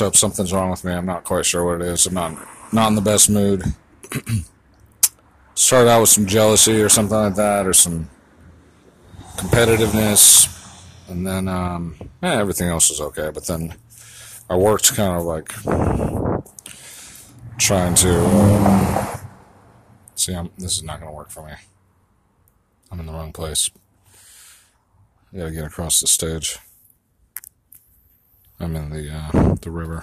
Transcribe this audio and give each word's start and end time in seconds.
Up? 0.00 0.16
Something's 0.16 0.52
wrong 0.52 0.70
with 0.70 0.84
me. 0.84 0.92
I'm 0.92 1.06
not 1.06 1.24
quite 1.24 1.46
sure 1.46 1.64
what 1.64 1.80
it 1.80 1.88
is. 1.88 2.06
I'm 2.06 2.14
not 2.14 2.36
not 2.72 2.88
in 2.88 2.94
the 2.94 3.00
best 3.00 3.30
mood. 3.30 3.62
Started 5.54 5.90
out 5.90 6.02
with 6.02 6.10
some 6.10 6.26
jealousy 6.26 6.80
or 6.80 6.88
something 6.88 7.16
like 7.16 7.34
that, 7.34 7.66
or 7.66 7.72
some 7.72 8.08
competitiveness, 9.36 10.48
and 11.08 11.26
then 11.26 11.48
um, 11.48 11.96
everything 12.22 12.68
else 12.68 12.90
is 12.90 13.00
okay. 13.00 13.30
But 13.32 13.46
then 13.46 13.74
I 14.48 14.56
worked 14.56 14.94
kind 14.94 15.18
of 15.18 15.24
like 15.24 15.52
trying 17.58 17.94
to 17.96 19.20
see. 20.14 20.34
I'm, 20.34 20.50
this 20.58 20.76
is 20.76 20.82
not 20.82 21.00
going 21.00 21.10
to 21.10 21.16
work 21.16 21.30
for 21.30 21.44
me. 21.44 21.54
I'm 22.90 23.00
in 23.00 23.06
the 23.06 23.12
wrong 23.12 23.32
place. 23.32 23.70
I 25.32 25.38
gotta 25.38 25.50
get 25.50 25.64
across 25.64 26.00
the 26.00 26.06
stage. 26.06 26.58
I'm 28.60 28.74
in 28.74 28.90
the 28.90 29.10
uh, 29.10 29.54
the 29.60 29.70
river. 29.70 30.00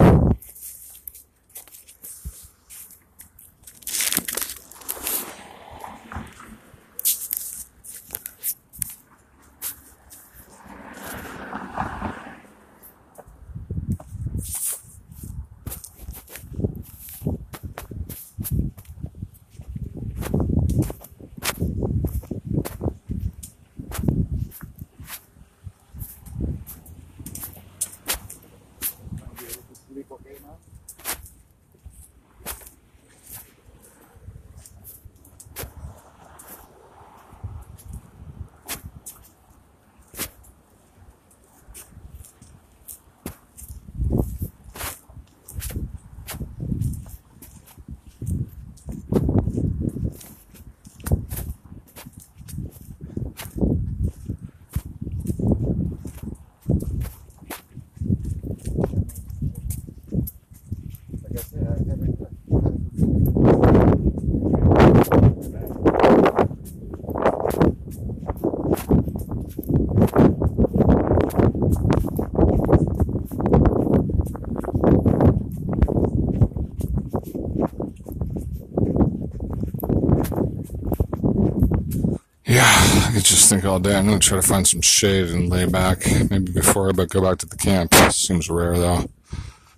Yeah, 82.47 82.61
I 82.63 83.11
could 83.13 83.25
just 83.25 83.44
think 83.55 83.71
all 83.71 83.79
day. 83.79 83.95
I'm 83.95 84.05
gonna 84.05 84.19
try 84.19 84.39
to 84.39 84.45
find 84.47 84.67
some 84.67 84.81
shade 84.81 85.29
and 85.29 85.49
lay 85.49 85.65
back. 85.65 86.03
Maybe 86.29 86.51
before 86.51 86.89
I 86.89 87.05
go 87.05 87.21
back 87.21 87.37
to 87.39 87.45
the 87.45 87.55
camp. 87.55 87.93
Seems 88.11 88.49
rare 88.49 88.77
though 88.77 89.09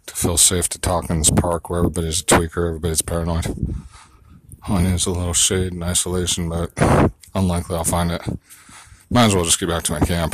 to 0.08 0.16
feel 0.16 0.38
safe 0.38 0.68
to 0.70 0.80
talk 0.80 1.10
in 1.10 1.20
this 1.20 1.30
park 1.30 1.70
where 1.70 1.80
everybody's 1.80 2.22
a 2.22 2.26
tweaker, 2.26 2.68
everybody's 2.68 3.02
paranoid. 3.02 3.46
All 4.68 4.78
I 4.78 4.84
need 4.84 4.96
is 4.96 5.06
a 5.06 5.12
little 5.12 5.34
shade 5.34 5.74
and 5.74 5.84
isolation, 5.84 6.50
but 6.50 6.72
unlikely 7.36 7.76
I'll 7.76 7.84
find 7.84 8.12
it. 8.12 8.22
Might 9.10 9.26
as 9.26 9.36
well 9.36 9.46
just 9.46 9.60
get 9.60 9.70
back 9.70 9.84
to 9.84 9.92
my 9.94 10.00
camp. 10.00 10.34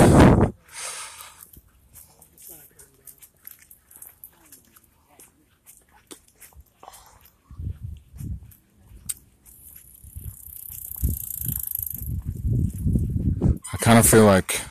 Kind 13.84 14.00
of 14.00 14.08
feel 14.08 14.24
like 14.24 14.62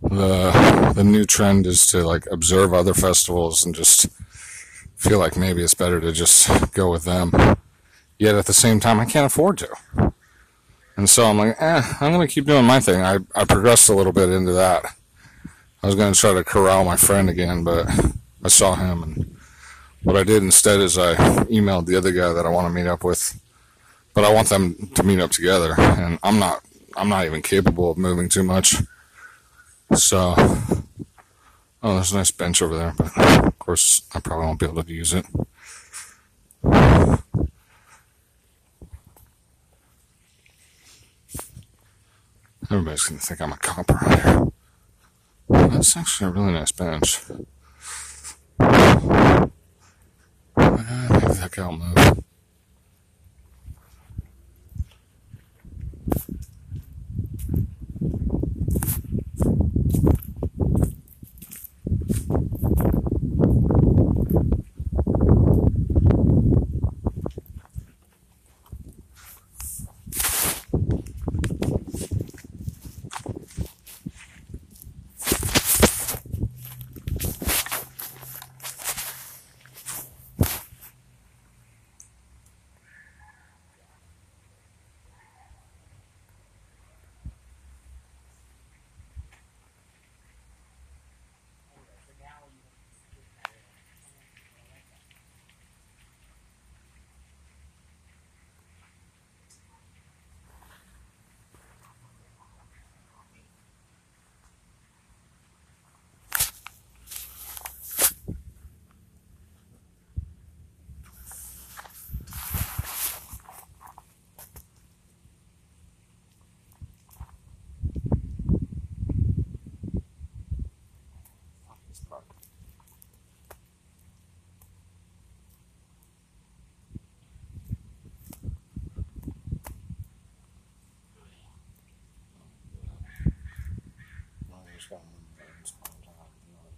the 0.00 0.92
the 0.94 1.02
new 1.02 1.24
trend 1.24 1.66
is 1.66 1.84
to 1.88 2.06
like 2.06 2.24
observe 2.30 2.72
other 2.72 2.94
festivals 2.94 3.66
and 3.66 3.74
just 3.74 4.06
feel 4.94 5.18
like 5.18 5.36
maybe 5.36 5.64
it's 5.64 5.74
better 5.74 6.00
to 6.00 6.12
just 6.12 6.48
go 6.72 6.92
with 6.92 7.02
them. 7.02 7.32
Yet 8.20 8.36
at 8.36 8.46
the 8.46 8.54
same 8.54 8.78
time, 8.78 9.00
I 9.00 9.04
can't 9.04 9.26
afford 9.26 9.58
to. 9.58 10.12
And 10.96 11.10
so 11.10 11.26
I'm 11.26 11.38
like, 11.38 11.56
eh, 11.60 11.82
I'm 12.00 12.12
gonna 12.12 12.28
keep 12.28 12.46
doing 12.46 12.64
my 12.64 12.78
thing. 12.78 13.02
I, 13.02 13.18
I 13.34 13.44
progressed 13.44 13.88
a 13.88 13.94
little 13.94 14.12
bit 14.12 14.28
into 14.28 14.52
that. 14.52 14.84
I 15.82 15.86
was 15.86 15.96
gonna 15.96 16.14
try 16.14 16.34
to 16.34 16.44
corral 16.44 16.84
my 16.84 16.96
friend 16.96 17.28
again, 17.28 17.64
but 17.64 17.88
I 18.44 18.48
saw 18.48 18.76
him 18.76 19.02
and 19.02 19.36
what 20.04 20.16
I 20.16 20.22
did 20.22 20.44
instead 20.44 20.78
is 20.78 20.96
I 20.96 21.16
emailed 21.46 21.86
the 21.86 21.96
other 21.96 22.12
guy 22.12 22.32
that 22.32 22.46
I 22.46 22.48
want 22.48 22.68
to 22.68 22.72
meet 22.72 22.86
up 22.86 23.02
with. 23.02 23.40
But 24.14 24.24
I 24.24 24.32
want 24.32 24.50
them 24.50 24.76
to 24.94 25.02
meet 25.02 25.18
up 25.18 25.32
together 25.32 25.74
and 25.76 26.20
I'm 26.22 26.38
not 26.38 26.62
I'm 26.96 27.10
not 27.10 27.26
even 27.26 27.42
capable 27.42 27.90
of 27.90 27.98
moving 27.98 28.30
too 28.30 28.42
much. 28.42 28.76
So, 29.94 30.34
oh, 30.38 31.94
there's 31.94 32.12
a 32.12 32.16
nice 32.16 32.30
bench 32.30 32.62
over 32.62 32.76
there, 32.76 32.94
but 32.96 33.16
of 33.46 33.58
course, 33.58 34.02
I 34.14 34.20
probably 34.20 34.46
won't 34.46 34.58
be 34.58 34.66
able 34.66 34.82
to 34.82 34.92
use 34.92 35.12
it. 35.12 35.26
Everybody's 42.68 43.04
gonna 43.04 43.20
think 43.20 43.40
I'm 43.40 43.52
a 43.52 43.56
cop 43.58 43.90
around 43.90 44.52
here. 45.48 45.68
That's 45.68 45.96
actually 45.96 46.30
a 46.30 46.32
really 46.32 46.52
nice 46.52 46.72
bench. 46.72 47.20
Uh, 48.58 49.46
maybe 50.56 51.34
that 51.34 51.50
guy 51.52 51.66
will 51.66 51.76
move. 51.76 52.25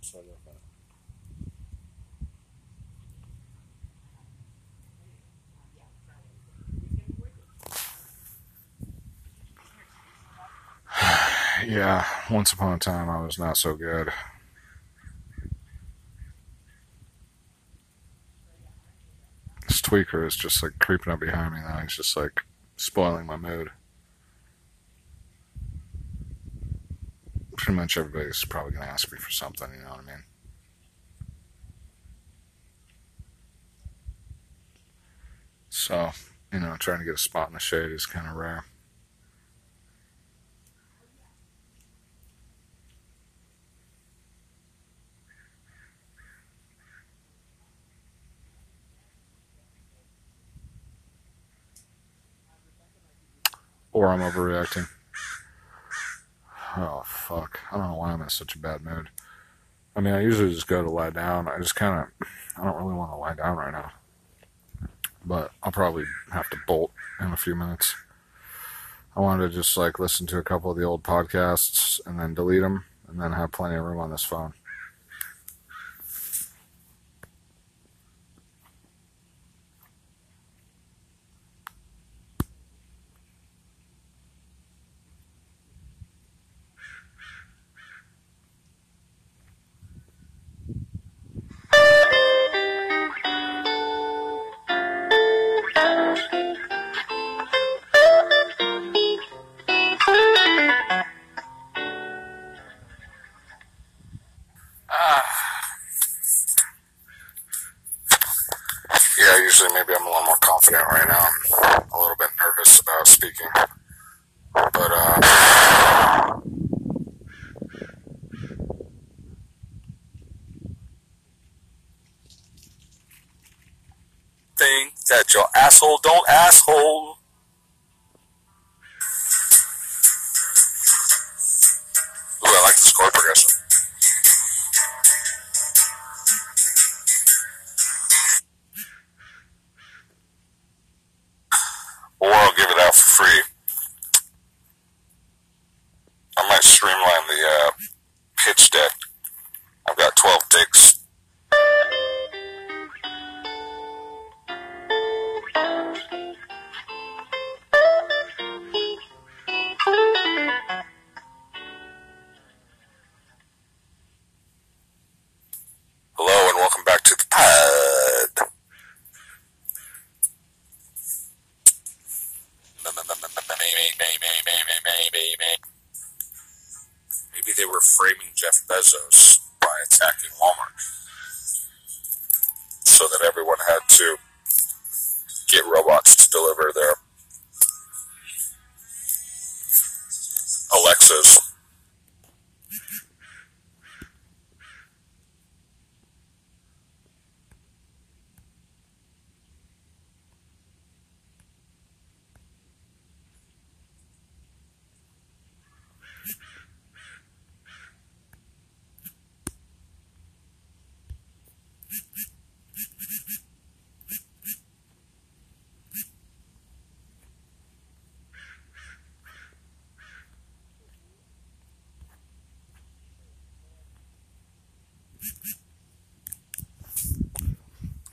solo 0.08 0.24
yeah, 11.66 12.06
once 12.30 12.52
upon 12.52 12.72
a 12.72 12.78
time 12.78 13.10
I 13.10 13.22
was 13.22 13.38
not 13.38 13.56
so 13.58 13.74
good. 13.74 14.10
This 19.66 19.82
tweaker 19.82 20.26
is 20.26 20.34
just 20.36 20.62
like 20.62 20.78
creeping 20.78 21.12
up 21.12 21.20
behind 21.20 21.54
me 21.54 21.60
now. 21.60 21.80
He's 21.80 21.96
just 21.96 22.16
like 22.16 22.40
spoiling 22.76 23.26
my 23.26 23.36
mood. 23.36 23.70
Pretty 27.68 27.82
much 27.82 27.98
everybody's 27.98 28.42
probably 28.46 28.72
going 28.72 28.82
to 28.82 28.90
ask 28.90 29.12
me 29.12 29.18
for 29.18 29.30
something, 29.30 29.68
you 29.76 29.82
know 29.82 29.90
what 29.90 30.00
I 30.00 30.06
mean? 30.06 30.22
So, 35.68 36.12
you 36.50 36.60
know, 36.60 36.76
trying 36.78 37.00
to 37.00 37.04
get 37.04 37.16
a 37.16 37.18
spot 37.18 37.48
in 37.48 37.52
the 37.52 37.60
shade 37.60 37.92
is 37.92 38.06
kind 38.06 38.26
of 38.26 38.36
rare. 38.36 38.64
Or 53.92 54.06
I'm 54.06 54.20
overreacting. 54.20 54.88
Oh, 56.80 57.02
fuck. 57.04 57.58
I 57.72 57.76
don't 57.76 57.88
know 57.88 57.96
why 57.96 58.12
I'm 58.12 58.22
in 58.22 58.28
such 58.28 58.54
a 58.54 58.58
bad 58.58 58.82
mood. 58.82 59.08
I 59.96 60.00
mean, 60.00 60.14
I 60.14 60.20
usually 60.20 60.54
just 60.54 60.68
go 60.68 60.80
to 60.80 60.88
lie 60.88 61.10
down. 61.10 61.48
I 61.48 61.58
just 61.58 61.74
kind 61.74 62.06
of, 62.06 62.28
I 62.56 62.64
don't 62.64 62.76
really 62.76 62.94
want 62.94 63.10
to 63.10 63.16
lie 63.16 63.34
down 63.34 63.56
right 63.56 63.72
now. 63.72 63.90
But 65.24 65.50
I'll 65.60 65.72
probably 65.72 66.04
have 66.30 66.48
to 66.50 66.56
bolt 66.68 66.92
in 67.20 67.32
a 67.32 67.36
few 67.36 67.56
minutes. 67.56 67.96
I 69.16 69.20
wanted 69.20 69.48
to 69.48 69.56
just 69.56 69.76
like 69.76 69.98
listen 69.98 70.28
to 70.28 70.38
a 70.38 70.44
couple 70.44 70.70
of 70.70 70.76
the 70.76 70.84
old 70.84 71.02
podcasts 71.02 72.00
and 72.06 72.20
then 72.20 72.34
delete 72.34 72.62
them 72.62 72.84
and 73.08 73.20
then 73.20 73.32
have 73.32 73.50
plenty 73.50 73.74
of 73.74 73.82
room 73.82 73.98
on 73.98 74.12
this 74.12 74.22
phone. 74.22 74.54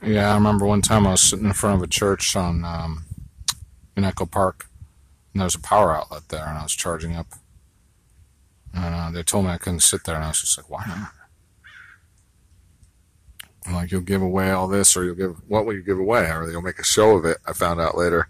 Yeah, 0.06 0.30
I 0.30 0.34
remember 0.34 0.66
one 0.66 0.82
time 0.82 1.04
I 1.04 1.10
was 1.10 1.20
sitting 1.20 1.46
in 1.46 1.52
front 1.52 1.74
of 1.74 1.82
a 1.82 1.88
church 1.88 2.36
on 2.36 2.64
um, 2.64 3.06
in 3.96 4.04
Echo 4.04 4.24
Park, 4.24 4.66
and 5.32 5.40
there 5.40 5.46
was 5.46 5.56
a 5.56 5.60
power 5.60 5.96
outlet 5.96 6.28
there, 6.28 6.46
and 6.46 6.56
I 6.56 6.62
was 6.62 6.76
charging 6.76 7.16
up. 7.16 7.26
And 8.72 8.94
uh, 8.94 9.10
they 9.10 9.24
told 9.24 9.46
me 9.46 9.50
I 9.50 9.58
couldn't 9.58 9.80
sit 9.80 10.04
there, 10.04 10.14
and 10.14 10.24
I 10.24 10.28
was 10.28 10.42
just 10.42 10.56
like, 10.56 10.70
"Why 10.70 10.84
not?" 10.86 11.10
I'm 13.66 13.74
like, 13.74 13.90
"You'll 13.90 14.02
give 14.02 14.22
away 14.22 14.52
all 14.52 14.68
this, 14.68 14.96
or 14.96 15.02
you'll 15.02 15.16
give 15.16 15.38
what 15.48 15.66
will 15.66 15.74
you 15.74 15.82
give 15.82 15.98
away, 15.98 16.30
or 16.30 16.48
you'll 16.48 16.62
make 16.62 16.78
a 16.78 16.84
show 16.84 17.16
of 17.16 17.24
it." 17.24 17.38
I 17.44 17.52
found 17.52 17.80
out 17.80 17.98
later, 17.98 18.28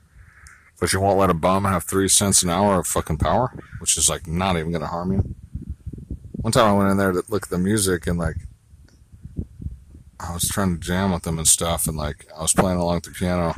but 0.80 0.94
you 0.94 1.00
won't 1.00 1.18
let 1.18 1.28
a 1.28 1.34
bum 1.34 1.64
have 1.66 1.84
three 1.84 2.08
cents 2.08 2.42
an 2.42 2.48
hour 2.48 2.78
of 2.78 2.86
fucking 2.86 3.18
power, 3.18 3.52
which 3.80 3.98
is 3.98 4.08
like 4.08 4.26
not 4.26 4.56
even 4.56 4.72
gonna 4.72 4.86
harm 4.86 5.12
you. 5.12 5.34
One 6.40 6.52
time 6.52 6.70
I 6.70 6.72
went 6.72 6.90
in 6.90 6.96
there 6.96 7.12
to 7.12 7.22
look 7.28 7.42
at 7.42 7.50
the 7.50 7.58
music, 7.58 8.06
and 8.06 8.18
like 8.18 8.36
trying 10.56 10.74
to 10.74 10.80
jam 10.80 11.12
with 11.12 11.24
them 11.24 11.36
and 11.36 11.46
stuff, 11.46 11.86
and 11.86 11.98
like 11.98 12.26
I 12.34 12.40
was 12.40 12.54
playing 12.54 12.78
along 12.78 12.94
with 12.94 13.04
the 13.04 13.10
piano, 13.10 13.54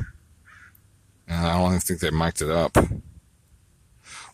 and 1.29 1.47
I 1.47 1.57
don't 1.57 1.69
even 1.69 1.79
think 1.79 2.01
they 2.01 2.11
mic'd 2.11 2.43
it 2.43 2.51
up. 2.51 2.77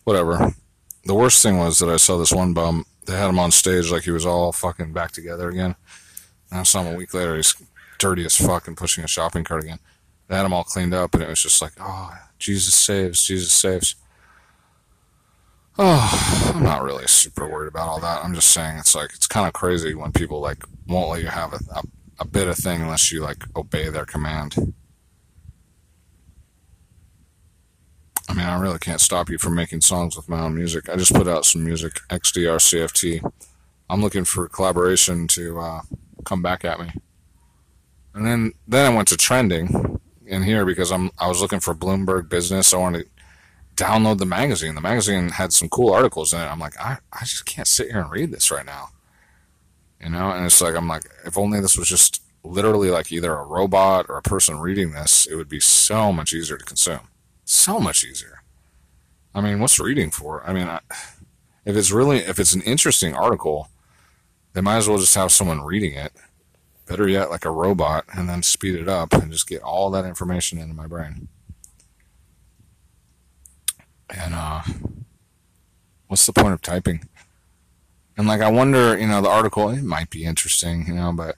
Whatever. 0.03 0.55
The 1.03 1.13
worst 1.13 1.43
thing 1.43 1.59
was 1.59 1.77
that 1.77 1.89
I 1.89 1.97
saw 1.97 2.17
this 2.17 2.31
one 2.31 2.55
bum. 2.55 2.85
They 3.05 3.15
had 3.15 3.29
him 3.29 3.37
on 3.37 3.51
stage 3.51 3.91
like 3.91 4.01
he 4.03 4.11
was 4.11 4.25
all 4.25 4.51
fucking 4.51 4.93
back 4.93 5.11
together 5.11 5.47
again. 5.47 5.75
And 6.49 6.61
I 6.61 6.63
saw 6.63 6.81
him 6.81 6.95
a 6.95 6.97
week 6.97 7.13
later. 7.13 7.35
He's 7.35 7.55
dirty 7.99 8.25
as 8.25 8.35
fuck 8.35 8.67
and 8.67 8.75
pushing 8.75 9.03
a 9.03 9.07
shopping 9.07 9.43
cart 9.43 9.63
again. 9.63 9.79
They 10.27 10.35
had 10.35 10.47
him 10.47 10.53
all 10.53 10.63
cleaned 10.63 10.95
up, 10.95 11.13
and 11.13 11.21
it 11.21 11.29
was 11.29 11.43
just 11.43 11.61
like, 11.61 11.73
oh, 11.79 12.17
Jesus 12.39 12.73
saves, 12.73 13.23
Jesus 13.23 13.53
saves. 13.53 13.93
Oh, 15.77 16.51
I'm 16.55 16.63
not 16.63 16.81
really 16.81 17.05
super 17.05 17.47
worried 17.47 17.67
about 17.67 17.89
all 17.89 17.99
that. 17.99 18.25
I'm 18.25 18.33
just 18.33 18.47
saying 18.47 18.79
it's 18.79 18.95
like 18.95 19.11
it's 19.13 19.27
kind 19.27 19.45
of 19.45 19.53
crazy 19.53 19.93
when 19.93 20.11
people 20.11 20.39
like 20.39 20.63
won't 20.87 21.11
let 21.11 21.21
you 21.21 21.27
have 21.27 21.53
a, 21.53 21.59
a 21.75 21.83
a 22.19 22.25
bit 22.25 22.47
of 22.47 22.57
thing 22.57 22.81
unless 22.81 23.11
you 23.11 23.21
like 23.21 23.43
obey 23.55 23.89
their 23.89 24.05
command. 24.05 24.73
I 28.27 28.33
mean, 28.33 28.45
I 28.45 28.59
really 28.59 28.79
can't 28.79 29.01
stop 29.01 29.29
you 29.29 29.37
from 29.37 29.55
making 29.55 29.81
songs 29.81 30.15
with 30.15 30.27
my 30.27 30.41
own 30.41 30.55
music. 30.55 30.89
I 30.89 30.95
just 30.95 31.13
put 31.13 31.27
out 31.27 31.45
some 31.45 31.63
music, 31.63 32.01
XDR 32.09 32.57
CFT. 32.57 33.31
I'm 33.89 34.01
looking 34.01 34.25
for 34.25 34.47
collaboration 34.47 35.27
to 35.29 35.59
uh, 35.59 35.81
come 36.23 36.41
back 36.41 36.65
at 36.65 36.79
me. 36.79 36.89
And 38.13 38.25
then 38.25 38.53
then 38.67 38.91
I 38.91 38.95
went 38.95 39.09
to 39.09 39.17
trending 39.17 39.99
in 40.25 40.43
here 40.43 40.65
because 40.65 40.91
I'm 40.91 41.11
I 41.19 41.27
was 41.27 41.41
looking 41.41 41.59
for 41.59 41.75
Bloomberg 41.75 42.29
Business. 42.29 42.73
I 42.73 42.77
wanted 42.77 43.05
to 43.05 43.83
download 43.83 44.17
the 44.17 44.25
magazine. 44.25 44.73
The 44.73 44.81
magazine 44.81 45.29
had 45.29 45.53
some 45.53 45.69
cool 45.69 45.93
articles 45.93 46.33
in 46.33 46.39
it. 46.39 46.45
I'm 46.45 46.59
like, 46.59 46.79
I, 46.79 46.97
I 47.11 47.19
just 47.25 47.45
can't 47.45 47.67
sit 47.67 47.91
here 47.91 47.99
and 47.99 48.11
read 48.11 48.31
this 48.31 48.49
right 48.49 48.65
now. 48.65 48.89
You 50.05 50.11
know, 50.11 50.29
and 50.29 50.45
it's 50.45 50.61
like 50.61 50.75
I'm 50.75 50.87
like, 50.87 51.05
if 51.25 51.35
only 51.35 51.59
this 51.59 51.75
was 51.75 51.89
just 51.89 52.21
literally 52.43 52.91
like 52.91 53.11
either 53.11 53.33
a 53.33 53.43
robot 53.43 54.05
or 54.07 54.17
a 54.17 54.21
person 54.21 54.59
reading 54.59 54.91
this, 54.91 55.25
it 55.25 55.33
would 55.33 55.49
be 55.49 55.59
so 55.59 56.13
much 56.13 56.31
easier 56.31 56.57
to 56.57 56.63
consume. 56.63 57.07
So 57.43 57.79
much 57.79 58.03
easier. 58.03 58.43
I 59.33 59.41
mean, 59.41 59.59
what's 59.59 59.79
reading 59.79 60.11
for? 60.11 60.47
I 60.47 60.53
mean, 60.53 60.67
I, 60.67 60.79
if 61.65 61.75
it's 61.75 61.89
really, 61.89 62.19
if 62.19 62.37
it's 62.37 62.53
an 62.53 62.61
interesting 62.61 63.15
article, 63.15 63.69
they 64.53 64.61
might 64.61 64.77
as 64.77 64.87
well 64.87 64.99
just 64.99 65.15
have 65.15 65.31
someone 65.31 65.63
reading 65.63 65.93
it. 65.93 66.13
Better 66.87 67.07
yet, 67.07 67.31
like 67.31 67.43
a 67.43 67.49
robot, 67.49 68.05
and 68.13 68.29
then 68.29 68.43
speed 68.43 68.75
it 68.75 68.87
up 68.87 69.11
and 69.11 69.31
just 69.31 69.47
get 69.47 69.63
all 69.63 69.89
that 69.89 70.05
information 70.05 70.59
into 70.59 70.75
my 70.75 70.85
brain. 70.85 71.29
And 74.15 74.35
uh, 74.35 74.61
what's 76.05 76.27
the 76.27 76.33
point 76.33 76.53
of 76.53 76.61
typing? 76.61 77.09
And 78.17 78.27
like, 78.27 78.41
I 78.41 78.49
wonder, 78.49 78.97
you 78.97 79.07
know, 79.07 79.21
the 79.21 79.29
article 79.29 79.69
it 79.69 79.83
might 79.83 80.09
be 80.09 80.23
interesting, 80.23 80.87
you 80.87 80.95
know, 80.95 81.11
but 81.11 81.37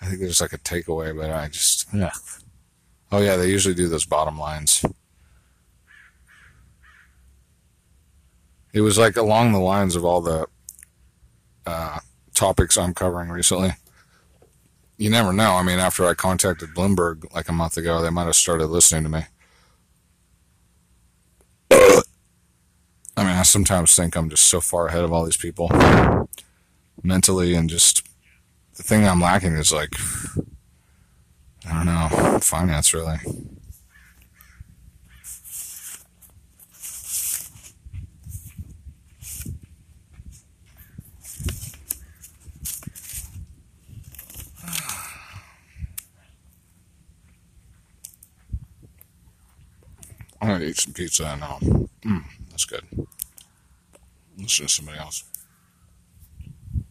I 0.00 0.06
think 0.06 0.20
there's 0.20 0.40
like 0.40 0.52
a 0.52 0.58
takeaway. 0.58 1.16
But 1.16 1.30
I 1.30 1.48
just, 1.48 1.88
yeah. 1.92 2.12
Oh 3.10 3.20
yeah, 3.20 3.36
they 3.36 3.50
usually 3.50 3.74
do 3.74 3.88
those 3.88 4.06
bottom 4.06 4.38
lines. 4.38 4.84
It 8.72 8.80
was 8.80 8.96
like 8.96 9.16
along 9.16 9.52
the 9.52 9.58
lines 9.58 9.96
of 9.96 10.04
all 10.04 10.22
the 10.22 10.46
uh, 11.66 11.98
topics 12.34 12.78
I'm 12.78 12.94
covering 12.94 13.28
recently. 13.28 13.72
You 14.96 15.10
never 15.10 15.32
know. 15.32 15.54
I 15.54 15.62
mean, 15.62 15.78
after 15.78 16.06
I 16.06 16.14
contacted 16.14 16.70
Bloomberg 16.70 17.32
like 17.34 17.48
a 17.48 17.52
month 17.52 17.76
ago, 17.76 18.00
they 18.00 18.10
might 18.10 18.24
have 18.24 18.36
started 18.36 18.66
listening 18.66 19.02
to 19.02 19.08
me. 19.08 19.22
I 23.22 23.24
mean, 23.24 23.36
I 23.36 23.42
sometimes 23.42 23.94
think 23.94 24.16
I'm 24.16 24.28
just 24.28 24.46
so 24.46 24.60
far 24.60 24.88
ahead 24.88 25.04
of 25.04 25.12
all 25.12 25.24
these 25.24 25.36
people 25.36 25.70
mentally, 27.04 27.54
and 27.54 27.70
just 27.70 28.04
the 28.74 28.82
thing 28.82 29.06
I'm 29.06 29.20
lacking 29.20 29.52
is 29.52 29.72
like, 29.72 29.94
I 31.64 31.72
don't 31.72 31.86
know, 31.86 32.40
finance 32.40 32.92
really. 32.92 33.18
I'm 50.40 50.48
gonna 50.48 50.64
eat 50.64 50.76
some 50.76 50.92
pizza 50.92 51.36
now. 51.36 51.58
Mm, 52.04 52.24
that's 52.62 52.82
good. 52.82 53.06
Listen 54.38 54.66
to 54.66 54.72
somebody 54.72 54.98
else. 54.98 55.24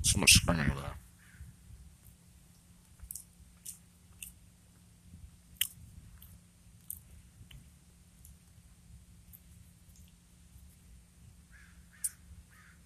Someone 0.01 0.27
screaming 0.27 0.69
over 0.71 0.81
there. 0.81 0.97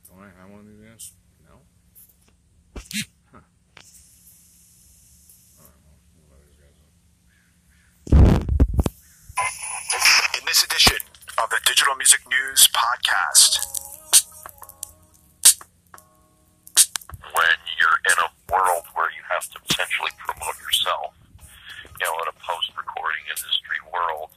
Don't 0.10 0.20
I 0.20 0.30
have 0.42 0.50
one 0.50 0.60
of 0.60 0.66
these 0.68 0.80
guys? 0.80 1.12
No. 1.44 1.56
Huh. 3.32 3.40
All 5.60 5.66
right, 5.66 5.80
well, 5.84 5.98
we'll 6.16 6.28
let 6.32 6.40
these 6.46 6.60
guys 6.60 6.78
up. 8.14 8.40
In 10.40 10.46
this 10.46 10.64
edition 10.64 11.15
of 11.42 11.50
the 11.52 11.60
Digital 11.68 11.96
Music 12.00 12.24
News 12.32 12.72
Podcast, 12.72 13.60
when 17.36 17.58
you're 17.76 18.00
in 18.08 18.18
a 18.24 18.30
world 18.48 18.88
where 18.96 19.12
you 19.12 19.20
have 19.28 19.44
to 19.52 19.60
potentially 19.68 20.16
promote 20.16 20.56
yourself, 20.64 21.12
you 22.00 22.08
know, 22.08 22.16
in 22.24 22.32
a 22.32 22.38
post-recording 22.40 23.28
industry 23.28 23.80
world, 23.92 24.32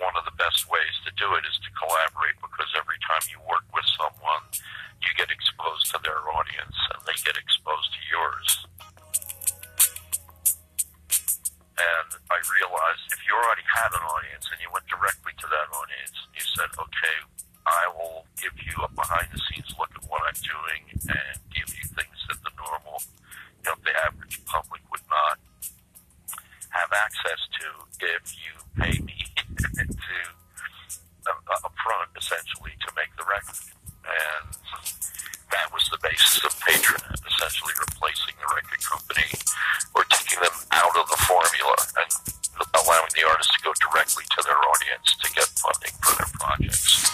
one 0.00 0.16
of 0.16 0.24
the 0.24 0.32
best 0.40 0.64
ways 0.72 0.96
to 1.04 1.12
do 1.20 1.36
it 1.36 1.44
is 1.44 1.60
to 1.60 1.68
collaborate 1.76 2.40
because 2.40 2.72
every 2.72 2.96
time 3.04 3.20
you 3.28 3.36
work 3.44 3.68
with 3.76 3.84
someone, 4.00 4.48
you 5.04 5.12
get 5.20 5.28
exposed 5.28 5.92
to 5.92 6.00
their 6.00 6.24
audience 6.32 6.78
and 6.96 7.04
they 7.04 7.16
get 7.20 7.36
exposed 7.36 7.92
to 7.92 8.00
yours. 8.08 8.64
And 11.82 12.08
I 12.30 12.38
realized 12.46 13.10
if 13.10 13.20
you 13.26 13.34
already 13.34 13.66
had 13.66 13.90
an 13.90 14.04
audience 14.06 14.46
and 14.54 14.58
you 14.62 14.70
went 14.70 14.86
directly 14.86 15.34
to 15.42 15.46
that 15.50 15.66
audience 15.74 16.22
you 16.34 16.44
said, 16.56 16.70
okay, 16.74 17.18
I 17.66 17.86
will 17.94 18.26
give 18.40 18.52
you 18.58 18.74
a 18.82 18.90
behind 18.90 19.28
the 19.30 19.40
scenes 19.46 19.70
look 19.78 19.92
at 19.94 20.04
what 20.10 20.22
I'm 20.26 20.40
doing 20.42 20.82
and 21.06 21.36
give 21.54 21.68
you 21.70 21.84
things 21.94 22.18
that 22.28 22.40
the 22.42 22.52
normal, 22.58 22.98
you 23.62 23.70
know, 23.70 23.76
the 23.84 23.94
average 24.02 24.42
public 24.44 24.82
would 24.90 25.06
not 25.06 25.38
have 26.74 26.90
access 26.90 27.40
to 27.60 27.66
if 28.02 28.24
you 28.34 28.52
pay 28.74 28.96
me 29.04 29.18
to 29.38 30.18
uh, 31.28 31.68
upfront 31.68 32.10
essentially 32.18 32.74
to 32.82 32.88
make 32.96 33.12
the 33.14 33.26
record. 33.28 33.70
And 34.02 34.48
that 35.52 35.68
was 35.72 35.84
the 35.92 36.00
basis 36.00 36.40
of 36.44 36.52
Patreon, 36.64 37.12
essentially 37.28 37.76
replacing 37.76 38.34
the 38.40 38.48
record 38.56 38.80
company 38.80 39.28
or 39.94 40.04
taking 40.08 40.40
them 40.40 40.56
out 40.72 40.96
of 40.96 41.04
the 41.12 41.20
formula 41.28 41.76
and 42.00 42.10
allowing 42.72 43.12
the 43.14 43.28
artists 43.28 43.52
to 43.52 43.60
go 43.62 43.72
directly 43.84 44.24
to 44.32 44.40
their 44.48 44.56
audience 44.56 45.12
to 45.20 45.28
get 45.36 45.44
funding 45.60 45.92
for 46.00 46.16
their 46.16 46.32
projects. 46.40 47.04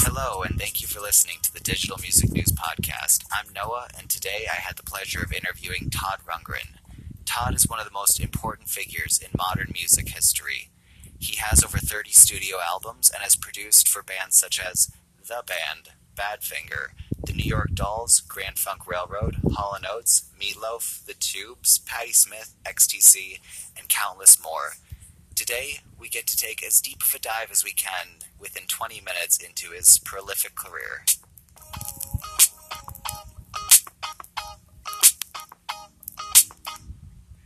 Hello, 0.00 0.42
and 0.42 0.58
thank 0.58 0.80
you 0.80 0.86
for 0.86 1.00
listening 1.00 1.38
to 1.42 1.52
the 1.52 1.60
Digital 1.60 1.98
Music 1.98 2.30
News 2.30 2.52
Podcast. 2.52 3.24
I'm 3.32 3.52
Noah, 3.52 3.88
and 3.98 4.08
today 4.08 4.46
I 4.50 4.56
had 4.56 4.76
the 4.76 4.86
pleasure 4.86 5.22
of 5.22 5.32
interviewing 5.32 5.90
Todd 5.90 6.20
Rundgren. 6.26 6.78
Todd 7.26 7.54
is 7.54 7.68
one 7.68 7.80
of 7.80 7.86
the 7.86 7.92
most 7.92 8.20
important 8.20 8.68
figures 8.68 9.18
in 9.18 9.30
modern 9.36 9.70
music 9.74 10.10
history. 10.10 10.70
He 11.18 11.36
has 11.36 11.64
over 11.64 11.78
30 11.78 12.12
studio 12.12 12.58
albums 12.64 13.10
and 13.10 13.22
has 13.22 13.34
produced 13.34 13.88
for 13.88 14.02
bands 14.02 14.38
such 14.38 14.60
as 14.60 14.90
The 15.30 15.44
Band, 15.46 15.90
Badfinger, 16.16 16.88
The 17.24 17.32
New 17.32 17.44
York 17.44 17.70
Dolls, 17.72 18.18
Grand 18.18 18.58
Funk 18.58 18.88
Railroad, 18.88 19.36
Hall 19.52 19.78
& 19.82 19.88
Oates, 19.88 20.28
Meatloaf, 20.36 21.04
The 21.06 21.14
Tubes, 21.14 21.78
Patti 21.78 22.12
Smith, 22.12 22.56
XTC, 22.64 23.38
and 23.78 23.88
countless 23.88 24.42
more. 24.42 24.72
Today, 25.36 25.82
we 26.00 26.08
get 26.08 26.26
to 26.26 26.36
take 26.36 26.66
as 26.66 26.80
deep 26.80 27.00
of 27.04 27.14
a 27.14 27.20
dive 27.20 27.52
as 27.52 27.62
we 27.62 27.70
can 27.70 28.18
within 28.40 28.64
20 28.66 29.00
minutes 29.02 29.38
into 29.38 29.70
his 29.70 30.00
prolific 30.00 30.56
career. 30.56 31.04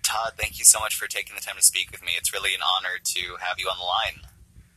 Todd, 0.02 0.32
thank 0.38 0.58
you 0.58 0.64
so 0.64 0.80
much 0.80 0.94
for 0.94 1.06
taking 1.06 1.34
the 1.34 1.42
time 1.42 1.56
to 1.56 1.62
speak 1.62 1.90
with 1.90 2.02
me. 2.02 2.12
It's 2.16 2.32
really 2.32 2.54
an 2.54 2.62
honor 2.62 2.96
to 3.04 3.36
have 3.40 3.58
you 3.58 3.66
on 3.66 3.76
the 3.76 3.84
line. 3.84 4.26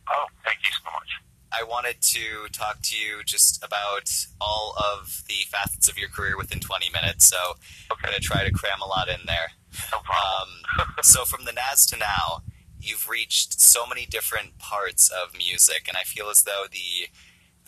Oh, 0.10 0.26
thank 0.44 0.58
you 0.62 0.72
so 0.84 0.92
much. 0.92 1.27
I 1.52 1.64
wanted 1.64 2.02
to 2.02 2.48
talk 2.52 2.82
to 2.84 2.98
you 2.98 3.24
just 3.24 3.64
about 3.64 4.10
all 4.42 4.76
of 4.78 5.24
the 5.28 5.46
facets 5.50 5.88
of 5.88 5.98
your 5.98 6.10
career 6.10 6.38
within 6.38 6.60
20 6.60 6.90
minutes, 6.92 7.28
so 7.28 7.38
I'm 7.90 7.98
going 8.02 8.16
to 8.16 8.22
try 8.22 8.44
to 8.44 8.52
cram 8.52 8.82
a 8.82 8.88
lot 8.88 9.08
in 9.08 9.20
there. 9.26 9.52
No 9.92 10.00
problem. 10.00 10.50
Um, 10.80 10.88
so, 11.02 11.24
from 11.26 11.46
the 11.46 11.54
Nazz 11.54 11.86
to 11.88 11.98
now, 11.98 12.42
you've 12.80 13.08
reached 13.10 13.60
so 13.60 13.86
many 13.86 14.06
different 14.06 14.58
parts 14.60 15.10
of 15.10 15.38
music, 15.38 15.86
and 15.88 15.98
I 15.98 16.04
feel 16.04 16.30
as 16.30 16.44
though 16.44 16.66
the 16.72 17.10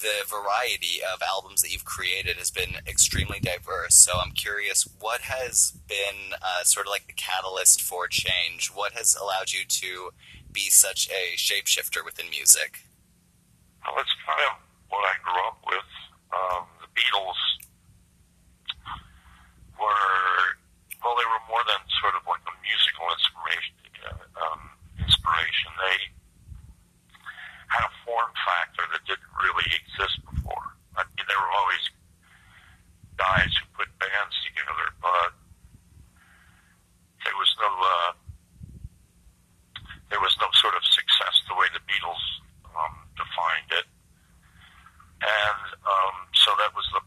the 0.02 0.24
variety 0.30 1.02
of 1.04 1.22
albums 1.22 1.62
that 1.62 1.74
you've 1.74 1.84
created 1.84 2.38
has 2.38 2.50
been 2.50 2.76
extremely 2.88 3.40
diverse. 3.40 3.96
So, 3.96 4.20
I'm 4.20 4.32
curious, 4.32 4.88
what 5.00 5.22
has 5.22 5.74
been 5.88 6.34
uh, 6.42 6.64
sort 6.64 6.88
of 6.88 6.92
like 6.92 7.08
the 7.08 7.14
catalyst 7.14 7.82
for 7.82 8.08
change? 8.08 8.72
What 8.74 8.94
has 8.94 9.16
allowed 9.16 9.52
you 9.52 9.66
to 9.66 10.12
be 10.52 10.70
such 10.70 11.10
a 11.10 11.36
shapeshifter 11.36 12.04
within 12.04 12.30
music? 12.30 12.82
Well, 13.90 14.06
it's 14.06 14.14
kind 14.22 14.38
of 14.46 14.62
what 14.94 15.02
I 15.02 15.18
grew 15.26 15.42
up 15.50 15.58
with. 15.66 15.90
Um, 16.30 16.70
the 16.86 16.90
Beatles 16.94 17.42
were, 19.82 20.62
well, 21.02 21.18
they 21.18 21.26
were 21.26 21.42
more 21.50 21.66
than 21.66 21.82
sort 21.98 22.14
of 22.14 22.22
like 22.30 22.46
a 22.46 22.54
musical 22.62 23.10
inspiration. 23.10 23.74
Uh, 24.06 24.46
um, 24.46 24.62
inspiration. 25.02 25.74
They 25.74 25.98
had 27.74 27.82
a 27.82 27.94
form 28.06 28.30
factor 28.46 28.86
that 28.94 29.02
didn't 29.10 29.34
really 29.42 29.70
exist 29.74 30.22
before. 30.22 30.78
I 30.94 31.04
mean, 31.18 31.26
there 31.26 31.42
were 31.42 31.54
always 31.58 31.86
guys 33.18 33.50
who 33.58 33.66
put 33.74 33.90
bands 33.98 34.36
together, 34.46 34.88
but 35.02 35.34
there 37.26 37.38
was 37.42 37.52
no 37.58 37.72
uh, 37.74 38.12
there 40.14 40.22
was 40.22 40.38
no 40.38 40.48
sort 40.54 40.78
of 40.78 40.84
success 40.86 41.36
the 41.50 41.58
way 41.58 41.68
the 41.74 41.84
Beatles 41.90 42.24
um, 42.72 42.96
defined 43.20 43.70
it, 43.76 43.88
and 45.20 45.62
um, 45.84 46.16
so 46.34 46.56
that 46.58 46.72
was 46.72 46.88
the 46.94 47.04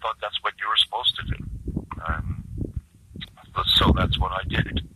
thought 0.00 0.16
that's 0.20 0.42
what 0.42 0.54
you 0.58 0.68
were 0.68 0.76
supposed 0.76 1.16
to 1.16 1.24
do. 1.26 1.86
Um, 2.06 2.44
so 3.76 3.92
that's 3.96 4.18
what 4.18 4.32
I 4.32 4.42
did. 4.48 4.88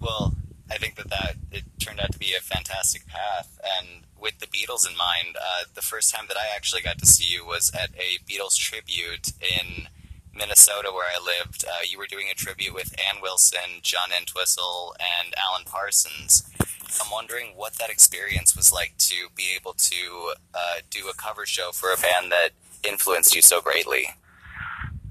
Well, 0.00 0.34
I 0.70 0.76
think 0.76 0.96
that 0.96 1.10
that 1.10 1.36
it 1.50 1.64
turned 1.78 2.00
out 2.00 2.12
to 2.12 2.18
be 2.18 2.34
a 2.34 2.40
fantastic 2.40 3.06
path, 3.06 3.58
and 3.78 4.04
with 4.18 4.38
the 4.38 4.46
Beatles 4.46 4.88
in 4.88 4.96
mind, 4.96 5.36
uh, 5.36 5.64
the 5.74 5.82
first 5.82 6.14
time 6.14 6.26
that 6.28 6.36
I 6.36 6.54
actually 6.54 6.82
got 6.82 6.98
to 6.98 7.06
see 7.06 7.32
you 7.32 7.44
was 7.44 7.70
at 7.74 7.90
a 7.94 8.18
Tribute 8.56 9.32
in 9.40 9.88
Minnesota, 10.34 10.90
where 10.92 11.08
I 11.08 11.18
lived. 11.18 11.64
Uh, 11.66 11.82
you 11.88 11.98
were 11.98 12.06
doing 12.06 12.28
a 12.30 12.34
tribute 12.34 12.74
with 12.74 12.94
Ann 12.98 13.20
Wilson, 13.20 13.80
John 13.82 14.10
Entwistle, 14.16 14.94
and 14.98 15.34
Alan 15.36 15.64
Parsons. 15.64 16.48
I'm 17.02 17.10
wondering 17.10 17.52
what 17.56 17.74
that 17.74 17.90
experience 17.90 18.56
was 18.56 18.72
like 18.72 18.96
to 18.98 19.28
be 19.34 19.54
able 19.54 19.74
to 19.74 20.32
uh, 20.54 20.76
do 20.90 21.08
a 21.08 21.14
cover 21.14 21.44
show 21.44 21.70
for 21.72 21.92
a 21.92 21.96
band 21.96 22.32
that 22.32 22.50
influenced 22.88 23.34
you 23.34 23.42
so 23.42 23.60
greatly. 23.60 24.10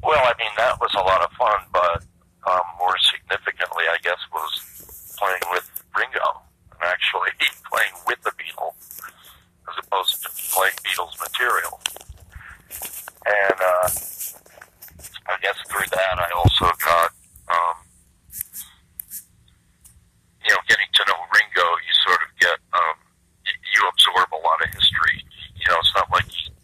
Well, 0.01 0.23
I 0.23 0.33
mean, 0.39 0.51
that 0.57 0.79
was 0.79 0.93
a 0.95 0.99
lot 0.99 1.21
of 1.21 1.31
fun, 1.33 1.59
but 1.73 2.03
um, 2.49 2.61
more 2.79 2.95
significantly, 2.97 3.83
I 3.89 3.97
guess, 4.01 4.19
was 4.31 5.15
playing 5.19 5.41
with 5.51 5.69
Ringo 5.97 6.41
and 6.71 6.83
actually 6.83 7.31
playing 7.69 7.93
with 8.07 8.21
the 8.23 8.31
Beatles 8.31 9.01
as 9.69 9.75
opposed 9.83 10.23
to 10.23 10.29
playing 10.55 10.77
Beatles 10.85 11.19
material. 11.19 11.79
And 13.27 13.59
uh, 13.59 13.89
I 15.27 15.35
guess 15.41 15.59
through 15.67 15.89
that, 15.91 16.15
I 16.15 16.29
also 16.37 16.71
got, 16.79 17.11
um, 17.51 17.75
you 20.45 20.55
know, 20.55 20.63
getting 20.69 20.87
to 20.87 21.03
know 21.11 21.19
Ringo, 21.35 21.67
you 21.83 21.93
sort 22.07 22.23
of 22.23 22.29
get, 22.39 22.55
um, 22.71 22.95
you 23.43 23.81
absorb 23.91 24.31
a 24.31 24.39
lot 24.39 24.63
of 24.63 24.71
history. 24.71 25.19
You 25.59 25.67
know, 25.67 25.79
it's 25.83 25.91
not 25.91 26.07
like 26.07 26.23
you 26.31 26.55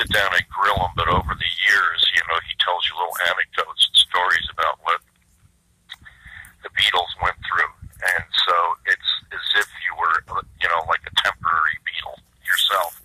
sit 0.00 0.08
down 0.08 0.32
and 0.32 0.46
grill 0.48 0.80
him, 0.80 0.96
but 0.96 1.12
over 1.12 1.36
the 1.36 1.52
years, 1.68 2.00
you 2.16 2.22
know, 2.32 2.40
he 2.48 2.56
tells 2.64 2.88
you 2.88 2.96
little 2.96 3.20
anecdotes 3.28 3.92
and 3.92 3.96
stories 4.08 4.48
about 4.56 4.80
what 4.80 5.04
the 6.64 6.72
Beatles 6.72 7.12
went 7.20 7.36
through. 7.44 7.68
And 8.00 8.24
so 8.48 8.54
it's 8.88 9.10
as 9.36 9.44
if 9.60 9.68
you 9.84 9.92
were, 10.00 10.16
you 10.64 10.68
know, 10.72 10.80
like 10.88 11.04
a 11.04 11.12
temporary 11.20 11.76
Beatle 11.84 12.16
yourself. 12.48 13.04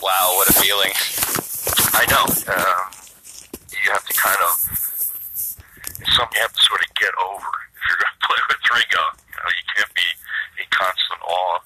Wow, 0.00 0.40
what 0.40 0.48
a 0.48 0.56
feeling! 0.56 0.96
I 1.92 2.06
know. 2.08 2.24
Um, 2.24 2.88
you 3.74 3.90
have 3.90 4.04
to 4.06 4.14
kind 4.14 4.38
of, 4.46 4.52
it's 5.98 6.12
something 6.14 6.36
you 6.36 6.44
have 6.44 6.52
to 6.52 6.62
sort 6.62 6.80
of 6.80 6.90
get 6.94 7.10
over 7.18 7.50
if 7.74 7.82
you're 7.88 7.98
going 7.98 8.14
to 8.14 8.22
play 8.22 8.40
with 8.46 8.60
Ringo. 8.70 9.04
You 9.26 9.36
know, 9.42 9.50
you 9.50 9.64
can't 9.74 9.92
be 9.96 10.08
in 10.60 10.66
constant 10.70 11.20
awe 11.26 11.58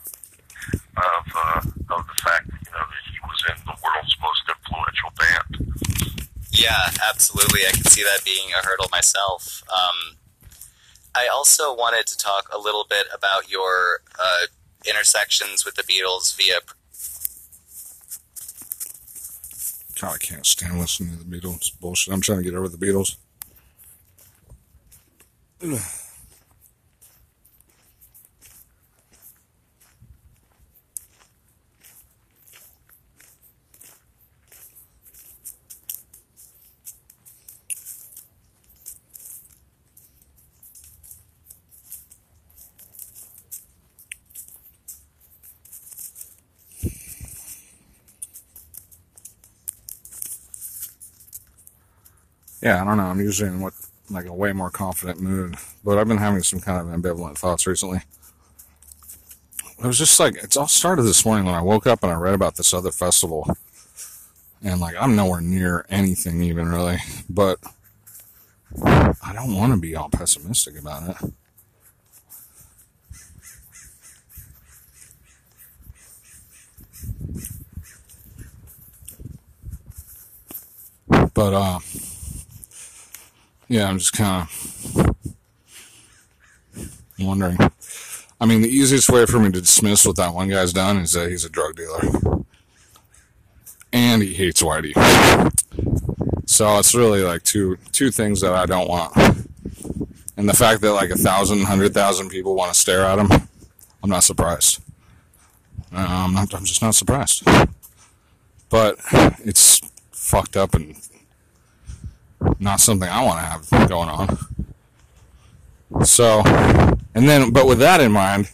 of, 0.96 1.24
uh, 1.34 1.60
of 1.98 2.06
the 2.06 2.16
fact, 2.22 2.46
you 2.48 2.72
know, 2.72 2.84
that 2.88 3.02
he 3.10 3.18
was 3.26 3.40
in 3.52 3.58
the 3.66 3.76
world's 3.84 4.16
most 4.22 4.44
influential 4.48 5.10
band. 5.18 5.52
Yeah, 6.52 6.88
absolutely. 7.04 7.66
I 7.68 7.72
can 7.72 7.84
see 7.84 8.04
that 8.04 8.24
being 8.24 8.48
a 8.56 8.64
hurdle 8.64 8.88
myself. 8.92 9.64
Um, 9.68 10.16
I 11.14 11.28
also 11.28 11.74
wanted 11.74 12.06
to 12.06 12.16
talk 12.16 12.48
a 12.52 12.58
little 12.58 12.86
bit 12.88 13.06
about 13.12 13.50
your 13.50 14.00
uh, 14.16 14.46
intersections 15.32 15.64
with 15.64 15.74
the 15.74 15.82
Beatles 15.82 16.36
via. 16.36 16.58
God, 20.00 20.14
I 20.14 20.18
can't 20.18 20.46
stand 20.46 20.78
listening 20.78 21.16
to 21.16 21.24
the 21.24 21.24
Beatles. 21.24 21.78
Bullshit. 21.80 22.12
I'm 22.12 22.20
trying 22.20 22.38
to 22.38 22.44
get 22.44 22.54
over 22.54 22.68
the 22.68 22.76
Beatles. 22.76 23.16
Yeah, 52.62 52.80
I 52.80 52.84
don't 52.84 52.96
know. 52.96 53.04
I'm 53.04 53.20
usually 53.20 53.48
in 53.50 53.60
what 53.60 53.74
like 54.10 54.26
a 54.26 54.32
way 54.32 54.52
more 54.52 54.70
confident 54.70 55.20
mood, 55.20 55.56
but 55.84 55.98
I've 55.98 56.08
been 56.08 56.18
having 56.18 56.42
some 56.42 56.60
kind 56.60 56.80
of 56.80 56.86
ambivalent 56.94 57.36
thoughts 57.38 57.66
recently. 57.66 58.02
It 59.78 59.86
was 59.86 59.98
just 59.98 60.20
like 60.20 60.36
it's 60.36 60.56
all 60.56 60.68
started 60.68 61.02
this 61.02 61.24
morning 61.24 61.44
when 61.44 61.54
I 61.56 61.62
woke 61.62 61.86
up 61.86 62.02
and 62.02 62.12
I 62.12 62.14
read 62.16 62.34
about 62.34 62.56
this 62.56 62.72
other 62.72 62.92
festival, 62.92 63.56
and 64.62 64.80
like 64.80 64.94
I'm 65.00 65.16
nowhere 65.16 65.40
near 65.40 65.84
anything 65.90 66.42
even 66.42 66.68
really, 66.68 66.98
but 67.28 67.58
I 68.84 69.32
don't 69.34 69.56
want 69.56 69.72
to 69.72 69.78
be 69.78 69.96
all 69.96 70.08
pessimistic 70.08 70.78
about 70.78 71.10
it. 71.22 71.32
But 81.34 81.54
uh 81.54 81.78
yeah, 83.72 83.88
I'm 83.88 83.96
just 83.96 84.12
kind 84.12 84.46
of 84.46 85.16
wondering. 87.18 87.56
I 88.38 88.44
mean, 88.44 88.60
the 88.60 88.68
easiest 88.68 89.08
way 89.08 89.24
for 89.24 89.38
me 89.38 89.50
to 89.50 89.62
dismiss 89.62 90.04
what 90.04 90.16
that 90.16 90.34
one 90.34 90.50
guy's 90.50 90.74
done 90.74 90.98
is 90.98 91.12
that 91.12 91.30
he's 91.30 91.46
a 91.46 91.48
drug 91.48 91.74
dealer. 91.76 92.44
And 93.90 94.22
he 94.22 94.34
hates 94.34 94.62
Whitey. 94.62 94.92
So 96.46 96.78
it's 96.78 96.94
really 96.94 97.22
like 97.22 97.44
two 97.44 97.78
two 97.92 98.10
things 98.10 98.42
that 98.42 98.52
I 98.52 98.66
don't 98.66 98.88
want. 98.88 99.16
And 100.36 100.46
the 100.46 100.54
fact 100.54 100.82
that 100.82 100.92
like 100.92 101.08
a 101.08 101.16
thousand, 101.16 101.62
hundred 101.62 101.94
thousand 101.94 102.28
people 102.28 102.54
want 102.54 102.74
to 102.74 102.78
stare 102.78 103.06
at 103.06 103.18
him, 103.18 103.30
I'm 104.02 104.10
not 104.10 104.22
surprised. 104.22 104.82
Uh, 105.90 106.06
I'm, 106.08 106.34
not, 106.34 106.54
I'm 106.54 106.64
just 106.64 106.82
not 106.82 106.94
surprised. 106.94 107.42
But 108.68 108.98
it's 109.44 109.80
fucked 110.10 110.58
up 110.58 110.74
and 110.74 110.94
not 112.62 112.80
something 112.80 113.08
I 113.08 113.24
want 113.24 113.40
to 113.40 113.44
have 113.44 113.88
going 113.88 114.08
on. 114.08 114.38
So, 116.04 116.42
and 117.14 117.28
then, 117.28 117.50
but 117.50 117.66
with 117.66 117.80
that 117.80 118.00
in 118.00 118.12
mind, 118.12 118.50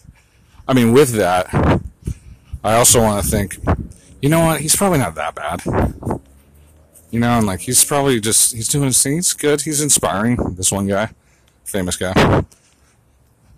I 0.67 0.75
mean, 0.75 0.93
with 0.93 1.13
that, 1.13 1.47
I 2.65 2.75
also 2.75 3.01
want 3.01 3.25
to 3.25 3.31
think, 3.31 3.59
you 4.21 4.29
know 4.29 4.45
what? 4.45 4.61
He's 4.61 4.75
probably 4.75 4.99
not 4.99 5.15
that 5.15 5.35
bad. 5.35 5.63
You 7.11 7.21
know, 7.21 7.39
and 7.39 7.47
like, 7.47 7.61
he's 7.61 7.85
probably 7.85 8.21
just, 8.21 8.55
he's 8.55 8.69
doing 8.69 8.87
his 8.87 9.03
thing. 9.03 9.15
He's 9.15 9.33
good. 9.33 9.63
He's 9.63 9.81
inspiring. 9.81 10.37
This 10.57 10.73
one 10.73 10.87
guy, 10.87 11.11
famous 11.65 11.97
guy. 11.97 12.45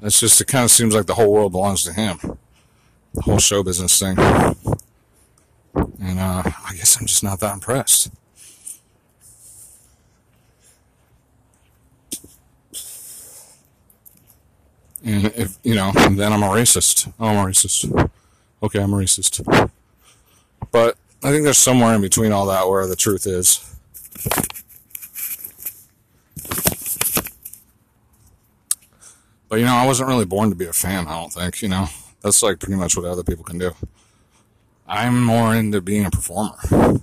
It's 0.03 0.21
just, 0.21 0.41
it 0.41 0.47
kind 0.47 0.65
of 0.65 0.71
seems 0.71 0.95
like 0.95 1.07
the 1.07 1.15
whole 1.15 1.33
world 1.33 1.53
belongs 1.53 1.83
to 1.85 1.93
him. 1.93 2.19
The 3.15 3.23
whole 3.23 3.39
show 3.39 3.63
business 3.63 3.99
thing. 3.99 4.19
And, 5.75 6.19
uh, 6.21 6.43
I 6.45 6.75
guess 6.77 6.97
I'm 7.01 7.07
just 7.07 7.25
not 7.25 7.41
that 7.41 7.55
impressed. 7.55 8.11
And 15.05 15.27
if, 15.27 15.59
you 15.63 15.75
know, 15.75 15.93
then 15.93 16.33
I'm 16.33 16.43
a 16.43 16.49
racist. 16.49 17.13
Oh, 17.19 17.27
I'm 17.27 17.47
a 17.47 17.51
racist. 17.51 18.11
Okay, 18.63 18.81
I'm 18.81 18.93
a 18.93 18.97
racist. 18.97 19.71
But 20.71 20.97
I 21.23 21.31
think 21.31 21.45
there's 21.45 21.59
somewhere 21.59 21.95
in 21.95 22.01
between 22.01 22.33
all 22.33 22.47
that 22.47 22.69
where 22.69 22.87
the 22.87 22.97
truth 22.97 23.27
is. 23.27 23.67
But, 29.49 29.59
you 29.59 29.65
know, 29.65 29.75
I 29.75 29.85
wasn't 29.85 30.09
really 30.09 30.27
born 30.27 30.51
to 30.51 30.57
be 30.57 30.67
a 30.67 30.73
fan, 30.73 31.09
I 31.09 31.21
don't 31.21 31.33
think, 31.33 31.61
you 31.61 31.69
know. 31.69 31.89
That's 32.23 32.43
like 32.43 32.61
pretty 32.61 32.77
much 32.77 32.97
what 32.97 33.07
other 33.07 33.25
people 33.25 33.45
can 33.45 33.59
do. 33.59 33.73
I'm 34.87 35.25
more 35.25 35.55
into 35.55 35.81
being 35.81 36.05
a 36.05 36.11
performer. 36.11 37.01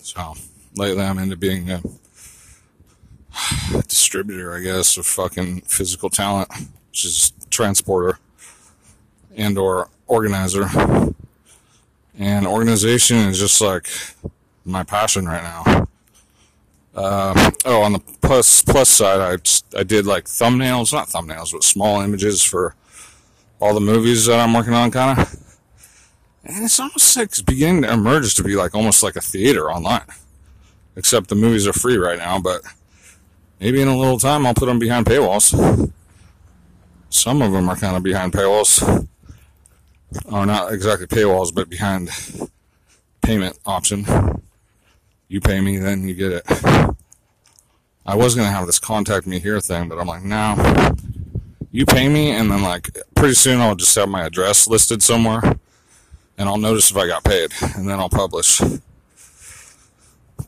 So, 0.00 0.34
lately 0.76 1.02
I'm 1.02 1.18
into 1.18 1.36
being 1.36 1.70
a 1.70 1.82
distributor, 3.88 4.54
I 4.54 4.60
guess, 4.60 4.96
of 4.96 5.06
fucking 5.06 5.62
physical 5.62 6.10
talent, 6.10 6.48
which 6.90 7.04
is 7.04 7.32
transporter 7.50 8.18
and 9.36 9.56
or 9.58 9.88
organizer. 10.06 10.66
And 12.18 12.46
organization 12.46 13.16
is 13.16 13.38
just 13.38 13.60
like 13.60 13.88
my 14.64 14.82
passion 14.82 15.26
right 15.26 15.42
now. 15.42 15.86
Uh, 16.94 17.50
oh, 17.64 17.82
on 17.82 17.92
the 17.92 18.00
plus 18.22 18.62
plus 18.62 18.88
side, 18.88 19.20
I 19.20 19.78
I 19.78 19.84
did 19.84 20.04
like 20.04 20.24
thumbnails, 20.24 20.92
not 20.92 21.08
thumbnails, 21.08 21.52
but 21.52 21.62
small 21.62 22.00
images 22.00 22.42
for 22.42 22.74
all 23.60 23.72
the 23.72 23.80
movies 23.80 24.26
that 24.26 24.40
I'm 24.40 24.52
working 24.52 24.74
on, 24.74 24.90
kind 24.90 25.20
of. 25.20 25.36
And 26.44 26.64
it's 26.64 26.80
almost 26.80 27.16
like 27.16 27.26
it's 27.26 27.42
beginning 27.42 27.82
to 27.82 27.92
emerge 27.92 28.34
to 28.34 28.42
be 28.42 28.56
like 28.56 28.74
almost 28.74 29.02
like 29.02 29.14
a 29.16 29.20
theater 29.20 29.70
online. 29.70 30.06
Except 30.96 31.28
the 31.28 31.36
movies 31.36 31.68
are 31.68 31.72
free 31.72 31.96
right 31.96 32.18
now, 32.18 32.40
but 32.40 32.62
maybe 33.60 33.80
in 33.80 33.88
a 33.88 33.96
little 33.96 34.18
time 34.18 34.46
I'll 34.46 34.54
put 34.54 34.66
them 34.66 34.78
behind 34.78 35.06
paywalls. 35.06 35.92
Some 37.10 37.42
of 37.42 37.52
them 37.52 37.68
are 37.68 37.76
kind 37.76 37.96
of 37.96 38.02
behind 38.02 38.32
paywalls. 38.32 39.06
Or 40.24 40.46
not 40.46 40.72
exactly 40.72 41.06
paywalls, 41.06 41.54
but 41.54 41.68
behind 41.68 42.10
payment 43.22 43.58
option. 43.66 44.06
You 45.28 45.40
pay 45.40 45.60
me, 45.60 45.76
then 45.76 46.08
you 46.08 46.14
get 46.14 46.32
it. 46.32 46.42
I 48.06 48.14
was 48.14 48.34
gonna 48.34 48.50
have 48.50 48.66
this 48.66 48.78
contact 48.78 49.26
me 49.26 49.38
here 49.38 49.60
thing, 49.60 49.88
but 49.88 49.98
I'm 49.98 50.06
like, 50.06 50.22
no. 50.22 50.94
You 51.70 51.84
pay 51.84 52.08
me, 52.08 52.30
and 52.30 52.50
then 52.50 52.62
like 52.62 52.88
pretty 53.14 53.34
soon 53.34 53.60
I'll 53.60 53.74
just 53.74 53.94
have 53.96 54.08
my 54.08 54.24
address 54.24 54.66
listed 54.66 55.02
somewhere, 55.02 55.42
and 56.38 56.48
I'll 56.48 56.56
notice 56.56 56.90
if 56.90 56.96
I 56.96 57.06
got 57.06 57.24
paid, 57.24 57.52
and 57.76 57.86
then 57.86 58.00
I'll 58.00 58.08
publish. 58.08 58.62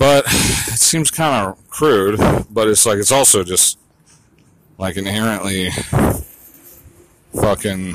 But 0.01 0.25
it 0.29 0.79
seems 0.79 1.11
kind 1.11 1.47
of 1.47 1.69
crude, 1.69 2.19
but 2.49 2.69
it's 2.69 2.87
like 2.87 2.99
it's 2.99 3.13
also 3.13 3.45
just 3.45 3.79
like 4.79 4.97
inherently 4.97 5.71
fucking 7.35 7.93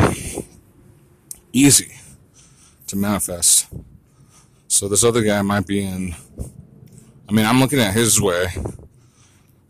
easy 1.51 1.93
to 2.85 2.95
manifest. 2.95 3.67
So 4.67 4.87
this 4.87 5.03
other 5.03 5.23
guy 5.23 5.41
might 5.41 5.65
be 5.65 5.83
in. 5.83 6.13
I 7.27 7.31
mean, 7.31 7.45
I'm 7.45 7.59
looking 7.59 7.79
at 7.79 7.95
his 7.95 8.21
way, 8.21 8.49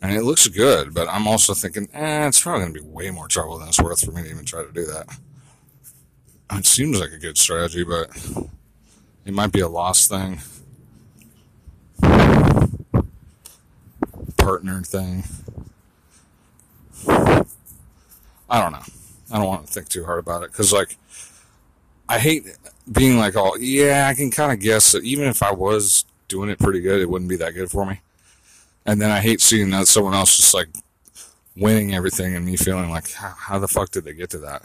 and 0.02 0.12
it 0.12 0.24
looks 0.24 0.46
good, 0.50 0.94
but 0.94 1.08
I'm 1.08 1.28
also 1.28 1.54
thinking, 1.54 1.88
eh, 1.94 2.28
it's 2.28 2.42
probably 2.42 2.68
to 2.68 2.74
be 2.74 2.82
way 2.82 3.12
more 3.12 3.30
trouble 3.30 3.60
than 3.60 3.70
it's 3.70 3.82
worth 3.82 4.04
for 4.04 4.12
me 4.12 4.24
to 4.24 4.30
even 4.30 4.44
try 4.44 4.62
to 4.62 4.74
do 4.74 4.86
that. 4.88 5.08
It 6.52 6.66
seems 6.66 7.00
like 7.00 7.12
a 7.12 7.18
good 7.18 7.38
strategy, 7.38 7.86
but 7.86 8.10
it 9.24 9.34
might 9.34 9.54
be 9.54 9.62
a 9.62 9.70
lost 9.70 10.10
thing. 10.10 10.42
Partner 14.38 14.82
thing. 14.82 15.24
I 17.08 18.62
don't 18.62 18.72
know. 18.72 18.84
I 19.32 19.38
don't 19.38 19.48
want 19.48 19.66
to 19.66 19.74
think 19.74 19.90
too 19.90 20.06
hard 20.06 20.20
about 20.20 20.44
it 20.44 20.52
because, 20.52 20.72
like, 20.72 20.98
I 22.08 22.20
hate 22.20 22.46
being 22.92 23.18
like, 23.18 23.36
oh, 23.36 23.56
yeah, 23.56 24.08
I 24.08 24.14
can 24.14 24.30
kind 24.30 24.52
of 24.52 24.60
guess 24.60 24.92
that 24.92 25.04
even 25.04 25.28
if 25.28 25.42
I 25.42 25.52
was 25.52 26.06
doing 26.28 26.50
it 26.50 26.60
pretty 26.60 26.82
good, 26.82 27.02
it 27.02 27.10
wouldn't 27.10 27.30
be 27.30 27.38
that 27.38 27.56
good 27.56 27.72
for 27.72 27.86
me. 27.86 28.02
And 28.86 29.02
then 29.02 29.10
I 29.10 29.20
hate 29.20 29.42
seeing 29.42 29.72
that 29.72 29.88
someone 29.88 30.14
else 30.14 30.38
just 30.38 30.54
like 30.54 30.70
winning 31.58 31.96
everything 31.96 32.36
and 32.36 32.46
me 32.46 32.56
feeling 32.56 32.92
like, 32.92 33.12
how, 33.14 33.58
the 33.58 33.68
fuck 33.68 33.90
did 33.90 34.04
they 34.04 34.14
get 34.14 34.30
to 34.32 34.38
that? 34.40 34.62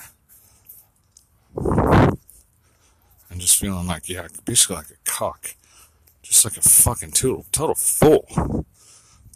And 3.31 3.41
just 3.41 3.59
feeling 3.59 3.87
like, 3.87 4.09
yeah, 4.09 4.29
basically 4.45 4.77
like 4.77 4.91
a 4.91 5.11
cock. 5.11 5.55
Just 6.31 6.45
like 6.45 6.57
a 6.57 6.61
fucking 6.61 7.11
total, 7.11 7.45
total 7.51 7.75
fool. 7.75 8.65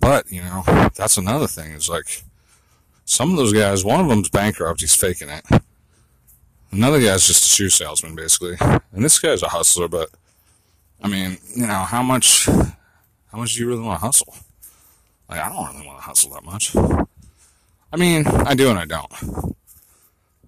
But, 0.01 0.31
you 0.31 0.43
know, 0.43 0.63
that's 0.95 1.17
another 1.17 1.49
thing 1.49 1.73
is 1.73 1.89
like, 1.89 2.23
some 3.05 3.33
of 3.33 3.37
those 3.37 3.53
guys, 3.53 3.85
one 3.85 4.01
of 4.01 4.09
them's 4.09 4.29
bankrupt, 4.29 4.81
he's 4.81 4.95
faking 4.95 5.29
it. 5.29 5.45
Another 6.71 7.01
guy's 7.01 7.27
just 7.27 7.47
a 7.47 7.49
shoe 7.49 7.69
salesman, 7.69 8.15
basically. 8.15 8.57
And 8.61 9.05
this 9.05 9.19
guy's 9.19 9.43
a 9.43 9.49
hustler, 9.49 9.89
but 9.89 10.09
I 11.03 11.09
mean, 11.09 11.39
you 11.57 11.67
know, 11.67 11.81
how 11.81 12.03
much 12.03 12.47
how 12.47 13.39
much 13.39 13.55
do 13.55 13.61
you 13.61 13.69
really 13.69 13.83
want 13.83 14.01
to 14.01 14.07
hustle? 14.07 14.35
Like 15.29 15.41
I 15.41 15.49
don't 15.49 15.75
really 15.75 15.87
want 15.87 15.99
to 15.99 16.05
hustle 16.05 16.31
that 16.35 16.45
much. 16.45 16.77
I 17.93 17.97
mean, 17.97 18.25
I 18.27 18.55
do 18.55 18.71
and 18.71 18.79
I 18.79 18.85
don't. 18.87 19.57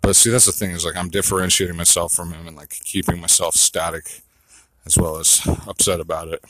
But 0.00 0.14
see 0.14 0.30
that's 0.30 0.46
the 0.46 0.52
thing, 0.52 0.70
is 0.70 0.84
like 0.84 0.96
I'm 0.96 1.10
differentiating 1.10 1.76
myself 1.76 2.12
from 2.12 2.32
him 2.32 2.46
and 2.46 2.56
like 2.56 2.70
keeping 2.70 3.20
myself 3.20 3.56
static 3.56 4.22
as 4.86 4.96
well 4.96 5.18
as 5.18 5.42
upset 5.66 6.00
about 6.00 6.28
it. 6.28 6.42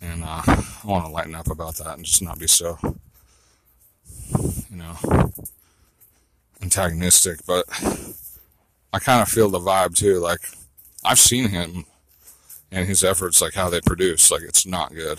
And 0.00 0.24
uh, 0.24 0.42
I 0.46 0.82
want 0.84 1.06
to 1.06 1.12
lighten 1.12 1.34
up 1.34 1.48
about 1.48 1.76
that 1.76 1.96
and 1.96 2.04
just 2.04 2.22
not 2.22 2.38
be 2.38 2.48
so 2.48 2.76
you 4.70 4.76
know, 4.76 5.30
antagonistic, 6.62 7.40
but 7.46 7.64
I 8.92 8.98
kind 8.98 9.22
of 9.22 9.28
feel 9.28 9.50
the 9.50 9.58
vibe 9.58 9.94
too. 9.94 10.18
Like, 10.18 10.40
I've 11.04 11.18
seen 11.18 11.50
him 11.50 11.84
and 12.70 12.88
his 12.88 13.04
efforts, 13.04 13.40
like 13.42 13.54
how 13.54 13.68
they 13.68 13.80
produce, 13.80 14.30
like 14.30 14.42
it's 14.42 14.66
not 14.66 14.94
good. 14.94 15.18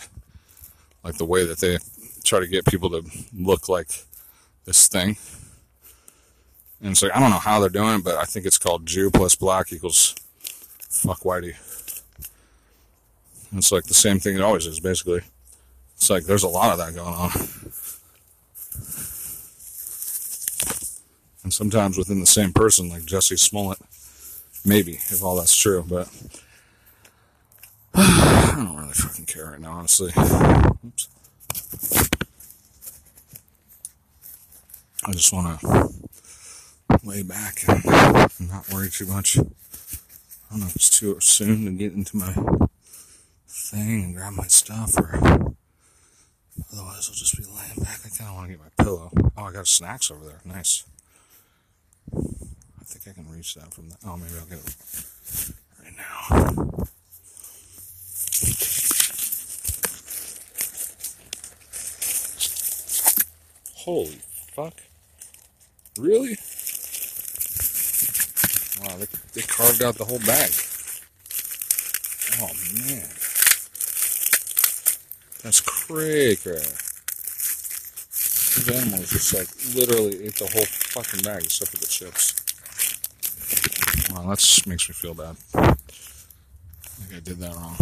Like 1.03 1.15
the 1.15 1.25
way 1.25 1.45
that 1.45 1.59
they 1.59 1.77
try 2.23 2.39
to 2.39 2.47
get 2.47 2.65
people 2.65 2.89
to 2.89 3.03
look 3.33 3.69
like 3.69 3.89
this 4.65 4.87
thing. 4.87 5.17
And 6.81 6.91
it's 6.91 7.03
like, 7.03 7.15
I 7.15 7.19
don't 7.19 7.29
know 7.29 7.37
how 7.37 7.59
they're 7.59 7.69
doing 7.69 7.99
it, 7.99 8.03
but 8.03 8.15
I 8.15 8.23
think 8.23 8.45
it's 8.45 8.57
called 8.57 8.85
Jew 8.85 9.11
plus 9.11 9.35
black 9.35 9.71
equals 9.71 10.15
fuck 10.89 11.19
whitey. 11.19 11.55
It's 13.55 13.71
like 13.71 13.83
the 13.83 13.93
same 13.93 14.19
thing 14.19 14.35
it 14.35 14.41
always 14.41 14.65
is, 14.65 14.79
basically. 14.79 15.21
It's 15.95 16.09
like 16.09 16.23
there's 16.25 16.43
a 16.43 16.47
lot 16.47 16.71
of 16.71 16.79
that 16.79 16.95
going 16.95 17.13
on. 17.13 17.31
and 21.43 21.53
sometimes 21.53 21.97
within 21.97 22.19
the 22.19 22.25
same 22.25 22.51
person, 22.53 22.89
like 22.89 23.03
Jussie 23.03 23.39
Smollett. 23.39 23.79
Maybe, 24.65 24.93
if 24.93 25.23
all 25.23 25.35
that's 25.35 25.55
true, 25.55 25.85
but 25.87 26.09
I 27.93 28.53
don't 28.55 28.77
really 28.77 28.93
fucking 28.93 29.25
care 29.25 29.47
right 29.47 29.59
now, 29.59 29.73
honestly. 29.73 30.11
Oops. 30.17 31.09
I 35.05 35.11
just 35.11 35.33
want 35.33 35.59
to 35.59 35.89
lay 37.03 37.23
back 37.23 37.63
and 37.67 38.49
not 38.49 38.71
worry 38.71 38.89
too 38.89 39.05
much. 39.05 39.37
I 39.37 39.41
don't 40.49 40.61
know 40.61 40.67
if 40.67 40.75
it's 40.77 40.89
too 40.89 41.19
soon 41.19 41.65
to 41.65 41.71
get 41.71 41.91
into 41.93 42.15
my 42.15 42.33
thing 43.73 44.03
and 44.03 44.15
grab 44.15 44.33
my 44.33 44.47
stuff, 44.47 44.97
or 44.97 45.15
otherwise 46.71 47.09
I'll 47.09 47.15
just 47.15 47.35
be 47.35 47.43
laying 47.43 47.83
back. 47.83 47.99
I 48.05 48.09
kind 48.09 48.29
of 48.29 48.35
want 48.35 48.47
to 48.47 48.53
get 48.53 48.61
my 48.61 48.83
pillow. 48.83 49.11
Oh, 49.35 49.43
I 49.43 49.51
got 49.51 49.67
snacks 49.67 50.11
over 50.11 50.25
there. 50.25 50.41
Nice. 50.45 50.83
I 52.15 52.83
think 52.85 53.07
I 53.07 53.13
can 53.19 53.29
reach 53.31 53.55
that 53.55 53.73
from 53.73 53.89
the. 53.89 53.95
Oh, 54.05 54.17
maybe 54.17 54.33
I'll 54.39 54.45
get 54.45 54.59
it 54.59 54.75
right 55.81 55.97
now. 55.97 56.85
Holy 63.75 64.21
fuck. 64.53 64.75
Really? 65.97 66.37
Wow, 68.81 68.97
they, 68.97 69.07
they 69.33 69.41
carved 69.41 69.81
out 69.81 69.95
the 69.95 70.05
whole 70.05 70.19
bag. 70.19 70.51
Oh, 72.39 72.53
man. 72.87 73.22
That's 75.43 75.59
cray 75.59 76.35
cray. 76.37 76.63
These 78.55 78.69
animals 78.69 79.09
just 79.09 79.33
like 79.33 79.49
literally 79.75 80.25
ate 80.25 80.35
the 80.35 80.49
whole 80.53 80.65
fucking 80.65 81.21
bag 81.23 81.43
except 81.43 81.71
for 81.71 81.77
the 81.77 81.85
chips. 81.85 82.33
Wow, 84.11 84.29
that 84.29 84.67
makes 84.67 84.87
me 84.87 84.93
feel 84.93 85.13
bad. 85.13 85.35
I 85.55 85.75
think 87.01 87.13
I 87.15 87.19
did 87.19 87.39
that 87.39 87.55
wrong. 87.55 87.75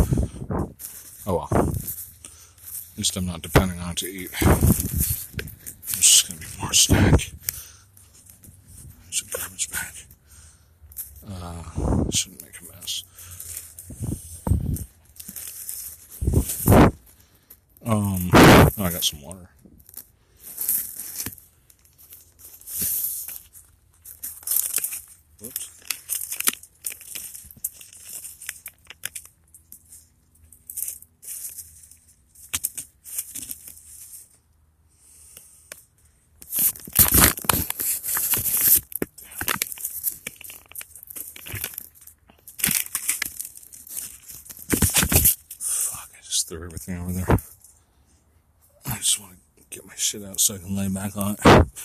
Oh 1.27 1.35
well. 1.35 1.49
At 1.51 2.97
least 2.97 3.15
I'm 3.15 3.27
not 3.27 3.41
depending 3.43 3.79
on 3.79 3.91
it 3.91 3.97
to 3.97 4.07
eat. 4.07 4.31
There's 4.41 5.27
just 5.97 6.27
gonna 6.27 6.39
be 6.39 6.47
more 6.59 6.73
snack. 6.73 7.31
There's 9.03 9.21
a 9.21 9.37
garbage 9.37 9.69
bag. 9.69 9.93
Uh, 11.29 11.63
shouldn't 12.09 12.41
make 12.41 12.59
a 12.59 12.63
mess. 12.73 12.80
Um, 17.83 18.29
oh, 18.33 18.69
I 18.77 18.91
got 18.91 19.03
some 19.03 19.21
water. 19.21 19.49
Whoops. 25.41 25.69
Fuck, 45.59 46.09
I 46.13 46.21
just 46.23 46.47
threw 46.47 46.63
everything 46.65 46.99
over 46.99 47.11
there. 47.13 47.39
I 48.85 48.97
just 48.97 49.19
want 49.19 49.33
to 49.57 49.63
get 49.69 49.85
my 49.85 49.95
shit 50.11 50.25
out 50.25 50.41
so 50.41 50.55
I 50.55 50.57
can 50.57 50.75
lay 50.75 50.89
back 50.89 51.15
on 51.15 51.37
it. 51.39 51.80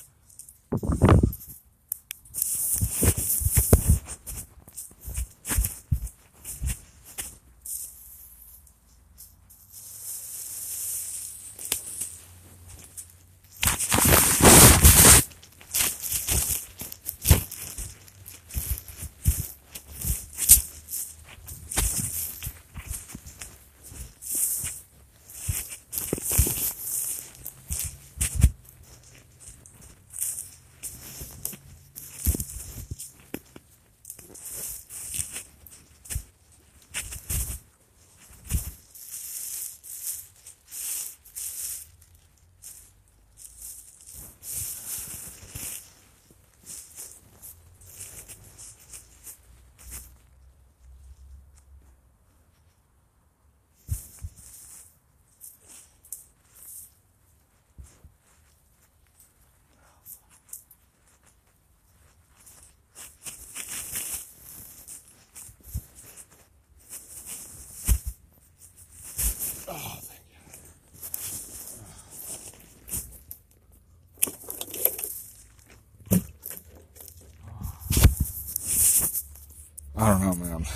I 79.97 80.11
don't 80.11 80.21
know, 80.21 80.35
man. 80.35 80.67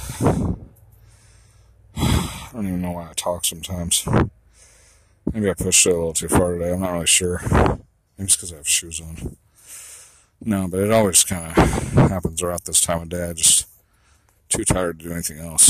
I 1.96 2.50
don't 2.52 2.66
even 2.66 2.82
know 2.82 2.92
why 2.92 3.10
I 3.10 3.12
talk 3.14 3.44
sometimes. 3.44 4.06
Maybe 5.32 5.50
I 5.50 5.54
pushed 5.54 5.86
it 5.86 5.92
a 5.92 5.96
little 5.96 6.12
too 6.12 6.28
far 6.28 6.54
today. 6.54 6.72
I'm 6.72 6.80
not 6.80 6.92
really 6.92 7.06
sure. 7.06 7.40
Maybe 7.50 7.80
it's 8.18 8.36
because 8.36 8.52
I 8.52 8.56
have 8.56 8.68
shoes 8.68 9.00
on. 9.00 9.36
No, 10.42 10.68
but 10.68 10.80
it 10.80 10.90
always 10.90 11.22
kind 11.22 11.46
of 11.46 11.54
happens 12.10 12.42
around 12.42 12.60
this 12.64 12.80
time 12.80 13.02
of 13.02 13.08
day. 13.10 13.28
I 13.28 13.32
just 13.34 13.66
too 14.48 14.64
tired 14.64 14.98
to 14.98 15.06
do 15.06 15.12
anything 15.12 15.38
else. 15.38 15.66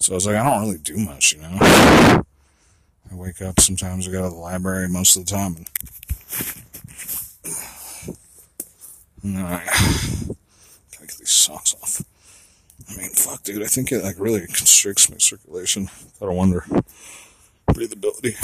So 0.00 0.12
I 0.12 0.14
was 0.14 0.26
like, 0.26 0.36
I 0.36 0.44
don't 0.44 0.62
really 0.62 0.78
do 0.78 0.96
much, 0.96 1.32
you 1.32 1.42
know. 1.42 1.58
I 1.60 2.24
wake 3.12 3.42
up 3.42 3.60
sometimes. 3.60 4.08
I 4.08 4.12
go 4.12 4.22
to 4.22 4.28
the 4.28 4.34
library 4.34 4.88
most 4.88 5.16
of 5.16 5.26
the 5.26 5.30
time, 5.30 5.56
and, 5.56 5.68
and 9.24 9.36
then 9.36 9.44
I 9.44 9.64
gotta 10.92 11.06
get 11.06 11.18
these 11.18 11.30
socks 11.30 11.74
off. 11.82 12.02
I 12.90 12.96
mean, 13.00 13.10
fuck, 13.10 13.33
dude. 13.44 13.62
I 13.62 13.66
think 13.66 13.92
it 13.92 14.02
like 14.02 14.16
really 14.18 14.40
constricts 14.40 15.10
my 15.10 15.18
circulation. 15.18 15.88
Gotta 16.18 16.32
wonder 16.32 16.64
breathability. 17.68 18.36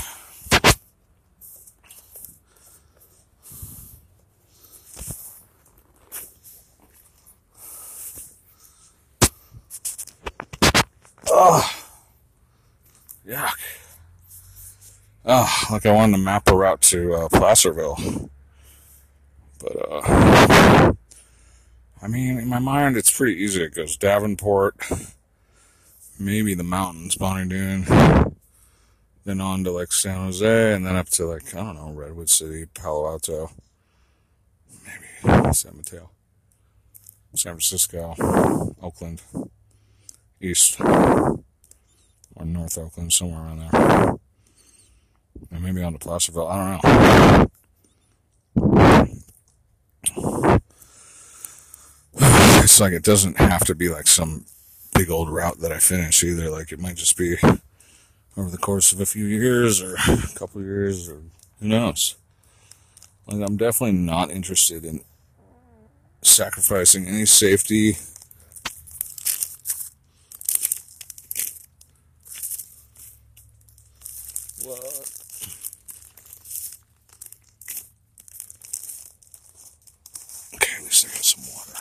Oh, 11.32 11.70
yuck. 13.26 13.52
Oh, 15.24 15.66
like 15.70 15.86
I 15.86 15.92
wanted 15.92 16.16
to 16.16 16.22
map 16.22 16.48
a 16.48 16.56
route 16.56 16.80
to 16.82 17.14
uh, 17.14 17.28
Placerville. 17.28 18.30
But, 19.60 19.76
uh, 19.90 20.92
I 22.02 22.08
mean, 22.08 22.38
in 22.38 22.48
my 22.48 22.58
mind, 22.58 22.96
it's 22.96 23.10
pretty 23.10 23.42
easy. 23.42 23.62
It 23.62 23.74
goes 23.74 23.96
Davenport, 23.96 24.76
maybe 26.18 26.54
the 26.54 26.64
mountains, 26.64 27.16
Bonny 27.16 27.48
Doon, 27.48 27.84
then 29.24 29.40
on 29.40 29.64
to 29.64 29.70
like 29.70 29.92
San 29.92 30.16
Jose, 30.16 30.74
and 30.74 30.86
then 30.86 30.96
up 30.96 31.08
to 31.10 31.26
like, 31.26 31.54
I 31.54 31.58
don't 31.58 31.76
know, 31.76 31.90
Redwood 31.90 32.30
City, 32.30 32.66
Palo 32.72 33.06
Alto, 33.06 33.50
maybe 34.86 35.52
San 35.52 35.76
Mateo, 35.76 36.10
San 37.34 37.52
Francisco, 37.52 38.14
Oakland, 38.82 39.20
East, 40.40 40.80
or 40.80 41.42
North 42.44 42.78
Oakland, 42.78 43.12
somewhere 43.12 43.40
around 43.40 43.58
there. 43.58 44.14
And 45.50 45.62
maybe 45.62 45.82
on 45.82 45.92
to 45.92 45.98
Placerville. 45.98 46.48
I 46.48 46.78
don't 46.78 47.50
know. 48.56 48.80
Like 52.81 52.93
it 52.93 53.05
doesn't 53.05 53.37
have 53.37 53.64
to 53.66 53.75
be 53.75 53.88
like 53.88 54.07
some 54.07 54.45
big 54.95 55.11
old 55.11 55.29
route 55.31 55.61
that 55.61 55.73
I 55.73 55.79
finish 55.79 56.23
either. 56.25 56.51
Like 56.51 56.73
it 56.73 56.81
might 56.81 56.97
just 56.97 57.16
be 57.16 57.37
over 58.37 58.51
the 58.51 58.59
course 58.59 58.93
of 58.93 59.01
a 59.01 59.07
few 59.07 59.27
years 59.27 59.83
or 59.83 59.95
a 60.09 60.38
couple 60.38 60.62
years 60.62 61.09
or 61.09 61.21
who 61.61 61.69
knows. 61.69 62.16
Like 63.27 63.47
I'm 63.47 63.57
definitely 63.57 63.99
not 63.99 64.31
interested 64.31 64.85
in 64.85 65.01
sacrificing 66.23 67.07
any 67.07 67.27
safety. 67.27 67.97
What? 74.64 75.11
Okay, 80.57 80.77
at 80.77 80.83
least 80.83 81.07
I 81.07 81.09
got 81.09 81.25
some 81.25 81.45
water. 81.55 81.79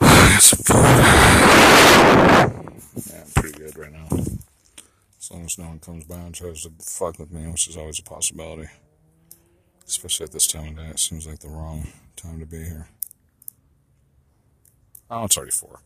I 0.00 0.32
got 0.32 0.42
some 0.42 0.62
food. 0.64 0.76
Yeah, 3.12 3.20
I'm 3.22 3.30
pretty 3.34 3.58
good 3.58 3.76
right 3.78 3.92
now. 3.92 4.08
As 5.18 5.30
long 5.30 5.44
as 5.44 5.58
and 6.16 6.34
tries 6.34 6.62
to 6.62 6.72
fuck 6.80 7.18
with 7.18 7.30
me, 7.30 7.46
which 7.50 7.68
is 7.68 7.76
always 7.76 7.98
a 7.98 8.02
possibility. 8.02 8.68
Especially 9.86 10.24
at 10.24 10.32
this 10.32 10.46
time 10.46 10.68
of 10.68 10.76
day, 10.76 10.90
it 10.90 10.98
seems 10.98 11.26
like 11.26 11.40
the 11.40 11.48
wrong 11.48 11.88
time 12.16 12.38
to 12.40 12.46
be 12.46 12.58
here. 12.58 12.88
Oh, 15.10 15.24
it's 15.24 15.36
already 15.36 15.50
four. 15.52 15.80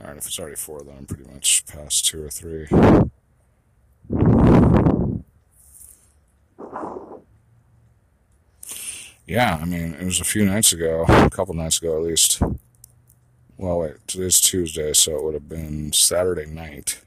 Alright, 0.00 0.16
if 0.16 0.26
it's 0.26 0.38
already 0.38 0.56
four, 0.56 0.82
then 0.82 0.94
I'm 0.96 1.06
pretty 1.06 1.24
much 1.24 1.64
past 1.66 2.06
two 2.06 2.24
or 2.24 2.30
three. 2.30 2.68
Yeah, 9.26 9.58
I 9.60 9.64
mean, 9.64 9.94
it 9.94 10.04
was 10.04 10.20
a 10.20 10.24
few 10.24 10.44
nights 10.44 10.72
ago, 10.72 11.04
a 11.08 11.30
couple 11.30 11.54
nights 11.54 11.78
ago 11.78 11.96
at 11.96 12.02
least. 12.02 12.42
Well, 13.56 13.78
wait, 13.78 13.96
today's 14.06 14.40
Tuesday, 14.40 14.92
so 14.92 15.16
it 15.16 15.24
would 15.24 15.34
have 15.34 15.48
been 15.48 15.92
Saturday 15.92 16.46
night. 16.46 17.00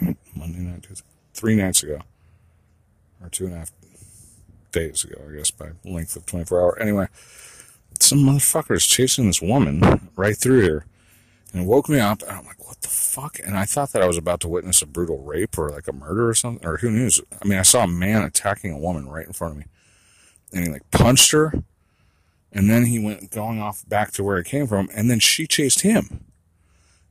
Damn 0.00 0.10
it, 0.10 0.16
Monday 0.34 0.58
night, 0.58 0.82
Tuesday. 0.82 1.06
Three 1.34 1.56
nights 1.56 1.82
ago. 1.82 2.00
Or 3.22 3.28
two 3.28 3.46
and 3.46 3.54
a 3.54 3.58
half 3.58 3.72
days 4.72 5.04
ago, 5.04 5.20
I 5.28 5.36
guess, 5.36 5.50
by 5.50 5.70
length 5.84 6.16
of 6.16 6.26
24 6.26 6.60
hour. 6.60 6.78
Anyway, 6.78 7.06
some 8.00 8.18
motherfucker 8.18 8.76
is 8.76 8.86
chasing 8.86 9.26
this 9.26 9.40
woman 9.40 10.10
right 10.16 10.36
through 10.36 10.62
here. 10.62 10.86
And 11.52 11.62
it 11.62 11.66
woke 11.66 11.88
me 11.88 12.00
up, 12.00 12.22
and 12.22 12.32
I'm 12.32 12.46
like, 12.46 12.66
what 12.66 12.80
the 12.80 12.88
fuck? 12.88 13.38
And 13.44 13.56
I 13.56 13.64
thought 13.64 13.92
that 13.92 14.02
I 14.02 14.08
was 14.08 14.16
about 14.16 14.40
to 14.40 14.48
witness 14.48 14.82
a 14.82 14.86
brutal 14.86 15.18
rape 15.18 15.56
or 15.56 15.70
like 15.70 15.86
a 15.86 15.92
murder 15.92 16.28
or 16.28 16.34
something, 16.34 16.66
or 16.66 16.78
who 16.78 16.90
knows? 16.90 17.20
I 17.40 17.46
mean, 17.46 17.58
I 17.58 17.62
saw 17.62 17.84
a 17.84 17.88
man 17.88 18.22
attacking 18.22 18.72
a 18.72 18.78
woman 18.78 19.08
right 19.08 19.26
in 19.26 19.32
front 19.32 19.52
of 19.52 19.58
me. 19.58 19.66
And 20.52 20.64
he 20.64 20.72
like 20.72 20.90
punched 20.90 21.30
her, 21.30 21.52
and 22.52 22.68
then 22.68 22.86
he 22.86 22.98
went 22.98 23.30
going 23.30 23.60
off 23.60 23.88
back 23.88 24.10
to 24.12 24.24
where 24.24 24.38
he 24.38 24.44
came 24.44 24.66
from, 24.66 24.88
and 24.92 25.08
then 25.08 25.20
she 25.20 25.46
chased 25.46 25.82
him. 25.82 26.24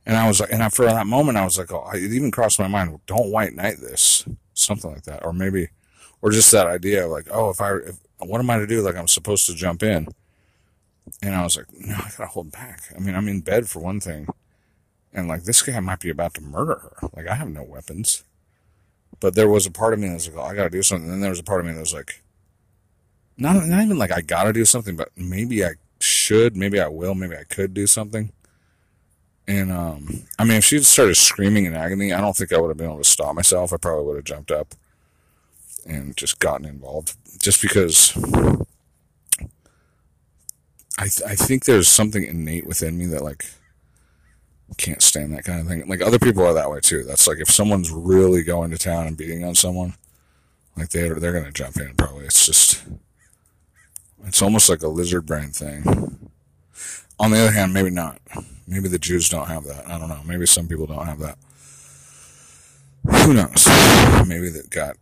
And 0.06 0.16
I 0.16 0.28
was 0.28 0.40
like, 0.40 0.52
and 0.52 0.72
for 0.72 0.84
that 0.84 1.06
moment, 1.06 1.38
I 1.38 1.44
was 1.44 1.58
like, 1.58 1.72
oh, 1.72 1.88
it 1.94 2.12
even 2.12 2.30
crossed 2.30 2.58
my 2.58 2.68
mind, 2.68 2.98
don't 3.06 3.30
white 3.30 3.54
knight 3.54 3.78
this, 3.80 4.26
something 4.52 4.90
like 4.90 5.04
that, 5.04 5.24
or 5.24 5.32
maybe, 5.32 5.68
or 6.20 6.30
just 6.30 6.52
that 6.52 6.66
idea, 6.66 7.06
of 7.06 7.10
like, 7.10 7.26
oh, 7.30 7.50
if 7.50 7.60
I, 7.60 7.76
if, 7.76 7.96
what 8.18 8.38
am 8.38 8.50
I 8.50 8.58
to 8.58 8.66
do? 8.66 8.82
Like, 8.82 8.96
I'm 8.96 9.08
supposed 9.08 9.46
to 9.46 9.54
jump 9.54 9.82
in. 9.82 10.08
And 11.22 11.34
I 11.34 11.42
was 11.42 11.56
like, 11.56 11.66
no, 11.72 11.94
I 11.94 12.10
gotta 12.16 12.30
hold 12.30 12.52
back. 12.52 12.82
I 12.94 13.00
mean, 13.00 13.14
I'm 13.14 13.28
in 13.28 13.40
bed 13.40 13.68
for 13.68 13.80
one 13.80 14.00
thing. 14.00 14.26
And 15.12 15.28
like, 15.28 15.44
this 15.44 15.62
guy 15.62 15.78
might 15.80 16.00
be 16.00 16.10
about 16.10 16.34
to 16.34 16.40
murder 16.40 16.80
her. 17.00 17.08
Like, 17.14 17.28
I 17.28 17.34
have 17.34 17.50
no 17.50 17.62
weapons. 17.62 18.24
But 19.20 19.34
there 19.34 19.48
was 19.48 19.66
a 19.66 19.70
part 19.70 19.94
of 19.94 20.00
me 20.00 20.08
that 20.08 20.14
was 20.14 20.28
like, 20.28 20.36
oh, 20.36 20.48
I 20.48 20.54
gotta 20.54 20.70
do 20.70 20.82
something. 20.82 21.04
And 21.04 21.14
then 21.14 21.20
there 21.20 21.30
was 21.30 21.38
a 21.38 21.44
part 21.44 21.60
of 21.60 21.66
me 21.66 21.72
that 21.72 21.80
was 21.80 21.94
like, 21.94 22.22
not, 23.36 23.54
not 23.66 23.82
even 23.82 23.98
like 23.98 24.12
I 24.12 24.20
gotta 24.20 24.52
do 24.52 24.64
something, 24.64 24.96
but 24.96 25.10
maybe 25.16 25.64
I 25.64 25.72
should, 26.00 26.56
maybe 26.56 26.80
I 26.80 26.88
will, 26.88 27.14
maybe 27.14 27.36
I 27.36 27.44
could 27.44 27.74
do 27.74 27.86
something. 27.86 28.32
And, 29.46 29.70
um, 29.70 30.22
I 30.38 30.44
mean, 30.44 30.56
if 30.56 30.64
she 30.64 30.78
started 30.80 31.16
screaming 31.16 31.66
in 31.66 31.74
agony, 31.74 32.12
I 32.12 32.20
don't 32.20 32.34
think 32.34 32.52
I 32.52 32.58
would 32.58 32.68
have 32.68 32.78
been 32.78 32.86
able 32.86 32.98
to 32.98 33.04
stop 33.04 33.34
myself. 33.34 33.72
I 33.72 33.76
probably 33.76 34.06
would 34.06 34.16
have 34.16 34.24
jumped 34.24 34.50
up 34.50 34.74
and 35.86 36.16
just 36.16 36.38
gotten 36.38 36.66
involved. 36.66 37.16
Just 37.42 37.60
because 37.60 38.16
I, 40.98 41.08
th- 41.08 41.22
I 41.26 41.34
think 41.34 41.64
there's 41.64 41.88
something 41.88 42.24
innate 42.24 42.66
within 42.66 42.96
me 42.96 43.06
that 43.06 43.22
like 43.22 43.44
can't 44.78 45.02
stand 45.02 45.32
that 45.34 45.44
kind 45.44 45.60
of 45.60 45.66
thing. 45.66 45.86
Like 45.86 46.00
other 46.02 46.18
people 46.18 46.44
are 46.44 46.54
that 46.54 46.70
way 46.70 46.80
too. 46.80 47.04
That's 47.04 47.26
like 47.26 47.38
if 47.38 47.50
someone's 47.50 47.90
really 47.90 48.42
going 48.42 48.70
to 48.70 48.78
town 48.78 49.06
and 49.06 49.16
beating 49.16 49.44
on 49.44 49.54
someone, 49.54 49.94
like 50.76 50.90
they 50.90 51.08
they're 51.08 51.32
gonna 51.32 51.52
jump 51.52 51.76
in. 51.76 51.94
Probably 51.96 52.24
it's 52.24 52.46
just 52.46 52.84
it's 54.24 54.42
almost 54.42 54.68
like 54.68 54.82
a 54.82 54.88
lizard 54.88 55.26
brain 55.26 55.50
thing. 55.50 56.30
On 57.18 57.30
the 57.30 57.40
other 57.40 57.52
hand, 57.52 57.72
maybe 57.72 57.90
not. 57.90 58.20
Maybe 58.66 58.88
the 58.88 58.98
Jews 58.98 59.28
don't 59.28 59.48
have 59.48 59.64
that. 59.64 59.88
I 59.88 59.98
don't 59.98 60.08
know. 60.08 60.20
Maybe 60.26 60.46
some 60.46 60.66
people 60.66 60.86
don't 60.86 61.06
have 61.06 61.18
that. 61.20 61.38
Who 63.24 63.34
knows? 63.34 63.66
Maybe 64.26 64.48
that 64.50 64.70
got 64.70 64.96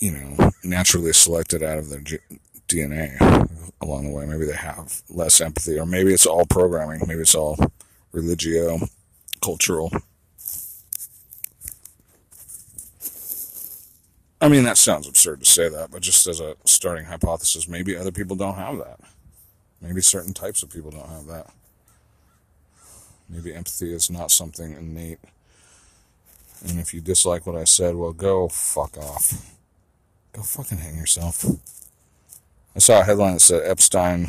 you 0.00 0.12
know 0.12 0.50
naturally 0.62 1.12
selected 1.12 1.62
out 1.62 1.78
of 1.78 1.88
their 1.88 2.02
DNA 2.68 3.16
along 3.80 4.04
the 4.04 4.10
way. 4.10 4.26
Maybe 4.26 4.44
they 4.44 4.56
have 4.56 5.02
less 5.08 5.40
empathy, 5.40 5.78
or 5.78 5.86
maybe 5.86 6.12
it's 6.12 6.26
all 6.26 6.44
programming. 6.46 7.00
Maybe 7.06 7.22
it's 7.22 7.34
all 7.34 7.56
religio, 8.12 8.78
cultural. 9.42 9.90
I 14.40 14.48
mean, 14.48 14.64
that 14.64 14.76
sounds 14.76 15.06
absurd 15.06 15.40
to 15.40 15.46
say 15.46 15.68
that, 15.68 15.92
but 15.92 16.02
just 16.02 16.26
as 16.26 16.40
a 16.40 16.56
starting 16.64 17.04
hypothesis, 17.04 17.68
maybe 17.68 17.96
other 17.96 18.10
people 18.10 18.34
don't 18.34 18.56
have 18.56 18.76
that. 18.78 18.98
Maybe 19.82 20.00
certain 20.00 20.32
types 20.32 20.62
of 20.62 20.70
people 20.70 20.92
don't 20.92 21.08
have 21.08 21.26
that. 21.26 21.50
Maybe 23.28 23.52
empathy 23.52 23.92
is 23.92 24.10
not 24.10 24.30
something 24.30 24.72
innate. 24.74 25.18
And 26.68 26.78
if 26.78 26.94
you 26.94 27.00
dislike 27.00 27.46
what 27.46 27.56
I 27.56 27.64
said, 27.64 27.96
well, 27.96 28.12
go 28.12 28.48
fuck 28.48 28.96
off. 28.96 29.56
Go 30.32 30.42
fucking 30.42 30.78
hang 30.78 30.96
yourself. 30.96 31.44
I 32.76 32.78
saw 32.78 33.00
a 33.00 33.04
headline 33.04 33.34
that 33.34 33.40
said 33.40 33.68
Epstein, 33.68 34.28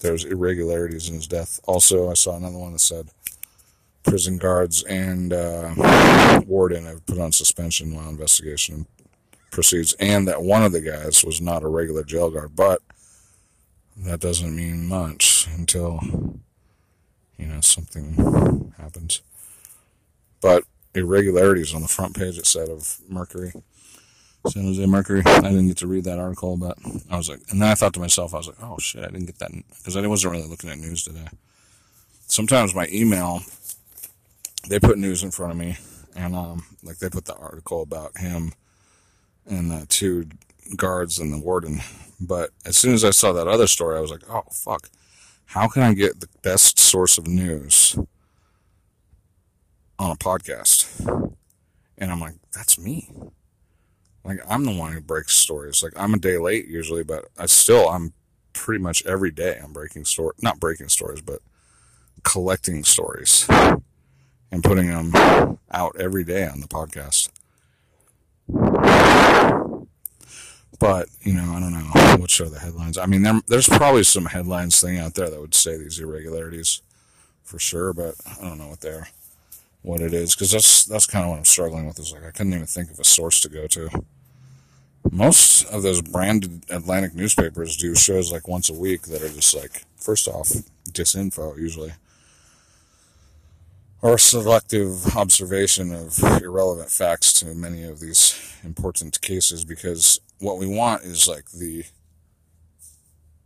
there's 0.00 0.24
irregularities 0.24 1.08
in 1.08 1.14
his 1.14 1.26
death. 1.26 1.58
Also, 1.64 2.10
I 2.10 2.14
saw 2.14 2.36
another 2.36 2.58
one 2.58 2.72
that 2.72 2.80
said 2.80 3.08
prison 4.02 4.36
guards 4.36 4.82
and 4.82 5.32
uh, 5.32 6.42
warden 6.46 6.84
have 6.84 7.06
put 7.06 7.18
on 7.18 7.32
suspension 7.32 7.94
while 7.94 8.08
investigation 8.08 8.86
proceeds, 9.50 9.94
and 9.94 10.28
that 10.28 10.42
one 10.42 10.62
of 10.62 10.72
the 10.72 10.80
guys 10.80 11.24
was 11.24 11.40
not 11.40 11.62
a 11.62 11.68
regular 11.68 12.02
jail 12.02 12.30
guard, 12.30 12.54
but 12.54 12.80
that 13.96 14.20
doesn't 14.20 14.54
mean 14.54 14.86
much 14.86 15.48
until, 15.56 16.00
you 17.36 17.46
know, 17.46 17.60
something 17.60 18.72
happens. 18.78 19.22
But 20.40 20.64
irregularities 20.94 21.74
on 21.74 21.82
the 21.82 21.88
front 21.88 22.16
page, 22.16 22.38
it 22.38 22.46
said, 22.46 22.68
of 22.68 22.98
Mercury. 23.08 23.52
San 24.48 24.64
Jose 24.64 24.84
Mercury. 24.86 25.22
I 25.24 25.40
didn't 25.40 25.68
get 25.68 25.76
to 25.78 25.86
read 25.86 26.04
that 26.04 26.18
article, 26.18 26.56
but 26.56 26.76
I 27.08 27.16
was 27.16 27.28
like, 27.28 27.40
and 27.50 27.62
then 27.62 27.68
I 27.68 27.74
thought 27.74 27.94
to 27.94 28.00
myself, 28.00 28.34
I 28.34 28.38
was 28.38 28.48
like, 28.48 28.62
oh 28.62 28.78
shit, 28.78 29.04
I 29.04 29.08
didn't 29.08 29.26
get 29.26 29.38
that 29.38 29.52
because 29.78 29.96
I 29.96 30.06
wasn't 30.06 30.32
really 30.32 30.48
looking 30.48 30.70
at 30.70 30.78
news 30.78 31.04
today. 31.04 31.28
Sometimes 32.26 32.74
my 32.74 32.88
email, 32.92 33.42
they 34.68 34.80
put 34.80 34.98
news 34.98 35.22
in 35.22 35.30
front 35.30 35.52
of 35.52 35.58
me, 35.58 35.76
and 36.16 36.34
um, 36.34 36.64
like 36.82 36.98
they 36.98 37.08
put 37.08 37.26
the 37.26 37.36
article 37.36 37.82
about 37.82 38.18
him 38.18 38.52
and 39.46 39.70
the 39.70 39.86
two 39.86 40.26
guards 40.76 41.18
and 41.18 41.32
the 41.32 41.38
warden. 41.38 41.80
But 42.26 42.50
as 42.64 42.76
soon 42.76 42.94
as 42.94 43.04
I 43.04 43.10
saw 43.10 43.32
that 43.32 43.48
other 43.48 43.66
story, 43.66 43.96
I 43.96 44.00
was 44.00 44.10
like, 44.10 44.28
oh 44.30 44.44
fuck, 44.50 44.88
how 45.46 45.68
can 45.68 45.82
I 45.82 45.94
get 45.94 46.20
the 46.20 46.28
best 46.42 46.78
source 46.78 47.18
of 47.18 47.26
news 47.26 47.98
on 49.98 50.10
a 50.10 50.16
podcast? 50.16 51.36
And 51.98 52.10
I'm 52.10 52.20
like, 52.20 52.34
that's 52.54 52.78
me. 52.78 53.10
Like 54.24 54.40
I'm 54.48 54.64
the 54.64 54.76
one 54.76 54.92
who 54.92 55.00
breaks 55.00 55.36
stories. 55.36 55.82
Like 55.82 55.92
I'm 55.96 56.14
a 56.14 56.18
day 56.18 56.38
late 56.38 56.68
usually, 56.68 57.02
but 57.02 57.26
I 57.38 57.46
still 57.46 57.88
I'm 57.88 58.12
pretty 58.52 58.82
much 58.82 59.04
every 59.06 59.30
day 59.30 59.58
I'm 59.62 59.72
breaking 59.72 60.04
story 60.04 60.34
not 60.40 60.60
breaking 60.60 60.88
stories, 60.88 61.20
but 61.20 61.40
collecting 62.22 62.84
stories 62.84 63.46
and 63.48 64.62
putting 64.62 64.88
them 64.88 65.58
out 65.72 65.96
every 65.98 66.24
day 66.24 66.46
on 66.46 66.60
the 66.60 66.68
podcast. 66.68 67.30
But 70.82 71.08
you 71.20 71.32
know, 71.32 71.54
I 71.54 71.60
don't 71.60 71.72
know 71.72 71.78
what 72.18 72.40
are 72.40 72.48
the 72.48 72.58
headlines. 72.58 72.98
I 72.98 73.06
mean, 73.06 73.22
there, 73.22 73.40
there's 73.46 73.68
probably 73.68 74.02
some 74.02 74.24
headlines 74.24 74.80
thing 74.80 74.98
out 74.98 75.14
there 75.14 75.30
that 75.30 75.40
would 75.40 75.54
say 75.54 75.76
these 75.78 76.00
irregularities 76.00 76.82
for 77.44 77.60
sure, 77.60 77.92
but 77.92 78.16
I 78.26 78.42
don't 78.42 78.58
know 78.58 78.66
what 78.66 78.80
they're 78.80 79.06
what 79.82 80.00
it 80.00 80.12
is 80.12 80.34
because 80.34 80.50
that's 80.50 80.84
that's 80.84 81.06
kind 81.06 81.24
of 81.24 81.30
what 81.30 81.38
I'm 81.38 81.44
struggling 81.44 81.86
with. 81.86 82.00
Is 82.00 82.12
like 82.12 82.24
I 82.24 82.32
couldn't 82.32 82.54
even 82.54 82.66
think 82.66 82.90
of 82.90 82.98
a 82.98 83.04
source 83.04 83.38
to 83.42 83.48
go 83.48 83.68
to. 83.68 83.90
Most 85.12 85.66
of 85.66 85.84
those 85.84 86.02
branded 86.02 86.64
Atlantic 86.68 87.14
newspapers 87.14 87.76
do 87.76 87.94
shows 87.94 88.32
like 88.32 88.48
once 88.48 88.68
a 88.68 88.74
week 88.74 89.02
that 89.02 89.22
are 89.22 89.28
just 89.28 89.54
like 89.54 89.84
first 89.96 90.26
off 90.26 90.48
disinfo 90.90 91.56
usually 91.58 91.92
or 94.00 94.18
selective 94.18 95.16
observation 95.16 95.92
of 95.92 96.18
irrelevant 96.42 96.90
facts 96.90 97.32
to 97.34 97.54
many 97.54 97.84
of 97.84 98.00
these 98.00 98.56
important 98.64 99.20
cases 99.20 99.64
because 99.64 100.20
what 100.42 100.58
we 100.58 100.66
want 100.66 101.02
is 101.04 101.28
like 101.28 101.50
the 101.50 101.84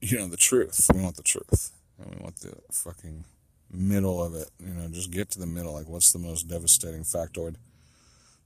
you 0.01 0.19
know 0.19 0.29
the 0.29 0.37
truth 0.37 0.91
we 0.95 1.03
want 1.03 1.17
the 1.17 1.23
truth 1.23 1.73
and 1.99 2.15
we 2.15 2.23
want 2.23 2.37
the 2.37 2.55
fucking 2.71 3.25
middle 3.71 4.23
of 4.23 4.35
it. 4.35 4.51
You 4.61 4.75
know, 4.75 4.89
just 4.89 5.11
get 5.11 5.31
to 5.31 5.39
the 5.39 5.47
middle. 5.47 5.73
Like, 5.73 5.89
what's 5.89 6.13
the 6.13 6.19
most 6.19 6.49
devastating 6.49 7.03
factoid? 7.03 7.57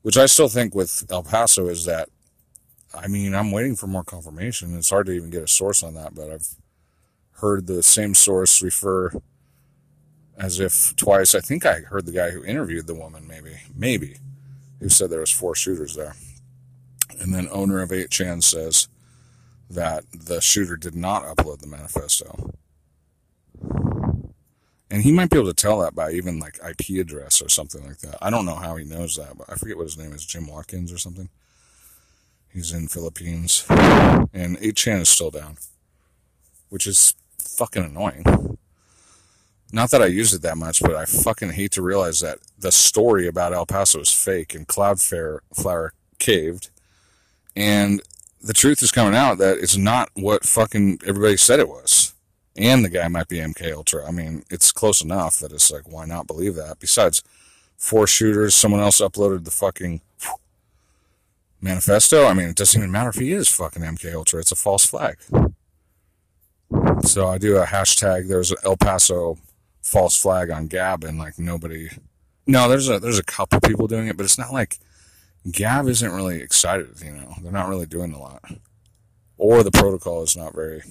Which 0.02 0.16
I 0.16 0.26
still 0.26 0.48
think 0.48 0.74
with 0.74 1.04
El 1.10 1.22
Paso 1.22 1.68
is 1.68 1.84
that, 1.84 2.08
I 2.94 3.06
mean, 3.06 3.34
I'm 3.34 3.50
waiting 3.52 3.76
for 3.76 3.86
more 3.86 4.04
confirmation. 4.04 4.76
It's 4.76 4.90
hard 4.90 5.06
to 5.06 5.12
even 5.12 5.30
get 5.30 5.42
a 5.42 5.48
source 5.48 5.82
on 5.82 5.94
that, 5.94 6.14
but 6.14 6.30
I've 6.30 6.48
heard 7.32 7.66
the 7.66 7.82
same 7.82 8.14
source 8.14 8.62
refer 8.62 9.12
as 10.38 10.58
if 10.58 10.96
twice. 10.96 11.34
I 11.34 11.40
think 11.40 11.66
I 11.66 11.80
heard 11.80 12.06
the 12.06 12.12
guy 12.12 12.30
who 12.30 12.44
interviewed 12.44 12.86
the 12.86 12.94
woman, 12.94 13.26
maybe, 13.26 13.58
maybe, 13.74 14.16
who 14.80 14.88
said 14.88 15.10
there 15.10 15.20
was 15.20 15.30
four 15.30 15.54
shooters 15.54 15.94
there. 15.94 16.14
And 17.20 17.34
then 17.34 17.48
owner 17.52 17.80
of 17.82 17.90
8chan 17.90 18.42
says 18.42 18.88
that 19.68 20.04
the 20.12 20.40
shooter 20.40 20.76
did 20.76 20.96
not 20.96 21.24
upload 21.24 21.60
the 21.60 21.66
manifesto. 21.66 22.54
And 24.90 25.02
he 25.04 25.12
might 25.12 25.30
be 25.30 25.38
able 25.38 25.48
to 25.48 25.54
tell 25.54 25.78
that 25.80 25.94
by 25.94 26.10
even 26.10 26.40
like 26.40 26.58
IP 26.68 26.98
address 26.98 27.40
or 27.40 27.48
something 27.48 27.86
like 27.86 27.98
that. 27.98 28.18
I 28.20 28.30
don't 28.30 28.46
know 28.46 28.56
how 28.56 28.74
he 28.74 28.84
knows 28.84 29.14
that, 29.16 29.38
but 29.38 29.48
I 29.48 29.54
forget 29.54 29.76
what 29.76 29.84
his 29.84 29.96
name 29.96 30.12
is, 30.12 30.26
Jim 30.26 30.48
Watkins 30.48 30.92
or 30.92 30.98
something. 30.98 31.28
He's 32.52 32.72
in 32.72 32.88
Philippines. 32.88 33.64
And 33.68 34.58
8chan 34.58 35.02
is 35.02 35.08
still 35.08 35.30
down, 35.30 35.58
which 36.70 36.88
is 36.88 37.14
fucking 37.38 37.84
annoying. 37.84 38.58
Not 39.72 39.92
that 39.92 40.02
I 40.02 40.06
use 40.06 40.34
it 40.34 40.42
that 40.42 40.58
much, 40.58 40.80
but 40.80 40.96
I 40.96 41.04
fucking 41.04 41.50
hate 41.50 41.70
to 41.72 41.82
realize 41.82 42.18
that 42.20 42.38
the 42.58 42.72
story 42.72 43.28
about 43.28 43.52
El 43.52 43.66
Paso 43.66 44.00
is 44.00 44.12
fake 44.12 44.52
and 44.54 44.66
Cloudflare 44.66 45.38
Flower 45.54 45.92
caved. 46.18 46.70
And 47.56 48.02
the 48.42 48.52
truth 48.52 48.82
is 48.82 48.92
coming 48.92 49.14
out 49.14 49.38
that 49.38 49.58
it's 49.58 49.76
not 49.76 50.10
what 50.14 50.44
fucking 50.44 51.00
everybody 51.06 51.36
said 51.36 51.60
it 51.60 51.68
was 51.68 52.14
and 52.56 52.84
the 52.84 52.88
guy 52.88 53.08
might 53.08 53.28
be 53.28 53.38
MK 53.38 53.72
Ultra. 53.72 54.06
I 54.06 54.10
mean, 54.10 54.44
it's 54.50 54.72
close 54.72 55.02
enough 55.02 55.38
that 55.38 55.52
it's 55.52 55.70
like, 55.70 55.90
why 55.90 56.04
not 56.04 56.26
believe 56.26 56.54
that? 56.56 56.78
Besides, 56.78 57.22
four 57.76 58.06
shooters, 58.06 58.54
someone 58.54 58.80
else 58.80 59.00
uploaded 59.00 59.44
the 59.44 59.50
fucking 59.50 60.00
manifesto. 61.60 62.26
I 62.26 62.34
mean, 62.34 62.48
it 62.48 62.56
doesn't 62.56 62.78
even 62.78 62.90
matter 62.90 63.08
if 63.08 63.16
he 63.16 63.32
is 63.32 63.48
fucking 63.48 63.82
MK 63.82 64.14
Ultra. 64.14 64.40
It's 64.40 64.52
a 64.52 64.56
false 64.56 64.84
flag. 64.84 65.16
So 67.02 67.28
I 67.28 67.38
do 67.38 67.56
a 67.56 67.64
hashtag. 67.64 68.28
There's 68.28 68.50
an 68.50 68.58
El 68.64 68.76
Paso 68.76 69.38
false 69.80 70.20
flag 70.20 70.50
on 70.50 70.66
Gab, 70.66 71.02
and 71.02 71.18
like 71.18 71.38
nobody. 71.38 71.88
No, 72.46 72.68
there's 72.68 72.88
a 72.88 73.00
there's 73.00 73.18
a 73.18 73.24
couple 73.24 73.60
people 73.60 73.86
doing 73.86 74.06
it, 74.06 74.16
but 74.16 74.24
it's 74.24 74.38
not 74.38 74.52
like 74.52 74.78
Gab 75.50 75.88
isn't 75.88 76.12
really 76.12 76.40
excited. 76.40 77.00
You 77.02 77.12
know, 77.12 77.34
they're 77.42 77.52
not 77.52 77.68
really 77.68 77.86
doing 77.86 78.12
a 78.12 78.18
lot, 78.18 78.42
or 79.38 79.62
the 79.62 79.70
protocol 79.70 80.22
is 80.22 80.36
not 80.36 80.54
very 80.54 80.82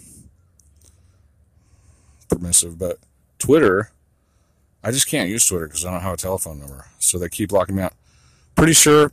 permissive, 2.29 2.77
but 2.79 2.97
Twitter, 3.37 3.91
I 4.83 4.91
just 4.91 5.07
can't 5.07 5.29
use 5.29 5.45
Twitter 5.45 5.67
because 5.67 5.85
I 5.85 5.91
don't 5.91 6.01
have 6.01 6.13
a 6.13 6.17
telephone 6.17 6.59
number. 6.59 6.85
So 6.99 7.17
they 7.17 7.29
keep 7.29 7.51
locking 7.51 7.75
me 7.75 7.83
out. 7.83 7.93
Pretty 8.55 8.73
sure, 8.73 9.11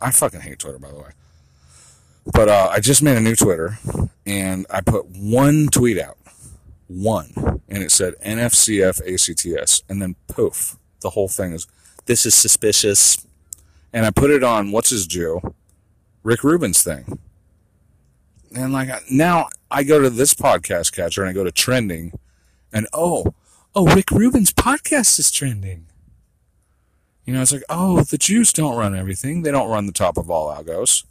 I 0.00 0.10
fucking 0.10 0.40
hate 0.40 0.58
Twitter, 0.58 0.78
by 0.78 0.88
the 0.88 0.96
way. 0.98 1.10
But 2.32 2.48
uh, 2.48 2.68
I 2.70 2.80
just 2.80 3.02
made 3.02 3.16
a 3.16 3.20
new 3.20 3.34
Twitter 3.34 3.78
and 4.26 4.66
I 4.70 4.80
put 4.80 5.06
one 5.06 5.68
tweet 5.68 5.98
out. 5.98 6.18
One. 6.88 7.60
And 7.68 7.82
it 7.82 7.90
said 7.90 8.14
NFCF 8.24 9.00
ACTS. 9.00 9.82
And 9.88 10.00
then 10.00 10.16
poof, 10.28 10.76
the 11.00 11.10
whole 11.10 11.28
thing 11.28 11.52
is, 11.52 11.66
this 12.06 12.26
is 12.26 12.34
suspicious. 12.34 13.26
And 13.92 14.06
I 14.06 14.10
put 14.10 14.30
it 14.30 14.42
on, 14.42 14.72
what's 14.72 14.90
his 14.90 15.06
Jew, 15.06 15.54
Rick 16.22 16.44
Rubin's 16.44 16.82
thing. 16.82 17.18
And 18.54 18.72
like 18.72 18.88
now 19.10 19.48
I 19.70 19.82
go 19.82 20.00
to 20.00 20.10
this 20.10 20.34
podcast 20.34 20.92
catcher 20.92 21.22
and 21.22 21.30
I 21.30 21.32
go 21.32 21.44
to 21.44 21.52
trending 21.52 22.12
and 22.72 22.86
oh, 22.92 23.34
oh, 23.74 23.94
Rick 23.94 24.10
Rubin's 24.10 24.52
podcast 24.52 25.18
is 25.18 25.30
trending. 25.30 25.86
You 27.24 27.34
know, 27.34 27.42
it's 27.42 27.52
like, 27.52 27.64
oh, 27.68 28.02
the 28.02 28.18
Jews 28.18 28.52
don't 28.52 28.76
run 28.76 28.96
everything. 28.96 29.42
They 29.42 29.50
don't 29.50 29.70
run 29.70 29.86
the 29.86 29.92
top 29.92 30.16
of 30.16 30.30
all 30.30 30.52
algos. 30.52 31.04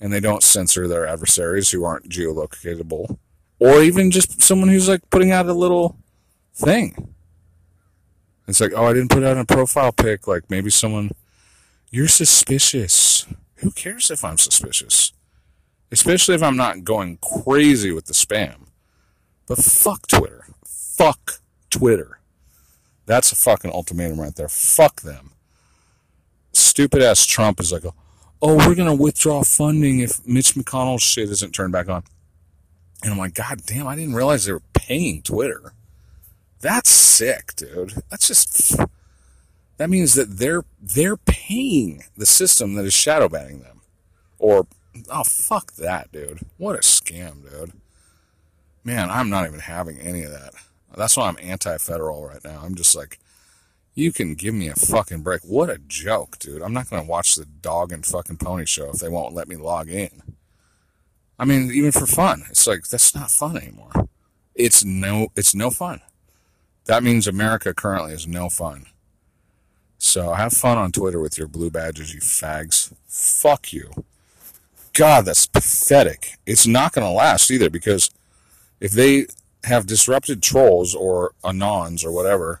And 0.00 0.12
they 0.12 0.20
don't 0.20 0.42
censor 0.42 0.88
their 0.88 1.06
adversaries 1.06 1.70
who 1.70 1.84
aren't 1.84 2.08
geolocatable. 2.08 3.18
Or 3.60 3.80
even 3.82 4.10
just 4.10 4.42
someone 4.42 4.68
who's 4.68 4.88
like 4.88 5.08
putting 5.10 5.30
out 5.30 5.46
a 5.46 5.54
little 5.54 5.96
thing. 6.54 7.14
It's 8.48 8.60
like, 8.60 8.72
oh, 8.74 8.86
I 8.86 8.92
didn't 8.92 9.10
put 9.10 9.22
out 9.22 9.38
a 9.38 9.44
profile 9.44 9.92
pic. 9.92 10.26
Like 10.26 10.50
maybe 10.50 10.70
someone, 10.70 11.12
you're 11.94 12.08
suspicious. 12.08 13.26
Who 13.56 13.70
cares 13.70 14.10
if 14.10 14.24
I'm 14.24 14.38
suspicious? 14.38 15.12
Especially 15.90 16.34
if 16.34 16.42
I'm 16.42 16.56
not 16.56 16.84
going 16.84 17.18
crazy 17.18 17.92
with 17.92 18.06
the 18.06 18.14
spam. 18.14 18.66
But 19.46 19.58
fuck 19.58 20.06
Twitter 20.06 20.44
fuck 20.96 21.40
Twitter. 21.70 22.18
That's 23.06 23.32
a 23.32 23.36
fucking 23.36 23.72
ultimatum 23.72 24.20
right 24.20 24.34
there. 24.34 24.48
Fuck 24.48 25.02
them. 25.02 25.32
Stupid 26.52 27.02
ass 27.02 27.26
Trump 27.26 27.60
is 27.60 27.72
like, 27.72 27.84
oh, 28.40 28.56
we're 28.56 28.74
going 28.74 28.96
to 28.96 29.02
withdraw 29.02 29.42
funding 29.42 30.00
if 30.00 30.26
Mitch 30.26 30.54
McConnell's 30.54 31.02
shit 31.02 31.28
isn't 31.30 31.52
turned 31.52 31.72
back 31.72 31.88
on. 31.88 32.04
And 33.02 33.12
I'm 33.12 33.18
like, 33.18 33.34
God 33.34 33.60
damn, 33.66 33.86
I 33.86 33.96
didn't 33.96 34.14
realize 34.14 34.44
they 34.44 34.52
were 34.52 34.62
paying 34.72 35.20
Twitter. 35.22 35.72
That's 36.60 36.88
sick, 36.88 37.54
dude. 37.56 37.94
That's 38.08 38.26
just 38.26 38.76
that 39.76 39.90
means 39.90 40.14
that 40.14 40.38
they're 40.38 40.64
they're 40.80 41.16
paying 41.16 42.04
the 42.16 42.26
system 42.26 42.74
that 42.74 42.84
is 42.84 42.94
shadow 42.94 43.28
banning 43.28 43.60
them. 43.60 43.80
Or 44.38 44.66
oh 45.10 45.24
fuck 45.24 45.72
that, 45.74 46.12
dude. 46.12 46.40
What 46.58 46.76
a 46.76 46.80
scam, 46.80 47.48
dude. 47.48 47.72
Man, 48.84 49.10
I'm 49.10 49.30
not 49.30 49.46
even 49.46 49.60
having 49.60 49.98
any 49.98 50.22
of 50.22 50.30
that. 50.30 50.52
That's 50.96 51.16
why 51.16 51.28
I'm 51.28 51.38
anti-federal 51.40 52.26
right 52.26 52.44
now. 52.44 52.60
I'm 52.62 52.74
just 52.74 52.94
like, 52.94 53.18
you 53.94 54.12
can 54.12 54.34
give 54.34 54.54
me 54.54 54.68
a 54.68 54.74
fucking 54.74 55.22
break. 55.22 55.42
What 55.42 55.70
a 55.70 55.78
joke, 55.78 56.38
dude. 56.38 56.62
I'm 56.62 56.72
not 56.72 56.90
going 56.90 57.02
to 57.02 57.08
watch 57.08 57.34
the 57.34 57.46
dog 57.46 57.92
and 57.92 58.04
fucking 58.04 58.36
pony 58.36 58.66
show 58.66 58.90
if 58.90 58.96
they 59.00 59.08
won't 59.08 59.34
let 59.34 59.48
me 59.48 59.56
log 59.56 59.88
in. 59.88 60.22
I 61.38 61.44
mean, 61.44 61.72
even 61.72 61.92
for 61.92 62.06
fun. 62.06 62.44
It's 62.50 62.66
like, 62.66 62.86
that's 62.88 63.14
not 63.14 63.30
fun 63.30 63.56
anymore. 63.56 64.08
It's 64.54 64.84
no, 64.84 65.28
it's 65.34 65.54
no 65.54 65.70
fun. 65.70 66.00
That 66.84 67.02
means 67.02 67.26
America 67.26 67.74
currently 67.74 68.12
is 68.12 68.26
no 68.26 68.48
fun. 68.48 68.86
So 70.04 70.34
have 70.34 70.52
fun 70.52 70.76
on 70.76 70.92
Twitter 70.92 71.18
with 71.18 71.38
your 71.38 71.48
blue 71.48 71.70
badges, 71.70 72.12
you 72.12 72.20
fags. 72.20 72.92
Fuck 73.08 73.72
you. 73.72 73.90
God, 74.92 75.24
that's 75.24 75.46
pathetic. 75.46 76.34
It's 76.44 76.66
not 76.66 76.92
going 76.92 77.06
to 77.06 77.10
last 77.10 77.50
either 77.50 77.70
because 77.70 78.10
if 78.80 78.92
they 78.92 79.28
have 79.64 79.86
disrupted 79.86 80.42
trolls 80.42 80.94
or 80.94 81.32
anons 81.42 82.04
or 82.04 82.12
whatever, 82.12 82.60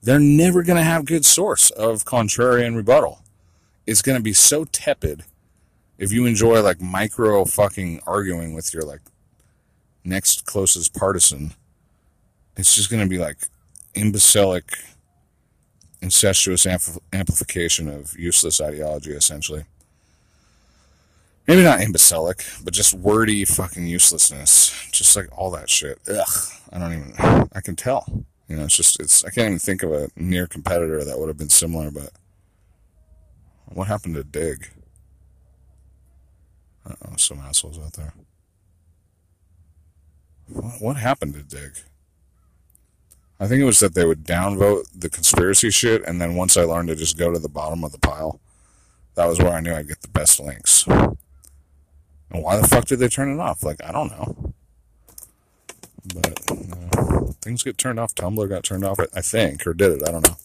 they're 0.00 0.20
never 0.20 0.62
going 0.62 0.76
to 0.76 0.84
have 0.84 1.06
good 1.06 1.26
source 1.26 1.70
of 1.70 2.04
contrarian 2.04 2.76
rebuttal. 2.76 3.20
It's 3.84 4.00
going 4.00 4.16
to 4.16 4.22
be 4.22 4.32
so 4.32 4.64
tepid 4.64 5.24
if 5.98 6.12
you 6.12 6.24
enjoy 6.24 6.62
like 6.62 6.80
micro 6.80 7.44
fucking 7.46 8.00
arguing 8.06 8.54
with 8.54 8.72
your 8.72 8.84
like 8.84 9.02
next 10.04 10.46
closest 10.46 10.94
partisan. 10.94 11.52
It's 12.56 12.76
just 12.76 12.90
going 12.90 13.02
to 13.02 13.10
be 13.10 13.18
like 13.18 13.38
imbecilic, 13.96 14.70
incestuous 16.06 16.66
ampl- 16.66 17.00
amplification 17.12 17.88
of 17.88 18.16
useless 18.16 18.60
ideology, 18.60 19.10
essentially. 19.10 19.64
Maybe 21.48 21.62
not 21.62 21.80
imbecilic, 21.80 22.44
but 22.64 22.72
just 22.72 22.94
wordy 22.94 23.44
fucking 23.44 23.86
uselessness. 23.86 24.72
Just 24.92 25.16
like 25.16 25.26
all 25.36 25.50
that 25.50 25.68
shit. 25.68 25.98
Ugh. 26.08 26.28
I 26.72 26.78
don't 26.78 26.92
even, 26.92 27.48
I 27.52 27.60
can 27.60 27.76
tell. 27.76 28.04
You 28.48 28.56
know, 28.56 28.64
it's 28.64 28.76
just, 28.76 29.00
it's, 29.00 29.24
I 29.24 29.30
can't 29.30 29.48
even 29.48 29.58
think 29.58 29.82
of 29.82 29.92
a 29.92 30.08
near 30.16 30.46
competitor 30.46 31.04
that 31.04 31.18
would 31.18 31.28
have 31.28 31.36
been 31.36 31.50
similar, 31.50 31.90
but 31.90 32.10
what 33.66 33.88
happened 33.88 34.14
to 34.14 34.24
Digg? 34.24 34.70
oh, 36.88 37.16
some 37.16 37.40
assholes 37.40 37.80
out 37.80 37.94
there. 37.94 38.14
What, 40.48 40.80
what 40.80 40.96
happened 40.96 41.34
to 41.34 41.42
Digg? 41.42 41.78
I 43.38 43.46
think 43.46 43.60
it 43.60 43.64
was 43.64 43.80
that 43.80 43.94
they 43.94 44.06
would 44.06 44.24
downvote 44.24 44.84
the 44.94 45.10
conspiracy 45.10 45.70
shit, 45.70 46.02
and 46.06 46.20
then 46.20 46.36
once 46.36 46.56
I 46.56 46.62
learned 46.62 46.88
to 46.88 46.96
just 46.96 47.18
go 47.18 47.30
to 47.30 47.38
the 47.38 47.48
bottom 47.48 47.84
of 47.84 47.92
the 47.92 47.98
pile, 47.98 48.40
that 49.14 49.26
was 49.26 49.38
where 49.38 49.52
I 49.52 49.60
knew 49.60 49.74
I'd 49.74 49.88
get 49.88 50.02
the 50.02 50.08
best 50.08 50.40
links. 50.40 50.86
And 50.86 51.16
why 52.30 52.56
the 52.56 52.66
fuck 52.66 52.86
did 52.86 52.98
they 52.98 53.08
turn 53.08 53.32
it 53.32 53.40
off? 53.40 53.62
Like, 53.62 53.82
I 53.84 53.92
don't 53.92 54.10
know. 54.10 54.54
But 56.14 56.38
things 57.42 57.62
get 57.62 57.78
turned 57.78 57.98
off. 58.00 58.14
Tumblr 58.14 58.48
got 58.48 58.64
turned 58.64 58.84
off, 58.84 58.98
I 59.14 59.20
think, 59.20 59.66
or 59.66 59.74
did 59.74 59.92
it? 59.92 60.08
I 60.08 60.12
don't 60.12 60.26
know. 60.26 60.36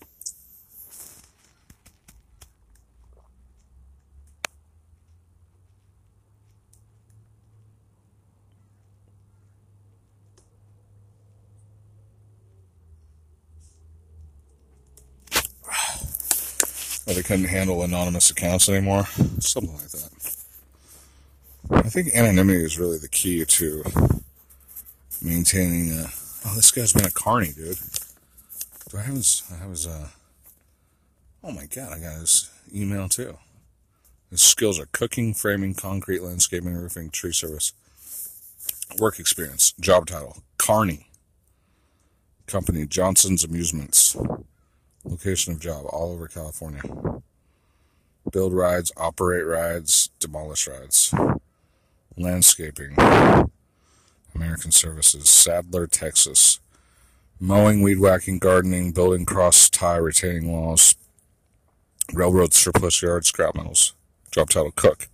They 17.13 17.23
couldn't 17.23 17.45
handle 17.45 17.83
anonymous 17.83 18.29
accounts 18.29 18.69
anymore. 18.69 19.05
Something 19.39 19.73
like 19.73 19.89
that. 19.89 20.35
I 21.71 21.89
think 21.89 22.13
anonymity 22.13 22.63
is 22.63 22.79
really 22.79 22.97
the 22.97 23.07
key 23.07 23.45
to 23.45 23.83
maintaining. 25.21 25.91
Uh, 25.91 26.07
oh, 26.45 26.55
this 26.55 26.71
guy's 26.71 26.93
been 26.93 27.05
a 27.05 27.11
carny, 27.11 27.51
dude. 27.51 27.77
Do 28.89 28.97
I 28.97 29.01
have 29.01 29.15
his? 29.15 29.43
I 29.51 29.57
have 29.57 29.69
his. 29.69 29.87
Uh, 29.87 30.07
oh 31.43 31.51
my 31.51 31.65
god, 31.65 31.93
I 31.93 31.99
got 31.99 32.19
his 32.19 32.49
email 32.73 33.07
too. 33.07 33.37
His 34.29 34.41
skills 34.41 34.79
are 34.79 34.87
cooking, 34.91 35.33
framing, 35.33 35.73
concrete, 35.73 36.21
landscaping, 36.21 36.73
roofing, 36.73 37.09
tree 37.09 37.33
service. 37.33 37.73
Work 38.99 39.19
experience, 39.19 39.73
job 39.79 40.07
title, 40.07 40.37
Carney. 40.57 41.07
Company, 42.47 42.85
Johnson's 42.85 43.45
Amusements. 43.45 44.17
Location 45.03 45.53
of 45.53 45.59
job, 45.59 45.85
all 45.89 46.11
over 46.11 46.27
California. 46.27 46.81
Build 48.31 48.53
rides, 48.53 48.91
operate 48.97 49.45
rides, 49.45 50.09
demolish 50.19 50.67
rides. 50.67 51.13
Landscaping. 52.17 52.95
American 54.35 54.71
Services, 54.71 55.29
Sadler, 55.29 55.87
Texas. 55.87 56.59
Mowing, 57.39 57.81
weed 57.81 57.99
whacking, 57.99 58.37
gardening, 58.37 58.91
building 58.91 59.25
cross 59.25 59.69
tie 59.69 59.97
retaining 59.97 60.51
walls, 60.51 60.95
railroad 62.13 62.53
surplus 62.53 63.01
yard, 63.01 63.25
scrap 63.25 63.55
metals. 63.55 63.93
Job 64.31 64.49
title 64.49 64.71
Cook. 64.71 65.09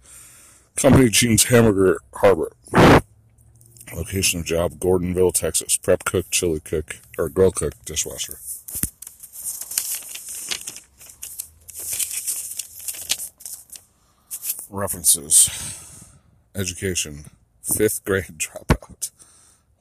Company 0.75 1.09
Gene's 1.09 1.45
Hamburger 1.45 1.99
Harbor. 2.13 2.51
Location 3.95 4.41
of 4.41 4.45
job 4.45 4.73
Gordonville, 4.73 5.33
Texas. 5.33 5.77
Prep 5.77 6.03
cook, 6.03 6.29
chili 6.29 6.59
cook, 6.59 6.97
or 7.17 7.29
grill 7.29 7.51
cook, 7.51 7.73
dishwasher. 7.85 8.37
References. 14.69 16.09
Education. 16.55 17.25
Fifth 17.63 18.03
grade 18.03 18.25
dropout. 18.37 19.11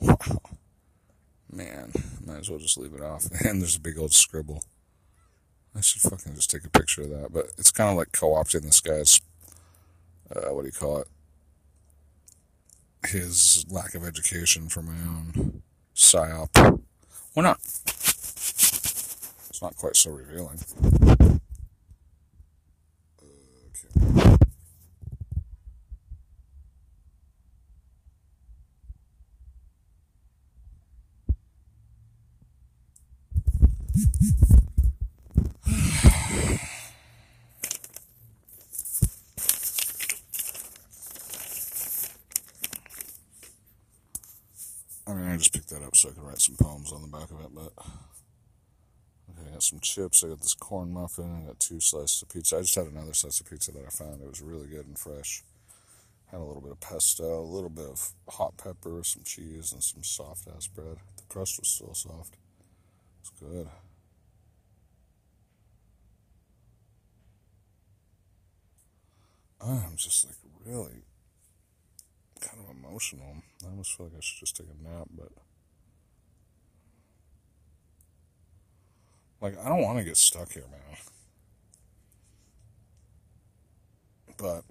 Wow. 0.00 0.40
Man, 1.50 1.92
might 2.24 2.38
as 2.38 2.50
well 2.50 2.58
just 2.58 2.78
leave 2.78 2.94
it 2.94 3.00
off. 3.00 3.26
And 3.44 3.60
there's 3.60 3.76
a 3.76 3.80
big 3.80 3.98
old 3.98 4.12
scribble. 4.12 4.62
I 5.74 5.80
should 5.80 6.02
fucking 6.02 6.34
just 6.34 6.50
take 6.50 6.64
a 6.64 6.70
picture 6.70 7.02
of 7.02 7.10
that. 7.10 7.32
But 7.32 7.46
it's 7.58 7.70
kind 7.70 7.90
of 7.90 7.96
like 7.96 8.12
co-opting 8.12 8.62
this 8.62 8.80
guy's, 8.80 9.20
uh, 10.34 10.52
what 10.54 10.62
do 10.62 10.66
you 10.66 10.72
call 10.72 10.98
it? 10.98 11.08
His 13.06 13.64
lack 13.70 13.94
of 13.94 14.04
education 14.04 14.68
for 14.68 14.82
my 14.82 14.92
own 14.92 15.62
psyop. 15.94 16.80
Why 17.34 17.42
not? 17.42 17.58
It's 17.62 19.60
not 19.62 19.76
quite 19.76 19.96
so 19.96 20.10
revealing. 20.10 20.58
Okay. 23.20 24.36
I 45.08 45.14
mean, 45.14 45.28
I 45.28 45.36
just 45.36 45.52
picked 45.52 45.68
that 45.70 45.82
up 45.82 45.94
so 45.94 46.08
I 46.08 46.12
could 46.12 46.24
write 46.36 46.42
some 46.42 46.56
poems 46.56 46.92
on 46.92 47.00
the 47.00 47.08
back 47.08 47.30
of 47.30 47.40
it, 47.40 47.54
but. 47.54 47.72
Okay, 49.30 49.48
I 49.48 49.52
got 49.52 49.62
some 49.62 49.80
chips, 49.80 50.22
I 50.22 50.28
got 50.28 50.40
this 50.40 50.54
corn 50.54 50.92
muffin, 50.92 51.42
I 51.42 51.46
got 51.46 51.58
two 51.58 51.80
slices 51.80 52.22
of 52.22 52.28
pizza. 52.28 52.58
I 52.58 52.60
just 52.60 52.74
had 52.74 52.86
another 52.86 53.14
slice 53.14 53.40
of 53.40 53.48
pizza 53.48 53.72
that 53.72 53.84
I 53.86 53.90
found. 53.90 54.20
It 54.20 54.28
was 54.28 54.40
really 54.40 54.68
good 54.68 54.86
and 54.86 54.98
fresh. 54.98 55.42
Had 56.30 56.40
a 56.40 56.44
little 56.44 56.60
bit 56.60 56.72
of 56.72 56.80
pesto, 56.80 57.40
a 57.40 57.40
little 57.40 57.70
bit 57.70 57.86
of 57.86 58.10
hot 58.28 58.56
pepper, 58.56 59.00
some 59.02 59.22
cheese, 59.24 59.72
and 59.72 59.82
some 59.82 60.04
soft 60.04 60.46
ass 60.54 60.66
bread. 60.66 60.98
The 61.16 61.22
crust 61.28 61.58
was 61.58 61.68
still 61.68 61.94
soft. 61.94 62.36
It's 63.20 63.30
good. 63.40 63.68
I'm 69.60 69.96
just 69.96 70.26
like 70.26 70.36
really 70.64 71.02
kind 72.40 72.62
of 72.62 72.76
emotional. 72.76 73.36
I 73.64 73.70
almost 73.70 73.96
feel 73.96 74.06
like 74.06 74.16
I 74.16 74.20
should 74.20 74.40
just 74.40 74.56
take 74.56 74.68
a 74.68 74.88
nap, 74.88 75.08
but 75.16 75.32
like 79.46 79.64
I 79.64 79.68
don't 79.68 79.82
want 79.82 79.98
to 79.98 80.04
get 80.04 80.16
stuck 80.16 80.52
here, 80.52 80.64
man. 80.70 80.80
But 84.36 84.64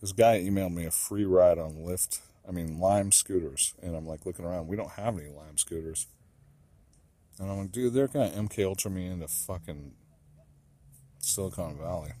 this 0.00 0.12
guy 0.12 0.40
emailed 0.40 0.72
me 0.72 0.84
a 0.84 0.90
free 0.90 1.24
ride 1.24 1.58
on 1.58 1.74
Lyft. 1.74 2.20
I 2.48 2.52
mean 2.52 2.78
Lime 2.78 3.10
scooters, 3.12 3.74
and 3.82 3.96
I'm 3.96 4.06
like 4.06 4.24
looking 4.24 4.44
around. 4.44 4.68
We 4.68 4.76
don't 4.76 4.92
have 4.92 5.18
any 5.18 5.28
Lime 5.28 5.58
scooters, 5.58 6.06
and 7.38 7.50
I'm 7.50 7.58
like, 7.58 7.72
dude, 7.72 7.92
they're 7.92 8.06
gonna 8.06 8.30
MK 8.30 8.64
Ultra 8.64 8.90
me 8.90 9.06
into 9.06 9.26
fucking 9.26 9.92
Silicon 11.18 11.76
Valley. 11.76 12.12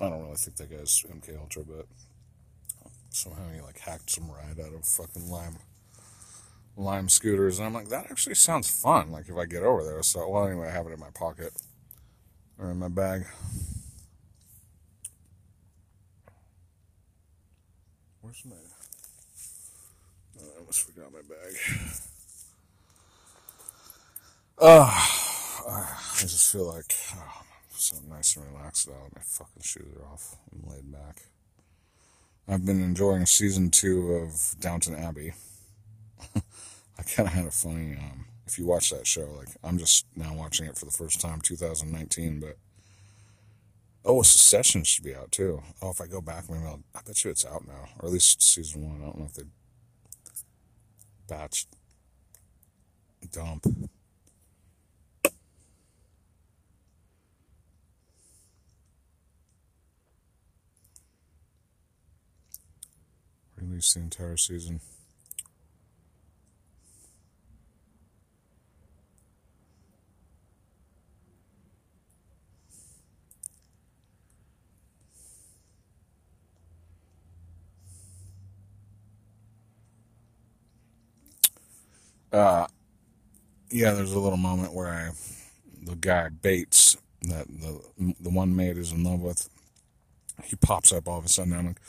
I 0.00 0.08
don't 0.08 0.22
really 0.22 0.36
think 0.36 0.56
that 0.58 0.70
guy's 0.70 1.04
MK 1.10 1.40
Ultra, 1.40 1.64
but 1.64 1.86
somehow 3.08 3.50
he 3.52 3.60
like 3.62 3.78
hacked 3.78 4.10
some 4.10 4.30
ride 4.30 4.60
out 4.60 4.74
of 4.74 4.84
fucking 4.84 5.28
Lime 5.30 5.56
Lime 6.80 7.10
scooters, 7.10 7.58
and 7.58 7.66
I'm 7.66 7.74
like, 7.74 7.88
that 7.88 8.10
actually 8.10 8.36
sounds 8.36 8.70
fun. 8.70 9.12
Like 9.12 9.28
if 9.28 9.36
I 9.36 9.44
get 9.44 9.62
over 9.62 9.84
there. 9.84 10.02
So 10.02 10.26
well, 10.28 10.46
anyway, 10.46 10.68
I 10.68 10.72
have 10.72 10.86
it 10.86 10.92
in 10.92 11.00
my 11.00 11.10
pocket 11.14 11.52
or 12.58 12.70
in 12.70 12.78
my 12.78 12.88
bag. 12.88 13.26
Where's 18.22 18.42
my? 18.46 18.56
Oh, 20.40 20.46
I 20.54 20.58
almost 20.60 20.86
forgot 20.86 21.12
my 21.12 21.20
bag. 21.20 21.54
Oh, 24.62 24.90
I 25.68 26.20
just 26.20 26.52
feel 26.52 26.66
like 26.66 26.94
oh, 27.16 27.42
so 27.70 27.96
nice 28.08 28.36
and 28.36 28.46
relaxed 28.54 28.88
now. 28.88 28.94
My 29.14 29.22
fucking 29.22 29.62
shoes 29.62 29.96
are 29.98 30.06
off. 30.06 30.36
I'm 30.52 30.70
laid 30.70 30.90
back. 30.90 31.22
I've 32.48 32.64
been 32.64 32.82
enjoying 32.82 33.26
season 33.26 33.70
two 33.70 34.12
of 34.12 34.54
Downton 34.60 34.96
Abbey. 34.96 35.32
I 37.00 37.02
kind 37.02 37.28
of 37.28 37.34
had 37.34 37.46
a 37.46 37.50
funny. 37.50 37.96
Um, 37.96 38.26
if 38.46 38.58
you 38.58 38.66
watch 38.66 38.90
that 38.90 39.06
show, 39.06 39.28
like 39.36 39.48
I'm 39.64 39.78
just 39.78 40.06
now 40.16 40.34
watching 40.34 40.66
it 40.66 40.76
for 40.76 40.84
the 40.84 40.90
first 40.90 41.20
time, 41.20 41.40
2019, 41.40 42.40
but 42.40 42.56
Oh, 44.04 44.20
a 44.20 44.24
Succession 44.24 44.84
should 44.84 45.04
be 45.04 45.14
out 45.14 45.30
too. 45.32 45.62
Oh, 45.82 45.90
if 45.90 46.00
I 46.00 46.06
go 46.06 46.20
back, 46.20 46.48
maybe 46.48 46.64
I'll, 46.64 46.82
I 46.94 47.00
bet 47.06 47.22
you 47.24 47.30
it's 47.30 47.44
out 47.44 47.66
now, 47.66 47.88
or 48.00 48.06
at 48.08 48.12
least 48.12 48.42
season 48.42 48.88
one. 48.88 49.00
I 49.00 49.04
don't 49.04 49.18
know 49.18 49.26
if 49.26 49.34
they 49.34 49.44
batch 51.28 51.66
dump. 53.32 53.66
Release 63.56 63.94
the 63.94 64.00
entire 64.00 64.36
season. 64.36 64.80
Uh, 82.32 82.66
yeah, 83.70 83.92
there's 83.92 84.12
a 84.12 84.18
little 84.18 84.38
moment 84.38 84.74
where 84.74 84.88
I, 84.88 85.10
the 85.82 85.96
guy 85.96 86.28
Bates, 86.28 86.96
that 87.22 87.46
the 87.48 88.14
the 88.20 88.30
one 88.30 88.56
maid 88.56 88.78
is 88.78 88.92
in 88.92 89.04
love 89.04 89.20
with, 89.20 89.48
he 90.44 90.56
pops 90.56 90.92
up 90.92 91.08
all 91.08 91.18
of 91.18 91.24
a 91.24 91.28
sudden. 91.28 91.52
I'm 91.52 91.66
like, 91.66 91.80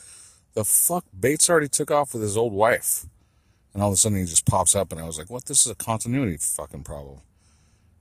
the 0.53 0.65
fuck? 0.65 1.05
Bates 1.17 1.49
already 1.49 1.69
took 1.69 1.91
off 1.91 2.13
with 2.13 2.23
his 2.23 2.37
old 2.37 2.53
wife, 2.53 3.05
and 3.73 3.81
all 3.81 3.89
of 3.89 3.93
a 3.93 3.97
sudden 3.97 4.17
he 4.17 4.25
just 4.25 4.45
pops 4.45 4.75
up, 4.75 4.91
and 4.91 4.99
I 4.99 5.05
was 5.05 5.17
like, 5.17 5.29
what? 5.29 5.45
This 5.45 5.61
is 5.65 5.71
a 5.71 5.75
continuity 5.75 6.37
fucking 6.37 6.83
problem. 6.83 7.21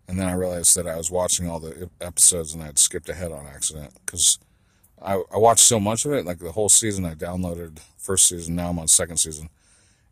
And 0.08 0.18
then 0.18 0.28
I 0.28 0.32
realized 0.32 0.76
that 0.76 0.88
I 0.88 0.96
was 0.96 1.08
watching 1.08 1.48
all 1.48 1.60
the 1.60 1.88
episodes 2.00 2.52
and 2.52 2.64
I'd 2.64 2.80
skipped 2.80 3.08
ahead 3.08 3.30
on 3.30 3.46
accident 3.46 3.92
because 4.04 4.40
I, 5.00 5.22
I 5.32 5.38
watched 5.38 5.60
so 5.64 5.78
much 5.78 6.04
of 6.04 6.12
it. 6.12 6.26
Like 6.26 6.40
the 6.40 6.50
whole 6.50 6.68
season, 6.68 7.04
I 7.04 7.14
downloaded 7.14 7.78
first 7.96 8.26
season. 8.26 8.56
Now 8.56 8.70
I'm 8.70 8.78
on 8.80 8.88
second 8.88 9.18
season. 9.18 9.50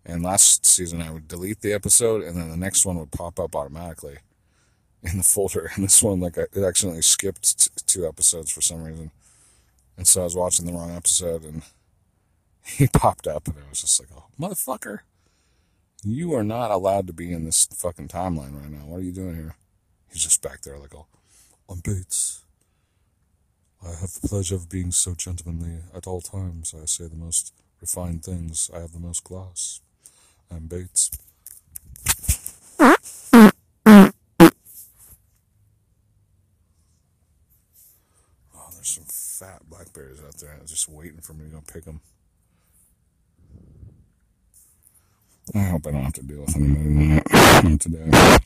And 0.08 0.22
last 0.22 0.64
season, 0.64 1.02
I 1.02 1.10
would 1.10 1.28
delete 1.28 1.60
the 1.60 1.74
episode, 1.74 2.22
and 2.22 2.34
then 2.34 2.50
the 2.50 2.56
next 2.56 2.86
one 2.86 2.98
would 2.98 3.12
pop 3.12 3.38
up 3.38 3.54
automatically 3.54 4.16
in 5.02 5.18
the 5.18 5.22
folder. 5.22 5.70
And 5.76 5.84
this 5.84 6.02
one, 6.02 6.18
like, 6.18 6.38
it 6.38 6.56
accidentally 6.56 7.02
skipped 7.02 7.58
t- 7.58 7.70
two 7.86 8.08
episodes 8.08 8.50
for 8.50 8.62
some 8.62 8.82
reason. 8.82 9.10
And 9.98 10.08
so 10.08 10.22
I 10.22 10.24
was 10.24 10.34
watching 10.34 10.64
the 10.64 10.72
wrong 10.72 10.90
episode, 10.96 11.44
and 11.44 11.62
he 12.64 12.86
popped 12.86 13.26
up, 13.26 13.48
and 13.48 13.56
I 13.58 13.68
was 13.68 13.82
just 13.82 14.00
like, 14.00 14.08
oh, 14.16 14.24
motherfucker. 14.40 15.00
You 16.02 16.32
are 16.34 16.44
not 16.44 16.70
allowed 16.70 17.06
to 17.08 17.12
be 17.12 17.30
in 17.30 17.44
this 17.44 17.66
fucking 17.66 18.08
timeline 18.08 18.58
right 18.58 18.70
now. 18.70 18.86
What 18.86 19.00
are 19.00 19.04
you 19.04 19.12
doing 19.12 19.34
here? 19.34 19.56
He's 20.10 20.22
just 20.22 20.40
back 20.40 20.62
there, 20.62 20.78
like, 20.78 20.94
oh, 20.94 21.06
I'm 21.68 21.80
Bates. 21.80 22.44
I 23.84 23.88
have 23.88 24.14
the 24.14 24.26
pleasure 24.26 24.54
of 24.54 24.70
being 24.70 24.90
so 24.90 25.14
gentlemanly 25.14 25.80
at 25.94 26.06
all 26.06 26.22
times. 26.22 26.74
I 26.74 26.86
say 26.86 27.08
the 27.08 27.14
most 27.14 27.52
refined 27.78 28.24
things. 28.24 28.70
I 28.74 28.80
have 28.80 28.92
the 28.92 28.98
most 29.00 29.22
class. 29.22 29.80
I'm 30.50 30.66
Bates. 30.66 31.10
Oh, 32.80 32.96
there's 38.74 38.88
some 38.88 39.04
fat 39.08 39.62
blackberries 39.68 40.20
out 40.20 40.36
there. 40.38 40.58
just 40.66 40.88
waiting 40.88 41.20
for 41.20 41.34
me 41.34 41.44
to 41.44 41.50
go 41.50 41.62
pick 41.72 41.84
them. 41.84 42.00
I 45.54 45.60
hope 45.60 45.86
I 45.86 45.90
don't 45.92 46.04
have 46.04 46.12
to 46.14 46.22
deal 46.22 46.40
with 46.40 46.56
anybody 46.56 47.22
tonight. 47.22 47.80
today. 47.80 48.36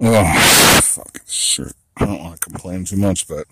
Oh, 0.00 0.80
fucking 0.82 1.22
shit. 1.26 1.72
I 1.96 2.06
don't 2.06 2.20
want 2.20 2.40
to 2.40 2.50
complain 2.50 2.84
too 2.84 2.96
much, 2.96 3.26
but 3.26 3.46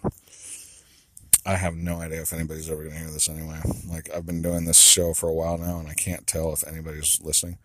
I 1.45 1.57
have 1.57 1.75
no 1.75 2.01
idea 2.01 2.23
if 2.23 2.33
anybody's 2.33 2.71
ever 2.71 2.83
going 2.83 2.95
to 2.95 3.01
hear 3.01 3.11
this 3.11 3.29
anyway. 3.29 3.61
Like, 3.89 4.09
I've 4.15 4.27
been 4.27 4.43
doing 4.43 4.65
this 4.65 4.79
show 4.79 5.13
for 5.13 5.29
a 5.29 5.35
while 5.35 5.59
now, 5.59 5.79
and 5.79 5.89
I 5.89 5.95
can't 5.95 6.27
tell 6.27 6.53
if 6.53 6.67
anybody's 6.67 7.21
listening. 7.21 7.59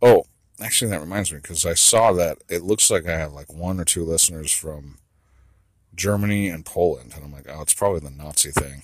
Oh, 0.00 0.24
actually, 0.58 0.90
that 0.90 1.00
reminds 1.00 1.30
me, 1.30 1.38
because 1.38 1.66
I 1.66 1.74
saw 1.74 2.12
that 2.12 2.38
it 2.48 2.62
looks 2.62 2.90
like 2.90 3.06
I 3.06 3.18
have 3.18 3.32
like 3.32 3.52
one 3.52 3.78
or 3.78 3.84
two 3.84 4.04
listeners 4.04 4.52
from 4.52 4.98
Germany 5.94 6.48
and 6.48 6.64
Poland, 6.64 7.12
and 7.14 7.24
I'm 7.24 7.32
like, 7.32 7.46
oh, 7.48 7.60
it's 7.60 7.74
probably 7.74 8.00
the 8.00 8.10
Nazi 8.10 8.52
thing 8.52 8.82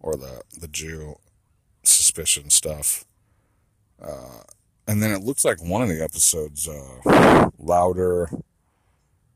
or 0.00 0.16
the 0.16 0.42
the 0.58 0.68
Jew 0.68 1.16
suspicion 1.82 2.50
stuff. 2.50 3.04
Uh, 4.02 4.42
and 4.86 5.02
then 5.02 5.12
it 5.12 5.22
looks 5.22 5.44
like 5.44 5.62
one 5.62 5.82
of 5.82 5.88
the 5.88 6.02
episodes, 6.02 6.68
uh, 6.68 7.48
Lauder 7.58 8.28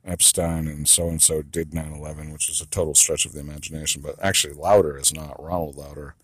Epstein 0.05 0.67
and 0.69 0.87
so 0.87 1.09
and 1.09 1.23
so 1.23 1.43
did 1.43 1.73
9 1.73 1.93
11, 1.93 2.33
which 2.33 2.49
is 2.51 2.61
a 2.61 2.67
total 2.67 2.95
stretch 2.95 3.25
of 3.25 3.33
the 3.33 3.41
imagination. 3.41 4.03
But 4.03 4.17
actually, 4.23 4.55
Lauder 4.55 4.99
is 4.99 5.15
not 5.15 5.43
Ronald 5.43 5.77
Lauder. 5.77 6.15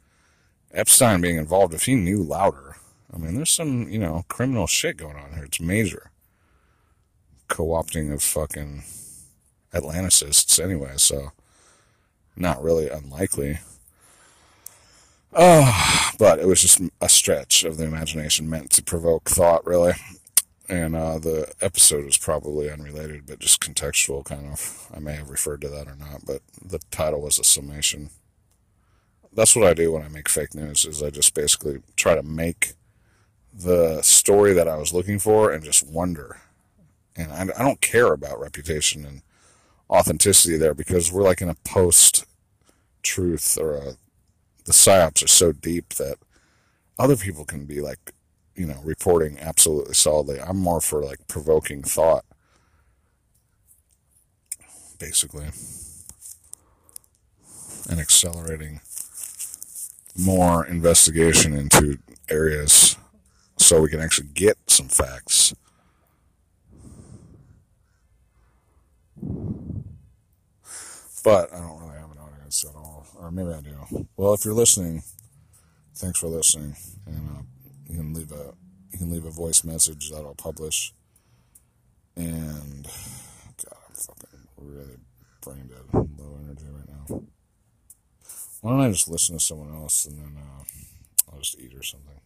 Epstein 0.73 1.21
being 1.21 1.37
involved, 1.37 1.75
if 1.75 1.85
he 1.85 1.95
knew 1.95 2.23
Lauder, 2.23 2.77
I 3.13 3.19
mean, 3.19 3.35
there's 3.35 3.51
some, 3.51 3.89
you 3.89 3.99
know, 3.99 4.25
criminal 4.29 4.67
shit 4.67 4.97
going 4.97 5.17
on 5.17 5.33
here. 5.33 5.45
It's 5.45 5.61
major. 5.61 6.11
Co 7.49 7.69
opting 7.69 8.13
of 8.13 8.23
fucking 8.23 8.85
Atlanticists 9.75 10.63
anyway, 10.63 10.93
so 10.97 11.33
not 12.37 12.63
really 12.63 12.89
unlikely. 12.89 13.59
Oh, 15.33 16.11
but 16.19 16.39
it 16.39 16.47
was 16.47 16.61
just 16.61 16.81
a 17.01 17.09
stretch 17.09 17.65
of 17.65 17.77
the 17.77 17.85
imagination 17.85 18.51
meant 18.51 18.71
to 18.73 18.83
provoke 18.83 19.29
thought, 19.29 19.67
really 19.67 19.95
and 20.71 20.95
uh, 20.95 21.19
the 21.19 21.53
episode 21.61 22.07
is 22.07 22.17
probably 22.17 22.71
unrelated, 22.71 23.27
but 23.27 23.41
just 23.41 23.61
contextual 23.61 24.25
kind 24.25 24.47
of. 24.47 24.89
I 24.95 25.01
may 25.01 25.15
have 25.15 25.29
referred 25.29 25.61
to 25.63 25.69
that 25.69 25.89
or 25.89 25.97
not, 25.97 26.25
but 26.25 26.43
the 26.65 26.79
title 26.93 27.23
was 27.23 27.41
a 27.41 27.45
summation. 27.45 28.11
That's 29.33 29.57
what 29.57 29.67
I 29.67 29.75
do 29.75 29.91
when 29.93 30.05
I 30.05 30.09
make 30.09 30.29
fake 30.29 30.55
news. 30.55 30.85
Is 30.85 31.03
I 31.03 31.11
just 31.11 31.35
basically 31.35 31.83
try 31.97 32.15
to 32.15 32.23
make 32.23 32.75
the 33.53 34.01
story 34.03 34.53
that 34.53 34.69
I 34.69 34.77
was 34.77 34.95
looking 34.95 35.19
for 35.19 35.51
and 35.51 35.65
just 35.65 35.85
wonder. 35.85 36.41
And 37.17 37.33
I, 37.33 37.43
I 37.59 37.65
don't 37.65 37.81
care 37.81 38.13
about 38.13 38.41
reputation 38.41 39.05
and 39.05 39.23
authenticity 39.91 40.57
there 40.57 40.75
because 40.75 41.11
we're 41.11 41.25
like 41.25 41.41
in 41.41 41.49
a 41.49 41.57
post 41.65 42.25
truth 43.03 43.59
or 43.61 43.75
a, 43.75 43.85
the 44.67 44.73
psyops 44.73 45.25
are 45.25 45.29
so 45.29 45.51
deep 45.51 45.95
that 45.95 46.19
other 46.97 47.17
people 47.17 47.45
can 47.45 47.65
be 47.65 47.81
like 47.81 48.13
you 48.61 48.67
know, 48.67 48.79
reporting 48.85 49.39
absolutely 49.41 49.95
solidly. 49.95 50.39
I'm 50.39 50.59
more 50.59 50.83
for 50.83 51.03
like 51.03 51.27
provoking 51.27 51.83
thought, 51.83 52.27
basically, 54.99 55.47
and 57.89 57.99
accelerating 57.99 58.83
more 60.15 60.67
investigation 60.67 61.55
into 61.55 62.01
areas 62.29 62.99
so 63.57 63.81
we 63.81 63.89
can 63.89 64.01
actually 64.01 64.29
get 64.35 64.59
some 64.67 64.89
facts. 64.89 65.55
But 71.25 71.51
I 71.55 71.61
don't 71.61 71.81
really 71.81 71.99
have 71.99 72.11
an 72.11 72.19
audience 72.19 72.63
at 72.69 72.77
all. 72.77 73.07
Or 73.19 73.31
maybe 73.31 73.55
I 73.55 73.63
do. 73.63 74.07
Well, 74.19 74.35
if 74.35 74.45
you're 74.45 74.53
listening, 74.53 75.03
thanks 75.95 76.19
for 76.19 76.27
listening. 76.27 76.77
And 77.07 77.39
uh, 77.39 77.43
you 77.91 77.99
can 77.99 78.15
leave 78.15 78.33
a 78.33 78.55
you 78.93 78.99
can 78.99 79.11
leave 79.11 79.25
a 79.25 79.31
voice 79.31 79.65
message 79.65 80.11
that 80.11 80.19
I'll 80.19 80.35
publish. 80.35 80.93
And 82.17 82.85
God, 83.65 83.79
I'm 83.89 83.95
fucking 83.95 84.49
really 84.59 84.97
brain 85.43 85.69
dead, 85.69 85.95
low 86.19 86.39
energy 86.43 86.67
right 86.69 86.89
now. 86.89 87.23
Why 88.61 88.71
don't 88.71 88.81
I 88.81 88.91
just 88.91 89.09
listen 89.09 89.39
to 89.39 89.45
someone 89.45 89.75
else 89.75 90.05
and 90.07 90.19
then 90.19 90.37
uh, 90.37 90.65
I'll 91.33 91.39
just 91.39 91.59
eat 91.59 91.75
or 91.75 91.83
something. 91.83 92.21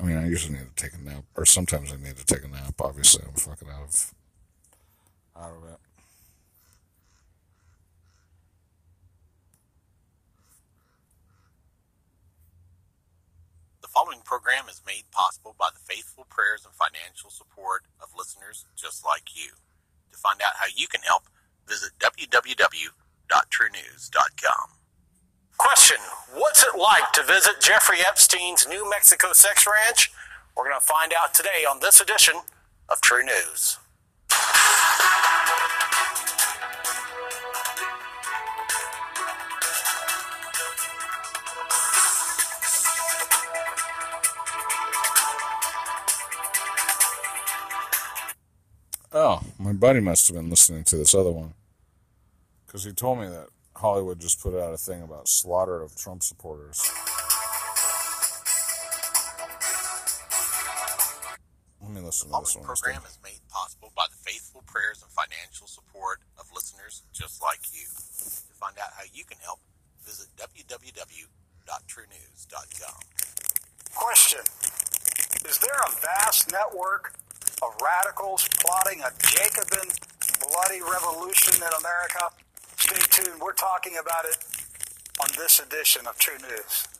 I 0.00 0.02
mean, 0.02 0.16
I 0.16 0.26
usually 0.26 0.58
need 0.58 0.76
to 0.76 0.82
take 0.82 0.94
a 0.94 1.02
nap, 1.02 1.24
or 1.36 1.46
sometimes 1.46 1.92
I 1.92 1.96
need 1.96 2.16
to 2.16 2.26
take 2.26 2.44
a 2.44 2.48
nap. 2.48 2.74
Obviously, 2.80 3.24
I'm 3.26 3.34
fucking 3.34 3.68
out 3.68 3.82
of 3.82 4.14
out 5.36 5.56
of 5.56 5.72
it. 5.72 5.78
Following 13.94 14.20
program 14.24 14.64
is 14.68 14.82
made 14.84 15.04
possible 15.12 15.54
by 15.56 15.68
the 15.72 15.78
faithful 15.78 16.26
prayers 16.28 16.66
and 16.66 16.74
financial 16.74 17.30
support 17.30 17.84
of 18.02 18.08
listeners 18.18 18.66
just 18.74 19.04
like 19.04 19.36
you. 19.36 19.50
To 20.10 20.18
find 20.18 20.42
out 20.42 20.56
how 20.58 20.66
you 20.74 20.88
can 20.88 21.02
help, 21.02 21.28
visit 21.68 21.92
www.truenews.com. 22.00 24.70
Question 25.56 25.98
What's 26.34 26.64
it 26.64 26.76
like 26.76 27.12
to 27.12 27.22
visit 27.22 27.60
Jeffrey 27.60 27.98
Epstein's 28.04 28.66
New 28.68 28.90
Mexico 28.90 29.32
sex 29.32 29.64
ranch? 29.64 30.10
We're 30.56 30.64
going 30.64 30.80
to 30.80 30.84
find 30.84 31.12
out 31.16 31.32
today 31.32 31.64
on 31.68 31.78
this 31.80 32.00
edition 32.00 32.34
of 32.88 33.00
True 33.00 33.24
News. 33.24 33.78
Oh, 49.16 49.40
my 49.60 49.72
buddy 49.72 50.00
must 50.00 50.26
have 50.26 50.34
been 50.34 50.50
listening 50.50 50.82
to 50.84 50.96
this 50.96 51.14
other 51.14 51.30
one. 51.30 51.54
Because 52.66 52.82
he 52.82 52.90
told 52.90 53.20
me 53.20 53.28
that 53.28 53.46
Hollywood 53.76 54.18
just 54.18 54.42
put 54.42 54.58
out 54.58 54.74
a 54.74 54.76
thing 54.76 55.02
about 55.02 55.28
slaughter 55.28 55.80
of 55.80 55.94
Trump 55.94 56.24
supporters. 56.24 56.82
Let 61.80 61.92
me 61.92 62.00
listen 62.00 62.28
to 62.28 62.40
this 62.40 62.54
following 62.54 62.66
one. 62.66 62.68
program 62.74 63.02
is 63.06 63.16
made 63.22 63.38
possible 63.48 63.92
by 63.94 64.06
the 64.10 64.16
faithful 64.16 64.64
prayers 64.66 65.00
and 65.00 65.08
financial 65.12 65.68
support 65.68 66.18
of 66.36 66.50
listeners 66.52 67.04
just 67.12 67.40
like 67.40 67.60
you. 67.72 67.86
To 67.86 68.54
find 68.58 68.76
out 68.82 68.90
how 68.98 69.04
you 69.12 69.22
can 69.22 69.38
help, 69.44 69.60
visit 70.04 70.26
www.truenews.com. 70.34 73.00
Question 73.94 74.40
Is 75.48 75.58
there 75.58 75.78
a 75.86 75.90
vast 76.02 76.50
network 76.50 77.14
of 77.66 77.80
radicals 77.80 78.48
plotting 78.60 79.00
a 79.00 79.10
Jacobin 79.22 79.88
bloody 80.40 80.80
revolution 80.82 81.54
in 81.56 81.72
America? 81.80 82.28
Stay 82.76 83.00
tuned. 83.10 83.40
We're 83.40 83.52
talking 83.54 83.96
about 83.96 84.24
it 84.24 84.36
on 85.20 85.28
this 85.38 85.60
edition 85.60 86.06
of 86.06 86.18
True 86.18 86.38
News. 86.38 86.93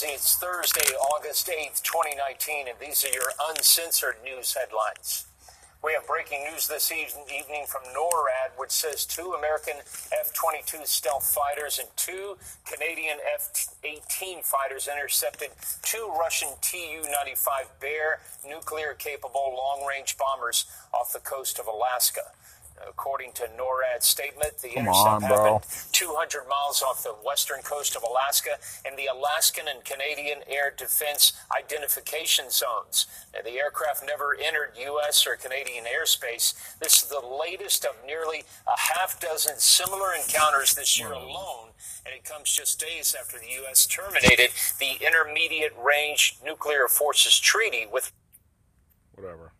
It's 0.00 0.36
Thursday, 0.36 0.94
August 0.94 1.48
8th, 1.48 1.82
2019, 1.82 2.68
and 2.68 2.78
these 2.78 3.04
are 3.04 3.12
your 3.12 3.32
uncensored 3.50 4.14
news 4.22 4.54
headlines. 4.54 5.26
We 5.82 5.92
have 5.94 6.06
breaking 6.06 6.44
news 6.44 6.68
this 6.68 6.92
evening 6.92 7.64
from 7.66 7.82
NORAD, 7.82 8.56
which 8.56 8.70
says 8.70 9.04
two 9.04 9.34
American 9.36 9.74
F 10.12 10.32
22 10.34 10.84
stealth 10.84 11.26
fighters 11.26 11.80
and 11.80 11.88
two 11.96 12.36
Canadian 12.64 13.18
F 13.34 13.74
18 13.82 14.42
fighters 14.44 14.86
intercepted 14.86 15.50
two 15.82 16.08
Russian 16.16 16.50
Tu 16.60 17.02
95 17.02 17.66
Bear 17.80 18.20
nuclear 18.46 18.94
capable 18.94 19.54
long 19.56 19.84
range 19.84 20.16
bombers 20.16 20.66
off 20.92 21.12
the 21.12 21.18
coast 21.18 21.58
of 21.58 21.66
Alaska. 21.66 22.30
According 22.88 23.32
to 23.32 23.42
NORAD's 23.56 24.06
statement, 24.06 24.58
the 24.58 24.68
Come 24.70 24.86
intercept 24.86 25.06
on, 25.06 25.20
bro. 25.20 25.54
happened 25.54 25.92
200 25.92 26.48
miles 26.48 26.82
off 26.82 27.02
the 27.02 27.14
western 27.24 27.62
coast 27.62 27.96
of 27.96 28.02
Alaska 28.02 28.58
in 28.86 28.96
the 28.96 29.06
Alaskan 29.06 29.66
and 29.68 29.84
Canadian 29.84 30.40
Air 30.46 30.72
Defense 30.76 31.32
Identification 31.56 32.50
Zones. 32.50 33.06
Now, 33.34 33.40
the 33.42 33.58
aircraft 33.58 34.04
never 34.06 34.36
entered 34.40 34.72
U.S. 34.78 35.26
or 35.26 35.36
Canadian 35.36 35.84
airspace. 35.84 36.54
This 36.80 37.02
is 37.02 37.08
the 37.08 37.22
latest 37.26 37.84
of 37.84 37.94
nearly 38.06 38.44
a 38.66 38.78
half 38.78 39.20
dozen 39.20 39.56
similar 39.58 40.14
encounters 40.14 40.74
this 40.74 40.98
year 40.98 41.08
hmm. 41.08 41.24
alone, 41.24 41.68
and 42.04 42.14
it 42.14 42.24
comes 42.24 42.52
just 42.52 42.80
days 42.80 43.14
after 43.18 43.38
the 43.38 43.50
U.S. 43.62 43.86
terminated 43.86 44.50
the 44.78 45.04
Intermediate 45.04 45.72
Range 45.82 46.38
Nuclear 46.44 46.88
Forces 46.88 47.38
Treaty 47.38 47.86
with 47.90 48.12
Whatever. 49.14 49.52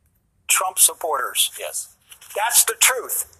Trump 0.46 0.78
supporters. 0.78 1.50
Yes. 1.58 1.96
That's 2.34 2.64
the 2.64 2.74
truth. 2.80 3.36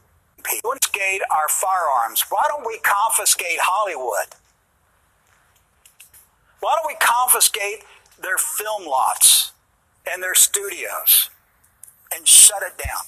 Confiscate 0.98 1.22
our 1.30 1.48
firearms. 1.48 2.24
Why 2.28 2.42
don't 2.48 2.66
we 2.66 2.78
confiscate 2.78 3.58
Hollywood? 3.60 4.34
Why 6.60 6.76
don't 6.76 6.86
we 6.86 6.96
confiscate 7.00 7.84
their 8.20 8.38
film 8.38 8.86
lots 8.86 9.52
and 10.10 10.22
their 10.22 10.34
studios 10.34 11.30
and 12.14 12.26
shut 12.26 12.62
it 12.62 12.76
down? 12.78 13.04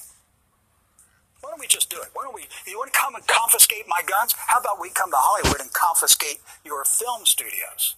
Why 1.41 1.49
don't 1.49 1.59
we 1.59 1.67
just 1.67 1.89
do 1.89 1.97
it? 1.97 2.09
Why 2.13 2.23
don't 2.23 2.35
we? 2.35 2.45
You 2.67 2.77
want 2.77 2.93
to 2.93 2.99
come 2.99 3.15
and 3.15 3.25
confiscate 3.27 3.85
my 3.87 4.01
guns? 4.05 4.35
How 4.47 4.59
about 4.59 4.79
we 4.79 4.89
come 4.89 5.09
to 5.11 5.17
Hollywood 5.17 5.59
and 5.59 5.73
confiscate 5.73 6.39
your 6.63 6.85
film 6.85 7.25
studios? 7.25 7.95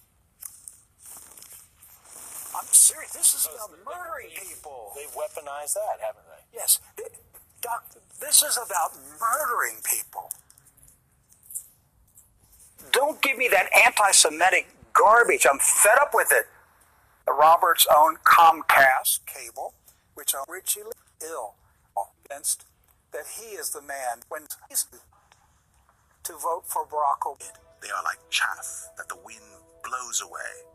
I'm 2.56 2.66
serious. 2.70 3.12
This 3.12 3.34
is 3.34 3.46
about 3.46 3.70
murdering 3.84 4.30
people. 4.34 4.92
They've 4.96 5.12
weaponized 5.12 5.74
that, 5.74 6.00
haven't 6.00 6.24
they? 6.24 6.58
Yes. 6.58 6.80
Th- 6.96 7.10
Doc, 7.64 7.96
this 8.20 8.42
is 8.42 8.58
about 8.58 8.92
murdering 9.18 9.78
people. 9.82 10.30
Don't 12.92 13.22
give 13.22 13.38
me 13.38 13.48
that 13.48 13.70
anti 13.86 14.10
Semitic 14.12 14.68
garbage. 14.92 15.46
I'm 15.50 15.58
fed 15.58 15.96
up 15.98 16.10
with 16.12 16.30
it. 16.30 16.46
Robert's 17.26 17.86
own 17.96 18.16
Comcast 18.18 19.20
cable, 19.24 19.72
which 20.12 20.34
are 20.34 20.44
Richie 20.46 20.80
ill, 21.26 21.54
convinced 22.34 22.66
that 23.12 23.24
he 23.38 23.56
is 23.56 23.70
the 23.70 23.80
man 23.80 24.20
when 24.28 24.42
he's 24.68 24.86
to 26.24 26.32
vote 26.34 26.64
for 26.66 26.84
Barack 26.84 27.20
Obama. 27.24 27.58
They 27.80 27.88
are 27.88 28.02
like 28.04 28.18
chaff 28.30 28.88
that 28.96 29.08
the 29.08 29.16
wind 29.24 29.40
blows 29.82 30.22
away. 30.22 30.68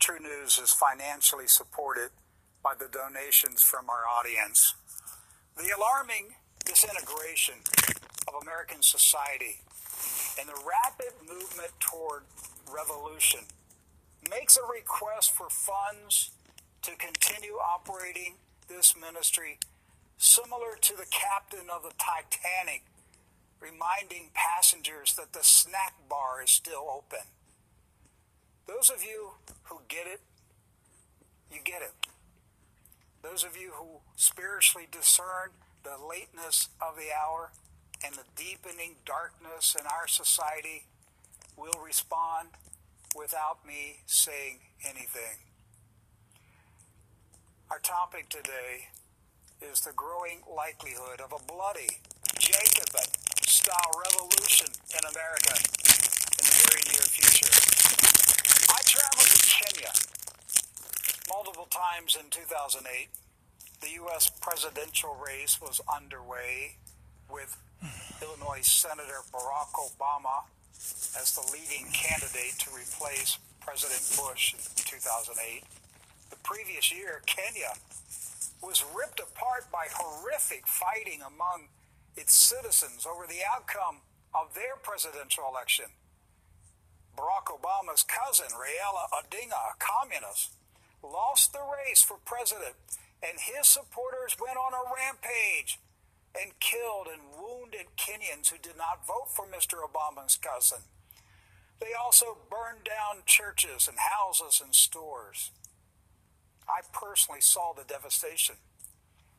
True 0.00 0.18
News 0.18 0.58
is 0.58 0.72
financially 0.72 1.46
supported 1.46 2.10
by 2.62 2.74
the 2.78 2.88
donations 2.88 3.62
from 3.62 3.88
our 3.88 4.04
audience. 4.08 4.74
The 5.56 5.70
alarming 5.70 6.34
disintegration 6.64 7.54
of 8.26 8.42
American 8.42 8.82
society 8.82 9.60
and 10.38 10.48
the 10.48 10.60
rapid 10.66 11.14
movement 11.22 11.70
toward 11.78 12.24
revolution 12.68 13.40
makes 14.28 14.56
a 14.56 14.62
request 14.62 15.30
for 15.30 15.48
funds 15.48 16.32
to 16.82 16.90
continue 16.96 17.54
operating 17.54 18.34
this 18.68 18.94
ministry 19.00 19.58
similar 20.18 20.76
to 20.80 20.96
the 20.96 21.06
captain 21.08 21.70
of 21.72 21.84
the 21.84 21.92
Titanic 21.98 22.82
reminding 23.60 24.30
passengers 24.34 25.14
that 25.14 25.32
the 25.32 25.44
snack 25.44 25.94
bar 26.08 26.42
is 26.42 26.50
still 26.50 26.90
open. 26.92 27.26
Those 28.66 28.90
of 28.90 29.04
you 29.04 29.34
who 29.64 29.82
get 29.88 30.08
it, 30.08 30.20
you 31.48 31.60
get 31.64 31.80
it. 31.80 31.92
Those 33.24 33.42
of 33.42 33.56
you 33.56 33.72
who 33.72 34.00
spiritually 34.16 34.86
discern 34.92 35.56
the 35.82 35.96
lateness 35.96 36.68
of 36.78 36.96
the 36.96 37.08
hour 37.08 37.52
and 38.04 38.14
the 38.14 38.28
deepening 38.36 38.96
darkness 39.06 39.74
in 39.80 39.86
our 39.86 40.06
society 40.06 40.84
will 41.56 41.80
respond 41.82 42.48
without 43.16 43.66
me 43.66 44.00
saying 44.04 44.58
anything. 44.84 45.40
Our 47.70 47.78
topic 47.78 48.28
today 48.28 48.92
is 49.62 49.80
the 49.80 49.92
growing 49.96 50.42
likelihood 50.44 51.22
of 51.24 51.32
a 51.32 51.42
bloody 51.50 52.04
Jacobin 52.38 53.08
style 53.46 53.90
revolution 54.04 54.68
in 54.92 55.00
America 55.00 55.56
in 55.56 56.44
the 56.44 56.56
very 56.68 56.82
near 56.92 57.06
future. 57.08 57.48
I 58.68 58.82
traveled 58.84 59.32
to 59.32 59.40
Kenya 59.48 60.13
multiple 61.28 61.68
times 61.70 62.16
in 62.16 62.30
2008. 62.30 63.08
The 63.80 63.90
U.S. 64.04 64.30
presidential 64.40 65.16
race 65.16 65.60
was 65.60 65.80
underway 65.92 66.76
with 67.30 67.56
Illinois 68.22 68.62
Senator 68.62 69.20
Barack 69.32 69.72
Obama 69.76 70.44
as 71.20 71.34
the 71.34 71.44
leading 71.52 71.90
candidate 71.92 72.58
to 72.60 72.70
replace 72.70 73.38
President 73.60 74.02
Bush 74.16 74.54
in 74.54 74.60
2008. 74.84 75.64
The 76.30 76.36
previous 76.42 76.92
year, 76.92 77.22
Kenya 77.26 77.72
was 78.62 78.84
ripped 78.94 79.20
apart 79.20 79.70
by 79.72 79.86
horrific 79.92 80.66
fighting 80.66 81.20
among 81.20 81.68
its 82.16 82.34
citizens 82.34 83.06
over 83.06 83.26
the 83.26 83.40
outcome 83.44 84.00
of 84.34 84.54
their 84.54 84.76
presidential 84.82 85.44
election. 85.48 85.86
Barack 87.16 87.46
Obama's 87.52 88.02
cousin, 88.02 88.48
Raila 88.56 89.06
Odinga, 89.12 89.54
a 89.54 89.76
communist, 89.78 90.50
lost 91.04 91.52
the 91.52 91.62
race 91.62 92.02
for 92.02 92.16
president, 92.24 92.74
and 93.22 93.38
his 93.40 93.68
supporters 93.68 94.36
went 94.40 94.56
on 94.56 94.72
a 94.72 94.88
rampage 94.88 95.78
and 96.34 96.58
killed 96.60 97.06
and 97.06 97.22
wounded 97.38 97.86
Kenyans 97.96 98.50
who 98.50 98.58
did 98.58 98.76
not 98.76 99.06
vote 99.06 99.28
for 99.30 99.46
Mr. 99.46 99.78
Obama's 99.78 100.36
cousin. 100.36 100.82
They 101.80 101.92
also 101.92 102.38
burned 102.50 102.84
down 102.84 103.22
churches 103.26 103.88
and 103.88 103.98
houses 103.98 104.60
and 104.62 104.74
stores. 104.74 105.50
I 106.68 106.80
personally 106.92 107.40
saw 107.40 107.72
the 107.72 107.84
devastation. 107.84 108.56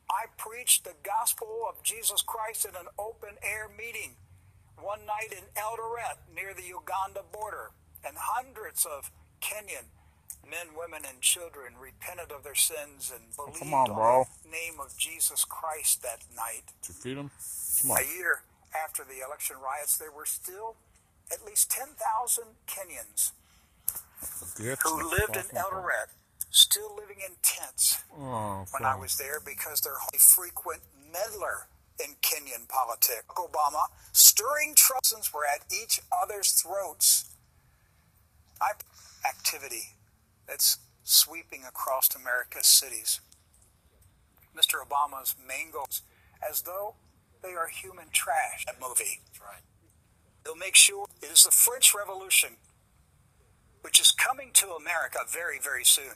I 0.10 0.26
preached 0.38 0.84
the 0.84 0.94
gospel 1.04 1.66
of 1.68 1.84
Jesus 1.84 2.22
Christ 2.22 2.66
in 2.66 2.76
an 2.76 2.88
open 3.00 3.38
air 3.42 3.68
meeting 3.68 4.16
one 4.78 5.06
night 5.06 5.32
in 5.32 5.46
Eldoret 5.56 6.20
near 6.34 6.54
the 6.54 6.68
Uganda 6.68 7.24
border, 7.32 7.72
and 8.06 8.16
hundreds 8.20 8.86
of 8.86 9.10
Kenyan 9.42 9.90
men, 10.50 10.68
women, 10.78 11.02
and 11.08 11.22
children 11.22 11.74
repented 11.80 12.32
of 12.32 12.44
their 12.44 12.56
sins 12.56 13.12
and 13.14 13.36
believed 13.36 13.74
on, 13.74 13.94
bro. 13.94 14.28
the 14.44 14.50
name 14.50 14.80
of 14.80 14.98
Jesus 14.98 15.44
Christ 15.46 16.02
that 16.04 16.24
night. 16.36 16.72
You 16.88 16.94
feed? 16.94 17.18
Come 17.18 17.32
A 17.92 18.02
year 18.18 18.44
after 18.76 19.04
the 19.04 19.26
election 19.26 19.58
riots, 19.64 19.98
there 19.98 20.12
were 20.12 20.26
still 20.26 20.76
at 21.32 21.46
least 21.46 21.72
10,000 21.72 22.44
Kenyans 22.68 23.32
who 24.84 25.10
lived 25.10 25.36
in 25.36 25.44
Eldoret, 25.58 26.10
still 26.50 26.96
living 26.96 27.18
in 27.26 27.36
tents 27.42 28.04
Oh, 28.18 28.66
when 28.72 28.86
I 28.86 28.96
was 28.96 29.18
there 29.18 29.40
because 29.44 29.82
they're 29.82 29.94
a 30.14 30.18
frequent 30.18 30.82
meddler 31.12 31.68
in 32.00 32.16
Kenyan 32.22 32.68
politics. 32.68 33.26
Obama 33.36 33.86
stirring 34.14 34.74
troubles 34.76 35.32
were 35.34 35.46
at 35.46 35.66
each 35.72 36.00
other's 36.12 36.52
throats. 36.52 37.26
I, 38.62 38.72
activity 39.28 39.95
that's 40.48 40.78
sweeping 41.04 41.64
across 41.68 42.14
America's 42.16 42.68
cities. 42.68 43.22
Mr. 44.56 44.76
Obama's 44.84 45.36
main 45.48 45.72
goals, 45.72 46.02
as 46.48 46.62
though 46.62 46.96
they 47.44 47.54
are 47.54 47.68
human 47.68 48.06
trash. 48.12 48.66
That 48.66 48.80
movie. 48.82 49.22
That's 49.28 49.42
right. 49.42 49.62
They'll 50.44 50.56
make 50.56 50.76
sure 50.76 51.08
it 51.22 51.32
is 51.32 51.44
the 51.44 51.52
French 51.52 51.94
Revolution, 51.94 52.58
which 53.82 54.00
is 54.00 54.12
coming 54.12 54.52
to 54.54 54.70
America 54.70 55.20
very, 55.30 55.60
very 55.60 55.84
soon. 55.84 56.16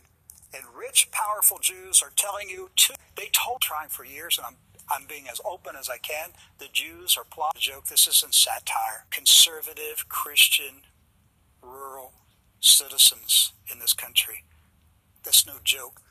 And 0.53 0.63
rich, 0.75 1.09
powerful 1.11 1.59
Jews 1.59 2.01
are 2.01 2.11
telling 2.15 2.49
you 2.49 2.69
to. 2.75 2.95
They 3.15 3.29
told 3.31 3.61
trying 3.61 3.89
for 3.89 4.03
years, 4.05 4.37
and 4.37 4.47
I'm 4.47 4.55
I'm 4.91 5.05
being 5.05 5.27
as 5.29 5.39
open 5.45 5.75
as 5.79 5.87
I 5.87 5.97
can. 5.97 6.31
The 6.57 6.67
Jews 6.71 7.15
are 7.15 7.23
plotting 7.23 7.59
a 7.59 7.61
joke. 7.61 7.85
This 7.85 8.07
isn't 8.07 8.33
satire. 8.33 9.05
Conservative, 9.11 10.09
Christian, 10.09 10.81
rural 11.61 12.13
citizens 12.59 13.53
in 13.71 13.79
this 13.79 13.93
country. 13.93 14.43
That's 15.23 15.45
no 15.45 15.55
joke. 15.63 16.01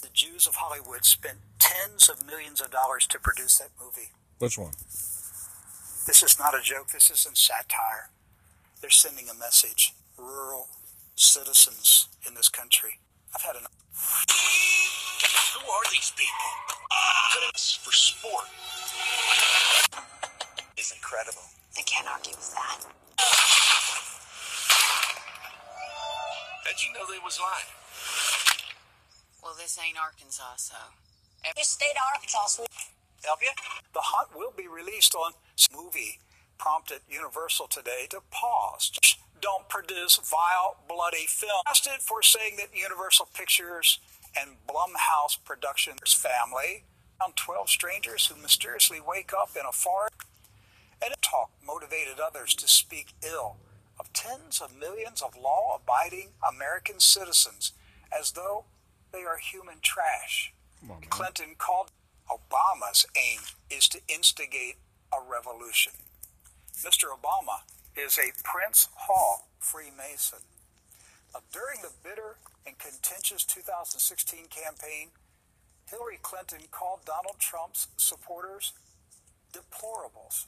The 0.00 0.08
Jews 0.12 0.46
of 0.46 0.56
Hollywood 0.56 1.04
spent 1.04 1.38
tens 1.58 2.08
of 2.08 2.26
millions 2.26 2.60
of 2.60 2.70
dollars 2.70 3.06
to 3.08 3.18
produce 3.18 3.58
that 3.58 3.70
movie. 3.80 4.10
Which 4.38 4.58
one? 4.58 4.72
This 6.06 6.22
is 6.22 6.38
not 6.38 6.54
a 6.54 6.62
joke. 6.62 6.88
This 6.88 7.10
isn't 7.10 7.36
satire. 7.36 8.10
They're 8.80 8.90
sending 8.90 9.28
a 9.28 9.34
message. 9.34 9.94
Rural 10.18 10.68
citizens 11.14 12.08
in 12.26 12.34
this 12.34 12.48
country. 12.48 12.98
I've 13.34 13.42
had 13.42 13.56
enough. 13.56 13.72
Who 15.54 15.70
are 15.70 15.82
these 15.90 16.12
people? 16.16 16.50
Putting 17.32 17.50
us 17.54 17.78
for 17.82 17.92
sport. 17.92 18.46
Is 20.76 20.92
incredible. 20.92 21.42
I 21.78 21.82
can't 21.82 22.08
argue 22.08 22.32
with 22.32 22.54
that. 22.54 22.80
How'd 26.64 26.78
you 26.78 26.92
know 26.94 27.06
they 27.10 27.18
was 27.18 27.40
lying? 27.40 27.70
Well, 29.42 29.54
this 29.58 29.78
ain't 29.82 29.98
Arkansas, 29.98 30.56
so. 30.56 30.76
Your 31.44 31.64
state 31.64 31.96
of 31.96 32.02
Arkansas, 32.14 32.46
sweet. 32.46 32.68
Help 33.24 33.42
you? 33.42 33.50
The 33.94 34.00
Hunt 34.00 34.36
will 34.36 34.52
be 34.56 34.68
released 34.68 35.14
on 35.14 35.32
movie. 35.74 36.20
Prompted 36.58 37.00
Universal 37.08 37.66
today 37.66 38.06
to 38.10 38.20
pause. 38.30 38.92
Don't 39.40 39.68
produce 39.68 40.16
vile, 40.22 40.76
bloody 40.88 41.26
film. 41.26 41.62
Arrested 41.66 42.00
for 42.00 42.22
saying 42.22 42.54
that 42.58 42.68
Universal 42.72 43.28
Pictures 43.34 43.98
and 44.40 44.50
Blumhouse 44.68 45.36
Productions 45.44 46.12
family 46.14 46.84
found 47.18 47.34
12 47.34 47.68
strangers 47.68 48.26
who 48.26 48.40
mysteriously 48.40 49.00
wake 49.04 49.32
up 49.34 49.50
in 49.58 49.66
a 49.68 49.72
forest 49.72 50.14
and 51.04 51.12
talk 51.22 51.50
motivated 51.66 52.20
others 52.20 52.54
to 52.54 52.68
speak 52.68 53.14
ill 53.26 53.56
of 54.12 54.30
tens 54.30 54.60
of 54.60 54.76
millions 54.78 55.22
of 55.22 55.36
law 55.36 55.78
abiding 55.82 56.28
American 56.48 57.00
citizens 57.00 57.72
as 58.16 58.32
though 58.32 58.64
they 59.12 59.22
are 59.22 59.38
human 59.38 59.76
trash. 59.82 60.52
Clinton 61.10 61.54
called 61.58 61.90
Obama's 62.28 63.06
aim 63.16 63.40
is 63.70 63.88
to 63.88 64.00
instigate 64.08 64.76
a 65.12 65.18
revolution. 65.30 65.92
Mr. 66.82 67.04
Obama 67.04 67.62
is 67.96 68.18
a 68.18 68.32
Prince 68.42 68.88
Hall 68.94 69.48
Freemason. 69.58 70.40
Now, 71.32 71.40
during 71.52 71.80
the 71.82 71.92
bitter 72.02 72.36
and 72.66 72.78
contentious 72.78 73.44
2016 73.44 74.46
campaign, 74.48 75.08
Hillary 75.88 76.18
Clinton 76.20 76.60
called 76.70 77.00
Donald 77.04 77.36
Trump's 77.38 77.88
supporters 77.96 78.72
deplorables. 79.52 80.46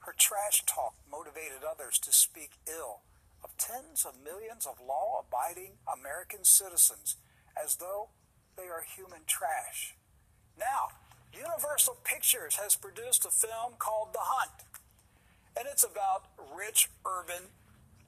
Her 0.00 0.14
trash 0.16 0.62
talk 0.66 0.94
motivated 1.10 1.62
others 1.68 1.98
to 2.00 2.12
speak 2.12 2.52
ill 2.66 3.02
of 3.44 3.56
tens 3.56 4.04
of 4.04 4.14
millions 4.22 4.66
of 4.66 4.80
law 4.80 5.24
abiding 5.24 5.72
American 5.86 6.44
citizens 6.44 7.16
as 7.56 7.76
though 7.76 8.08
they 8.56 8.64
are 8.64 8.82
human 8.82 9.20
trash. 9.26 9.94
Now, 10.58 10.88
Universal 11.32 11.98
Pictures 12.04 12.56
has 12.56 12.76
produced 12.76 13.24
a 13.24 13.30
film 13.30 13.74
called 13.78 14.12
The 14.12 14.20
Hunt, 14.22 14.64
and 15.56 15.66
it's 15.70 15.84
about 15.84 16.26
rich 16.56 16.88
urban 17.06 17.48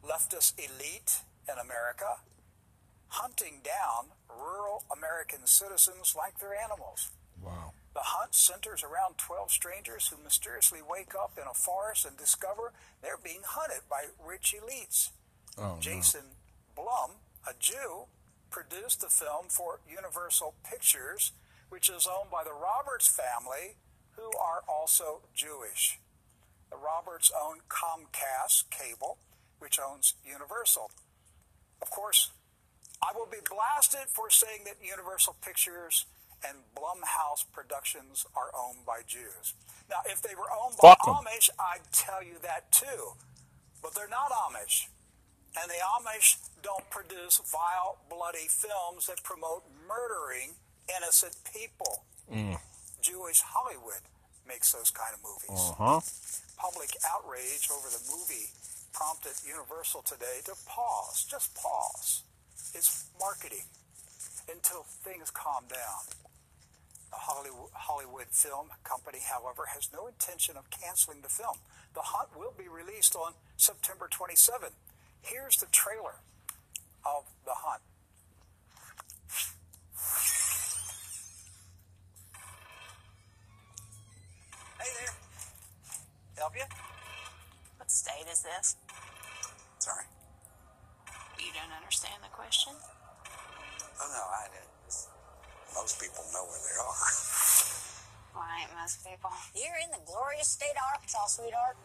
leftist 0.02 0.54
elite 0.58 1.22
in 1.48 1.58
America 1.58 2.16
hunting 3.12 3.60
down 3.62 4.08
rural 4.28 4.84
American 4.90 5.46
citizens 5.46 6.14
like 6.16 6.38
they're 6.38 6.56
animals. 6.56 7.10
The 7.94 8.00
hunt 8.02 8.34
centers 8.34 8.82
around 8.82 9.18
12 9.18 9.50
strangers 9.50 10.08
who 10.08 10.22
mysteriously 10.22 10.80
wake 10.80 11.14
up 11.14 11.32
in 11.36 11.44
a 11.48 11.54
forest 11.54 12.06
and 12.06 12.16
discover 12.16 12.72
they're 13.02 13.20
being 13.22 13.42
hunted 13.44 13.82
by 13.90 14.06
rich 14.24 14.54
elites. 14.56 15.10
Oh, 15.58 15.76
Jason 15.78 16.36
Blum, 16.74 17.20
a 17.46 17.52
Jew, 17.58 18.06
produced 18.50 19.00
the 19.00 19.08
film 19.08 19.46
for 19.48 19.80
Universal 19.88 20.54
Pictures, 20.64 21.32
which 21.68 21.90
is 21.90 22.06
owned 22.06 22.30
by 22.30 22.44
the 22.44 22.52
Roberts 22.52 23.08
family, 23.08 23.76
who 24.16 24.30
are 24.38 24.62
also 24.68 25.22
Jewish. 25.34 25.98
The 26.70 26.76
Roberts 26.76 27.30
own 27.30 27.60
Comcast 27.68 28.70
Cable, 28.70 29.18
which 29.58 29.78
owns 29.78 30.14
Universal. 30.24 30.90
Of 31.82 31.90
course, 31.90 32.30
I 33.02 33.12
will 33.16 33.26
be 33.26 33.44
blasted 33.48 34.08
for 34.08 34.30
saying 34.30 34.62
that 34.64 34.76
Universal 34.82 35.36
Pictures 35.44 36.06
and 36.46 36.58
Blumhouse 36.76 37.44
Productions 37.52 38.26
are 38.36 38.50
owned 38.54 38.84
by 38.86 39.00
Jews. 39.06 39.54
Now, 39.90 40.02
if 40.06 40.22
they 40.22 40.34
were 40.34 40.50
owned 40.50 40.76
by 40.80 40.94
Fuck. 40.94 41.06
Amish, 41.06 41.50
I'd 41.58 41.86
tell 41.92 42.22
you 42.22 42.36
that 42.42 42.72
too. 42.72 43.14
But 43.82 43.94
they're 43.94 44.08
not 44.08 44.30
Amish. 44.30 44.86
And 45.60 45.70
the 45.70 45.80
Amish 45.82 46.36
don't 46.62 46.88
produce 46.90 47.40
vile, 47.50 47.98
bloody 48.08 48.48
films 48.48 49.06
that 49.06 49.22
promote 49.22 49.64
murdering 49.86 50.54
innocent 50.96 51.36
people. 51.52 52.04
Jewish 53.02 53.42
Hollywood 53.42 54.02
makes 54.48 54.72
those 54.72 54.90
kind 54.90 55.12
of 55.14 55.20
movies. 55.22 55.60
Uh 55.70 55.74
huh. 55.76 56.00
Public 56.56 56.90
outrage 57.12 57.68
over 57.70 57.88
the 57.90 58.00
movie 58.10 58.48
prompted 58.92 59.32
Universal 59.46 60.02
today 60.02 60.40
to 60.44 60.52
pause, 60.66 61.24
just 61.28 61.54
pause, 61.56 62.22
its 62.74 63.08
marketing 63.18 63.66
until 64.50 64.84
things 65.04 65.30
calm 65.30 65.64
down. 65.68 66.31
The 67.12 67.18
Hollywood, 67.18 67.70
Hollywood 67.74 68.26
Film 68.30 68.68
Company, 68.84 69.18
however, 69.22 69.66
has 69.74 69.90
no 69.92 70.06
intention 70.06 70.56
of 70.56 70.70
canceling 70.70 71.20
the 71.20 71.28
film. 71.28 71.58
The 71.94 72.00
Hunt 72.00 72.30
will 72.36 72.54
be 72.56 72.68
released 72.68 73.14
on 73.14 73.34
September 73.56 74.08
27. 74.10 74.70
Here's 75.20 75.58
the 75.58 75.66
trailer 75.66 76.24
of 77.04 77.24
The 77.44 77.52
Hunt. 77.54 77.82
Hey 84.80 84.90
there. 84.98 85.14
Help 86.38 86.56
you? 86.56 86.64
What 87.76 87.90
state 87.90 88.26
is 88.32 88.42
this? 88.42 88.76
Sorry. 89.78 90.04
You 91.38 91.52
don't 91.52 91.76
understand 91.76 92.22
the 92.22 92.30
question? 92.34 92.72
Oh, 94.00 94.08
no, 94.08 94.22
I 94.32 94.48
did. 94.50 94.71
Most 95.74 96.00
people 96.00 96.24
know 96.32 96.44
where 96.44 96.60
they 96.60 96.76
are. 96.78 97.10
Why 98.34 98.60
ain't 98.62 98.72
most 98.78 99.04
people? 99.04 99.30
You're 99.54 99.80
in 99.82 99.90
the 99.90 100.00
glorious 100.06 100.48
state 100.48 100.76
of 100.76 100.82
Arkansas, 100.94 101.26
sweetheart. 101.26 101.76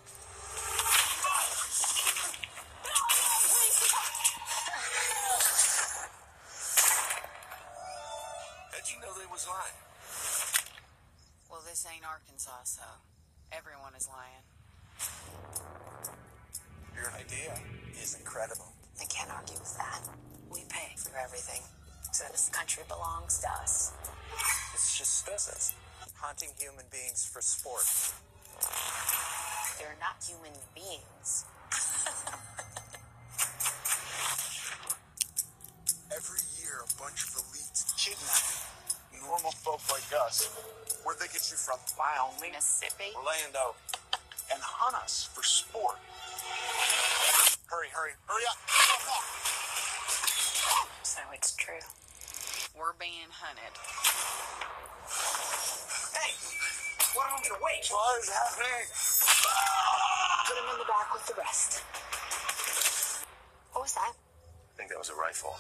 How'd 8.72 8.88
you 8.92 9.00
know 9.02 9.14
they 9.20 9.28
was 9.32 9.48
lying? 9.48 9.78
Well, 11.50 11.62
this 11.68 11.86
ain't 11.92 12.06
Arkansas, 12.06 12.64
so. 12.64 12.84
Everyone 13.52 13.96
is 13.96 14.08
lying. 14.12 14.44
Your 16.96 17.12
idea 17.12 17.58
is 18.02 18.16
incredible. 18.20 18.74
I 19.02 19.06
can't 19.06 19.32
argue 19.32 19.58
with 19.60 19.78
that. 19.78 20.02
We 20.52 20.64
pay 20.70 20.96
for 20.98 21.18
everything. 21.18 21.62
So 22.12 22.26
this 22.32 22.50
country 22.52 22.84
belongs 22.88 23.40
to 23.40 23.48
us. 23.62 23.92
It's 24.74 24.98
just 24.98 25.26
business. 25.26 25.74
Hunting 26.16 26.50
human 26.58 26.86
beings 26.92 27.26
for 27.26 27.42
sport. 27.42 27.86
They're 29.78 29.98
not 30.00 30.24
human 30.26 30.54
beings. 30.74 31.46
Every 36.16 36.40
year, 36.60 36.82
a 36.82 36.88
bunch 37.02 37.24
of 37.24 37.30
elites 37.38 37.94
Kidnap 37.98 38.68
normal 39.28 39.52
folk 39.52 39.82
like 39.92 40.08
us. 40.26 40.48
Where'd 41.04 41.20
they 41.20 41.28
get 41.28 41.44
you 41.52 41.58
from? 41.58 41.78
Wyoming. 42.00 42.54
Mississippi. 42.54 43.12
Orlando. 43.16 43.76
and 44.52 44.62
hunt 44.64 44.96
us 45.04 45.30
for 45.34 45.44
sport. 45.44 45.98
Hurry, 47.68 47.88
hurry, 47.92 48.12
hurry 48.28 48.44
up. 48.50 48.87
So 51.18 51.26
it's 51.34 51.58
true. 51.58 51.82
We're 52.78 52.94
being 53.02 53.26
hunted. 53.34 53.74
Hey, 56.14 56.30
what 57.18 57.26
am 57.34 57.34
I 57.34 57.42
gonna 57.42 57.58
wait? 57.58 57.90
What 57.90 58.22
is 58.22 58.30
happening? 58.30 58.86
Put 60.46 60.62
him 60.62 60.70
in 60.70 60.78
the 60.78 60.86
back 60.86 61.10
with 61.10 61.26
the 61.26 61.34
rest. 61.42 61.82
What 63.74 63.90
was 63.90 63.98
that? 63.98 64.14
I 64.14 64.74
think 64.78 64.94
that 64.94 65.02
was 65.02 65.10
a 65.10 65.18
rifle. 65.18 65.58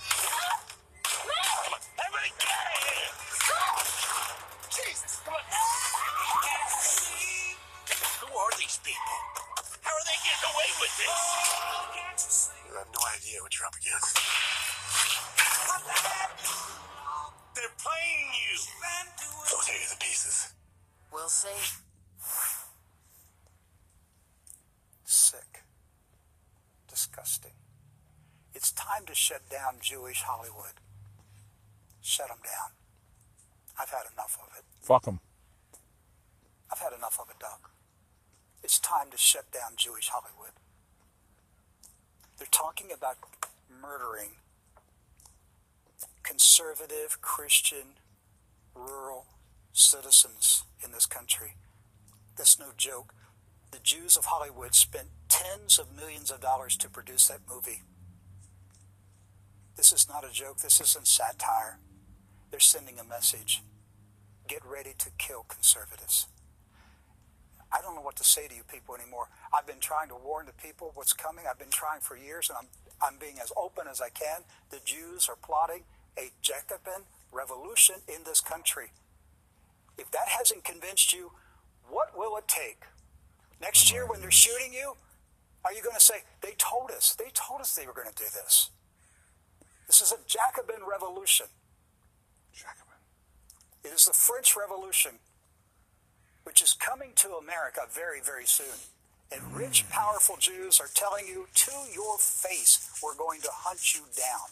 Everybody 2.05 2.29
get 2.37 2.53
out 2.53 2.69
of 2.69 2.85
here! 2.93 3.17
Jesus, 4.77 5.25
come 5.25 5.33
on! 5.33 5.41
Who 8.21 8.29
are 8.29 8.53
these 8.61 8.77
people? 8.85 9.17
How 9.81 9.89
are 9.89 10.05
they 10.05 10.21
getting 10.21 10.53
away 10.53 10.69
with 10.85 10.93
this? 11.01 11.09
Oh, 11.09 11.89
you 12.69 12.77
have 12.77 12.93
no 12.93 13.01
idea 13.09 13.41
what 13.41 13.57
you're 13.57 13.65
up 13.65 13.73
against. 13.73 14.21
They're 17.57 17.73
playing 17.81 18.29
you! 18.37 18.53
They'll 19.49 19.61
tear 19.65 19.81
you 19.81 19.89
to 19.89 19.97
pieces. 19.97 20.53
We'll 21.11 21.27
see. 21.27 21.49
Sick. 25.03 25.63
Disgusting. 26.87 27.53
It's 28.53 28.71
time 28.71 29.07
to 29.07 29.15
shut 29.15 29.49
down 29.49 29.77
Jewish 29.81 30.21
Hollywood. 30.21 30.77
Shut 32.01 32.27
them 32.27 32.37
down. 32.43 32.71
I've 33.79 33.89
had 33.89 34.05
enough 34.13 34.37
of 34.39 34.55
it. 34.55 34.63
Fuck 34.81 35.05
them. 35.05 35.19
I've 36.71 36.79
had 36.79 36.93
enough 36.93 37.17
of 37.19 37.29
it, 37.31 37.39
Doc. 37.39 37.71
It's 38.63 38.77
time 38.77 39.09
to 39.09 39.17
shut 39.17 39.51
down 39.51 39.71
Jewish 39.77 40.09
Hollywood. 40.09 40.53
They're 42.37 42.47
talking 42.51 42.91
about 42.91 43.17
murdering 43.81 44.31
conservative, 46.27 47.21
Christian, 47.21 47.95
rural 48.75 49.25
citizens 49.71 50.63
in 50.83 50.91
this 50.91 51.05
country. 51.05 51.55
That's 52.35 52.59
no 52.59 52.67
joke. 52.75 53.13
The 53.71 53.79
Jews 53.79 54.17
of 54.17 54.25
Hollywood 54.25 54.75
spent 54.75 55.07
tens 55.29 55.79
of 55.79 55.95
millions 55.95 56.29
of 56.29 56.41
dollars 56.41 56.75
to 56.77 56.89
produce 56.89 57.27
that 57.27 57.39
movie. 57.49 57.81
This 59.77 59.91
is 59.91 60.07
not 60.09 60.25
a 60.25 60.33
joke. 60.33 60.59
This 60.59 60.81
isn't 60.81 61.07
satire. 61.07 61.79
They're 62.51 62.59
sending 62.59 62.99
a 62.99 63.03
message. 63.03 63.61
Get 64.47 64.65
ready 64.65 64.93
to 64.97 65.09
kill 65.17 65.45
conservatives. 65.47 66.27
I 67.71 67.81
don't 67.81 67.95
know 67.95 68.01
what 68.01 68.15
to 68.17 68.23
say 68.23 68.47
to 68.47 68.55
you 68.55 68.63
people 68.63 68.95
anymore. 68.95 69.27
I've 69.53 69.67
been 69.67 69.79
trying 69.79 70.09
to 70.09 70.15
warn 70.15 70.45
the 70.45 70.53
people 70.53 70.91
what's 70.95 71.13
coming. 71.13 71.45
I've 71.49 71.59
been 71.59 71.69
trying 71.69 72.01
for 72.01 72.15
years, 72.17 72.49
and 72.49 72.57
I'm, 72.57 72.67
I'm 73.01 73.19
being 73.19 73.39
as 73.41 73.51
open 73.57 73.87
as 73.89 74.01
I 74.01 74.09
can. 74.09 74.41
The 74.69 74.79
Jews 74.83 75.27
are 75.29 75.35
plotting 75.35 75.83
a 76.17 76.31
Jacobin 76.41 77.05
revolution 77.31 77.95
in 78.07 78.23
this 78.25 78.41
country. 78.41 78.91
If 79.97 80.11
that 80.11 80.27
hasn't 80.27 80.63
convinced 80.63 81.13
you, 81.13 81.31
what 81.89 82.17
will 82.17 82.37
it 82.37 82.47
take? 82.47 82.83
Next 83.61 83.91
year, 83.91 84.05
when 84.05 84.21
they're 84.21 84.31
shooting 84.31 84.73
you, 84.73 84.93
are 85.65 85.73
you 85.73 85.81
going 85.81 85.95
to 85.95 86.01
say, 86.01 86.23
they 86.41 86.53
told 86.57 86.91
us, 86.91 87.15
they 87.15 87.31
told 87.33 87.61
us 87.61 87.75
they 87.75 87.87
were 87.87 87.93
going 87.93 88.09
to 88.09 88.15
do 88.15 88.29
this? 88.33 88.69
This 89.87 90.01
is 90.01 90.11
a 90.11 90.17
Jacobin 90.27 90.85
revolution. 90.89 91.47
Jacobin. 92.53 92.99
It 93.83 93.89
is 93.89 94.05
the 94.05 94.13
French 94.13 94.55
Revolution, 94.55 95.11
which 96.43 96.61
is 96.61 96.73
coming 96.73 97.11
to 97.15 97.35
America 97.35 97.81
very, 97.89 98.19
very 98.21 98.45
soon. 98.45 98.77
And 99.31 99.55
rich, 99.55 99.85
mm. 99.85 99.91
powerful 99.91 100.37
Jews 100.37 100.79
are 100.79 100.89
telling 100.93 101.27
you 101.27 101.47
to 101.53 101.71
your 101.93 102.17
face, 102.17 102.89
we're 103.03 103.15
going 103.15 103.41
to 103.41 103.49
hunt 103.51 103.95
you 103.95 104.01
down. 104.15 104.49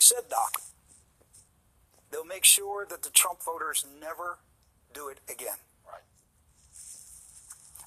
We 0.00 0.02
said, 0.02 0.30
Doc, 0.30 0.62
they'll 2.10 2.24
make 2.24 2.46
sure 2.46 2.86
that 2.88 3.02
the 3.02 3.10
Trump 3.10 3.42
voters 3.42 3.84
never 4.00 4.38
do 4.94 5.08
it 5.08 5.18
again. 5.30 5.60
Right. 5.84 6.00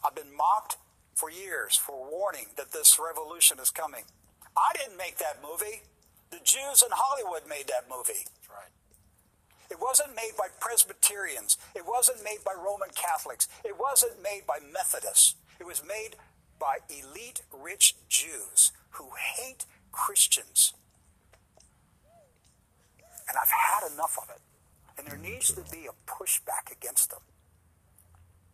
I've 0.06 0.14
been 0.14 0.38
mocked 0.38 0.78
for 1.16 1.32
years 1.32 1.76
for 1.76 2.08
warning 2.08 2.46
that 2.56 2.72
this 2.72 3.00
revolution 3.04 3.58
is 3.60 3.72
coming. 3.72 4.04
I 4.56 4.78
didn't 4.78 4.96
make 4.96 5.18
that 5.18 5.42
movie. 5.42 5.82
The 6.30 6.38
Jews 6.44 6.84
in 6.84 6.90
Hollywood 6.92 7.50
made 7.50 7.66
that 7.66 7.90
movie. 7.90 8.26
That's 8.30 8.50
right. 8.50 8.70
It 9.72 9.82
wasn't 9.82 10.16
made 10.16 10.34
by 10.38 10.50
Presbyterians. 10.60 11.58
It 11.74 11.86
wasn't 11.88 12.24
made 12.24 12.46
by 12.46 12.54
Roman 12.54 12.90
Catholics. 12.94 13.48
It 13.66 13.80
wasn't 13.80 14.22
made 14.22 14.46
by 14.46 14.60
Methodists. 14.72 15.34
It 15.60 15.66
was 15.66 15.82
made 15.84 16.18
by 16.60 16.78
elite 16.90 17.42
rich 17.52 17.96
Jews 18.08 18.72
who 18.92 19.10
hate 19.36 19.66
Christians. 19.92 20.76
And 23.28 23.38
I've 23.38 23.52
had 23.52 23.92
enough 23.94 24.18
of 24.22 24.30
it. 24.30 24.42
And 24.98 25.08
there 25.08 25.18
needs 25.18 25.52
to 25.54 25.62
be 25.72 25.88
a 25.88 26.12
pushback 26.12 26.72
against 26.72 27.10
them. 27.10 27.22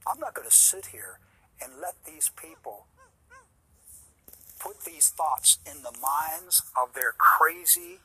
I'm 0.08 0.20
not 0.20 0.34
going 0.34 0.48
to 0.48 0.56
sit 0.56 0.88
here 0.88 1.20
and 1.62 1.74
let 1.82 1.96
these 2.06 2.32
people 2.36 2.86
put 4.60 4.82
these 4.82 5.10
thoughts 5.10 5.60
in 5.66 5.84
the 5.84 5.94
minds 6.02 6.64
of 6.76 6.94
their 6.94 7.14
crazy 7.18 8.00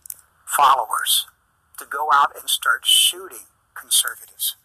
followers 0.47 1.27
to 1.79 1.85
go 1.85 2.09
out 2.12 2.33
and 2.39 2.49
start 2.49 2.85
shooting 2.85 3.47
conservatives. 3.75 4.57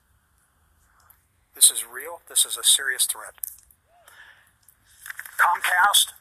This 1.55 1.71
is 1.71 1.83
real. 1.85 2.21
This 2.29 2.45
is 2.45 2.57
a 2.57 2.63
serious 2.63 3.05
threat. 3.05 3.33
Comcast, 5.39 6.13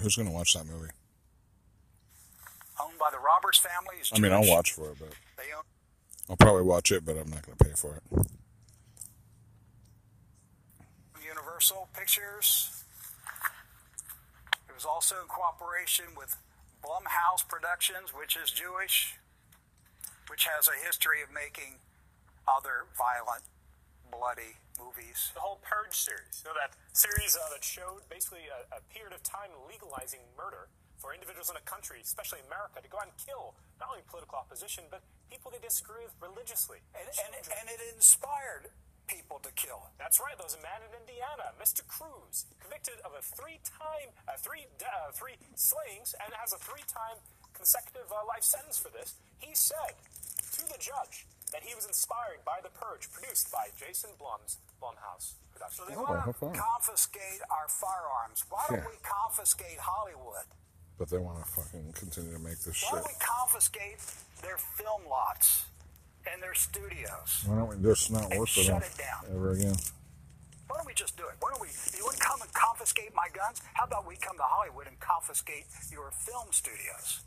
Who's 0.00 0.16
gonna 0.16 0.30
watch 0.30 0.54
that 0.54 0.66
movie? 0.66 0.90
owned 2.78 2.98
by 2.98 3.08
the 3.10 3.18
Roberts 3.18 3.58
family, 3.58 3.96
I 4.12 4.18
mean, 4.18 4.32
I'll 4.32 4.46
watch 4.48 4.72
for 4.72 4.90
it, 4.90 4.98
but 5.00 5.08
They 5.36 5.50
own 5.56 5.62
I'll 6.28 6.36
probably 6.36 6.62
watch 6.62 6.90
it, 6.92 7.04
but 7.04 7.16
I'm 7.16 7.30
not 7.30 7.42
gonna 7.42 7.56
pay 7.56 7.72
for 7.74 7.96
it. 7.96 8.26
Universal 11.24 11.88
Pictures. 11.96 12.84
It 14.68 14.74
was 14.74 14.84
also 14.84 15.16
in 15.22 15.28
cooperation 15.28 16.06
with 16.16 16.36
Blumhouse 16.84 17.46
Productions, 17.48 18.12
which 18.14 18.36
is 18.36 18.50
Jewish, 18.50 19.14
which 20.28 20.46
has 20.46 20.68
a 20.68 20.84
history 20.84 21.22
of 21.22 21.30
making 21.32 21.78
other 22.46 22.84
violent, 22.96 23.44
bloody 24.10 24.58
movies. 24.78 25.32
the 25.34 25.40
whole 25.40 25.60
Purge 25.62 25.96
series. 25.96 26.44
You 26.44 26.52
know 26.52 26.56
that 26.56 26.76
series 26.92 27.36
uh, 27.36 27.48
that 27.52 27.64
showed 27.64 28.04
basically 28.08 28.48
a, 28.48 28.60
a 28.76 28.80
period 28.92 29.12
of 29.12 29.22
time 29.22 29.52
legalizing 29.68 30.20
murder 30.36 30.68
for 30.96 31.12
individuals 31.12 31.52
in 31.52 31.56
a 31.56 31.66
country, 31.68 32.00
especially 32.00 32.40
America, 32.48 32.80
to 32.80 32.88
go 32.88 32.96
out 32.96 33.08
and 33.12 33.16
kill 33.20 33.56
not 33.80 33.92
only 33.92 34.04
political 34.08 34.40
opposition 34.40 34.88
but 34.88 35.04
people 35.28 35.52
they 35.52 35.60
disagree 35.60 36.04
with 36.04 36.16
religiously. 36.22 36.80
And, 36.96 37.04
and, 37.04 37.32
and 37.36 37.66
it 37.68 37.80
inspired 37.92 38.72
people 39.06 39.38
to 39.42 39.50
kill. 39.54 39.86
That's 39.98 40.18
right. 40.18 40.34
There 40.34 40.46
was 40.46 40.58
a 40.58 40.64
man 40.66 40.82
in 40.82 40.90
Indiana, 40.98 41.54
Mr. 41.62 41.86
Cruz, 41.86 42.46
convicted 42.58 42.98
of 43.06 43.14
a 43.14 43.22
three-time, 43.22 44.10
uh, 44.26 44.34
three, 44.38 44.66
uh, 44.82 45.14
three 45.14 45.38
slayings, 45.54 46.14
and 46.18 46.34
has 46.34 46.52
a 46.52 46.58
three-time 46.58 47.22
consecutive 47.54 48.10
uh, 48.10 48.26
life 48.26 48.42
sentence 48.42 48.78
for 48.78 48.90
this. 48.90 49.14
He 49.38 49.54
said 49.54 49.94
to 50.58 50.62
the 50.66 50.78
judge 50.78 51.26
that 51.56 51.64
he 51.64 51.72
was 51.74 51.88
inspired 51.88 52.44
by 52.44 52.60
The 52.60 52.68
Purge, 52.68 53.08
produced 53.08 53.48
by 53.48 53.72
Jason 53.80 54.10
Blum's 54.20 54.60
Blumhouse 54.76 55.40
production. 55.56 55.88
So 55.88 55.88
they 55.88 55.96
want 55.96 56.20
to 56.20 56.52
confiscate 56.52 57.40
our 57.48 57.64
firearms. 57.64 58.44
Why 58.52 58.60
don't 58.68 58.84
we 58.84 59.00
confiscate 59.00 59.80
Hollywood? 59.80 60.44
But 61.00 61.08
they 61.08 61.16
want 61.16 61.40
to 61.40 61.48
fucking 61.48 61.96
continue 61.96 62.36
to 62.36 62.38
make 62.38 62.60
this 62.60 62.76
Why 62.76 62.76
shit. 62.76 62.92
Why 62.92 62.98
don't 63.00 63.08
we 63.08 63.16
confiscate 63.24 64.04
their 64.44 64.60
film 64.76 65.08
lots 65.08 65.64
and 66.28 66.42
their 66.42 66.52
studios? 66.52 67.48
Why 67.48 67.56
don't 67.56 67.72
we 67.72 67.80
just 67.80 68.12
not 68.12 68.28
work 68.36 68.52
for 68.52 68.60
them 68.60 68.82
ever 69.32 69.52
again? 69.56 69.80
Why 70.68 70.76
don't 70.76 70.86
we 70.86 70.92
just 70.92 71.16
do 71.16 71.24
it? 71.24 71.40
Why 71.40 71.56
don't 71.56 71.64
we? 71.64 71.72
You 71.96 72.04
want 72.04 72.20
to 72.20 72.22
come 72.22 72.42
and 72.44 72.52
confiscate 72.52 73.16
my 73.16 73.32
guns? 73.32 73.64
How 73.72 73.88
about 73.88 74.04
we 74.04 74.16
come 74.20 74.36
to 74.36 74.44
Hollywood 74.44 74.92
and 74.92 75.00
confiscate 75.00 75.64
your 75.88 76.12
film 76.12 76.52
studios? 76.52 77.24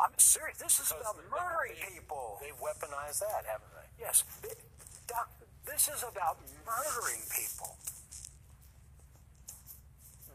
I'm 0.00 0.14
serious. 0.16 0.58
This 0.58 0.78
is 0.80 0.92
about 0.92 1.16
murdering 1.30 1.74
people. 1.92 2.38
They've 2.40 2.56
weaponized 2.56 3.20
that, 3.20 3.44
haven't 3.46 3.72
they? 3.74 4.04
Yes, 4.04 4.24
Doc. 5.08 5.30
This 5.66 5.88
is 5.88 6.02
about 6.02 6.38
murdering 6.64 7.22
people. 7.34 7.76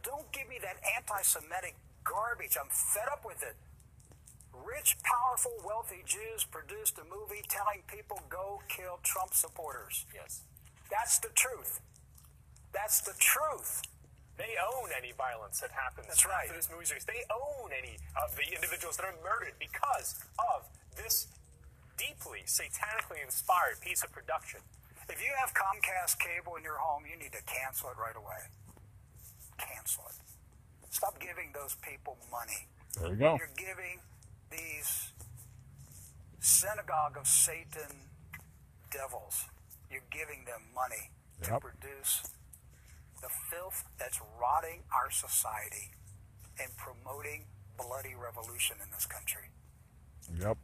Don't 0.04 0.30
give 0.32 0.50
me 0.50 0.60
that 0.62 0.78
anti-Semitic 0.98 1.76
garbage. 2.04 2.58
I'm 2.60 2.70
fed 2.70 3.08
up 3.12 3.24
with 3.26 3.42
it. 3.42 3.56
Rich, 4.54 4.98
powerful, 5.04 5.54
wealthy 5.66 6.04
Jews 6.06 6.44
produced 6.44 7.00
a 7.00 7.04
movie 7.04 7.42
telling 7.48 7.82
people 7.88 8.22
go 8.30 8.62
kill 8.68 9.00
Trump 9.02 9.34
supporters. 9.34 10.06
Yes. 10.14 10.42
That's 10.92 11.20
the 11.20 11.30
truth. 11.34 11.80
That's 12.74 13.02
the 13.02 13.14
truth. 13.18 13.82
They 14.38 14.58
own 14.58 14.90
any 14.98 15.14
violence 15.14 15.62
that 15.62 15.72
happens 15.72 16.08
That's 16.08 16.26
right. 16.26 16.50
after 16.50 16.58
this 16.58 16.70
movie 16.72 16.86
series. 16.86 17.06
They 17.06 17.22
own 17.30 17.70
any 17.70 18.02
of 18.18 18.34
the 18.36 18.50
individuals 18.50 18.98
that 18.98 19.06
are 19.06 19.18
murdered 19.22 19.54
because 19.62 20.26
of 20.42 20.66
this 20.98 21.28
deeply 21.98 22.42
satanically 22.46 23.22
inspired 23.22 23.78
piece 23.82 24.04
of 24.04 24.12
production. 24.12 24.60
If 25.10 25.22
you 25.22 25.30
have 25.38 25.54
Comcast 25.54 26.18
cable 26.18 26.56
in 26.56 26.64
your 26.64 26.78
home, 26.82 27.04
you 27.06 27.18
need 27.18 27.32
to 27.34 27.44
cancel 27.46 27.90
it 27.90 27.98
right 28.02 28.16
away. 28.16 28.50
Cancel 29.58 30.04
it. 30.10 30.18
Stop 30.90 31.20
giving 31.20 31.52
those 31.54 31.76
people 31.82 32.18
money. 32.32 32.68
There 33.00 33.10
you 33.10 33.16
go. 33.16 33.38
You're 33.38 33.54
giving 33.58 34.00
these 34.50 35.12
synagogue 36.40 37.18
of 37.18 37.28
Satan 37.28 38.10
devils, 38.92 39.46
you're 39.90 40.06
giving 40.12 40.46
them 40.46 40.62
money 40.76 41.10
to 41.42 41.60
produce 41.60 42.24
the 43.24 43.32
filth 43.48 43.88
that's 43.98 44.20
rotting 44.36 44.84
our 44.92 45.08
society 45.10 45.96
and 46.60 46.68
promoting 46.76 47.48
bloody 47.80 48.12
revolution 48.20 48.76
in 48.84 48.92
this 48.92 49.08
country. 49.08 49.48
Yep. 50.36 50.60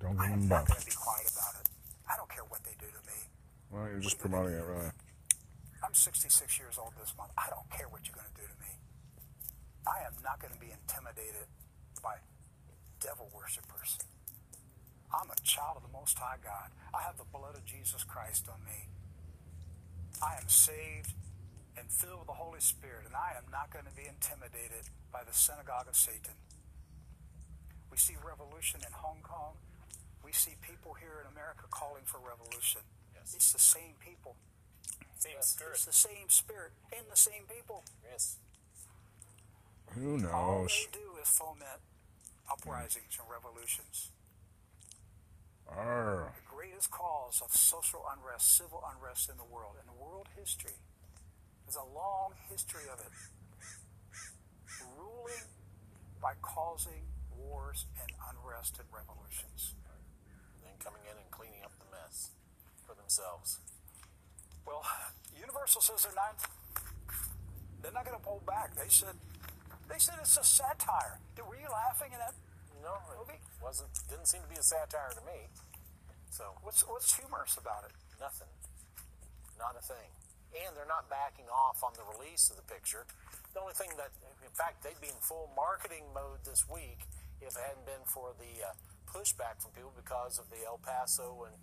Don't 0.00 0.16
I'm 0.18 0.48
not 0.48 0.64
going 0.64 0.80
to 0.80 0.88
be 0.88 0.96
quiet 0.96 1.28
about 1.28 1.60
it. 1.60 1.68
I 2.08 2.16
don't 2.16 2.32
care 2.32 2.48
what 2.48 2.64
they 2.64 2.72
do 2.80 2.88
to 2.88 3.02
me. 3.04 3.28
Well, 3.68 3.84
you're 3.92 4.00
just 4.00 4.18
promoting 4.18 4.56
it, 4.56 4.64
really. 4.64 4.88
I'm 5.84 5.92
66 5.92 6.32
years 6.56 6.80
old 6.80 6.96
this 6.96 7.12
month. 7.20 7.30
I 7.36 7.52
don't 7.52 7.68
care 7.68 7.92
what 7.92 8.08
you're 8.08 8.16
going 8.16 8.32
to 8.32 8.40
do 8.40 8.48
to 8.48 8.58
me. 8.64 8.72
I 9.84 10.00
am 10.08 10.16
not 10.24 10.40
going 10.40 10.52
to 10.56 10.60
be 10.60 10.72
intimidated 10.72 11.44
by 12.00 12.24
devil 13.04 13.28
worshippers. 13.36 14.00
I'm 15.12 15.28
a 15.28 15.36
child 15.44 15.76
of 15.76 15.84
the 15.84 15.92
Most 15.92 16.16
High 16.16 16.40
God. 16.40 16.72
I 16.96 17.04
have 17.04 17.20
the 17.20 17.28
blood 17.28 17.52
of 17.54 17.68
Jesus 17.68 18.00
Christ 18.02 18.48
on 18.48 18.64
me. 18.64 18.88
I 20.24 20.40
am 20.40 20.48
saved 20.48 21.12
and 21.78 21.90
filled 21.90 22.24
with 22.24 22.30
the 22.30 22.38
Holy 22.38 22.60
Spirit, 22.60 23.06
and 23.06 23.14
I 23.14 23.36
am 23.36 23.50
not 23.50 23.70
going 23.70 23.84
to 23.84 23.94
be 23.94 24.06
intimidated 24.06 24.86
by 25.12 25.22
the 25.26 25.34
synagogue 25.34 25.88
of 25.88 25.96
Satan. 25.96 26.38
We 27.90 27.96
see 27.96 28.14
revolution 28.18 28.80
in 28.86 28.92
Hong 28.92 29.22
Kong. 29.22 29.54
We 30.24 30.32
see 30.32 30.54
people 30.62 30.94
here 30.94 31.22
in 31.22 31.30
America 31.30 31.66
calling 31.70 32.02
for 32.06 32.18
revolution. 32.18 32.82
It's 33.22 33.52
the 33.52 33.58
same 33.58 33.96
people. 34.00 34.36
Same 35.16 35.40
spirit. 35.40 35.74
It's 35.74 35.86
the 35.86 35.92
same 35.92 36.28
spirit 36.28 36.72
and 36.92 37.06
the 37.10 37.16
same 37.16 37.48
people. 37.48 37.84
Yes. 38.04 38.36
Who 39.94 40.18
knows? 40.18 40.32
All 40.32 40.62
knows? 40.62 40.86
they 40.92 40.98
do 40.98 41.06
is 41.22 41.28
foment 41.28 41.80
uprisings 42.50 43.16
and 43.18 43.28
revolutions. 43.30 44.10
Arr. 45.68 46.32
The 46.36 46.54
greatest 46.54 46.90
cause 46.90 47.40
of 47.42 47.50
social 47.52 48.04
unrest, 48.12 48.56
civil 48.56 48.84
unrest 48.84 49.30
in 49.30 49.36
the 49.38 49.48
world, 49.48 49.76
in 49.80 49.86
the 49.86 49.96
world 49.96 50.28
history. 50.36 50.76
There's 51.74 51.90
a 51.90 51.98
long 51.98 52.30
history 52.46 52.86
of 52.86 53.02
it. 53.02 53.10
Ruling 54.94 55.42
by 56.22 56.38
causing 56.38 57.02
wars 57.34 57.90
and 57.98 58.14
unrest 58.30 58.78
and 58.78 58.86
revolutions. 58.94 59.74
and 60.62 60.78
coming 60.78 61.02
in 61.10 61.18
and 61.18 61.26
cleaning 61.34 61.66
up 61.66 61.74
the 61.82 61.90
mess 61.90 62.30
for 62.86 62.94
themselves. 62.94 63.58
Well, 64.62 64.86
Universal 65.34 65.82
says 65.82 66.06
they're 66.06 66.14
not. 66.14 66.38
They're 67.82 67.90
not 67.90 68.06
going 68.06 68.18
to 68.18 68.22
pull 68.22 68.38
back. 68.46 68.78
They 68.78 68.86
said. 68.86 69.18
They 69.90 69.98
said 69.98 70.14
it's 70.22 70.38
a 70.38 70.44
satire. 70.46 71.18
Were 71.42 71.58
you 71.58 71.66
laughing 71.74 72.14
in 72.14 72.22
that 72.22 72.38
No, 72.86 73.02
movie? 73.18 73.42
it 73.42 73.58
wasn't. 73.58 73.90
Didn't 74.08 74.30
seem 74.30 74.46
to 74.46 74.48
be 74.48 74.54
a 74.56 74.62
satire 74.62 75.10
to 75.10 75.24
me. 75.26 75.50
So 76.30 76.54
What's 76.62 76.86
what's 76.86 77.18
humorous 77.18 77.58
about 77.58 77.82
it? 77.90 77.94
nothing, 78.22 78.54
not 79.58 79.74
a 79.74 79.82
thing. 79.82 80.13
And 80.54 80.70
they're 80.78 80.86
not 80.86 81.10
backing 81.10 81.50
off 81.50 81.82
on 81.82 81.90
the 81.98 82.06
release 82.14 82.46
of 82.50 82.56
the 82.56 82.66
picture. 82.70 83.04
The 83.52 83.60
only 83.60 83.74
thing 83.74 83.90
that, 83.98 84.14
in 84.42 84.54
fact, 84.54 84.86
they'd 84.86 84.98
be 85.02 85.10
in 85.10 85.18
full 85.18 85.50
marketing 85.58 86.06
mode 86.14 86.46
this 86.46 86.62
week 86.70 87.06
if 87.42 87.58
it 87.58 87.62
hadn't 87.62 87.86
been 87.86 88.06
for 88.06 88.30
the 88.38 88.62
uh, 88.62 88.72
pushback 89.10 89.58
from 89.58 89.74
people 89.74 89.92
because 89.94 90.38
of 90.38 90.46
the 90.50 90.62
El 90.66 90.78
Paso 90.78 91.46
and 91.50 91.54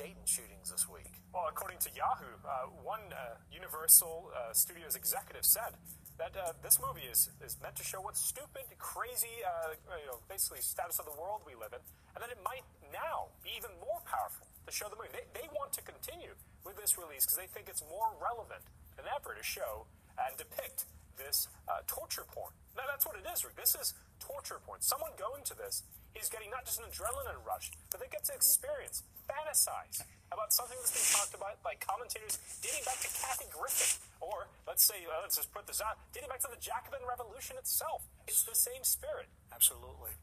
Dayton 0.00 0.24
shootings 0.24 0.72
this 0.72 0.88
week. 0.88 1.20
Well, 1.32 1.44
according 1.48 1.84
to 1.84 1.90
Yahoo, 1.92 2.40
uh, 2.40 2.72
one 2.80 3.12
uh, 3.12 3.36
Universal 3.52 4.32
uh, 4.32 4.52
Studios 4.56 4.96
executive 4.96 5.44
said 5.44 5.76
that 6.16 6.32
uh, 6.36 6.56
this 6.64 6.80
movie 6.80 7.04
is, 7.04 7.28
is 7.44 7.60
meant 7.60 7.76
to 7.76 7.84
show 7.84 8.00
what 8.00 8.16
stupid, 8.16 8.64
crazy, 8.80 9.44
uh, 9.44 9.76
you 10.00 10.08
know, 10.08 10.20
basically 10.28 10.60
status 10.60 10.98
of 11.00 11.04
the 11.04 11.16
world 11.20 11.44
we 11.44 11.52
live 11.52 11.72
in, 11.72 11.80
and 12.16 12.20
that 12.24 12.32
it 12.32 12.40
might 12.40 12.64
now 12.88 13.28
be 13.44 13.52
even 13.56 13.72
more 13.80 14.00
powerful 14.08 14.48
to 14.64 14.72
show 14.72 14.88
the 14.88 14.96
movie. 14.96 15.12
They, 15.12 15.24
they 15.32 15.48
want 15.52 15.72
to 15.76 15.82
continue 15.84 16.32
with 16.64 16.76
this 16.76 16.96
release 16.98 17.24
because 17.24 17.38
they 17.38 17.50
think 17.50 17.68
it's 17.68 17.84
more 17.88 18.12
relevant 18.20 18.64
than 18.96 19.06
ever 19.08 19.34
to 19.34 19.42
show 19.42 19.86
and 20.20 20.36
depict 20.36 20.84
this 21.16 21.48
uh, 21.68 21.84
torture 21.86 22.24
porn. 22.32 22.52
Now, 22.76 22.88
that's 22.88 23.04
what 23.04 23.16
it 23.16 23.26
is, 23.28 23.44
Rick. 23.44 23.56
This 23.56 23.76
is 23.76 23.94
torture 24.20 24.60
porn. 24.64 24.80
Someone 24.80 25.12
going 25.20 25.44
to 25.44 25.54
this 25.56 25.84
is 26.16 26.28
getting 26.28 26.50
not 26.50 26.64
just 26.64 26.80
an 26.80 26.86
adrenaline 26.88 27.38
rush, 27.46 27.70
but 27.90 28.00
they 28.00 28.08
get 28.08 28.24
to 28.26 28.34
experience, 28.34 29.04
fantasize 29.28 30.02
about 30.32 30.52
something 30.52 30.78
that's 30.80 30.94
been 30.94 31.10
talked 31.14 31.34
about 31.34 31.62
by 31.62 31.74
commentators 31.78 32.38
dating 32.62 32.82
back 32.86 32.98
to 33.02 33.10
Kathy 33.14 33.46
Griffin, 33.50 34.00
or 34.20 34.46
let's 34.66 34.82
say, 34.82 35.06
uh, 35.06 35.22
let's 35.22 35.36
just 35.36 35.52
put 35.52 35.66
this 35.66 35.80
out, 35.82 35.98
dating 36.14 36.28
back 36.28 36.40
to 36.40 36.50
the 36.50 36.58
Jacobin 36.58 37.02
Revolution 37.06 37.56
itself. 37.58 38.06
It's 38.26 38.42
the 38.42 38.54
same 38.54 38.82
spirit. 38.82 39.26
Absolutely. 39.52 40.14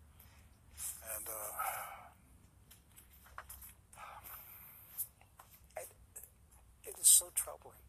And 1.15 1.25
uh, 1.27 1.51
it, 5.81 5.89
it 6.87 6.95
is 7.07 7.13
so 7.15 7.27
troubling. 7.33 7.79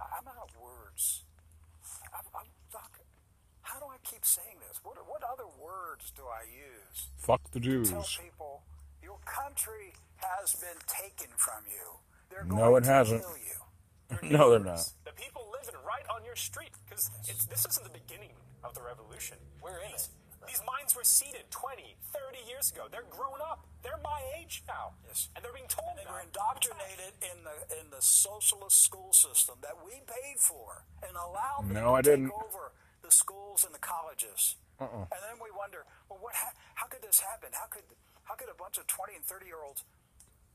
I- 0.00 0.18
I'm 0.18 0.26
out 0.26 0.50
of 0.50 0.56
words. 0.60 1.22
I'm, 2.12 2.26
I'm, 2.34 2.46
Doc, 2.72 2.98
how 3.62 3.78
do 3.78 3.86
I 3.86 3.96
keep 4.02 4.24
saying 4.24 4.58
this? 4.68 4.80
What, 4.82 4.96
what 5.06 5.22
other 5.22 5.46
words 5.62 6.10
do 6.16 6.22
I 6.26 6.42
use? 6.50 7.08
Fuck 7.18 7.50
the 7.52 7.60
Jews. 7.60 7.90
Tell 7.90 8.02
Jews. 8.02 8.18
people 8.22 8.62
your 9.02 9.18
country 9.24 9.94
has 10.16 10.54
been 10.56 10.78
taken 10.88 11.30
from 11.36 11.62
you. 11.70 11.98
They're 12.30 12.44
No, 12.44 12.74
it 12.76 12.84
to 12.84 12.90
hasn't. 12.90 13.22
kill 13.22 13.36
you. 13.38 13.58
No, 14.22 14.50
they're 14.50 14.60
not. 14.60 14.82
The 15.04 15.10
people 15.12 15.42
living 15.50 15.74
right 15.86 16.06
on 16.14 16.24
your 16.24 16.36
street, 16.36 16.70
because 16.88 17.10
this 17.50 17.66
isn't 17.66 17.82
the 17.84 17.90
beginning 17.98 18.30
of 18.62 18.72
the 18.74 18.80
revolution. 18.82 19.36
We're 19.62 19.78
in 19.82 19.90
it. 19.94 20.08
These 20.46 20.62
minds 20.66 20.94
were 20.94 21.04
seeded 21.04 21.50
20, 21.50 21.96
30 22.14 22.38
years 22.48 22.70
ago. 22.70 22.86
They're 22.90 23.06
grown 23.10 23.42
up. 23.42 23.66
They're 23.82 24.00
my 24.02 24.22
age 24.38 24.62
now. 24.66 24.94
Yes. 25.06 25.28
And 25.34 25.44
they're 25.44 25.52
being 25.54 25.68
told 25.70 25.98
They 25.98 26.04
now. 26.06 26.14
were 26.18 26.22
indoctrinated 26.22 27.12
in 27.22 27.42
the 27.46 27.56
in 27.82 27.90
the 27.90 28.00
socialist 28.02 28.82
school 28.82 29.12
system 29.12 29.56
that 29.62 29.74
we 29.84 29.98
paid 30.06 30.38
for 30.38 30.86
and 31.02 31.14
allowed 31.16 31.66
them 31.70 31.74
No, 31.74 31.94
to 31.94 31.98
I 31.98 32.02
take 32.02 32.18
didn't. 32.18 32.32
over 32.34 32.72
the 33.02 33.10
schools 33.10 33.62
and 33.64 33.74
the 33.74 33.82
colleges. 33.82 34.56
Uh-uh. 34.78 35.08
And 35.08 35.20
then 35.24 35.36
we 35.42 35.48
wonder, 35.56 35.86
well, 36.10 36.18
what? 36.20 36.34
Ha- 36.36 36.52
how 36.74 36.86
could 36.86 37.02
this 37.02 37.20
happen? 37.20 37.50
How 37.52 37.66
could 37.66 37.84
how 38.24 38.34
could 38.34 38.50
a 38.50 38.58
bunch 38.58 38.78
of 38.78 38.86
twenty 38.86 39.14
and 39.14 39.24
thirty 39.24 39.46
year 39.46 39.62
olds 39.66 39.82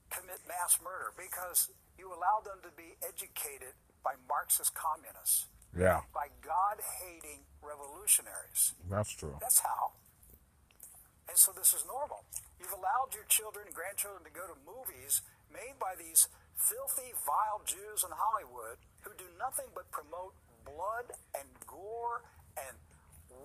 commit 0.10 0.40
mass 0.48 0.78
murder? 0.84 1.12
Because 1.16 1.70
you 1.98 2.08
allowed 2.12 2.44
them 2.46 2.60
to 2.64 2.72
be 2.76 2.96
educated 3.02 3.74
by 4.04 4.14
Marxist 4.28 4.74
communists, 4.74 5.46
Yeah, 5.78 6.02
by 6.14 6.28
God 6.44 6.84
hating 7.00 7.48
revolutionaries. 7.64 8.76
that's 8.90 9.12
true. 9.16 9.38
That's 9.40 9.60
how. 9.60 9.96
And 11.32 11.38
so 11.40 11.56
this 11.56 11.72
is 11.72 11.88
normal. 11.88 12.28
You've 12.60 12.76
allowed 12.76 13.16
your 13.16 13.24
children 13.32 13.72
and 13.72 13.76
grandchildren 13.76 14.28
to 14.28 14.34
go 14.36 14.44
to 14.52 14.58
movies 14.68 15.24
made 15.48 15.80
by 15.80 15.96
these 15.96 16.28
filthy, 16.60 17.16
vile 17.24 17.64
Jews 17.64 18.04
in 18.04 18.12
Hollywood 18.12 18.84
who 19.08 19.16
do 19.16 19.32
nothing 19.40 19.72
but 19.72 19.88
promote 19.96 20.36
blood 20.68 21.16
and 21.32 21.48
gore 21.64 22.28
and 22.60 22.76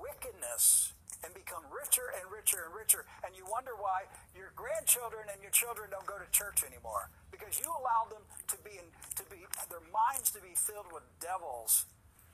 wickedness 0.02 0.92
and 1.24 1.32
become 1.32 1.62
richer 1.70 2.10
and 2.10 2.26
richer 2.28 2.66
and 2.66 2.74
richer. 2.74 3.06
And 3.22 3.32
you 3.38 3.46
wonder 3.48 3.78
why 3.78 4.10
your 4.34 4.50
grandchildren 4.58 5.30
and 5.30 5.38
your 5.40 5.54
children 5.54 5.88
don't 5.94 6.06
go 6.10 6.18
to 6.18 6.28
church 6.34 6.66
anymore 6.66 7.08
because 7.30 7.56
you 7.62 7.70
allowed 7.70 8.10
them 8.10 8.26
to 8.50 8.56
be 8.66 8.76
in, 8.82 8.90
to 9.14 9.24
be 9.30 9.46
their 9.70 9.86
minds 9.94 10.34
to 10.34 10.42
be 10.42 10.58
filled 10.58 10.90
with 10.90 11.06
devils 11.22 11.86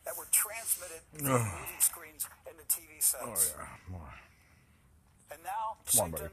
that 0.05 0.17
were 0.17 0.27
transmitted 0.31 1.01
through 1.15 1.29
movie 1.29 1.81
screens 1.81 2.27
and 2.49 2.59
the 2.59 2.65
TV 2.65 3.01
sets. 3.01 3.23
Oh 3.25 3.35
yeah. 3.59 3.99
Boy. 3.99 4.05
And 5.33 5.41
now 5.43 5.77
Come 5.97 6.13
Satan 6.13 6.31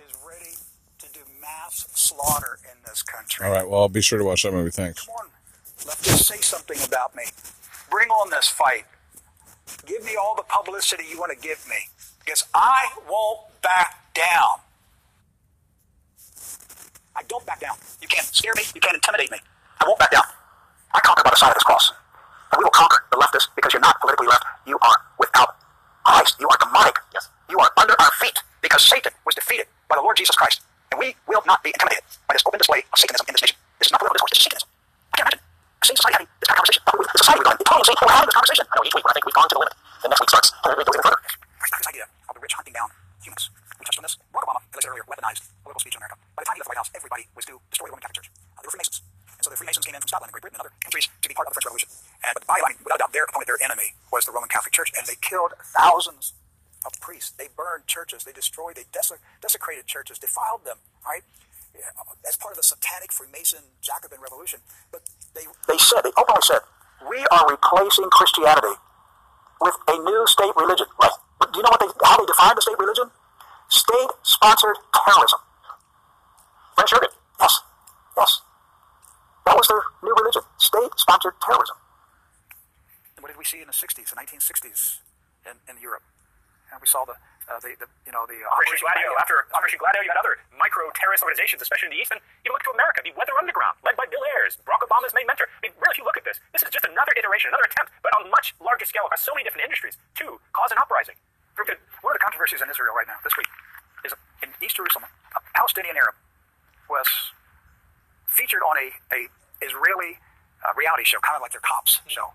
is 0.00 0.14
ready 0.26 0.56
to 0.98 1.12
do 1.12 1.20
mass 1.40 1.86
slaughter 1.94 2.58
in 2.64 2.78
this 2.86 3.02
country. 3.02 3.46
All 3.46 3.52
right. 3.52 3.68
Well, 3.68 3.82
I'll 3.82 3.88
be 3.88 4.02
sure 4.02 4.18
to 4.18 4.24
watch 4.24 4.42
that 4.42 4.52
movie. 4.52 4.70
Thanks. 4.70 5.06
Come 5.06 5.14
on, 5.16 5.28
leftists, 5.78 6.24
say 6.24 6.40
something 6.40 6.78
about 6.86 7.14
me. 7.14 7.24
Bring 7.90 8.08
on 8.08 8.30
this 8.30 8.48
fight. 8.48 8.84
Give 9.86 10.04
me 10.04 10.16
all 10.16 10.34
the 10.34 10.42
publicity 10.42 11.04
you 11.10 11.18
want 11.18 11.32
to 11.32 11.38
give 11.38 11.66
me, 11.68 11.76
because 12.18 12.44
I 12.54 12.88
won't 13.08 13.40
back 13.62 14.12
down. 14.14 14.60
I 17.16 17.22
don't 17.28 17.46
back 17.46 17.60
down. 17.60 17.76
You 18.02 18.08
can't 18.08 18.26
scare 18.26 18.52
me. 18.56 18.62
You 18.74 18.80
can't 18.80 18.94
intimidate 18.94 19.30
me. 19.30 19.38
I 19.80 19.84
won't 19.86 19.98
back 19.98 20.10
down. 20.10 20.24
I 20.92 21.00
conquer 21.00 21.22
by 21.22 21.30
the 21.30 21.36
side 21.36 21.48
of 21.48 21.54
this 21.54 21.62
cross. 21.62 21.92
And 22.54 22.62
we 22.62 22.70
will 22.70 22.78
conquer 22.78 23.02
the 23.10 23.18
leftists 23.18 23.50
because 23.58 23.74
you're 23.74 23.82
not 23.82 23.98
politically 23.98 24.30
left. 24.30 24.46
You 24.62 24.78
are 24.78 24.94
without 25.18 25.58
Christ. 26.06 26.38
You 26.38 26.46
are 26.46 26.58
demonic. 26.62 26.94
Yes. 27.10 27.26
You 27.50 27.58
are 27.58 27.70
under 27.74 27.98
our 27.98 28.12
feet 28.22 28.38
because 28.62 28.78
Satan 28.86 29.10
was 29.26 29.34
defeated 29.34 29.66
by 29.90 29.98
the 29.98 30.02
Lord 30.06 30.16
Jesus 30.16 30.38
Christ. 30.38 30.62
And 30.94 31.02
we 31.02 31.18
will 31.26 31.42
not 31.50 31.66
be 31.66 31.74
intimidated 31.74 32.06
by 32.30 32.38
this 32.38 32.46
open 32.46 32.62
display 32.62 32.86
of 32.86 32.94
Satanism 32.94 33.26
in 33.26 33.34
this 33.34 33.42
nation. 33.42 33.58
This 33.82 33.90
is 33.90 33.92
not 33.92 33.98
political 33.98 34.22
discourse. 34.30 34.38
This 34.38 34.38
is 34.38 34.46
Satanism. 34.46 34.68
I 34.70 35.14
can't 35.18 35.26
imagine 35.34 35.42
seeing 35.82 35.98
society 35.98 36.14
having 36.14 36.30
this 36.38 36.46
kind 36.46 36.54
of 36.54 36.62
conversation. 36.62 36.82
The 36.86 37.18
society 37.18 37.38
we're 37.42 37.50
going, 37.50 37.58
in 37.58 37.66
total 37.66 37.82
insane, 37.82 37.98
we're 37.98 38.14
having 38.14 38.30
this 38.30 38.38
conversation. 38.38 38.64
works. 40.44 40.54
And 40.62 40.70
it 40.78 40.86
goes 40.86 40.94
even 40.94 41.02
further. 41.02 41.20
This 41.74 41.88
idea 41.90 42.06
of 42.28 42.32
the 42.38 42.42
rich 42.44 42.54
hunting 42.54 42.74
down 42.74 42.88
humans. 43.18 43.50
We 43.78 43.84
touched 43.84 43.98
on 43.98 44.04
this. 44.06 44.14
Barack 44.30 44.46
Obama, 44.46 44.60
as 44.62 44.78
I 44.78 44.80
said 44.84 44.90
earlier, 44.94 45.04
weaponized 45.10 45.42
political 45.64 45.80
speech 45.80 45.94
in 45.96 46.00
America. 46.00 46.16
By 46.36 46.42
the 46.42 46.46
time 46.46 46.54
he 46.54 46.60
left 46.60 46.68
the 46.68 46.72
White 46.76 46.82
House, 46.82 46.90
everybody 46.94 47.24
was 47.34 47.44
to 47.50 47.58
destroy 47.70 47.86
the 47.88 47.98
Roman 47.98 48.04
Catholic 48.04 48.22
Church. 48.22 48.30
Uh, 48.30 48.62
they 48.62 48.68
were 48.68 48.74
Freemasons. 48.78 49.02
So 49.44 49.52
the 49.52 49.60
Freemasons 49.60 49.84
came 49.84 49.92
in 49.92 50.00
from 50.00 50.08
Scotland 50.08 50.32
and 50.32 50.40
Great 50.40 50.48
Britain 50.48 50.56
and 50.56 50.64
other 50.64 50.72
countries 50.80 51.12
to 51.20 51.28
be 51.28 51.36
part 51.36 51.44
of 51.44 51.52
the 51.52 51.60
French 51.60 51.68
Revolution. 51.68 51.92
And, 52.24 52.32
but 52.32 52.48
by, 52.48 52.64
mean, 52.64 52.80
without 52.80 52.96
doubt, 52.96 53.12
their 53.12 53.28
opponent, 53.28 53.44
their 53.44 53.60
enemy, 53.60 53.92
was 54.08 54.24
the 54.24 54.32
Roman 54.32 54.48
Catholic 54.48 54.72
Church. 54.72 54.88
And 54.96 55.04
they 55.04 55.20
killed 55.20 55.52
thousands 55.60 56.32
of 56.88 56.96
priests. 57.04 57.36
They 57.36 57.52
burned 57.52 57.84
churches. 57.84 58.24
They 58.24 58.32
destroyed, 58.32 58.80
they 58.80 58.88
desec- 58.88 59.20
desecrated 59.44 59.84
churches, 59.84 60.16
defiled 60.16 60.64
them, 60.64 60.80
right? 61.04 61.20
As 62.24 62.40
part 62.40 62.52
of 62.52 62.56
the 62.56 62.64
satanic 62.64 63.12
Freemason 63.12 63.76
Jacobin 63.84 64.24
revolution. 64.24 64.64
But 64.88 65.04
they, 65.36 65.44
they 65.68 65.76
said, 65.76 66.08
they 66.08 66.16
openly 66.16 66.40
said, 66.40 66.64
we 67.04 67.20
are 67.28 67.44
replacing 67.44 68.08
Christianity 68.16 68.80
with 69.60 69.76
a 69.92 69.96
new 70.08 70.24
state 70.24 70.56
religion. 70.56 70.88
Right. 70.96 71.12
But 71.36 71.52
do 71.52 71.60
you 71.60 71.68
know 71.68 71.72
what 71.74 71.84
they, 71.84 71.92
how 72.00 72.16
they 72.16 72.24
define 72.24 72.56
the 72.56 72.64
state 72.64 72.80
religion? 72.80 73.12
State-sponsored 73.68 74.80
terrorism. 75.04 75.40
French 76.76 76.92
heard 76.96 77.04
it. 77.04 77.12
Yes. 77.40 77.60
Yes. 78.16 78.40
That 79.44 79.56
was 79.56 79.68
their 79.68 79.84
new 80.00 80.14
religion. 80.16 80.42
State-sponsored 80.56 81.36
terrorism. 81.44 81.76
And 83.16 83.20
what 83.22 83.28
did 83.28 83.38
we 83.38 83.44
see 83.44 83.60
in 83.60 83.68
the 83.68 83.76
60s, 83.76 84.08
the 84.08 84.16
1960s 84.16 85.04
in, 85.44 85.60
in 85.68 85.76
Europe? 85.80 86.02
And 86.72 86.80
we 86.80 86.88
saw 86.88 87.04
the, 87.04 87.14
uh, 87.46 87.60
the, 87.60 87.76
the, 87.76 87.88
you 88.08 88.12
know, 88.16 88.24
the 88.24 88.40
uh, 88.40 88.50
Operation 88.50 88.80
Gladio. 88.80 89.12
After 89.20 89.46
Operation 89.52 89.78
Gladio, 89.78 90.00
you 90.00 90.10
had 90.10 90.18
other 90.18 90.40
micro-terrorist 90.56 91.22
organizations, 91.22 91.60
especially 91.60 91.92
in 91.92 91.94
the 91.94 92.00
East. 92.00 92.10
And 92.10 92.18
you 92.42 92.50
look 92.50 92.64
to 92.64 92.72
America, 92.72 93.04
the 93.04 93.12
Weather 93.14 93.36
Underground, 93.36 93.76
led 93.84 93.94
by 94.00 94.08
Bill 94.08 94.24
Ayers, 94.34 94.56
Barack 94.64 94.82
Obama's 94.82 95.12
main 95.12 95.28
mentor. 95.28 95.46
I 95.46 95.60
mean, 95.60 95.76
really, 95.76 95.94
if 95.94 96.00
you 96.00 96.08
look 96.08 96.16
at 96.16 96.24
this, 96.24 96.40
this 96.56 96.64
is 96.64 96.72
just 96.72 96.88
another 96.88 97.12
iteration, 97.14 97.52
another 97.52 97.68
attempt, 97.68 97.92
but 98.00 98.10
on 98.16 98.26
a 98.26 98.30
much 98.32 98.56
larger 98.64 98.88
scale 98.88 99.04
across 99.06 99.22
so 99.22 99.36
many 99.36 99.44
different 99.44 99.68
industries 99.68 100.00
to 100.24 100.40
cause 100.56 100.72
an 100.72 100.80
uprising. 100.80 101.14
One 101.54 102.10
of 102.10 102.18
the 102.18 102.24
controversies 102.24 102.58
in 102.64 102.66
Israel 102.66 102.96
right 102.96 103.06
now, 103.06 103.22
this 103.22 103.36
week, 103.38 103.46
is 104.02 104.12
in 104.42 104.50
East 104.58 104.74
Jerusalem, 104.80 105.06
a 105.36 105.40
Palestinian 105.54 105.94
Arab 105.94 106.18
was 106.90 107.06
featured 108.34 108.62
on 108.62 108.76
a, 108.76 108.90
a 109.14 109.20
Israeli 109.62 110.18
uh, 110.66 110.74
reality 110.76 111.04
show, 111.04 111.18
kind 111.22 111.36
of 111.36 111.42
like 111.42 111.52
their 111.52 111.64
cops 111.64 112.00
show. 112.06 112.34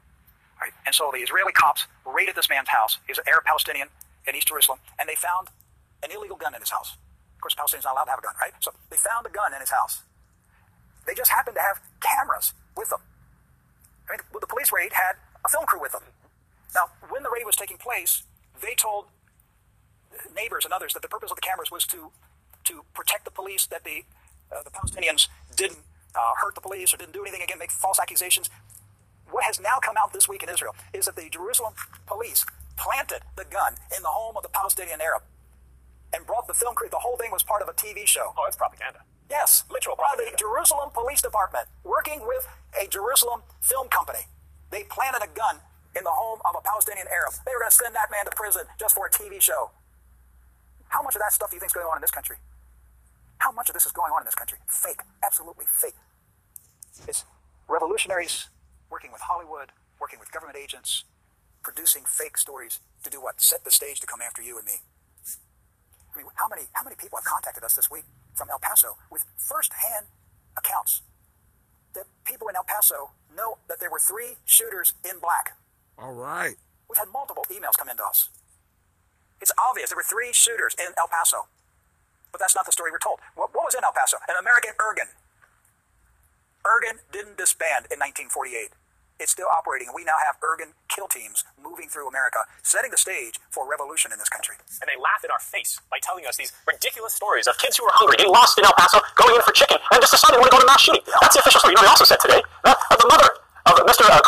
Right? 0.60 0.72
And 0.86 0.95
so 0.95 1.12
the 1.14 1.20
Israeli 1.20 1.52
cops 1.52 1.88
raided 2.06 2.36
this 2.36 2.50
man's 2.50 2.70
house. 2.70 3.00
He's 3.08 3.18
an 3.18 3.28
Arab 3.28 3.45
Palestinian 3.45 3.88
in 4.28 4.36
East 4.36 4.47
Jerusalem, 4.47 4.80
and 5.00 5.08
they 5.08 5.16
found 5.16 5.47
an 6.04 6.12
illegal 6.12 6.36
gun 6.36 6.54
in 6.56 6.60
his 6.60 6.72
house. 6.72 6.95
Of 7.36 7.41
course, 7.41 7.56
Palestinians 7.56 7.88
are 7.88 7.95
not 7.95 8.04
allowed 8.04 8.06
to 8.06 8.12
have 8.12 8.20
a 8.20 8.28
gun, 8.28 8.36
right? 8.41 8.54
So 8.60 8.72
they 8.89 8.97
found 8.97 9.26
a 9.26 9.30
gun 9.30 9.54
in 9.54 9.60
his 9.60 9.72
house. 9.72 10.04
They 11.08 11.14
just 11.14 11.32
happened 11.32 11.56
to 11.56 11.62
have 11.62 11.80
cameras 12.02 12.54
with 12.76 12.89
them. 12.89 13.00
I 14.08 14.14
mean, 14.14 14.20
the 14.39 14.47
police 14.47 14.72
raid 14.72 14.91
had 14.93 15.16
a 15.45 15.50
film 15.50 15.66
crew 15.66 15.80
with 15.80 15.93
them. 15.93 16.04
Now, 16.76 16.91
when 17.08 17.24
the 17.24 17.30
raid 17.30 17.45
was 17.45 17.56
taking 17.56 17.78
place, 17.78 18.24
they 18.62 18.76
told 18.76 19.06
neighbors 20.36 20.66
and 20.66 20.74
others 20.74 20.93
that 20.93 21.02
the 21.02 21.08
purpose 21.08 21.32
of 21.32 21.38
the 21.38 21.41
cameras 21.41 21.72
was 21.72 21.86
to 21.88 22.12
to 22.66 22.84
protect 22.93 23.26
the 23.26 23.32
police, 23.32 23.66
that 23.68 23.84
the 23.84 24.04
uh, 24.52 24.62
the 24.64 24.70
Palestinians 24.70 25.28
didn't 25.56 25.80
uh, 26.20 26.34
hurt 26.41 26.55
the 26.55 26.61
police 26.61 26.93
or 26.93 26.97
didn't 26.97 27.13
do 27.13 27.22
anything 27.22 27.41
again, 27.41 27.59
make 27.59 27.72
false 27.72 27.99
accusations. 27.99 28.49
What 29.32 29.45
has 29.45 29.59
now 29.59 29.80
come 29.82 29.95
out 29.95 30.11
this 30.11 30.28
week 30.28 30.43
in 30.43 30.49
Israel 30.49 30.76
is 30.93 31.05
that 31.05 31.15
the 31.15 31.30
Jerusalem 31.30 31.74
police 32.05 32.45
planted 32.76 33.22
the 33.36 33.45
gun 33.45 33.76
in 33.95 34.03
the 34.03 34.09
home 34.09 34.36
of 34.36 34.43
the 34.43 34.49
Palestinian 34.49 34.99
Arab 35.01 35.24
and 36.13 36.26
brought 36.26 36.47
the 36.47 36.53
film 36.53 36.76
crew. 36.76 36.89
The 36.89 36.99
whole 36.99 37.17
thing 37.17 37.32
was 37.32 37.43
part 37.43 37.61
of 37.61 37.70
a 37.70 37.74
TV 37.74 38.05
show. 38.07 38.34
Oh, 38.38 38.45
it's 38.47 38.57
propaganda. 38.57 38.99
Yes, 39.30 39.63
literal 39.70 39.95
propaganda. 39.95 40.32
The 40.32 40.38
Jerusalem 40.38 40.89
Police 40.89 41.22
Department, 41.22 41.67
working 41.84 42.26
with 42.26 42.47
a 42.74 42.88
Jerusalem 42.88 43.43
film 43.61 43.88
company, 43.88 44.26
they 44.72 44.84
planted 44.84 45.22
a 45.22 45.30
gun 45.30 45.61
in 45.95 46.03
the 46.03 46.13
home 46.13 46.39
of 46.45 46.55
a 46.57 46.61
Palestinian 46.61 47.05
Arab. 47.07 47.34
They 47.45 47.53
were 47.53 47.61
going 47.61 47.70
to 47.72 47.78
send 47.78 47.93
that 47.93 48.09
man 48.09 48.26
to 48.26 48.34
prison 48.34 48.65
just 48.80 48.95
for 48.95 49.05
a 49.05 49.11
TV 49.11 49.41
show. 49.41 49.70
How 50.89 51.03
much 51.03 51.15
of 51.15 51.22
that 51.22 51.34
stuff 51.34 51.51
do 51.51 51.55
you 51.55 51.59
think 51.59 51.70
is 51.70 51.78
going 51.78 51.86
on 51.86 51.97
in 51.97 52.01
this 52.01 52.11
country? 52.11 52.38
How 53.38 53.51
much 53.51 53.70
of 53.70 53.74
this 53.74 53.86
is 53.86 53.91
going 53.91 54.11
on 54.11 54.22
in 54.22 54.26
this 54.26 54.36
country? 54.36 54.57
Fake. 54.67 55.01
Absolutely 55.24 55.65
fake. 55.70 55.95
It's 57.08 57.26
revolutionaries 57.68 58.50
working 58.90 59.12
with 59.12 59.22
Hollywood, 59.22 59.72
working 60.00 60.20
with 60.20 60.32
government 60.32 60.58
agents, 60.58 61.04
producing 61.64 62.04
fake 62.06 62.38
stories 62.38 62.80
to 63.04 63.10
do 63.10 63.22
what? 63.22 63.42
Set 63.42 63.64
the 63.64 63.72
stage 63.72 64.00
to 64.00 64.08
come 64.08 64.22
after 64.22 64.41
you 64.41 64.57
and 64.57 64.66
me. 64.66 64.82
I 66.14 66.18
mean, 66.18 66.28
how 66.36 66.48
many, 66.48 66.64
how 66.74 66.84
many 66.84 66.95
people 66.95 67.18
have 67.18 67.26
contacted 67.26 67.64
us 67.64 67.76
this 67.76 67.90
week 67.90 68.03
from 68.34 68.49
El 68.49 68.60
Paso 68.60 68.98
with 69.11 69.26
first-hand 69.38 70.07
accounts 70.57 71.02
that 71.94 72.06
people 72.26 72.48
in 72.48 72.56
El 72.56 72.64
Paso 72.64 73.11
know 73.36 73.57
that 73.68 73.80
there 73.80 73.91
were 73.91 73.99
three 73.99 74.36
shooters 74.45 74.94
in 75.06 75.20
black? 75.20 75.56
All 75.98 76.14
right. 76.14 76.56
We've 76.90 76.98
had 76.98 77.07
multiple 77.14 77.45
emails 77.52 77.78
come 77.78 77.90
into 77.90 78.03
us. 78.03 78.30
It's 79.41 79.52
obvious 79.57 79.90
there 79.90 79.98
were 79.98 80.03
three 80.03 80.34
shooters 80.34 80.76
in 80.80 80.91
El 80.98 81.07
Paso. 81.07 81.48
But 82.32 82.40
that's 82.41 82.56
not 82.56 82.66
the 82.66 82.72
story 82.72 82.91
we're 82.91 82.99
told. 82.99 83.20
What, 83.36 83.53
what 83.53 83.66
was 83.66 83.76
in 83.76 83.84
El 83.84 83.94
Paso? 83.94 84.18
An 84.28 84.36
American 84.40 84.72
Irgun. 84.80 85.10
Irgun 86.65 86.99
didn't 87.11 87.38
disband 87.40 87.88
in 87.88 87.99
1948. 87.99 88.76
It's 89.19 89.36
still 89.36 89.52
operating, 89.52 89.91
and 89.91 89.95
we 89.95 90.07
now 90.07 90.15
have 90.23 90.40
Irgun 90.40 90.80
kill 90.88 91.11
teams 91.11 91.44
moving 91.60 91.91
through 91.91 92.07
America, 92.07 92.48
setting 92.64 92.88
the 92.88 92.99
stage 92.99 93.36
for 93.52 93.68
revolution 93.68 94.15
in 94.15 94.19
this 94.19 94.31
country. 94.31 94.56
And 94.80 94.88
they 94.88 94.95
laugh 94.95 95.27
in 95.27 95.31
our 95.31 95.44
face 95.44 95.76
by 95.91 95.99
telling 95.99 96.23
us 96.23 96.40
these 96.40 96.56
ridiculous 96.64 97.19
stories 97.19 97.44
of 97.44 97.60
kids 97.60 97.76
who 97.76 97.84
were 97.84 97.91
hungry, 97.91 98.15
getting 98.15 98.31
lost 98.31 98.56
in 98.56 98.64
El 98.64 98.72
Paso, 98.80 99.03
going 99.19 99.36
in 99.36 99.44
for 99.44 99.52
chicken, 99.52 99.76
and 99.76 99.99
just 99.99 100.15
deciding 100.15 100.40
they 100.40 100.44
want 100.44 100.52
to 100.52 100.56
go 100.56 100.64
to 100.64 100.69
mass 100.72 100.80
shooting. 100.80 101.03
That's 101.19 101.36
the 101.36 101.44
official 101.44 101.60
story. 101.60 101.76
You 101.76 101.84
know, 101.84 101.91
they 101.91 101.91
also 101.91 102.07
said 102.07 102.23
today 102.23 102.40
that 102.64 102.80
uh, 102.80 102.95
the 102.95 103.11
mother 103.11 103.27
of 103.68 103.84
Mr. 103.84 104.07
Uh, 104.07 104.23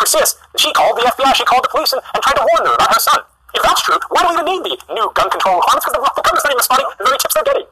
she 0.60 0.76
called 0.76 1.00
the 1.00 1.08
FBI, 1.08 1.40
she 1.40 1.48
called 1.48 1.64
the 1.64 1.72
police, 1.72 1.96
and, 1.96 2.04
and 2.04 2.20
tried 2.20 2.36
to 2.36 2.44
warn 2.52 2.68
them 2.68 2.76
about 2.76 2.92
her 2.92 3.00
son. 3.00 3.24
If 3.56 3.64
that's 3.64 3.80
true, 3.84 4.00
why 4.12 4.28
do 4.28 4.36
we 4.36 4.44
even 4.44 4.44
need 4.48 4.80
the 4.88 4.92
new 4.92 5.08
gun 5.16 5.32
control 5.32 5.56
requirements? 5.60 5.88
Because 5.88 5.96
the, 5.96 6.04
the 6.04 6.24
government's 6.24 6.44
not 6.44 6.52
even 6.52 6.68
spotting 6.68 6.88
the 7.00 7.04
very 7.08 7.20
tips 7.20 7.34
they're 7.36 7.48
getting. 7.48 7.68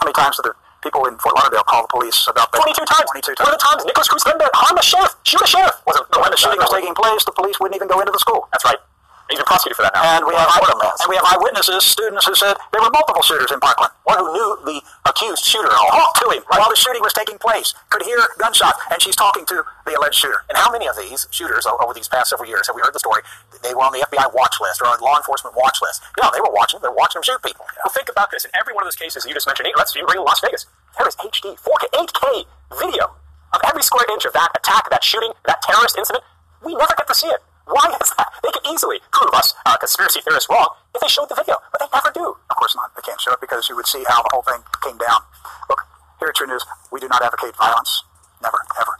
How 0.00 0.04
many 0.04 0.16
times 0.16 0.36
did 0.36 0.52
the 0.52 0.54
people 0.88 1.04
in 1.04 1.18
Fort 1.20 1.36
Lauderdale 1.36 1.68
call 1.68 1.84
the 1.84 1.92
police 1.92 2.24
about 2.24 2.48
that? 2.52 2.64
22 2.64 2.80
times. 2.88 3.10
22 3.12 3.36
times. 3.36 3.44
One 3.44 3.52
of 3.52 3.60
the 3.60 3.64
times 3.68 3.84
Nikolas 3.84 4.08
Cruz 4.08 4.24
to 4.24 4.32
harm 4.56 4.78
a 4.78 4.82
sheriff, 4.82 5.12
shoot 5.28 5.42
a 5.44 5.46
sheriff. 5.46 5.76
Wasn't 5.84 6.08
when 6.16 6.32
the 6.32 6.40
shooting 6.40 6.56
was 6.56 6.72
taking 6.72 6.96
place, 6.96 7.24
the 7.28 7.36
police 7.36 7.60
wouldn't 7.60 7.76
even 7.76 7.88
go 7.88 8.00
into 8.00 8.12
the 8.12 8.18
school. 8.18 8.48
That's 8.52 8.64
right. 8.64 8.80
He's 9.28 9.36
been 9.36 9.44
prosecuted 9.44 9.76
for 9.76 9.84
that 9.84 9.92
now. 9.92 10.04
And 10.16 10.24
we 10.24 10.32
have 10.32 10.48
and 10.48 11.08
we 11.08 11.16
have 11.20 11.28
eyewitnesses, 11.28 11.84
students 11.84 12.24
who 12.24 12.34
said 12.34 12.56
there 12.72 12.80
were 12.80 12.88
multiple 12.88 13.20
shooters 13.20 13.52
in 13.52 13.60
Parkland. 13.60 13.92
One 14.08 14.18
who 14.18 14.32
knew 14.32 14.48
the 14.64 14.80
accused 15.04 15.44
shooter, 15.44 15.68
talked 15.68 16.20
to 16.24 16.32
him 16.32 16.42
while 16.48 16.68
the 16.68 16.76
shooting 16.76 17.04
was 17.04 17.12
taking 17.12 17.36
place, 17.36 17.76
could 17.92 18.02
hear 18.02 18.18
gunshots, 18.40 18.80
and 18.90 19.00
she's 19.02 19.16
talking 19.16 19.44
to 19.52 19.64
the 19.84 19.92
alleged 20.00 20.16
shooter. 20.16 20.48
And 20.48 20.56
how 20.56 20.72
many 20.72 20.88
of 20.88 20.96
these 20.96 21.28
shooters 21.30 21.68
over 21.68 21.92
these 21.92 22.08
past 22.08 22.30
several 22.30 22.48
years 22.48 22.66
have 22.68 22.76
we 22.76 22.80
heard 22.80 22.96
the 22.96 23.04
story? 23.04 23.20
They 23.62 23.74
were 23.76 23.84
on 23.84 23.92
the 23.92 24.00
FBI 24.08 24.32
watch 24.32 24.56
list 24.64 24.80
or 24.80 24.88
on 24.88 25.00
law 25.00 25.16
enforcement 25.20 25.56
watch 25.56 25.78
list. 25.84 26.00
Know, 26.16 26.30
they 26.32 26.40
were 26.40 26.52
watching. 26.52 26.80
They 26.80 26.88
were 26.88 26.96
watching 26.96 27.20
them 27.20 27.28
shoot 27.28 27.42
people. 27.44 27.68
Well, 27.84 27.92
think 27.92 28.08
about 28.08 28.30
this. 28.32 28.44
In 28.48 28.50
every 28.56 28.72
one 28.72 28.82
of 28.82 28.86
those 28.88 28.96
cases 28.96 29.28
you 29.28 29.34
just 29.34 29.46
mentioned, 29.46 29.68
let's 29.76 29.94
even 29.94 30.06
bring 30.08 30.24
Las 30.24 30.40
Vegas. 30.40 30.64
There 30.96 31.06
is 31.06 31.16
HD, 31.16 31.60
4K, 31.60 31.84
8K 31.92 32.48
video 32.80 33.12
of 33.52 33.60
every 33.64 33.82
square 33.82 34.08
inch 34.12 34.24
of 34.24 34.32
that 34.32 34.56
attack, 34.56 34.88
that 34.90 35.04
shooting, 35.04 35.32
that 35.44 35.60
terrorist 35.62 35.96
incident. 35.96 36.24
We 36.64 36.74
never 36.74 36.94
get 36.96 37.06
to 37.06 37.14
see 37.14 37.28
it. 37.28 37.40
Why 37.68 37.92
is 38.00 38.10
that? 38.16 38.32
They 38.42 38.50
could 38.50 38.64
easily 38.64 38.98
prove 39.12 39.34
us 39.34 39.52
uh, 39.66 39.76
conspiracy 39.76 40.20
theorists 40.24 40.48
wrong 40.48 40.72
if 40.94 41.00
they 41.00 41.08
showed 41.08 41.28
the 41.28 41.36
video, 41.36 41.60
but 41.70 41.84
they 41.84 41.88
never 41.92 42.10
do. 42.16 42.36
Of 42.48 42.56
course 42.56 42.74
not. 42.74 42.96
They 42.96 43.02
can't 43.04 43.20
show 43.20 43.32
it 43.32 43.40
because 43.40 43.68
you 43.68 43.76
would 43.76 43.86
see 43.86 44.02
how 44.08 44.22
the 44.22 44.30
whole 44.32 44.42
thing 44.42 44.64
came 44.80 44.96
down. 44.96 45.20
Look, 45.68 45.84
here 46.18 46.28
at 46.28 46.34
True 46.34 46.46
News, 46.48 46.64
we 46.90 46.98
do 47.00 47.08
not 47.08 47.20
advocate 47.20 47.56
violence. 47.56 48.04
Never, 48.40 48.56
ever. 48.80 48.96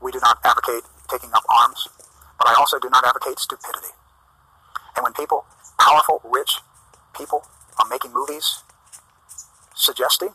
We 0.00 0.12
do 0.12 0.20
not 0.24 0.38
advocate 0.44 0.84
taking 1.10 1.28
up 1.34 1.44
arms, 1.52 1.88
but 2.38 2.48
I 2.48 2.54
also 2.56 2.78
do 2.78 2.88
not 2.88 3.04
advocate 3.04 3.38
stupidity. 3.38 3.92
And 4.96 5.04
when 5.04 5.12
people, 5.12 5.44
powerful, 5.78 6.22
rich 6.24 6.60
people, 7.12 7.44
are 7.78 7.88
making 7.88 8.14
movies 8.14 8.62
suggesting 9.74 10.30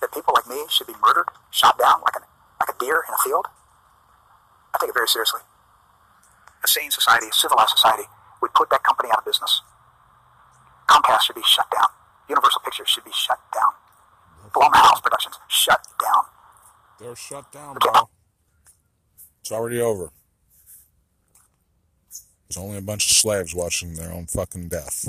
that 0.00 0.12
people 0.12 0.34
like 0.34 0.48
me 0.48 0.64
should 0.68 0.86
be 0.86 0.94
murdered, 1.00 1.28
shot 1.50 1.78
down 1.78 2.00
like 2.02 2.16
a, 2.16 2.26
like 2.58 2.74
a 2.74 2.78
deer 2.78 3.04
in 3.06 3.14
a 3.14 3.20
field, 3.22 3.46
I 4.74 4.78
take 4.80 4.90
it 4.90 4.94
very 4.94 5.08
seriously. 5.08 5.40
A 6.64 6.68
sane 6.68 6.90
society, 6.90 7.26
a 7.28 7.32
civilized 7.32 7.70
society, 7.70 8.04
would 8.40 8.54
put 8.54 8.70
that 8.70 8.82
company 8.82 9.10
out 9.12 9.18
of 9.18 9.24
business. 9.26 9.60
Comcast 10.88 11.22
should 11.22 11.36
be 11.36 11.42
shut 11.44 11.66
down. 11.70 11.88
Universal 12.28 12.62
Pictures 12.64 12.88
should 12.88 13.04
be 13.04 13.12
shut 13.12 13.38
down. 13.52 13.72
Blumhouse 14.50 15.02
Productions 15.02 15.36
shut 15.48 15.86
down. 16.00 16.24
They're 16.98 17.16
shut 17.16 17.52
down, 17.52 17.76
bro. 17.80 18.08
It's 19.40 19.52
already 19.52 19.80
over. 19.80 20.10
There's 22.48 22.56
only 22.56 22.78
a 22.78 22.82
bunch 22.82 23.10
of 23.10 23.16
slaves 23.16 23.54
watching 23.54 23.94
their 23.94 24.12
own 24.12 24.26
fucking 24.26 24.68
death. 24.68 25.08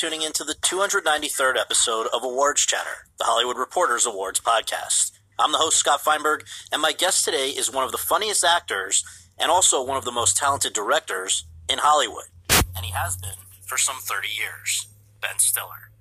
Tuning 0.00 0.22
in 0.22 0.32
to 0.32 0.44
the 0.44 0.54
293rd 0.54 1.60
episode 1.60 2.06
of 2.06 2.24
Awards 2.24 2.64
Chatter, 2.64 3.04
the 3.18 3.24
Hollywood 3.24 3.58
Reporters 3.58 4.06
Awards 4.06 4.40
podcast. 4.40 5.12
I'm 5.38 5.52
the 5.52 5.58
host, 5.58 5.76
Scott 5.76 6.00
Feinberg, 6.00 6.46
and 6.72 6.80
my 6.80 6.92
guest 6.92 7.22
today 7.22 7.50
is 7.50 7.70
one 7.70 7.84
of 7.84 7.92
the 7.92 7.98
funniest 7.98 8.42
actors 8.42 9.04
and 9.36 9.50
also 9.50 9.84
one 9.84 9.98
of 9.98 10.06
the 10.06 10.10
most 10.10 10.38
talented 10.38 10.72
directors 10.72 11.44
in 11.68 11.80
Hollywood. 11.80 12.32
And 12.74 12.86
he 12.86 12.92
has 12.92 13.18
been 13.18 13.44
for 13.66 13.76
some 13.76 13.96
30 14.00 14.28
years 14.28 14.88
Ben 15.20 15.38
Stiller. 15.38 15.92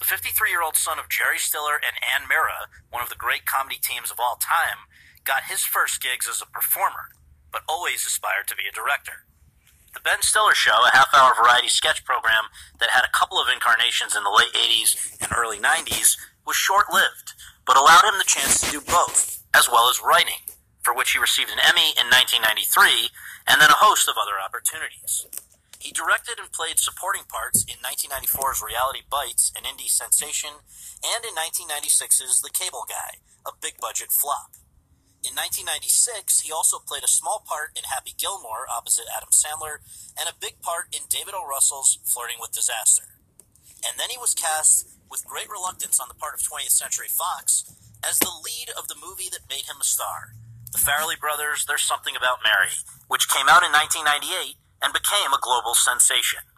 The 0.00 0.06
53 0.06 0.50
year 0.50 0.64
old 0.64 0.74
son 0.74 0.98
of 0.98 1.08
Jerry 1.08 1.38
Stiller 1.38 1.76
and 1.76 2.02
Anne 2.02 2.26
Meara, 2.26 2.66
one 2.90 3.00
of 3.04 3.10
the 3.10 3.14
great 3.14 3.46
comedy 3.46 3.78
teams 3.80 4.10
of 4.10 4.18
all 4.18 4.40
time, 4.42 4.90
got 5.22 5.44
his 5.44 5.62
first 5.62 6.02
gigs 6.02 6.26
as 6.28 6.42
a 6.42 6.50
performer, 6.50 7.14
but 7.52 7.62
always 7.68 8.04
aspired 8.04 8.48
to 8.48 8.56
be 8.56 8.66
a 8.68 8.74
director. 8.74 9.29
The 9.92 10.00
Ben 10.00 10.22
Stiller 10.22 10.54
Show, 10.54 10.86
a 10.86 10.96
half 10.96 11.12
hour 11.14 11.34
variety 11.34 11.68
sketch 11.68 12.04
program 12.04 12.46
that 12.78 12.90
had 12.90 13.04
a 13.04 13.16
couple 13.16 13.40
of 13.40 13.48
incarnations 13.52 14.14
in 14.14 14.22
the 14.22 14.30
late 14.30 14.52
80s 14.54 15.18
and 15.20 15.32
early 15.36 15.58
90s, 15.58 16.16
was 16.46 16.56
short 16.56 16.86
lived, 16.92 17.34
but 17.66 17.76
allowed 17.76 18.04
him 18.04 18.18
the 18.18 18.24
chance 18.24 18.60
to 18.60 18.70
do 18.70 18.80
both, 18.80 19.42
as 19.52 19.68
well 19.68 19.90
as 19.90 20.02
writing, 20.02 20.46
for 20.82 20.94
which 20.94 21.12
he 21.12 21.18
received 21.18 21.50
an 21.50 21.58
Emmy 21.58 21.90
in 21.98 22.06
1993 22.06 23.10
and 23.48 23.60
then 23.60 23.70
a 23.70 23.82
host 23.82 24.08
of 24.08 24.14
other 24.14 24.38
opportunities. 24.38 25.26
He 25.80 25.92
directed 25.92 26.38
and 26.38 26.52
played 26.52 26.78
supporting 26.78 27.24
parts 27.26 27.64
in 27.64 27.80
1994's 27.82 28.62
Reality 28.62 29.00
Bites, 29.08 29.50
an 29.56 29.64
indie 29.64 29.88
sensation, 29.88 30.60
and 31.02 31.24
in 31.24 31.34
1996's 31.34 32.42
The 32.42 32.50
Cable 32.52 32.84
Guy, 32.86 33.18
a 33.44 33.56
big 33.60 33.80
budget 33.80 34.12
flop. 34.12 34.59
In 35.20 35.36
1996, 35.36 36.40
he 36.40 36.52
also 36.52 36.80
played 36.80 37.04
a 37.04 37.10
small 37.10 37.44
part 37.44 37.76
in 37.76 37.84
Happy 37.84 38.16
Gilmore 38.16 38.64
opposite 38.72 39.04
Adam 39.12 39.28
Sandler 39.28 39.84
and 40.16 40.24
a 40.24 40.40
big 40.40 40.64
part 40.64 40.88
in 40.96 41.04
David 41.12 41.36
O. 41.36 41.44
Russell's 41.44 42.00
Flirting 42.08 42.40
with 42.40 42.56
Disaster. 42.56 43.20
And 43.84 44.00
then 44.00 44.08
he 44.08 44.16
was 44.16 44.32
cast, 44.32 44.88
with 45.12 45.28
great 45.28 45.52
reluctance 45.52 46.00
on 46.00 46.08
the 46.08 46.16
part 46.16 46.32
of 46.32 46.40
20th 46.40 46.72
Century 46.72 47.08
Fox, 47.12 47.68
as 48.00 48.18
the 48.18 48.32
lead 48.32 48.72
of 48.72 48.88
the 48.88 48.96
movie 48.96 49.28
that 49.28 49.48
made 49.50 49.68
him 49.68 49.76
a 49.80 49.84
star 49.84 50.32
The 50.72 50.80
Farrelly 50.80 51.20
Brothers' 51.20 51.68
There's 51.68 51.84
Something 51.84 52.16
About 52.16 52.40
Mary, 52.40 52.72
which 53.08 53.28
came 53.28 53.48
out 53.48 53.60
in 53.60 53.76
1998 53.76 54.56
and 54.80 54.96
became 54.96 55.36
a 55.36 55.44
global 55.44 55.76
sensation. 55.76 56.48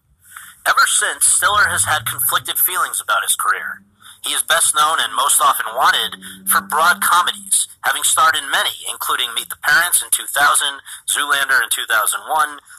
Ever 0.63 0.87
since, 0.87 1.27
Stiller 1.27 1.67
has 1.67 1.91
had 1.91 2.07
conflicted 2.07 2.63
feelings 2.63 3.03
about 3.03 3.27
his 3.27 3.35
career. 3.35 3.83
He 4.23 4.31
is 4.33 4.43
best 4.43 4.75
known 4.75 4.99
and 5.03 5.11
most 5.15 5.43
often 5.43 5.67
wanted 5.75 6.15
for 6.47 6.61
broad 6.63 7.03
comedies, 7.03 7.67
having 7.83 8.03
starred 8.07 8.37
in 8.39 8.47
many, 8.51 8.71
including 8.89 9.35
Meet 9.35 9.51
the 9.51 9.59
Parents 9.67 9.99
in 10.03 10.11
2000, 10.15 10.79
Zoolander 11.11 11.59
in 11.59 11.67
2001, 11.75 12.23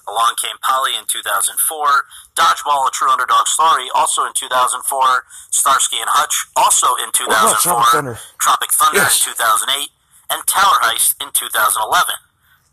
Along 0.08 0.34
Came 0.40 0.56
Polly 0.64 0.96
in 0.96 1.04
2004, 1.04 1.60
Dodgeball, 2.40 2.88
A 2.88 2.92
True 2.96 3.12
Underdog 3.12 3.48
Story, 3.52 3.92
also 3.94 4.24
in 4.24 4.32
2004, 4.34 5.26
Starsky 5.52 6.00
and 6.00 6.08
Hutch, 6.08 6.48
also 6.56 6.96
in 7.04 7.12
2004, 7.12 7.60
Tropic 7.60 7.92
Thunder? 7.92 8.16
Tropic 8.40 8.72
Thunder 8.72 9.04
Yes. 9.04 9.20
in 9.28 9.36
2008, 9.36 9.92
and 10.32 10.48
Tower 10.48 10.80
Heist 10.88 11.20
in 11.20 11.28
2011. 11.36 12.16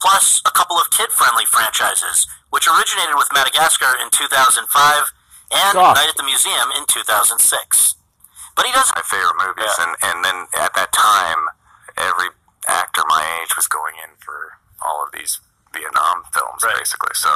Plus, 0.01 0.41
a 0.47 0.51
couple 0.55 0.79
of 0.79 0.91
kid-friendly 0.95 1.45
franchises, 1.51 2.27
which 2.55 2.71
originated 2.71 3.19
with 3.19 3.29
Madagascar 3.35 3.99
in 3.99 4.11
2005 4.15 5.11
and 5.51 5.75
God. 5.75 5.95
Night 5.99 6.09
at 6.09 6.17
the 6.17 6.23
Museum 6.23 6.71
in 6.79 6.87
2006. 6.87 7.97
But 8.57 8.67
he 8.67 8.73
doesn't. 8.73 8.97
my 8.97 9.03
favorite 9.03 9.39
movies, 9.39 9.75
and 9.79 9.93
and 10.03 10.25
then 10.25 10.47
at 10.59 10.75
that 10.75 10.93
time, 10.93 11.49
every 11.97 12.31
actor 12.69 13.03
my 13.09 13.25
age 13.43 13.57
was 13.57 13.67
going 13.69 13.95
in 14.05 14.17
for 14.21 14.61
all 14.83 15.05
of 15.05 15.13
these 15.13 15.41
Vietnam 15.73 16.23
films, 16.35 16.65
basically. 16.77 17.15
So 17.15 17.31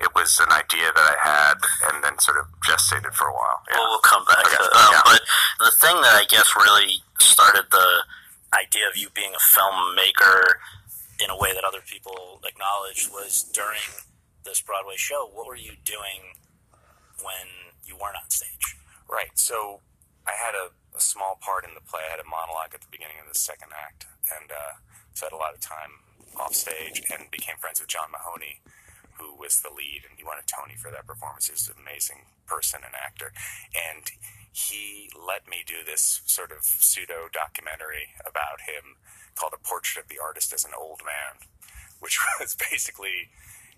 it 0.00 0.14
was 0.14 0.40
an 0.40 0.50
idea 0.52 0.90
that 0.94 1.06
I 1.06 1.16
had, 1.20 1.58
and 1.92 2.02
then 2.02 2.18
sort 2.18 2.38
of 2.38 2.46
gestated 2.64 3.12
for 3.12 3.28
a 3.28 3.34
while. 3.34 3.62
Yeah. 3.70 3.76
Well, 3.78 3.88
we'll 3.90 4.06
come 4.06 4.24
back. 4.24 4.46
Okay, 4.46 4.56
to 4.56 4.64
um, 4.64 4.92
yeah. 4.92 5.00
But 5.04 5.20
the 5.60 5.72
thing 5.76 5.96
that 6.00 6.16
I 6.16 6.24
guess 6.28 6.48
really 6.56 7.04
started 7.20 7.64
the 7.70 8.04
idea 8.54 8.88
of 8.88 8.96
you 8.96 9.08
being 9.14 9.32
a 9.34 9.42
filmmaker 9.42 10.56
in 11.20 11.30
a 11.30 11.36
way 11.36 11.52
that 11.52 11.64
other 11.64 11.80
people 11.84 12.40
acknowledged 12.44 13.10
was 13.12 13.44
during 13.52 13.80
this 14.44 14.60
Broadway 14.60 14.96
show. 14.96 15.28
What 15.32 15.46
were 15.46 15.56
you 15.56 15.72
doing 15.84 16.36
when 17.22 17.74
you 17.84 17.96
weren't 17.96 18.16
on 18.16 18.30
stage? 18.30 18.76
Right. 19.08 19.32
So 19.34 19.80
I 20.26 20.34
had 20.34 20.54
a, 20.54 20.74
a 20.96 21.00
small 21.00 21.38
part 21.40 21.64
in 21.64 21.74
the 21.74 21.84
play. 21.84 22.02
I 22.06 22.18
had 22.18 22.20
a 22.20 22.28
monologue 22.28 22.74
at 22.74 22.82
the 22.82 22.90
beginning 22.90 23.22
of 23.22 23.30
the 23.30 23.38
second 23.38 23.70
act, 23.70 24.06
and 24.34 24.50
uh, 24.50 24.82
so 25.14 25.26
I 25.26 25.30
had 25.30 25.36
a 25.36 25.40
lot 25.40 25.54
of 25.54 25.60
time 25.62 26.02
off 26.36 26.54
stage, 26.54 27.02
and 27.08 27.30
became 27.30 27.56
friends 27.56 27.80
with 27.80 27.88
John 27.88 28.12
Mahoney, 28.12 28.60
who 29.16 29.32
was 29.34 29.62
the 29.62 29.72
lead, 29.72 30.04
and 30.04 30.18
he 30.18 30.24
won 30.24 30.36
a 30.36 30.44
Tony 30.44 30.76
for 30.76 30.90
that 30.90 31.06
performance. 31.06 31.48
He's 31.48 31.68
an 31.68 31.80
amazing 31.80 32.28
person 32.46 32.80
and 32.84 32.94
actor, 32.94 33.32
and 33.72 34.10
he 34.52 35.08
let 35.14 35.48
me 35.48 35.64
do 35.66 35.84
this 35.84 36.20
sort 36.26 36.52
of 36.52 36.64
pseudo 36.64 37.28
documentary 37.32 38.12
about 38.20 38.68
him 38.68 39.00
called 39.34 39.54
"A 39.54 39.62
Portrait 39.62 40.04
of 40.04 40.08
the 40.08 40.20
Artist 40.20 40.52
as 40.52 40.64
an 40.64 40.76
Old 40.76 41.00
Man," 41.04 41.46
which 42.00 42.18
was 42.40 42.56
basically 42.56 43.30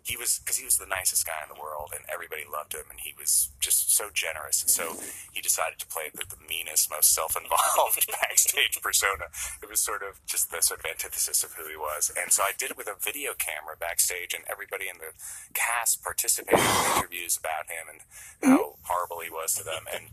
he 0.08 0.16
was 0.16 0.40
because 0.40 0.56
he 0.56 0.64
was 0.64 0.78
the 0.80 0.88
nicest 0.88 1.26
guy 1.26 1.36
in 1.44 1.52
the 1.52 1.60
world 1.60 1.92
and 1.92 2.00
everybody 2.08 2.40
loved 2.48 2.72
him 2.72 2.88
and 2.88 2.98
he 2.98 3.12
was 3.20 3.52
just 3.60 3.92
so 3.92 4.08
generous. 4.08 4.62
And 4.64 4.70
so 4.70 4.96
he 5.32 5.44
decided 5.44 5.78
to 5.80 5.86
play 5.86 6.08
the, 6.08 6.24
the 6.24 6.40
meanest 6.48 6.90
most 6.90 7.12
self-involved 7.12 8.08
backstage 8.20 8.80
persona. 8.80 9.28
It 9.62 9.68
was 9.68 9.80
sort 9.80 10.02
of 10.02 10.24
just 10.24 10.50
the 10.50 10.62
sort 10.64 10.80
of 10.80 10.86
antithesis 10.86 11.44
of 11.44 11.52
who 11.60 11.68
he 11.68 11.76
was. 11.76 12.10
And 12.16 12.32
so 12.32 12.42
i 12.42 12.56
did 12.56 12.72
it 12.72 12.76
with 12.80 12.88
a 12.88 12.96
video 12.96 13.36
camera 13.36 13.76
backstage 13.78 14.32
and 14.32 14.44
everybody 14.48 14.88
in 14.88 14.96
the 14.96 15.12
cast 15.52 16.02
participated 16.02 16.64
in 16.64 16.96
interviews 16.96 17.36
about 17.36 17.68
him 17.68 17.92
and 17.92 18.00
mm-hmm. 18.00 18.50
how 18.56 18.80
horrible 18.88 19.20
he 19.20 19.28
was 19.28 19.52
to 19.60 19.62
them. 19.62 19.84
And 19.92 20.08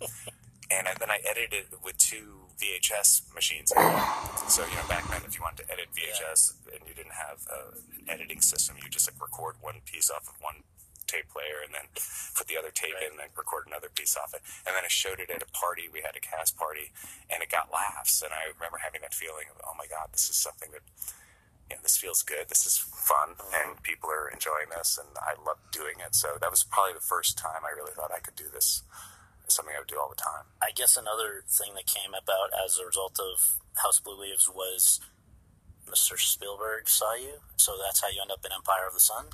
and 0.72 0.88
then 1.00 1.12
I 1.12 1.20
edited 1.24 1.72
it 1.72 1.80
with 1.84 1.96
two 1.98 2.45
VHS 2.58 3.34
machines. 3.34 3.72
So 4.48 4.64
you 4.66 4.76
know, 4.76 4.88
back 4.88 5.08
then, 5.10 5.22
if 5.26 5.36
you 5.36 5.42
wanted 5.42 5.66
to 5.66 5.72
edit 5.72 5.90
VHS 5.92 6.54
and 6.72 6.82
you 6.88 6.94
didn't 6.94 7.16
have 7.16 7.44
uh, 7.52 7.76
an 8.00 8.10
editing 8.10 8.42
system, 8.42 8.76
you 8.82 8.90
just 8.90 9.10
like 9.10 9.20
record 9.22 9.56
one 9.62 9.82
piece 9.86 10.10
off 10.10 10.30
of 10.30 10.36
one 10.40 10.64
tape 11.08 11.30
player 11.30 11.62
and 11.62 11.74
then 11.74 11.86
put 12.34 12.48
the 12.48 12.58
other 12.58 12.74
tape 12.74 12.98
in 13.02 13.16
and 13.16 13.20
then 13.20 13.30
record 13.38 13.66
another 13.68 13.90
piece 13.94 14.18
off 14.18 14.34
it. 14.34 14.42
And 14.66 14.76
then 14.76 14.84
I 14.84 14.90
showed 14.90 15.20
it 15.20 15.30
at 15.30 15.42
a 15.42 15.50
party. 15.54 15.86
We 15.92 16.02
had 16.02 16.16
a 16.16 16.24
cast 16.24 16.58
party, 16.58 16.92
and 17.30 17.42
it 17.44 17.50
got 17.50 17.72
laughs. 17.72 18.22
And 18.22 18.34
I 18.34 18.54
remember 18.54 18.82
having 18.82 19.02
that 19.02 19.14
feeling 19.14 19.48
of, 19.54 19.62
oh 19.66 19.76
my 19.78 19.86
god, 19.88 20.10
this 20.14 20.30
is 20.30 20.36
something 20.36 20.70
that. 20.72 20.86
You 21.66 21.78
know, 21.78 21.82
this 21.82 21.98
feels 21.98 22.22
good. 22.22 22.46
This 22.48 22.68
is 22.68 22.78
fun, 22.78 23.42
and 23.50 23.82
people 23.82 24.08
are 24.12 24.30
enjoying 24.30 24.70
this, 24.70 25.00
and 25.02 25.10
I 25.18 25.34
love 25.44 25.58
doing 25.72 25.96
it. 25.98 26.14
So 26.14 26.38
that 26.40 26.52
was 26.52 26.64
probably 26.64 26.94
the 26.94 27.02
first 27.02 27.40
time 27.40 27.66
I 27.66 27.74
really 27.76 27.92
thought 27.92 28.12
I 28.16 28.20
could 28.20 28.36
do 28.36 28.46
this 28.54 28.84
something 29.52 29.74
I 29.76 29.80
would 29.80 29.88
do 29.88 30.00
all 30.00 30.10
the 30.10 30.16
time. 30.16 30.52
I 30.62 30.72
guess 30.72 30.98
another 30.98 31.44
thing 31.48 31.74
that 31.76 31.86
came 31.86 32.12
about 32.12 32.52
as 32.54 32.78
a 32.78 32.86
result 32.86 33.20
of 33.20 33.60
House 33.82 34.00
Blue 34.00 34.20
Leaves 34.20 34.50
was 34.50 35.00
Mr. 35.90 36.18
Spielberg 36.18 36.90
saw 36.90 37.16
you, 37.16 37.42
so 37.58 37.74
that's 37.82 38.02
how 38.02 38.10
you 38.10 38.22
end 38.22 38.32
up 38.32 38.46
in 38.46 38.52
Empire 38.52 38.88
of 38.88 38.94
the 38.94 39.00
Sun. 39.00 39.26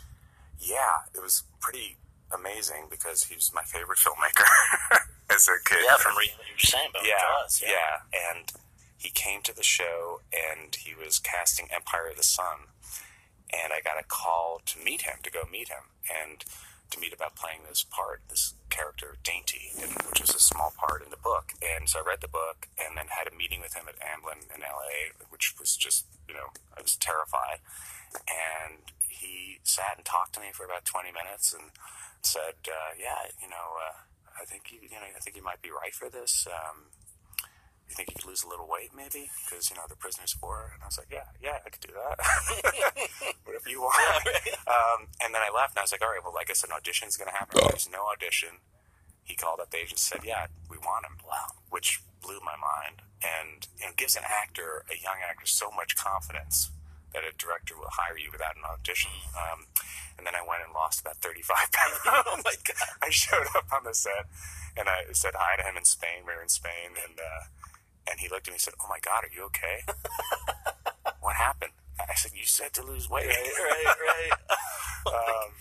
Yeah, 0.60 1.08
it 1.16 1.22
was 1.22 1.44
pretty 1.60 1.98
amazing 2.34 2.88
because 2.90 3.26
he 3.26 3.36
was 3.36 3.52
my 3.54 3.64
favorite 3.64 4.00
filmmaker 4.04 4.48
as 5.30 5.48
a 5.48 5.58
kid. 5.64 5.80
Yeah, 5.84 5.98
from 5.98 6.18
reading 6.18 6.36
what 6.38 6.48
you 6.48 6.56
were 6.56 6.60
saying 6.60 6.90
about 6.90 7.06
yeah, 7.06 7.20
Jaws, 7.20 7.62
yeah, 7.64 7.70
yeah. 7.72 8.32
and 8.32 8.52
he 8.98 9.10
came 9.10 9.42
to 9.44 9.56
the 9.56 9.64
show 9.64 10.22
and 10.32 10.76
he 10.76 10.94
was 10.94 11.20
casting 11.20 11.68
Empire 11.74 12.10
of 12.12 12.18
the 12.18 12.24
Sun, 12.24 12.70
and 13.52 13.74
I 13.74 13.82
got 13.82 14.00
a 14.00 14.06
call 14.06 14.62
to 14.66 14.80
meet 14.80 15.02
him, 15.02 15.18
to 15.24 15.32
go 15.32 15.44
meet 15.52 15.70
him, 15.70 15.92
and 16.10 16.44
to 16.92 17.00
meet 17.00 17.14
about 17.14 17.36
playing 17.36 17.64
this 17.68 17.84
part, 17.84 18.22
this 18.30 18.54
character 18.70 19.18
Dainty, 19.24 19.72
which 20.10 20.22
was 20.22 20.36
a 20.36 20.40
small 20.40 20.74
part 20.78 21.04
in 21.04 21.10
the 21.10 21.22
book. 21.24 21.54
And 21.64 21.90
so 21.90 22.00
I 22.00 22.08
read 22.08 22.22
the 22.22 22.32
book 22.32 22.68
and 22.78 22.98
then 22.98 23.08
had 23.08 23.32
a 23.32 23.36
meeting 23.36 23.62
with 23.62 23.74
him 23.74 23.88
at 23.88 24.00
Amblin 24.00 24.44
in 24.54 24.62
LA, 24.62 25.16
which 25.30 25.56
was 25.60 25.76
just, 25.76 26.06
you 26.28 26.34
know, 26.34 26.52
I 26.78 26.82
was 26.82 26.96
terrified. 26.96 27.60
And 28.28 28.84
he 29.08 29.60
sat 29.64 29.96
and 29.98 30.06
talked 30.06 30.34
to 30.36 30.42
me 30.42 30.52
for 30.54 30.66
about 30.66 30.86
20 30.86 31.12
minutes 31.12 31.54
and 31.54 31.72
said, 32.22 32.60
uh, 32.68 32.94
yeah, 33.00 33.32
you 33.42 33.50
know, 33.50 33.80
uh, 33.80 33.98
I 34.40 34.46
think 34.46 34.72
you, 34.72 34.80
you 34.84 35.00
know, 35.00 35.08
I 35.16 35.20
think 35.20 35.36
you 35.36 35.44
might 35.44 35.62
be 35.62 35.72
right 35.72 35.94
for 35.94 36.10
this. 36.10 36.48
Um, 36.48 36.92
you 37.92 37.96
think 38.00 38.08
you 38.08 38.16
could 38.16 38.32
lose 38.32 38.44
a 38.44 38.48
little 38.48 38.72
weight, 38.72 38.96
maybe, 38.96 39.28
because 39.44 39.68
you 39.70 39.76
know 39.76 39.84
the 39.92 40.00
prisoners 40.00 40.32
war. 40.40 40.72
And 40.72 40.80
I 40.82 40.88
was 40.88 40.96
like, 40.96 41.12
yeah, 41.12 41.28
yeah, 41.44 41.60
I 41.60 41.68
could 41.68 41.84
do 41.84 41.92
that. 41.92 42.16
Whatever 43.44 43.68
you 43.68 43.82
want. 43.84 44.24
um, 44.64 45.12
and 45.20 45.36
then 45.36 45.44
I 45.44 45.52
left, 45.52 45.76
and 45.76 45.80
I 45.80 45.84
was 45.84 45.92
like, 45.92 46.00
all 46.00 46.08
right, 46.08 46.24
well, 46.24 46.32
like 46.32 46.48
I 46.48 46.56
guess 46.56 46.64
an 46.64 46.72
audition's 46.72 47.20
going 47.20 47.28
to 47.28 47.36
happen. 47.36 47.60
There's 47.68 47.92
no 47.92 48.08
audition. 48.08 48.64
He 49.28 49.36
called 49.36 49.60
up 49.60 49.76
the 49.76 49.84
agent 49.84 50.00
and 50.00 50.08
said, 50.08 50.24
yeah, 50.24 50.48
we 50.72 50.80
want 50.80 51.04
him. 51.06 51.20
Wow. 51.28 51.60
Which 51.70 52.00
blew 52.24 52.40
my 52.40 52.56
mind, 52.56 53.04
and 53.20 53.68
you 53.76 53.92
know, 53.92 53.94
gives 54.00 54.16
an 54.16 54.24
actor, 54.24 54.88
a 54.88 54.96
young 54.96 55.20
actor, 55.20 55.46
so 55.46 55.68
much 55.76 56.00
confidence 56.00 56.72
that 57.12 57.28
a 57.28 57.36
director 57.36 57.76
will 57.76 57.92
hire 57.92 58.16
you 58.16 58.32
without 58.32 58.56
an 58.56 58.64
audition. 58.64 59.12
Um, 59.36 59.68
and 60.16 60.24
then 60.24 60.32
I 60.36 60.48
went 60.48 60.64
and 60.64 60.72
lost 60.72 61.02
about 61.02 61.18
35 61.20 61.44
pounds. 61.76 62.00
oh 62.08 62.40
my 62.46 62.56
God. 62.64 62.96
I 63.04 63.10
showed 63.12 63.52
up 63.52 63.68
on 63.76 63.84
the 63.84 63.94
set 63.94 64.32
and 64.78 64.88
I 64.88 65.12
said 65.12 65.36
hi 65.36 65.58
to 65.60 65.64
him 65.68 65.76
in 65.76 65.84
Spain. 65.84 66.24
We 66.24 66.32
were 66.32 66.42
in 66.42 66.48
Spain 66.48 66.96
and, 66.96 67.20
uh, 67.20 67.52
and 68.12 68.20
he 68.20 68.28
looked 68.28 68.48
at 68.48 68.52
me 68.52 68.56
and 68.56 68.62
said, 68.62 68.76
Oh 68.84 68.88
my 68.90 69.00
God, 69.00 69.24
are 69.24 69.34
you 69.34 69.44
okay? 69.46 69.88
what 71.22 71.36
happened? 71.36 71.72
I 72.00 72.14
said, 72.16 72.32
You 72.36 72.46
said 72.46 72.74
to 72.74 72.84
lose 72.84 73.10
weight. 73.10 73.28
Right, 73.28 73.52
right, 73.58 73.96
right. 73.96 74.32
um, 75.08 75.56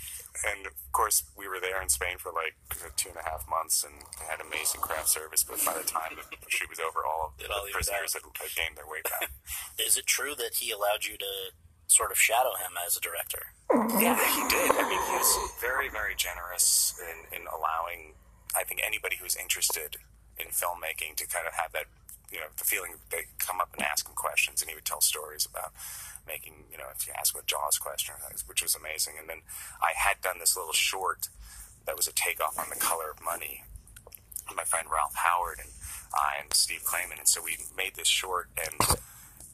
and 0.51 0.67
of 0.67 0.73
course, 0.93 1.23
we 1.37 1.49
were 1.49 1.61
there 1.61 1.81
in 1.83 1.89
Spain 1.89 2.19
for 2.19 2.33
like 2.33 2.57
two 2.97 3.09
and 3.09 3.19
a 3.19 3.25
half 3.29 3.47
months 3.49 3.85
and 3.85 3.95
had 4.29 4.41
amazing 4.41 4.81
craft 4.81 5.09
service. 5.09 5.45
But 5.45 5.65
by 5.65 5.77
the 5.77 5.87
time 5.87 6.17
the 6.17 6.25
shoot 6.49 6.69
was 6.69 6.81
over, 6.81 7.05
all 7.05 7.31
of 7.31 7.39
the 7.39 7.53
all 7.53 7.67
prisoners 7.71 8.15
had, 8.15 8.23
had 8.35 8.53
gained 8.57 8.77
their 8.77 8.89
weight 8.89 9.05
back. 9.05 9.31
Is 9.79 9.97
it 9.97 10.07
true 10.07 10.35
that 10.37 10.59
he 10.61 10.71
allowed 10.71 11.05
you 11.05 11.17
to 11.19 11.33
sort 11.87 12.11
of 12.11 12.19
shadow 12.19 12.55
him 12.57 12.73
as 12.87 12.97
a 12.97 13.01
director? 13.01 13.53
Yeah, 14.01 14.17
he 14.17 14.43
did. 14.49 14.71
I 14.75 14.83
mean, 14.89 15.03
he 15.11 15.13
was 15.19 15.31
very, 15.61 15.89
very 15.89 16.15
generous 16.15 16.95
in, 17.03 17.43
in 17.43 17.47
allowing, 17.47 18.15
I 18.57 18.65
think, 18.65 18.81
anybody 18.87 19.17
who's 19.21 19.37
interested 19.37 19.99
in 20.39 20.49
filmmaking 20.49 21.17
to 21.17 21.27
kind 21.27 21.47
of 21.47 21.55
have 21.55 21.73
that, 21.73 21.85
you 22.31 22.39
know, 22.39 22.47
the 22.57 22.65
feeling 22.65 22.95
they 23.11 23.27
come 23.39 23.61
up 23.61 23.71
and 23.75 23.83
ask 23.83 24.07
him 24.09 24.15
questions, 24.15 24.63
and 24.63 24.69
he 24.69 24.75
would 24.75 24.85
tell 24.85 25.01
stories 25.01 25.47
about 25.47 25.73
making, 26.27 26.65
you 26.71 26.79
know, 26.79 26.87
if 26.95 27.07
you 27.07 27.13
ask 27.19 27.37
a 27.37 27.43
Jaws 27.47 27.79
question, 27.79 28.15
which 28.47 28.63
was 28.63 28.75
amazing. 28.75 29.15
And 29.19 29.29
then 29.29 29.43
I 29.83 29.93
had 29.97 30.21
done 30.21 30.39
this 30.39 30.57
little 30.57 30.73
short 30.73 31.29
that 31.87 31.97
was 31.97 32.07
a 32.07 32.13
takeoff 32.13 32.59
on 32.59 32.67
The 32.71 32.77
Color 32.77 33.11
of 33.11 33.25
Money. 33.25 33.65
My 34.55 34.65
friend 34.65 34.89
Ralph 34.91 35.15
Howard 35.15 35.59
and 35.61 35.71
I 36.15 36.43
and 36.43 36.53
Steve 36.53 36.83
Clayman, 36.83 37.19
and 37.19 37.29
so 37.29 37.41
we 37.43 37.57
made 37.77 37.95
this 37.95 38.09
short, 38.09 38.49
and 38.59 38.99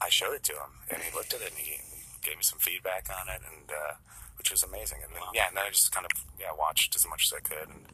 I 0.01 0.09
showed 0.09 0.32
it 0.32 0.43
to 0.44 0.53
him, 0.55 0.73
and 0.90 1.03
he 1.03 1.15
looked 1.15 1.35
at 1.35 1.43
it, 1.43 1.51
and 1.51 1.59
he 1.59 1.81
gave 2.23 2.36
me 2.36 2.43
some 2.43 2.59
feedback 2.59 3.09
on 3.12 3.28
it, 3.28 3.43
and 3.44 3.70
uh, 3.70 3.94
which 4.39 4.51
was 4.51 4.62
amazing. 4.62 4.98
And 5.05 5.12
then, 5.12 5.23
yeah, 5.35 5.48
and 5.48 5.57
then 5.57 5.65
I 5.66 5.70
just 5.70 5.93
kind 5.93 6.07
of 6.07 6.12
yeah 6.40 6.53
watched 6.57 6.97
as 6.97 7.07
much 7.07 7.28
as 7.28 7.36
I 7.36 7.40
could, 7.40 7.69
and 7.69 7.85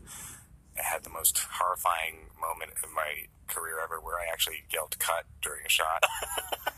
had 0.76 1.04
the 1.04 1.10
most 1.10 1.38
horrifying 1.38 2.30
moment 2.40 2.72
in 2.82 2.92
my 2.94 3.28
career 3.48 3.80
ever, 3.82 4.00
where 4.00 4.18
I 4.18 4.26
actually 4.32 4.64
yelled 4.72 4.98
"cut" 4.98 5.24
during 5.42 5.64
a 5.66 5.68
shot 5.68 6.04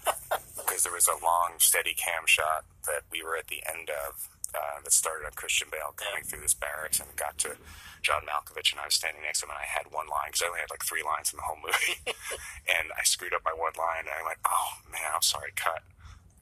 because 0.57 0.83
there 0.83 0.93
was 0.93 1.09
a 1.09 1.23
long, 1.23 1.55
steady 1.59 1.95
cam 1.95 2.27
shot 2.27 2.65
that 2.87 3.03
we 3.11 3.23
were 3.23 3.37
at 3.37 3.49
the 3.49 3.63
end 3.67 3.91
of. 3.91 4.29
Uh, 4.55 4.79
that 4.85 4.93
started 4.93 5.27
on 5.27 5.33
Christian 5.35 5.67
Bale 5.69 5.91
coming 5.97 6.23
through 6.23 6.39
this 6.39 6.55
barracks 6.55 7.01
and 7.01 7.11
got 7.17 7.37
to 7.39 7.57
John 8.03 8.23
Malkovich, 8.23 8.71
and 8.71 8.79
I 8.79 8.87
was 8.87 8.95
standing 8.95 9.23
next 9.23 9.41
to 9.41 9.47
him, 9.47 9.51
and 9.51 9.59
I 9.59 9.67
had 9.67 9.91
one 9.91 10.07
line 10.07 10.31
because 10.31 10.43
I 10.43 10.47
only 10.47 10.61
had 10.61 10.71
like 10.71 10.85
three 10.85 11.03
lines 11.03 11.33
in 11.33 11.39
the 11.39 11.43
whole 11.43 11.59
movie, 11.59 11.99
and 12.79 12.95
I 12.95 13.03
screwed 13.03 13.35
up 13.35 13.43
my 13.43 13.51
one 13.51 13.75
line, 13.75 14.07
and 14.07 14.15
I 14.15 14.23
went, 14.23 14.39
"Oh 14.47 14.79
man, 14.93 15.11
I'm 15.11 15.27
sorry, 15.27 15.51
cut." 15.57 15.83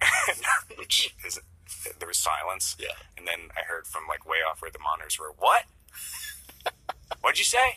which 0.76 1.14
is 1.24 1.40
there 1.98 2.08
was 2.08 2.18
silence. 2.18 2.76
Yeah. 2.78 2.98
And 3.16 3.26
then 3.26 3.48
I 3.56 3.62
heard 3.64 3.86
from 3.86 4.04
like 4.08 4.26
way 4.26 4.42
off 4.42 4.60
where 4.60 4.70
the 4.70 4.82
monitors 4.82 5.18
were, 5.18 5.32
"What? 5.38 5.64
What'd 7.20 7.38
you 7.38 7.44
say?" 7.44 7.76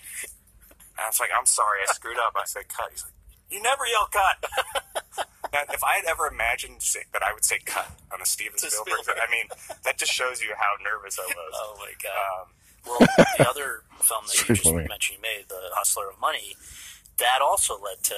And 0.97 1.03
I 1.03 1.07
was 1.07 1.19
like, 1.19 1.29
"I'm 1.37 1.45
sorry, 1.45 1.79
I 1.87 1.93
screwed 1.93 2.17
up." 2.17 2.33
I 2.35 2.45
said, 2.45 2.67
"Cut." 2.69 2.91
He's 2.91 3.03
like, 3.03 3.13
"You 3.49 3.61
never 3.61 3.85
yell 3.85 4.07
cut." 4.11 4.37
now, 5.53 5.63
if 5.71 5.83
I 5.83 5.95
had 5.97 6.05
ever 6.05 6.27
imagined 6.27 6.81
say, 6.81 7.01
that 7.13 7.23
I 7.23 7.33
would 7.33 7.45
say 7.45 7.59
"cut" 7.65 7.91
on 8.13 8.21
a 8.21 8.25
Steven 8.25 8.57
To 8.59 8.69
Spielberg, 8.69 9.03
Spielberg. 9.03 9.21
I 9.27 9.31
mean, 9.31 9.47
that 9.83 9.97
just 9.97 10.11
shows 10.11 10.41
you 10.41 10.53
how 10.57 10.73
nervous 10.83 11.19
I 11.19 11.25
was. 11.27 11.53
Oh 11.53 11.75
my 11.79 11.91
god. 12.01 12.41
Um, 12.41 12.47
Well, 12.85 12.99
the 13.37 13.49
other 13.49 13.81
film 14.01 14.25
that 14.27 14.37
you 14.47 14.53
just 14.55 14.63
Funny. 14.69 14.87
mentioned 14.87 15.17
you 15.17 15.21
made, 15.21 15.49
The 15.49 15.73
Hustler 15.73 16.09
of 16.09 16.19
Money, 16.21 16.55
that 17.17 17.39
also 17.41 17.79
led 17.81 18.03
to 18.03 18.15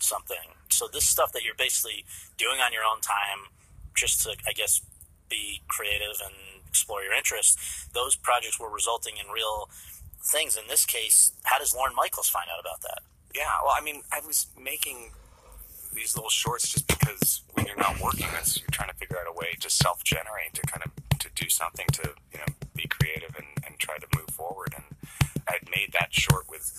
something. 0.00 0.56
So 0.70 0.88
this 0.88 1.04
stuff 1.06 1.32
that 1.32 1.42
you're 1.44 1.54
basically 1.58 2.04
doing 2.38 2.60
on 2.60 2.72
your 2.72 2.82
own 2.82 3.00
time, 3.02 3.52
just 3.94 4.22
to, 4.24 4.34
I 4.48 4.52
guess, 4.52 4.80
be 5.28 5.60
creative 5.68 6.16
and 6.24 6.62
explore 6.66 7.02
your 7.02 7.12
interests, 7.12 7.88
those 7.92 8.16
projects 8.16 8.58
were 8.58 8.70
resulting 8.70 9.16
in 9.16 9.30
real 9.30 9.68
things. 10.26 10.56
In 10.56 10.64
this 10.68 10.84
case, 10.84 11.32
how 11.44 11.58
does 11.58 11.74
Lorne 11.74 11.94
Michaels 11.94 12.28
find 12.28 12.46
out 12.52 12.60
about 12.60 12.82
that? 12.82 13.00
Yeah, 13.34 13.52
well, 13.64 13.74
I 13.76 13.84
mean, 13.84 14.02
I 14.12 14.20
was 14.26 14.46
making 14.60 15.12
these 15.94 16.14
little 16.14 16.30
shorts 16.30 16.68
just 16.68 16.86
because 16.86 17.42
when 17.54 17.66
you're 17.66 17.76
not 17.76 18.00
working, 18.00 18.26
it's, 18.38 18.60
you're 18.60 18.70
trying 18.70 18.90
to 18.90 18.94
figure 18.96 19.16
out 19.18 19.26
a 19.26 19.32
way 19.32 19.56
to 19.60 19.70
self-generate, 19.70 20.54
to 20.54 20.62
kind 20.62 20.82
of 20.84 20.90
to 21.18 21.28
do 21.34 21.48
something 21.48 21.86
to 21.92 22.12
you 22.32 22.38
know 22.38 22.52
be 22.74 22.86
creative 22.86 23.34
and, 23.36 23.46
and 23.66 23.78
try 23.78 23.96
to 23.98 24.06
move 24.14 24.28
forward. 24.28 24.74
And 24.74 24.84
I'd 25.48 25.68
made 25.70 25.92
that 25.98 26.12
short 26.12 26.48
with 26.48 26.74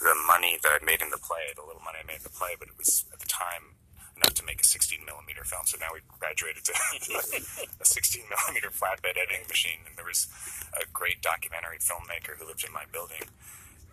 the 0.00 0.14
money 0.26 0.58
that 0.62 0.72
I'd 0.72 0.86
made 0.86 1.02
in 1.02 1.10
the 1.10 1.18
play, 1.18 1.54
the 1.54 1.62
little 1.62 1.82
money 1.82 1.98
I 2.02 2.06
made 2.06 2.18
in 2.18 2.22
the 2.24 2.34
play, 2.34 2.54
but 2.58 2.68
it 2.68 2.74
was 2.76 3.04
at 3.12 3.20
the 3.20 3.26
time 3.28 3.77
enough 4.18 4.34
to 4.34 4.44
make 4.44 4.60
a 4.60 4.66
16 4.66 5.04
millimeter 5.06 5.44
film. 5.44 5.62
So 5.64 5.78
now 5.80 5.94
we 5.94 6.00
graduated 6.18 6.64
to 6.66 6.74
a 7.80 7.84
16 7.84 8.24
millimeter 8.28 8.70
flatbed 8.70 9.16
editing 9.16 9.46
machine, 9.48 9.86
and 9.86 9.96
there 9.96 10.06
was 10.06 10.28
a 10.74 10.84
great 10.92 11.22
documentary 11.22 11.78
filmmaker 11.78 12.36
who 12.38 12.46
lived 12.46 12.64
in 12.66 12.72
my 12.72 12.84
building 12.92 13.30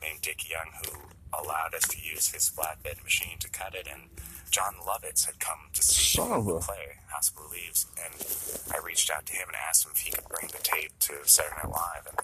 named 0.01 0.21
Dick 0.21 0.49
Young 0.49 0.71
who 0.83 1.15
allowed 1.33 1.73
us 1.73 1.87
to 1.89 1.97
use 1.97 2.29
his 2.31 2.49
flatbed 2.49 3.03
machine 3.03 3.37
to 3.39 3.49
cut 3.49 3.75
it, 3.75 3.87
and 3.91 4.09
Jon 4.51 4.75
Lovitz 4.85 5.25
had 5.25 5.39
come 5.39 5.69
to 5.73 5.83
see 5.83 6.17
Son 6.17 6.45
the 6.45 6.59
play 6.59 6.99
House 7.07 7.29
of 7.29 7.35
Blue 7.35 7.51
Leaves, 7.51 7.87
and 7.97 8.13
I 8.73 8.85
reached 8.85 9.09
out 9.09 9.25
to 9.25 9.33
him 9.33 9.47
and 9.47 9.57
asked 9.67 9.85
him 9.85 9.91
if 9.93 10.01
he 10.01 10.11
could 10.11 10.27
bring 10.29 10.47
the 10.47 10.63
tape 10.63 10.91
to 10.99 11.13
Saturday 11.25 11.55
Night 11.63 11.71
Live, 11.71 12.07
and 12.07 12.19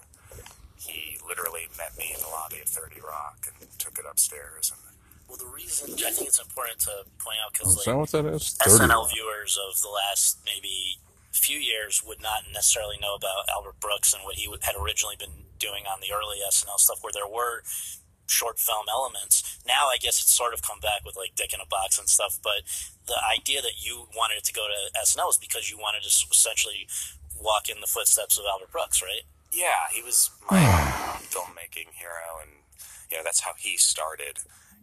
he 0.76 1.18
literally 1.26 1.68
met 1.76 1.96
me 1.96 2.12
in 2.14 2.20
the 2.20 2.28
lobby 2.28 2.60
of 2.60 2.68
30 2.68 3.00
Rock 3.00 3.48
and 3.48 3.68
took 3.78 3.98
it 3.98 4.04
upstairs, 4.08 4.72
and 4.72 4.80
Well, 5.32 5.40
the 5.40 5.48
reason 5.48 5.96
I 5.96 6.12
think 6.12 6.28
it's 6.28 6.38
important 6.38 6.76
to 6.80 7.08
point 7.16 7.40
out 7.40 7.56
because 7.56 7.78
Is 7.80 7.88
that 7.88 7.96
what 7.96 8.12
that 8.12 8.26
is? 8.26 8.52
SNL 8.60 9.08
viewers 9.08 9.56
of 9.56 9.80
the 9.80 9.88
last 9.88 10.44
maybe 10.44 11.00
few 11.32 11.56
years 11.56 12.04
would 12.04 12.20
not 12.20 12.44
necessarily 12.52 13.00
know 13.00 13.14
about 13.16 13.48
Albert 13.48 13.80
Brooks 13.80 14.12
and 14.12 14.22
what 14.24 14.36
he 14.36 14.44
had 14.60 14.76
originally 14.76 15.16
been 15.16 15.48
doing 15.58 15.88
on 15.88 16.04
the 16.04 16.12
early 16.12 16.44
SNL 16.44 16.76
stuff, 16.76 16.98
where 17.00 17.16
there 17.16 17.24
were 17.26 17.64
short 18.28 18.58
film 18.58 18.84
elements. 18.92 19.56
Now, 19.64 19.88
I 19.88 19.96
guess 19.96 20.20
it's 20.20 20.36
sort 20.36 20.52
of 20.52 20.60
come 20.60 20.80
back 20.80 21.00
with 21.00 21.16
like 21.16 21.32
Dick 21.34 21.54
in 21.54 21.64
a 21.64 21.66
Box 21.66 21.98
and 21.98 22.12
stuff. 22.12 22.36
But 22.44 22.68
the 23.08 23.16
idea 23.24 23.62
that 23.62 23.80
you 23.80 24.12
wanted 24.12 24.36
it 24.36 24.44
to 24.44 24.52
go 24.52 24.68
to 24.68 25.00
SNL 25.00 25.30
is 25.30 25.38
because 25.40 25.70
you 25.70 25.78
wanted 25.78 26.02
to 26.02 26.12
essentially 26.12 26.86
walk 27.40 27.72
in 27.72 27.80
the 27.80 27.88
footsteps 27.88 28.36
of 28.36 28.44
Albert 28.44 28.70
Brooks, 28.70 29.00
right? 29.00 29.24
yeah, 29.52 29.88
he 29.92 30.02
was 30.02 30.30
my 30.50 30.58
filmmaking 31.30 31.92
hero, 31.92 32.40
and 32.40 32.50
you 33.10 33.16
know 33.16 33.22
that's 33.22 33.40
how 33.40 33.52
he 33.58 33.76
started, 33.76 34.38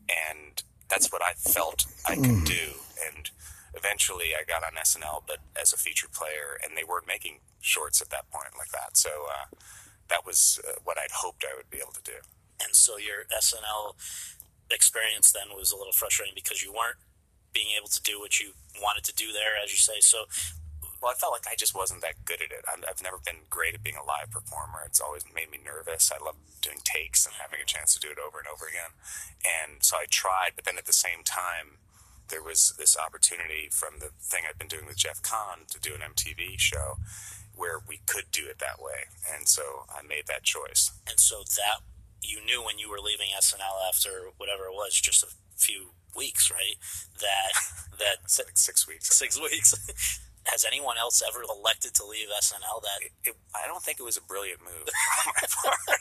and 0.09 0.63
that's 0.89 1.11
what 1.11 1.21
I 1.23 1.33
felt 1.33 1.85
I 2.07 2.15
could 2.15 2.43
do. 2.43 2.81
And 3.05 3.29
eventually, 3.73 4.33
I 4.33 4.43
got 4.47 4.63
on 4.63 4.73
SNL, 4.73 5.23
but 5.27 5.37
as 5.59 5.73
a 5.73 5.77
featured 5.77 6.11
player, 6.11 6.59
and 6.63 6.77
they 6.77 6.83
weren't 6.83 7.07
making 7.07 7.39
shorts 7.61 8.01
at 8.01 8.09
that 8.09 8.29
point 8.31 8.47
like 8.57 8.69
that. 8.69 8.97
So 8.97 9.09
uh, 9.09 9.55
that 10.09 10.25
was 10.25 10.59
uh, 10.67 10.79
what 10.83 10.97
I'd 10.97 11.11
hoped 11.11 11.45
I 11.49 11.55
would 11.55 11.69
be 11.69 11.77
able 11.77 11.93
to 11.93 12.03
do. 12.03 12.19
And 12.61 12.75
so 12.75 12.97
your 12.97 13.25
SNL 13.31 13.95
experience 14.71 15.31
then 15.31 15.55
was 15.55 15.71
a 15.71 15.77
little 15.77 15.93
frustrating 15.93 16.35
because 16.35 16.61
you 16.61 16.71
weren't 16.71 16.97
being 17.53 17.67
able 17.77 17.87
to 17.89 18.01
do 18.01 18.19
what 18.19 18.39
you 18.39 18.51
wanted 18.81 19.03
to 19.05 19.13
do 19.15 19.31
there, 19.31 19.57
as 19.63 19.71
you 19.71 19.77
say. 19.77 19.99
So 19.99 20.25
Well, 21.01 21.11
I 21.11 21.15
felt 21.15 21.31
like 21.31 21.47
I 21.47 21.55
just 21.55 21.75
wasn't 21.75 22.01
that 22.01 22.25
good 22.25 22.41
at 22.41 22.51
it. 22.51 22.65
I'm, 22.67 22.83
I've 22.87 23.01
never 23.01 23.17
been 23.23 23.47
great 23.49 23.75
at 23.75 23.83
being 23.83 23.95
a 23.95 24.03
live 24.03 24.31
performer. 24.31 24.83
It's 24.85 24.99
always 24.99 25.23
made 25.33 25.49
me 25.49 25.59
nervous. 25.63 26.11
I 26.11 26.23
love 26.23 26.35
doing 26.61 26.79
takes 26.83 27.25
and 27.25 27.35
having 27.39 27.59
a 27.61 27.65
chance 27.65 27.93
to 27.93 27.99
do 27.99 28.11
it 28.11 28.19
over 28.19 28.39
and 28.39 28.47
over 28.47 28.67
again. 28.67 28.91
And 29.43 29.83
so 29.83 29.97
I 29.97 30.05
tried, 30.09 30.51
but 30.55 30.65
then 30.65 30.77
at 30.77 30.85
the 30.85 30.93
same 30.93 31.23
time, 31.23 31.79
there 32.27 32.43
was 32.43 32.73
this 32.77 32.97
opportunity 32.97 33.69
from 33.71 33.99
the 33.99 34.11
thing 34.21 34.43
I'd 34.47 34.59
been 34.59 34.67
doing 34.67 34.85
with 34.85 34.97
Jeff 34.97 35.21
Kahn 35.21 35.65
to 35.71 35.79
do 35.79 35.95
an 35.95 36.01
MTV 36.01 36.59
show 36.59 36.97
where 37.55 37.79
we 37.87 37.99
could 38.05 38.31
do 38.31 38.47
it 38.47 38.59
that 38.59 38.79
way. 38.79 39.09
And 39.33 39.47
so 39.47 39.85
I 39.89 40.05
made 40.05 40.27
that 40.27 40.43
choice. 40.43 40.91
and 41.07 41.19
so 41.19 41.43
that 41.57 41.81
you 42.21 42.43
knew 42.45 42.63
when 42.63 42.77
you 42.77 42.89
were 42.89 42.99
leaving 42.99 43.27
SNL 43.37 43.87
after 43.87 44.31
whatever 44.37 44.65
it 44.65 44.73
was, 44.73 44.99
just 44.99 45.23
a 45.23 45.27
few 45.55 45.91
weeks, 46.15 46.51
right? 46.51 46.75
That 47.19 47.51
that 47.99 48.45
like 48.45 48.57
six 48.57 48.87
weeks. 48.87 49.15
six 49.15 49.39
weeks. 49.39 49.73
Has 50.51 50.65
anyone 50.65 50.97
else 50.97 51.21
ever 51.27 51.43
elected 51.43 51.93
to 51.95 52.05
leave 52.05 52.27
SNL? 52.29 52.81
That 52.81 52.99
it, 53.05 53.11
it, 53.23 53.35
I 53.55 53.67
don't 53.67 53.81
think 53.83 53.99
it 53.99 54.03
was 54.03 54.17
a 54.17 54.21
brilliant 54.21 54.61
move 54.61 54.87
on 54.87 55.33
my 55.35 55.47
part. 55.61 55.99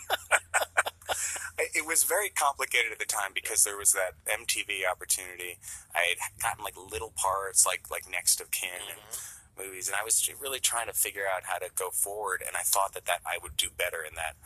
It- 1.58 1.86
was 1.88 2.04
very 2.04 2.28
complicated 2.28 2.92
at 2.92 2.98
the 2.98 3.06
time 3.06 3.32
because 3.34 3.64
there 3.64 3.76
was 3.76 3.92
that 3.92 4.12
MTV 4.28 4.84
opportunity. 4.88 5.58
I 5.94 6.14
had 6.20 6.40
gotten 6.40 6.62
like 6.62 6.76
little 6.76 7.12
parts, 7.16 7.64
like 7.66 7.90
like 7.90 8.04
Next 8.10 8.40
of 8.40 8.50
Kin 8.50 8.84
and 8.90 9.00
movies, 9.56 9.88
and 9.88 9.96
I 9.96 10.04
was 10.04 10.28
really 10.40 10.60
trying 10.60 10.86
to 10.86 10.92
figure 10.92 11.24
out 11.26 11.44
how 11.44 11.56
to 11.58 11.70
go 11.74 11.88
forward. 11.90 12.42
And 12.46 12.56
I 12.56 12.60
thought 12.62 12.92
that 12.92 13.06
that 13.06 13.20
I 13.26 13.38
would 13.42 13.56
do 13.56 13.68
better 13.76 14.04
in 14.04 14.14
that 14.16 14.36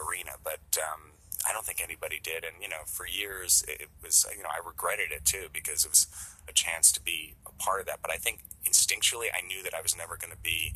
arena, 0.00 0.32
but 0.42 0.78
um, 0.78 1.12
I 1.46 1.52
don't 1.52 1.66
think 1.66 1.82
anybody 1.82 2.20
did. 2.22 2.44
And 2.44 2.62
you 2.62 2.68
know, 2.68 2.86
for 2.86 3.06
years 3.06 3.64
it, 3.66 3.88
was 4.02 4.24
you 4.36 4.42
know 4.44 4.48
I 4.48 4.64
regretted 4.66 5.10
it 5.10 5.24
too 5.24 5.48
because 5.52 5.84
it 5.84 5.90
was 5.90 6.06
a 6.48 6.52
chance 6.52 6.92
to 6.92 7.00
be 7.02 7.34
part 7.58 7.80
of 7.80 7.86
that. 7.86 8.00
But 8.02 8.10
I 8.10 8.16
think 8.16 8.40
instinctually 8.64 9.26
I 9.34 9.46
knew 9.46 9.62
that 9.62 9.74
I 9.74 9.80
was 9.80 9.96
never 9.96 10.16
going 10.16 10.32
to 10.32 10.38
be 10.42 10.74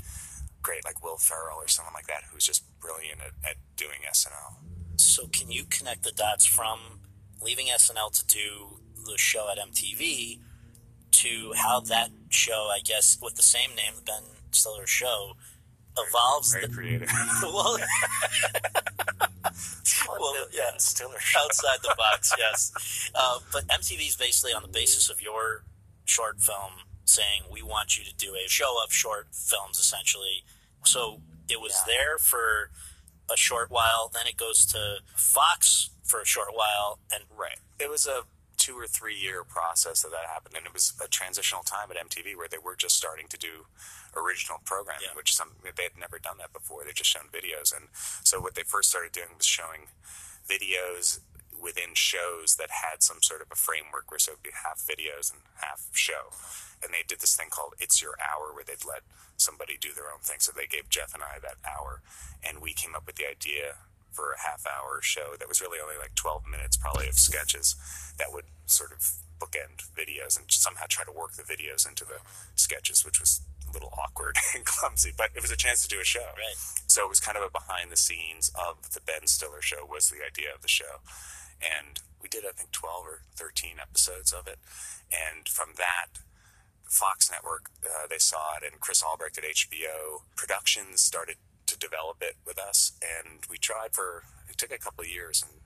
great 0.63 0.85
like 0.85 1.03
Will 1.03 1.17
Ferrell 1.17 1.57
or 1.57 1.69
someone 1.69 1.95
like 1.95 2.07
that 2.07 2.23
who's 2.31 2.47
just 2.47 2.63
brilliant 2.81 3.21
at, 3.21 3.33
at 3.49 3.57
doing 3.77 4.01
SNL. 4.11 4.57
so 4.97 5.27
can 5.29 5.51
you 5.51 5.65
connect 5.65 6.03
the 6.03 6.13
dots 6.13 6.45
from 6.45 7.01
leaving 7.41 7.67
SNL 7.67 8.13
to 8.19 8.27
do 8.27 8.79
the 9.07 9.17
show 9.17 9.49
at 9.51 9.59
MTV 9.59 10.41
to 11.13 11.53
how 11.57 11.81
that 11.81 12.11
show, 12.29 12.71
I 12.73 12.81
guess, 12.85 13.19
with 13.21 13.37
the 13.37 13.43
same 13.43 13.71
name, 13.71 13.95
the 13.97 14.03
Ben 14.03 14.23
Stiller 14.53 14.87
Show, 14.87 15.33
evolves. 15.97 16.53
Very 16.53 16.67
the- 16.67 16.73
creative. 16.73 17.09
well, 17.43 17.79
well, 20.19 20.47
yeah, 20.53 20.71
Stiller 20.79 21.19
outside 21.39 21.79
the 21.83 21.95
box, 21.97 22.33
yes. 22.39 23.11
Uh, 23.15 23.39
but 23.53 23.67
MTV 23.69 24.09
is 24.09 24.17
basically 24.17 24.53
on 24.53 24.63
the 24.63 24.69
basis 24.69 25.09
of 25.11 25.21
your 25.21 25.65
short 26.11 26.41
film 26.41 26.85
saying 27.05 27.43
we 27.51 27.63
want 27.63 27.97
you 27.97 28.05
to 28.05 28.15
do 28.15 28.35
a 28.35 28.49
show 28.49 28.77
of 28.85 28.93
short 28.93 29.29
films, 29.33 29.79
essentially. 29.79 30.45
So 30.85 31.21
it 31.49 31.61
was 31.61 31.81
there 31.87 32.19
for 32.19 32.71
a 33.33 33.37
short 33.37 33.71
while, 33.71 34.11
then 34.13 34.27
it 34.27 34.37
goes 34.37 34.67
to 34.67 34.99
Fox 35.15 35.91
for 36.03 36.21
a 36.21 36.27
short 36.27 36.51
while, 36.53 36.99
and 37.13 37.25
right. 37.37 37.59
It 37.79 37.89
was 37.89 38.07
a 38.07 38.23
two 38.57 38.75
or 38.75 38.87
three 38.87 39.17
year 39.17 39.43
process 39.45 40.03
that 40.03 40.11
that 40.11 40.27
happened, 40.27 40.55
and 40.57 40.67
it 40.67 40.73
was 40.73 40.93
a 41.03 41.09
transitional 41.09 41.63
time 41.63 41.91
at 41.91 41.97
MTV 41.97 42.37
where 42.37 42.49
they 42.49 42.59
were 42.59 42.77
just 42.77 42.97
starting 42.97 43.27
to 43.29 43.39
do 43.39 43.67
original 44.17 44.59
programming, 44.65 45.11
yeah. 45.11 45.17
which 45.17 45.35
some 45.35 45.51
they 45.63 45.85
had 45.85 45.99
never 45.99 46.19
done 46.19 46.39
that 46.39 46.53
before. 46.53 46.85
They 46.85 46.93
just 46.93 47.11
shown 47.11 47.31
videos, 47.33 47.75
and 47.75 47.87
so 48.25 48.41
what 48.41 48.55
they 48.55 48.63
first 48.63 48.91
started 48.91 49.13
doing 49.13 49.29
was 49.37 49.47
showing 49.47 49.89
videos 50.49 51.21
within 51.63 51.95
shows 51.95 52.57
that 52.57 52.71
had 52.83 53.03
some 53.03 53.23
sort 53.23 53.43
of 53.43 53.49
a 53.53 53.57
framework 53.57 54.11
where 54.11 54.19
so 54.19 54.33
it'd 54.33 54.43
be 54.43 54.51
half 54.65 54.81
videos 54.81 55.31
and 55.33 55.41
half 55.61 55.89
show. 55.93 56.33
And 56.83 56.93
they 56.93 57.05
did 57.07 57.21
this 57.21 57.37
thing 57.37 57.49
called 57.51 57.75
It's 57.79 58.01
Your 58.01 58.17
Hour 58.21 58.53
where 58.55 58.65
they'd 58.65 58.85
let 58.87 59.03
somebody 59.37 59.77
do 59.81 59.93
their 59.95 60.13
own 60.13 60.21
thing. 60.21 60.41
So 60.41 60.53
they 60.53 60.67
gave 60.67 60.89
Jeff 60.89 61.15
and 61.15 61.23
I 61.23 61.39
that 61.41 61.61
hour 61.65 62.01
and 62.43 62.61
we 62.61 62.73
came 62.73 62.95
up 62.95 63.07
with 63.07 63.17
the 63.17 63.29
idea 63.29 63.77
for 64.13 64.33
a 64.33 64.41
half 64.41 64.67
hour 64.67 65.01
show 65.03 65.37
that 65.39 65.49
was 65.49 65.61
really 65.61 65.79
only 65.81 65.97
like 65.97 66.15
12 66.15 66.47
minutes 66.47 66.77
probably 66.77 67.09
of 67.09 67.19
sketches 67.19 67.77
that 68.19 68.33
would 68.33 68.45
sort 68.67 68.93
of 68.93 69.01
bookend 69.39 69.89
videos 69.97 70.39
and 70.39 70.51
somehow 70.51 70.85
try 70.89 71.05
to 71.05 71.13
work 71.13 71.33
the 71.33 71.43
videos 71.43 71.89
into 71.89 72.05
the 72.05 72.21
sketches, 72.55 73.05
which 73.05 73.21
was 73.21 73.41
a 73.69 73.73
little 73.73 73.93
awkward 73.97 74.37
and 74.55 74.65
clumsy, 74.65 75.13
but 75.17 75.31
it 75.35 75.43
was 75.43 75.51
a 75.51 75.57
chance 75.57 75.83
to 75.83 75.89
do 75.89 76.01
a 76.01 76.05
show. 76.05 76.35
Right. 76.37 76.59
So 76.87 77.05
it 77.05 77.09
was 77.09 77.21
kind 77.21 77.39
of 77.39 77.45
a 77.45 77.51
behind 77.51 77.91
the 77.91 77.97
scenes 77.97 78.51
of 78.55 78.93
the 78.93 79.01
Ben 79.01 79.27
Stiller 79.27 79.63
show 79.63 79.87
was 79.89 80.11
the 80.11 80.25
idea 80.25 80.49
of 80.55 80.63
the 80.63 80.69
show 80.69 81.01
and 81.61 82.01
we 82.23 82.29
did 82.29 82.45
I 82.45 82.53
think 82.53 82.73
12 82.73 83.05
or 83.07 83.21
13 83.37 83.77
episodes 83.81 84.33
of 84.33 84.47
it. 84.47 84.59
And 85.11 85.49
from 85.49 85.75
that, 85.77 86.21
Fox 86.91 87.31
Network 87.31 87.71
uh, 87.87 88.07
they 88.11 88.19
saw 88.19 88.59
it, 88.59 88.67
and 88.67 88.81
Chris 88.81 89.03
Albrecht 89.03 89.39
at 89.39 89.45
HBO 89.45 90.27
Productions 90.37 91.01
started 91.01 91.37
to 91.67 91.79
develop 91.79 92.19
it 92.21 92.35
with 92.45 92.59
us, 92.59 92.93
and 92.99 93.47
we 93.49 93.57
tried 93.57 93.95
for 93.95 94.25
it 94.51 94.59
took 94.59 94.73
a 94.73 94.79
couple 94.79 95.03
of 95.03 95.09
years, 95.09 95.43
and 95.47 95.63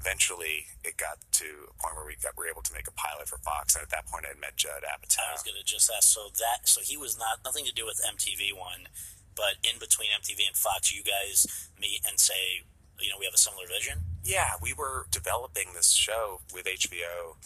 eventually 0.00 0.66
it 0.82 0.96
got 0.96 1.22
to 1.38 1.70
a 1.70 1.74
point 1.78 1.94
where 1.94 2.04
we 2.04 2.18
got 2.18 2.34
we 2.36 2.44
were 2.44 2.50
able 2.50 2.66
to 2.66 2.74
make 2.74 2.88
a 2.90 2.96
pilot 2.98 3.30
for 3.30 3.38
Fox, 3.38 3.78
and 3.78 3.82
at 3.82 3.90
that 3.90 4.06
point 4.10 4.26
I 4.26 4.34
had 4.34 4.42
met 4.42 4.56
Judd 4.58 4.82
Apatow. 4.82 5.22
I 5.30 5.38
was 5.38 5.46
going 5.46 5.56
to 5.56 5.64
just 5.64 5.86
ask, 5.86 6.10
so 6.10 6.34
that 6.42 6.66
so 6.66 6.82
he 6.82 6.98
was 6.98 7.16
not 7.16 7.46
nothing 7.46 7.64
to 7.64 7.72
do 7.72 7.86
with 7.86 8.02
MTV 8.02 8.50
one, 8.50 8.90
but 9.38 9.62
in 9.62 9.78
between 9.78 10.10
MTV 10.10 10.50
and 10.50 10.58
Fox, 10.58 10.90
you 10.90 11.06
guys 11.06 11.46
meet 11.78 12.02
and 12.02 12.18
say, 12.18 12.66
you 12.98 13.08
know, 13.08 13.22
we 13.22 13.24
have 13.24 13.34
a 13.34 13.40
similar 13.40 13.70
vision 13.70 14.09
yeah, 14.24 14.52
we 14.60 14.72
were 14.72 15.06
developing 15.10 15.68
this 15.74 15.92
show 15.92 16.40
with 16.52 16.66
HBO 16.66 17.36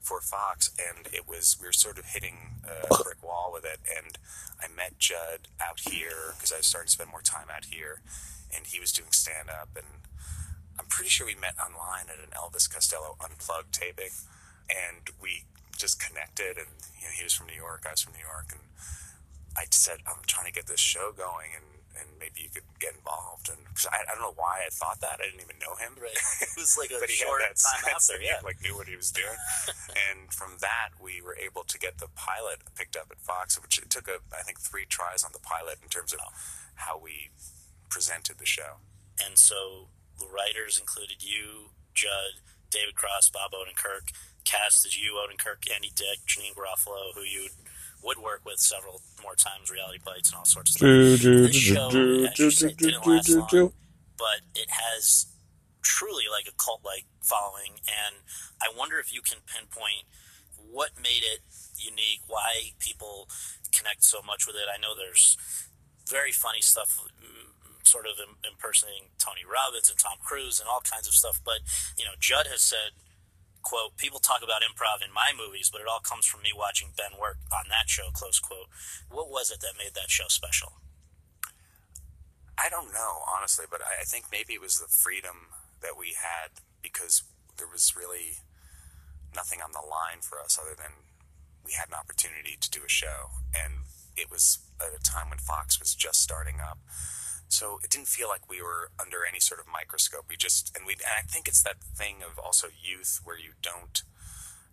for 0.00 0.20
Fox, 0.20 0.70
and 0.78 1.06
it 1.12 1.28
was 1.28 1.56
we 1.60 1.66
were 1.66 1.72
sort 1.72 1.98
of 1.98 2.06
hitting 2.06 2.56
a 2.64 3.02
brick 3.02 3.22
wall 3.22 3.50
with 3.52 3.64
it. 3.64 3.78
And 3.86 4.18
I 4.60 4.66
met 4.74 4.98
Judd 4.98 5.48
out 5.60 5.80
here 5.80 6.34
because 6.34 6.52
I 6.52 6.58
was 6.58 6.66
starting 6.66 6.88
to 6.88 6.92
spend 6.92 7.10
more 7.10 7.22
time 7.22 7.46
out 7.54 7.66
here, 7.66 8.02
and 8.54 8.66
he 8.66 8.80
was 8.80 8.92
doing 8.92 9.12
stand 9.12 9.48
up, 9.48 9.70
and 9.76 9.86
I'm 10.78 10.86
pretty 10.86 11.10
sure 11.10 11.26
we 11.26 11.34
met 11.34 11.54
online 11.58 12.06
at 12.08 12.18
an 12.18 12.34
Elvis 12.34 12.72
Costello 12.72 13.16
unplugged 13.22 13.72
taping, 13.72 14.14
and 14.68 15.10
we 15.20 15.44
just 15.76 16.00
connected. 16.00 16.56
And 16.56 16.70
you 16.98 17.06
know, 17.06 17.14
he 17.16 17.24
was 17.24 17.32
from 17.32 17.46
New 17.46 17.56
York, 17.56 17.84
I 17.86 17.92
was 17.92 18.02
from 18.02 18.14
New 18.14 18.26
York, 18.26 18.46
and 18.50 18.62
I 19.56 19.64
said 19.70 19.98
I'm 20.06 20.22
trying 20.26 20.46
to 20.46 20.52
get 20.52 20.66
this 20.66 20.80
show 20.80 21.12
going, 21.16 21.50
and 21.54 21.81
and 21.98 22.08
maybe 22.18 22.46
you 22.46 22.50
could 22.50 22.66
get 22.80 22.94
involved. 22.94 23.48
And 23.48 23.58
cause 23.74 23.86
I, 23.90 24.02
I 24.04 24.14
don't 24.14 24.22
know 24.22 24.36
why 24.36 24.64
I 24.66 24.70
thought 24.70 25.00
that. 25.00 25.20
I 25.20 25.28
didn't 25.28 25.44
even 25.44 25.58
know 25.60 25.76
him. 25.76 25.96
Right. 26.00 26.14
It 26.42 26.56
was 26.56 26.76
like 26.76 26.90
a 26.94 27.00
but 27.00 27.10
he 27.10 27.16
short 27.16 27.42
had 27.42 27.56
that 27.56 27.62
time 27.62 27.84
after. 27.94 28.20
Yeah. 28.20 28.40
He, 28.40 28.46
like 28.46 28.60
knew 28.62 28.76
what 28.76 28.88
he 28.88 28.96
was 28.96 29.10
doing. 29.10 29.38
and 30.10 30.32
from 30.32 30.58
that, 30.60 30.96
we 31.00 31.20
were 31.20 31.36
able 31.36 31.64
to 31.64 31.78
get 31.78 31.98
the 31.98 32.08
pilot 32.14 32.60
picked 32.74 32.96
up 32.96 33.08
at 33.10 33.20
Fox, 33.20 33.60
which 33.60 33.78
it 33.78 33.90
took 33.90 34.08
a, 34.08 34.20
I 34.34 34.42
think 34.42 34.60
three 34.60 34.84
tries 34.88 35.24
on 35.24 35.32
the 35.32 35.42
pilot 35.42 35.78
in 35.82 35.88
terms 35.88 36.12
of 36.12 36.20
how 36.74 36.98
we 36.98 37.30
presented 37.88 38.38
the 38.38 38.46
show. 38.46 38.80
And 39.20 39.36
so 39.38 39.88
the 40.18 40.26
writers 40.26 40.78
included 40.78 41.22
you, 41.22 41.70
Judd, 41.94 42.40
David 42.70 42.94
Cross, 42.94 43.30
Bob 43.30 43.52
Odenkirk. 43.52 44.12
Cast 44.44 44.84
as 44.86 44.98
you, 44.98 45.20
Odenkirk, 45.20 45.70
Andy 45.72 45.92
Dick, 45.94 46.18
Janeane 46.26 46.56
Garofalo, 46.56 47.14
who 47.14 47.20
you 47.20 47.48
would 48.02 48.18
work 48.18 48.42
with 48.44 48.58
several 48.58 49.02
more 49.22 49.34
times, 49.34 49.70
reality 49.70 49.98
bites 50.04 50.30
and 50.30 50.38
all 50.38 50.44
sorts 50.44 50.70
of 50.70 50.76
stuff. 50.76 50.88
this 50.88 51.54
show, 51.56 51.90
didn't 52.76 53.06
last 53.06 53.28
long, 53.30 53.72
but 54.18 54.40
it 54.54 54.68
has 54.70 55.26
truly 55.82 56.24
like 56.30 56.46
a 56.48 56.56
cult-like 56.56 57.06
following, 57.22 57.78
and 57.86 58.16
I 58.60 58.66
wonder 58.76 58.98
if 58.98 59.12
you 59.12 59.20
can 59.22 59.38
pinpoint 59.46 60.06
what 60.70 60.90
made 60.96 61.22
it 61.22 61.40
unique, 61.78 62.22
why 62.26 62.72
people 62.78 63.28
connect 63.72 64.04
so 64.04 64.22
much 64.22 64.46
with 64.46 64.56
it. 64.56 64.66
I 64.72 64.80
know 64.80 64.94
there's 64.96 65.36
very 66.08 66.32
funny 66.32 66.60
stuff 66.60 67.00
mm, 67.20 67.86
sort 67.86 68.06
of 68.06 68.14
impersonating 68.48 69.10
Tony 69.18 69.42
Robbins 69.44 69.90
and 69.90 69.98
Tom 69.98 70.18
Cruise 70.22 70.60
and 70.60 70.68
all 70.68 70.80
kinds 70.80 71.08
of 71.08 71.14
stuff. 71.14 71.40
But 71.44 71.60
you 71.98 72.04
know, 72.04 72.12
Judd 72.18 72.46
has 72.46 72.62
said 72.62 72.94
quote, 73.62 73.96
people 73.96 74.18
talk 74.18 74.42
about 74.42 74.62
improv 74.62 75.04
in 75.04 75.14
my 75.14 75.30
movies, 75.32 75.70
but 75.70 75.80
it 75.80 75.86
all 75.90 76.00
comes 76.00 76.26
from 76.26 76.42
me 76.42 76.50
watching 76.54 76.94
Ben 76.96 77.18
work 77.18 77.38
on 77.52 77.70
that 77.70 77.88
show, 77.88 78.10
close 78.12 78.38
quote. 78.38 78.68
What 79.08 79.30
was 79.30 79.50
it 79.50 79.60
that 79.60 79.78
made 79.78 79.94
that 79.94 80.10
show 80.10 80.28
special? 80.28 80.82
I 82.58 82.68
don't 82.68 82.92
know, 82.92 83.24
honestly, 83.26 83.64
but 83.70 83.80
I 83.80 84.04
think 84.04 84.26
maybe 84.30 84.52
it 84.54 84.60
was 84.60 84.78
the 84.78 84.86
freedom 84.86 85.50
that 85.80 85.98
we 85.98 86.14
had 86.14 86.62
because 86.82 87.22
there 87.58 87.66
was 87.66 87.94
really 87.96 88.44
nothing 89.34 89.60
on 89.60 89.72
the 89.72 89.80
line 89.80 90.20
for 90.20 90.38
us 90.40 90.58
other 90.60 90.76
than 90.76 90.92
we 91.64 91.72
had 91.72 91.88
an 91.88 91.94
opportunity 91.94 92.56
to 92.60 92.70
do 92.70 92.80
a 92.84 92.88
show. 92.88 93.30
And 93.54 93.88
it 94.16 94.30
was 94.30 94.58
at 94.80 94.94
a 94.94 95.02
time 95.02 95.30
when 95.30 95.38
Fox 95.38 95.80
was 95.80 95.94
just 95.94 96.20
starting 96.20 96.60
up. 96.60 96.78
So 97.52 97.78
it 97.84 97.90
didn't 97.90 98.08
feel 98.08 98.28
like 98.28 98.48
we 98.48 98.62
were 98.62 98.90
under 98.98 99.26
any 99.28 99.38
sort 99.38 99.60
of 99.60 99.66
microscope. 99.70 100.24
We 100.30 100.36
just 100.38 100.72
and 100.74 100.86
we 100.86 100.94
and 100.94 101.12
I 101.18 101.20
think 101.20 101.46
it's 101.46 101.62
that 101.62 101.84
thing 101.84 102.24
of 102.24 102.38
also 102.38 102.68
youth 102.72 103.20
where 103.24 103.38
you 103.38 103.52
don't 103.60 104.02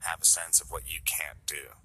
have 0.08 0.22
a 0.22 0.26
sense 0.26 0.62
of 0.62 0.72
what 0.72 0.84
you 0.88 1.00
can't 1.04 1.44
do. 1.46 1.76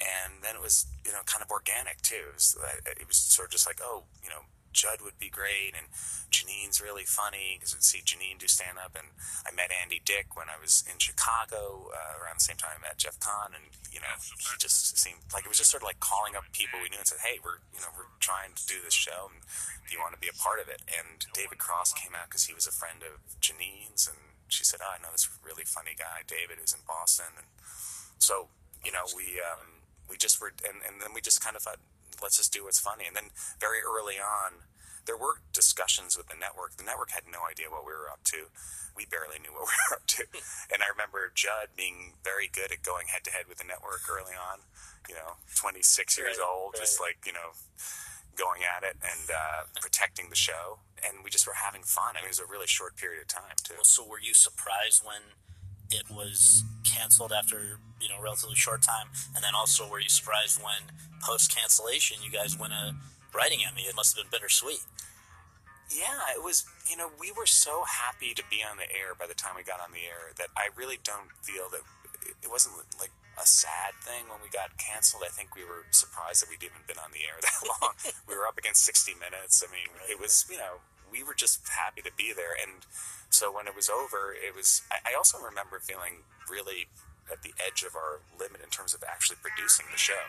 And 0.00 0.42
then 0.42 0.56
it 0.56 0.62
was 0.62 0.86
you 1.04 1.12
know 1.12 1.20
kind 1.26 1.42
of 1.44 1.50
organic 1.50 2.00
too. 2.00 2.32
It 2.32 2.34
was, 2.34 2.56
it 2.86 3.06
was 3.06 3.18
sort 3.18 3.48
of 3.48 3.52
just 3.52 3.66
like 3.66 3.80
oh 3.82 4.04
you 4.22 4.30
know 4.30 4.48
Judd 4.74 5.00
would 5.00 5.18
be 5.22 5.30
great, 5.30 5.72
and 5.72 5.86
Janeane's 6.28 6.82
really 6.82 7.06
funny 7.06 7.56
because 7.56 7.72
I'd 7.72 7.86
see 7.86 8.02
Janeane 8.02 8.42
do 8.42 8.50
stand 8.50 8.76
up. 8.76 8.98
And 8.98 9.14
I 9.46 9.54
met 9.54 9.70
Andy 9.70 10.02
Dick 10.04 10.34
when 10.34 10.50
I 10.50 10.58
was 10.60 10.82
in 10.90 10.98
Chicago 10.98 11.94
uh, 11.94 12.18
around 12.18 12.42
the 12.42 12.46
same 12.50 12.58
time 12.58 12.76
I 12.76 12.82
met 12.82 12.98
Jeff 12.98 13.16
Kahn, 13.22 13.54
and 13.54 13.70
you 13.94 14.02
know 14.02 14.12
he 14.18 14.58
just 14.58 14.98
seemed 14.98 15.22
like 15.32 15.46
it 15.46 15.50
was 15.50 15.62
just 15.62 15.70
sort 15.70 15.86
of 15.86 15.88
like 15.88 16.02
calling 16.02 16.34
up 16.34 16.50
people 16.52 16.82
we 16.82 16.90
knew 16.90 16.98
and 16.98 17.06
said, 17.06 17.22
"Hey, 17.22 17.38
we're 17.38 17.62
you 17.70 17.80
know 17.80 17.94
we're 17.94 18.10
trying 18.18 18.52
to 18.58 18.64
do 18.66 18.82
this 18.82 18.94
show, 18.94 19.30
and 19.30 19.40
do 19.86 19.94
you 19.94 20.02
want 20.02 20.12
to 20.12 20.20
be 20.20 20.28
a 20.28 20.36
part 20.36 20.58
of 20.58 20.66
it?" 20.66 20.82
And 20.90 21.22
David 21.32 21.62
Cross 21.62 21.94
came 21.94 22.12
out 22.12 22.28
because 22.28 22.50
he 22.50 22.54
was 22.54 22.66
a 22.66 22.74
friend 22.74 23.06
of 23.06 23.22
Janeane's, 23.38 24.10
and 24.10 24.36
she 24.50 24.66
said, 24.66 24.82
"Oh, 24.82 24.90
I 24.90 24.98
know 24.98 25.14
this 25.14 25.30
really 25.40 25.64
funny 25.64 25.94
guy, 25.94 26.26
David, 26.26 26.58
who's 26.58 26.74
in 26.74 26.82
Boston," 26.82 27.38
and 27.38 27.48
so 28.18 28.50
you 28.82 28.90
know 28.90 29.06
we. 29.14 29.38
Um, 29.38 29.84
we 30.08 30.16
just 30.16 30.40
were, 30.40 30.52
and, 30.68 30.78
and 30.86 31.00
then 31.00 31.10
we 31.14 31.20
just 31.20 31.40
kind 31.40 31.56
of 31.56 31.62
thought, 31.62 31.80
let's 32.22 32.36
just 32.36 32.52
do 32.52 32.64
what's 32.64 32.80
funny. 32.80 33.06
And 33.06 33.16
then 33.16 33.30
very 33.60 33.78
early 33.80 34.16
on, 34.16 34.66
there 35.06 35.16
were 35.16 35.44
discussions 35.52 36.16
with 36.16 36.28
the 36.28 36.38
network. 36.38 36.76
The 36.76 36.84
network 36.84 37.10
had 37.10 37.28
no 37.28 37.44
idea 37.44 37.68
what 37.68 37.84
we 37.84 37.92
were 37.92 38.08
up 38.08 38.24
to. 38.34 38.48
We 38.96 39.04
barely 39.04 39.38
knew 39.38 39.52
what 39.52 39.68
we 39.72 39.76
were 39.88 39.96
up 40.00 40.06
to. 40.18 40.24
and 40.72 40.80
I 40.82 40.88
remember 40.88 41.30
Judd 41.34 41.76
being 41.76 42.16
very 42.24 42.48
good 42.48 42.72
at 42.72 42.82
going 42.82 43.08
head 43.08 43.24
to 43.24 43.32
head 43.32 43.46
with 43.48 43.58
the 43.58 43.68
network 43.68 44.08
early 44.08 44.36
on. 44.36 44.64
You 45.08 45.16
know, 45.16 45.36
26 45.60 46.16
years 46.16 46.40
right, 46.40 46.48
old, 46.48 46.72
right. 46.72 46.80
just 46.80 46.96
like, 47.00 47.20
you 47.28 47.32
know, 47.36 47.52
going 48.36 48.64
at 48.64 48.82
it 48.82 48.96
and 49.04 49.28
uh, 49.28 49.68
protecting 49.80 50.30
the 50.30 50.38
show. 50.38 50.80
And 51.04 51.20
we 51.22 51.28
just 51.28 51.46
were 51.46 51.60
having 51.60 51.84
fun. 51.84 52.16
I 52.16 52.24
mean, 52.24 52.32
it 52.32 52.40
was 52.40 52.40
a 52.40 52.48
really 52.48 52.66
short 52.66 52.96
period 52.96 53.20
of 53.20 53.28
time, 53.28 53.60
too. 53.62 53.84
So 53.84 54.00
were 54.00 54.20
you 54.20 54.32
surprised 54.32 55.04
when 55.04 55.36
it 55.90 56.10
was 56.10 56.64
canceled 56.84 57.32
after 57.32 57.78
you 58.00 58.08
know 58.08 58.20
relatively 58.20 58.56
short 58.56 58.82
time, 58.82 59.08
and 59.34 59.44
then 59.44 59.54
also 59.54 59.88
were 59.88 60.00
you 60.00 60.08
surprised 60.08 60.62
when 60.62 60.94
post 61.22 61.54
cancellation 61.54 62.18
you 62.22 62.30
guys 62.30 62.58
win 62.58 62.72
a 62.72 62.74
uh, 62.74 62.92
writing 63.34 63.60
Emmy? 63.66 63.82
It 63.82 63.96
must 63.96 64.16
have 64.16 64.24
been 64.24 64.30
bittersweet. 64.30 64.84
Yeah, 65.90 66.34
it 66.34 66.42
was. 66.42 66.64
You 66.88 66.96
know, 66.96 67.10
we 67.18 67.32
were 67.32 67.46
so 67.46 67.84
happy 67.84 68.34
to 68.34 68.42
be 68.50 68.60
on 68.64 68.76
the 68.76 68.90
air 68.90 69.14
by 69.18 69.26
the 69.26 69.34
time 69.34 69.54
we 69.56 69.62
got 69.62 69.80
on 69.80 69.92
the 69.92 70.04
air 70.04 70.32
that 70.36 70.48
I 70.56 70.68
really 70.76 70.98
don't 71.02 71.32
feel 71.42 71.68
that 71.70 71.80
it 72.42 72.50
wasn't 72.50 72.76
like 73.00 73.12
a 73.40 73.46
sad 73.46 73.94
thing 74.00 74.28
when 74.28 74.38
we 74.42 74.48
got 74.48 74.76
canceled. 74.78 75.22
I 75.26 75.32
think 75.32 75.54
we 75.54 75.64
were 75.64 75.84
surprised 75.90 76.42
that 76.42 76.48
we'd 76.48 76.62
even 76.62 76.84
been 76.86 77.00
on 77.02 77.10
the 77.12 77.26
air 77.26 77.38
that 77.42 77.60
long. 77.66 77.94
we 78.28 78.36
were 78.36 78.46
up 78.46 78.58
against 78.58 78.84
60 78.84 79.14
minutes. 79.18 79.64
I 79.66 79.70
mean, 79.72 79.90
it 80.08 80.20
was, 80.20 80.46
you 80.48 80.58
know, 80.58 80.80
we 81.14 81.22
were 81.22 81.34
just 81.34 81.62
happy 81.68 82.02
to 82.02 82.10
be 82.18 82.34
there. 82.34 82.58
And 82.58 82.82
so 83.30 83.54
when 83.54 83.70
it 83.70 83.76
was 83.78 83.88
over, 83.88 84.34
it 84.34 84.54
was. 84.54 84.82
I, 84.90 85.14
I 85.14 85.16
also 85.16 85.38
remember 85.38 85.78
feeling 85.78 86.26
really 86.50 86.90
at 87.30 87.42
the 87.42 87.54
edge 87.62 87.86
of 87.86 87.94
our 87.94 88.20
limit 88.34 88.60
in 88.62 88.68
terms 88.68 88.92
of 88.92 89.02
actually 89.06 89.38
producing 89.40 89.86
the 89.90 89.96
show 89.96 90.26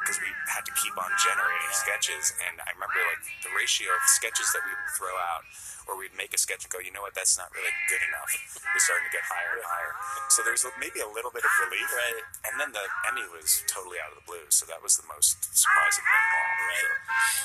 because 0.00 0.18
we 0.22 0.30
had 0.48 0.64
to 0.64 0.72
keep 0.78 0.94
on 0.96 1.10
generating 1.20 1.72
sketches. 1.74 2.32
And 2.48 2.62
I 2.62 2.70
remember 2.74 2.98
like 3.12 3.22
the 3.44 3.52
ratio 3.52 3.90
of 3.92 4.02
sketches 4.14 4.48
that 4.54 4.62
we 4.64 4.72
would 4.72 4.92
throw 4.96 5.14
out, 5.32 5.44
or 5.88 5.96
we'd 5.96 6.14
make 6.16 6.32
a 6.32 6.40
sketch 6.40 6.64
and 6.64 6.70
go, 6.72 6.80
you 6.80 6.92
know 6.92 7.04
what, 7.04 7.16
that's 7.16 7.36
not 7.36 7.48
really 7.52 7.72
good 7.88 8.02
enough. 8.08 8.30
We're 8.60 8.84
starting 8.84 9.08
to 9.08 9.14
get 9.14 9.24
higher 9.24 9.58
and 9.58 9.66
higher. 9.66 9.92
So 10.28 10.44
there 10.44 10.52
was 10.52 10.64
maybe 10.76 11.00
a 11.00 11.10
little 11.10 11.32
bit 11.32 11.42
of 11.44 11.52
relief. 11.64 11.88
Right. 11.88 12.24
And 12.48 12.54
then 12.60 12.70
the 12.76 12.84
Emmy 13.08 13.24
was 13.32 13.64
totally 13.66 13.98
out 14.00 14.12
of 14.12 14.20
the 14.20 14.26
blue. 14.28 14.46
So 14.52 14.68
that 14.68 14.84
was 14.84 15.00
the 15.00 15.08
most 15.08 15.40
surprising 15.52 16.04
thing 16.04 16.24
of 16.24 16.32
all. 16.36 16.52
Right. 16.68 16.92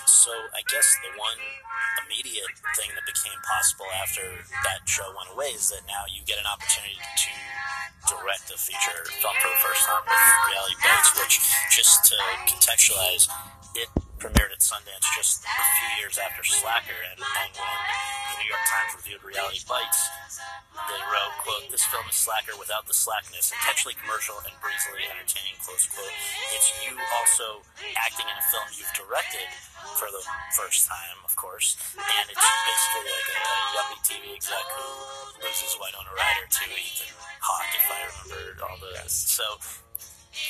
So 0.07 0.31
I 0.55 0.61
guess 0.67 0.87
the 1.03 1.11
one 1.19 1.39
immediate 2.03 2.55
thing 2.75 2.91
that 2.95 3.05
became 3.07 3.39
possible 3.43 3.87
after 3.99 4.23
that 4.63 4.83
show 4.87 5.07
went 5.15 5.31
away 5.35 5.51
is 5.55 5.71
that 5.71 5.83
now 5.87 6.03
you 6.11 6.23
get 6.23 6.39
an 6.39 6.47
opportunity 6.47 6.99
to 6.99 7.31
direct 8.07 8.51
a 8.51 8.57
feature 8.59 9.07
film 9.23 9.35
for 9.39 9.49
the 9.51 9.61
first 9.63 9.83
time 9.87 10.03
with 10.03 10.19
Reality 10.51 10.75
Bites, 10.83 11.11
which, 11.15 11.35
just 11.71 12.03
to 12.11 12.15
contextualize, 12.47 13.29
it. 13.75 13.89
Premiered 14.23 14.55
at 14.55 14.63
Sundance 14.63 15.03
just 15.19 15.43
a 15.43 15.65
few 15.83 15.99
years 15.99 16.15
after 16.15 16.47
Slacker, 16.47 16.95
and, 17.11 17.19
and 17.19 17.51
when 17.59 17.79
the 18.31 18.35
New 18.39 18.47
York 18.47 18.63
Times 18.71 18.95
reviewed 18.95 19.19
Reality 19.19 19.59
Bites, 19.67 19.99
they 20.79 21.01
wrote, 21.11 21.35
quote, 21.43 21.67
this 21.67 21.83
film 21.91 22.07
is 22.07 22.15
Slacker 22.15 22.55
without 22.55 22.87
the 22.87 22.95
slackness, 22.95 23.51
intentionally 23.51 23.99
commercial 23.99 24.39
and 24.47 24.55
breezily 24.63 25.03
entertaining, 25.11 25.59
close 25.59 25.91
quote. 25.91 26.07
It's 26.55 26.71
you 26.87 26.95
also 27.19 27.67
acting 27.99 28.23
in 28.23 28.35
a 28.39 28.45
film 28.47 28.63
you've 28.79 28.95
directed 28.95 29.43
for 29.99 30.07
the 30.07 30.23
first 30.55 30.87
time, 30.87 31.19
of 31.27 31.35
course, 31.35 31.75
and 31.99 32.25
it's 32.31 32.39
basically 32.39 33.11
like 33.11 33.27
a, 33.27 33.37
a 33.43 33.55
yuppie 33.75 34.01
TV 34.07 34.23
exec 34.39 34.65
who 34.71 34.87
loses 35.43 35.75
Winona 35.83 36.15
Ryder 36.15 36.47
to 36.47 36.63
Ethan 36.79 37.11
Hawke, 37.43 37.75
if 37.75 37.85
I 37.91 37.99
remember 38.07 38.55
all 38.71 38.79
the... 38.79 38.95
So, 39.11 39.43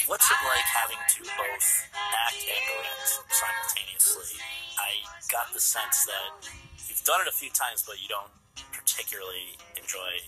what's 0.07 0.29
it 0.29 0.39
like 0.47 0.67
having 0.67 1.01
to 1.17 1.21
both 1.35 1.67
act 1.93 2.39
and 2.39 2.63
direct 2.67 3.09
simultaneously? 3.31 4.39
I 4.79 5.03
got 5.31 5.53
the 5.53 5.59
sense 5.59 6.05
that 6.05 6.47
you've 6.87 7.03
done 7.03 7.21
it 7.21 7.27
a 7.27 7.35
few 7.35 7.49
times, 7.49 7.83
but 7.85 8.01
you 8.01 8.07
don't 8.07 8.31
particularly 8.71 9.59
enjoy 9.75 10.23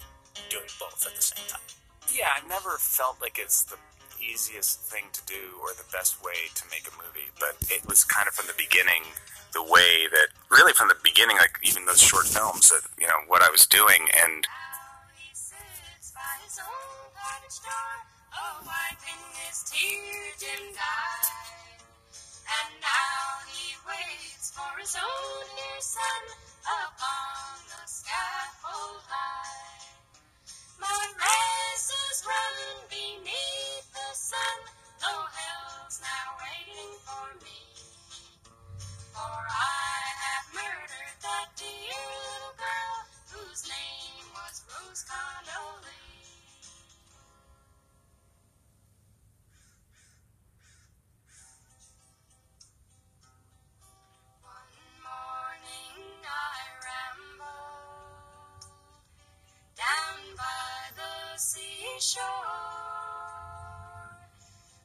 doing 0.49 0.67
both 0.79 1.05
at 1.07 1.15
the 1.15 1.21
same 1.21 1.45
time. 1.47 1.63
Yeah, 2.11 2.29
I've 2.35 2.47
never 2.47 2.77
felt 2.79 3.19
like 3.21 3.39
it's 3.39 3.63
the 3.63 3.77
easiest 4.19 4.81
thing 4.81 5.05
to 5.13 5.21
do 5.25 5.59
or 5.61 5.71
the 5.75 5.87
best 5.91 6.23
way 6.23 6.51
to 6.55 6.63
make 6.71 6.87
a 6.87 6.95
movie, 6.95 7.29
but 7.39 7.55
it 7.69 7.85
was 7.87 8.03
kind 8.03 8.27
of 8.27 8.33
from 8.33 8.47
the 8.47 8.57
beginning 8.57 9.03
the 9.55 9.63
way 9.63 10.05
that 10.11 10.27
really 10.51 10.73
from 10.73 10.89
the 10.89 10.99
beginning, 11.01 11.37
like 11.37 11.57
even 11.63 11.85
those 11.85 12.01
short 12.01 12.27
films, 12.27 12.69
that 12.69 12.81
you 12.99 13.07
know 13.07 13.23
what 13.27 13.41
I 13.41 13.49
was 13.49 13.65
doing, 13.65 14.07
and 14.11 14.45
Oh, 16.47 17.09
and 22.45 22.71
now 22.81 23.25
he 23.49 23.73
waits 23.89 24.51
for 24.53 24.79
his 24.79 24.95
own 24.95 25.45
dear 25.57 25.81
son 25.81 26.23
upon 26.69 27.65
the 27.65 27.81
scaffold 27.89 29.01
high. 29.09 29.89
My 30.79 31.01
race 31.17 31.89
is 31.89 32.21
run 32.29 32.77
beneath 32.93 33.89
the 33.89 34.13
sun, 34.13 34.74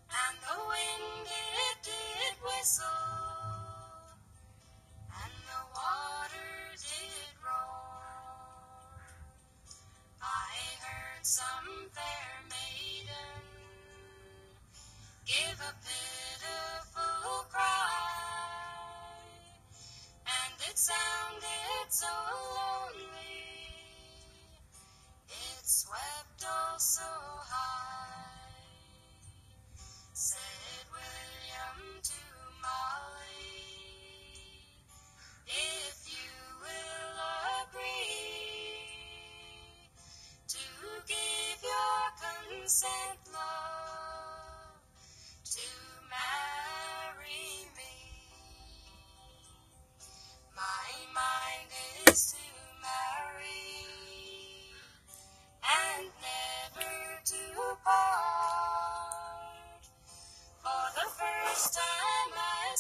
and 0.08 0.36
the 0.40 0.56
wind 0.56 1.28
it 1.28 1.76
did 1.84 2.34
whistle, 2.42 2.86
and 5.12 5.34
the 5.44 5.62
water 5.76 6.52
did 6.80 7.36
roar. 7.44 9.04
I 10.22 10.56
heard 10.80 11.26
some 11.26 11.90
fair 11.92 12.32
maiden 12.48 13.42
give 15.26 15.60
a 15.60 15.74
pitiful 15.84 17.44
cry. 17.50 18.00
And 20.24 20.54
it 20.70 20.78
sounded 20.78 21.90
so 21.90 22.08
so 26.78 27.02
high. 27.02 28.40
Said 30.14 30.79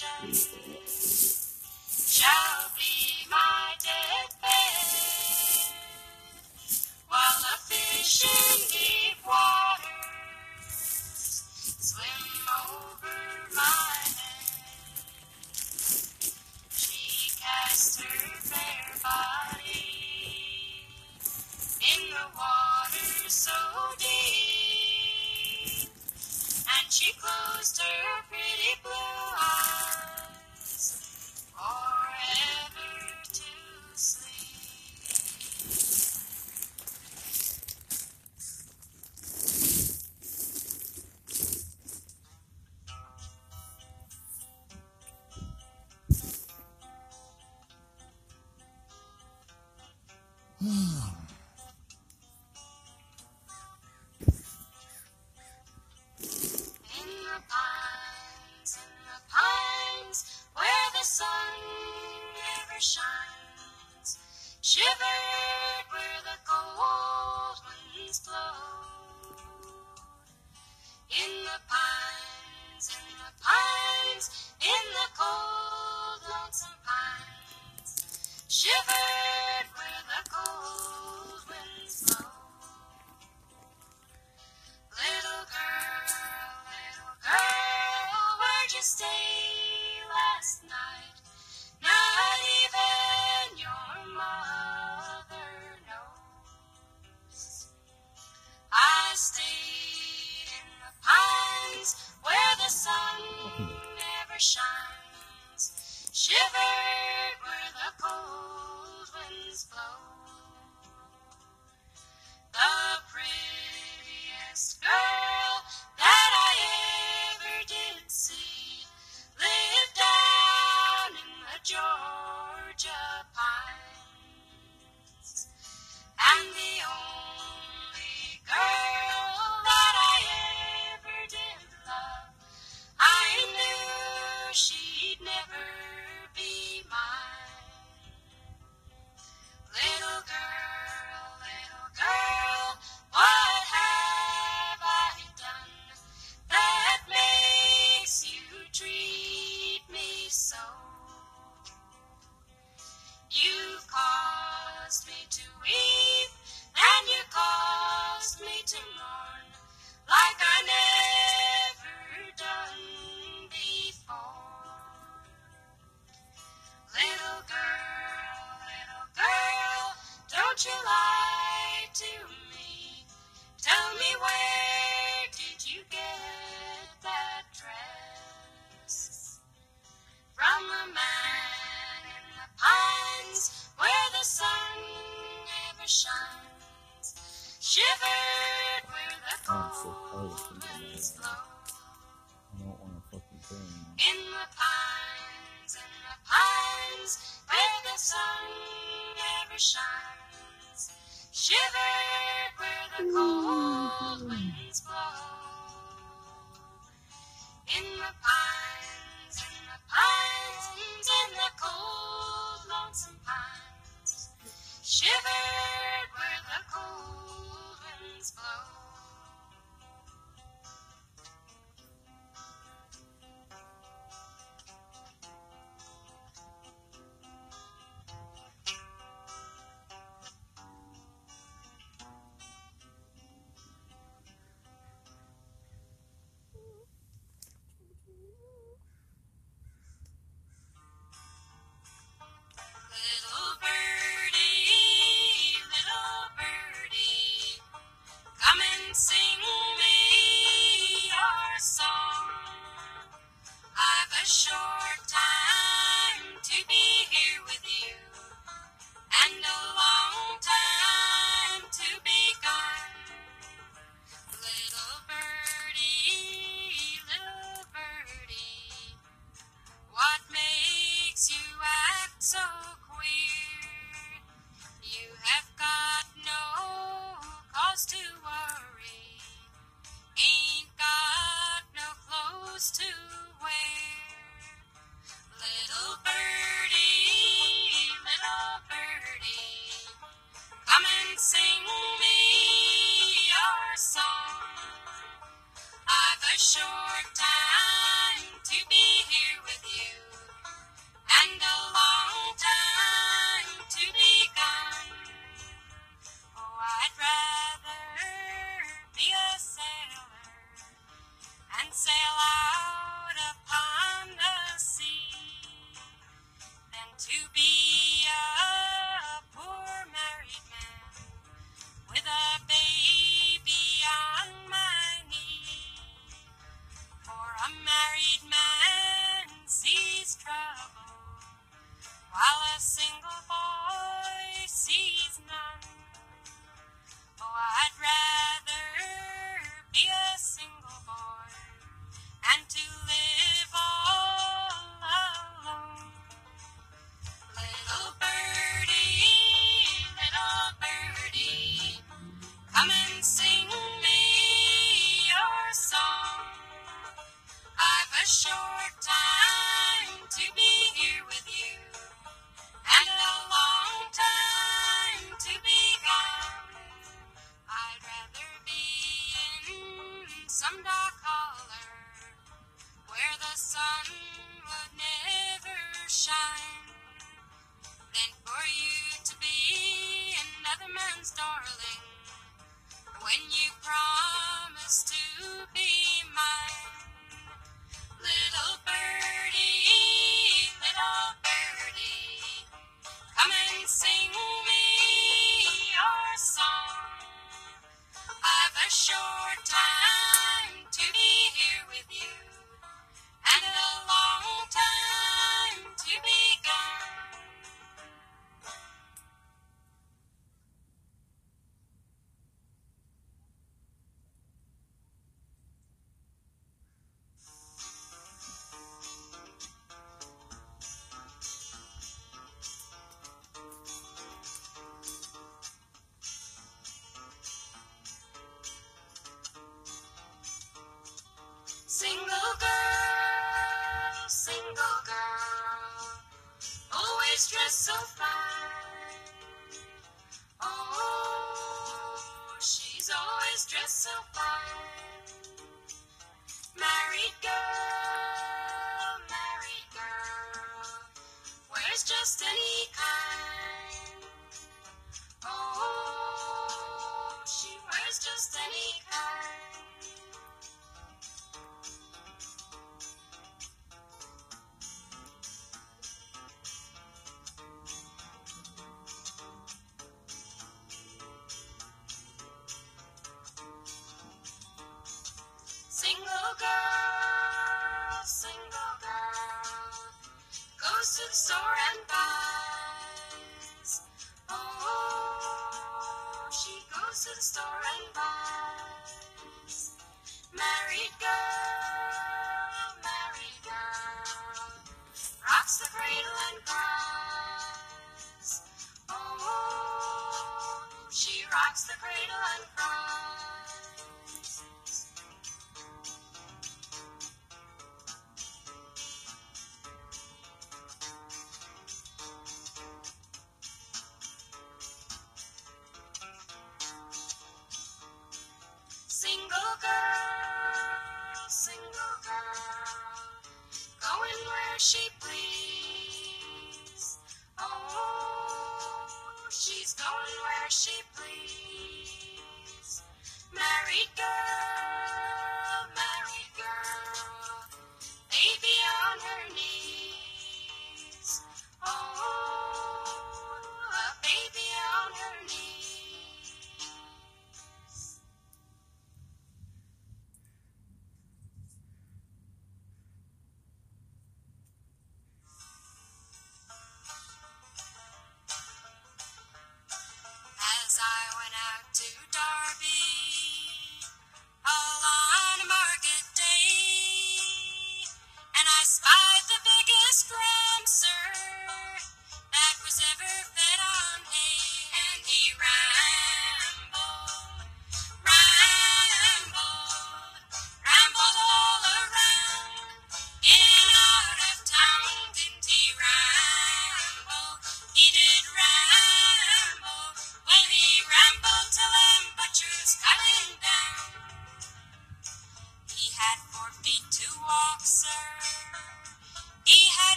the 0.00 0.39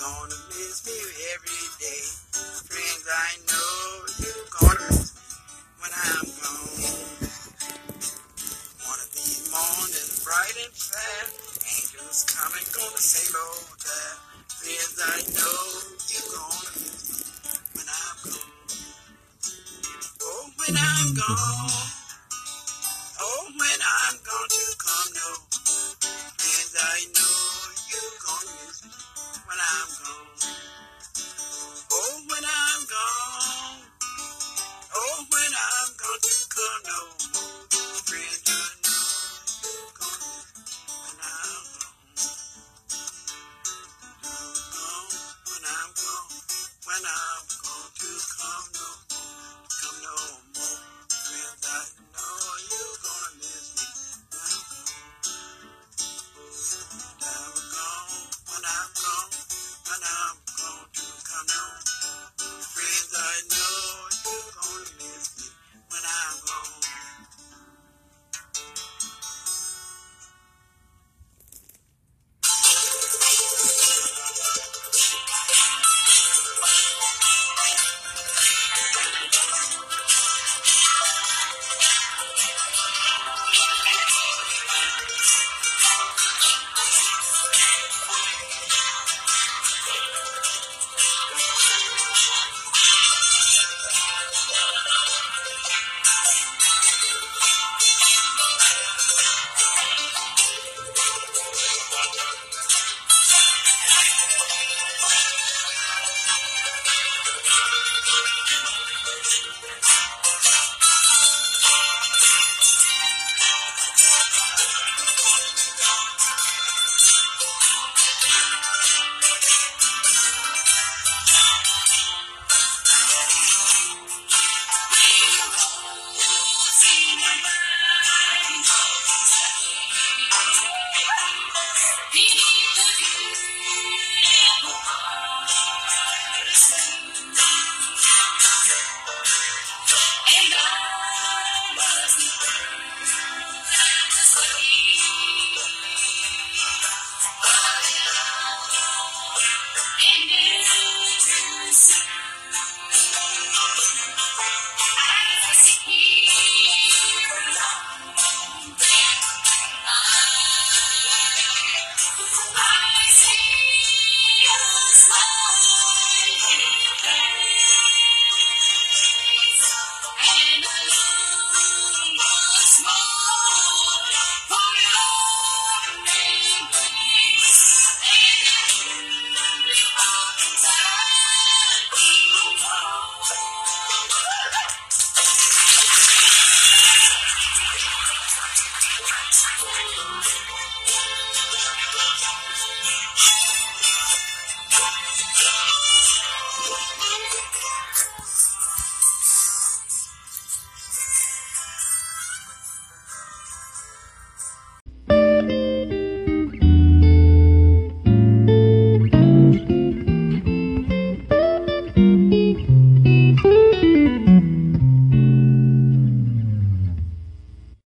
gonna 0.00 0.34
miss 0.48 0.80
me 0.86 0.96
every 1.36 1.64
day. 1.76 2.04
Friends, 2.64 3.04
I 3.04 3.30
know 3.52 3.76
you're 4.16 4.48
gonna 4.48 4.88
miss 4.88 5.12
me 5.12 5.28
when 5.80 5.92
I'm 5.92 6.24
gone. 6.40 7.28
One 8.88 9.00
of 9.04 9.10
these 9.12 9.44
mornings, 9.52 10.24
bright 10.24 10.56
and 10.64 10.72
fair. 10.72 11.22
Angels 11.68 12.24
coming, 12.32 12.64
gonna 12.72 12.96
say 12.96 13.28
hello 13.28 13.60
there. 13.84 14.16
Friends, 14.56 14.96
I 15.04 15.20
know 15.36 15.60
you're 16.08 16.32
gonna 16.32 16.70
miss 16.80 17.04
me 17.12 17.20
when 17.76 17.86
I'm 17.92 18.16
gone. 18.24 18.52
Oh, 20.22 20.50
when 20.56 20.76
I'm 20.80 21.14
gone. 21.14 21.99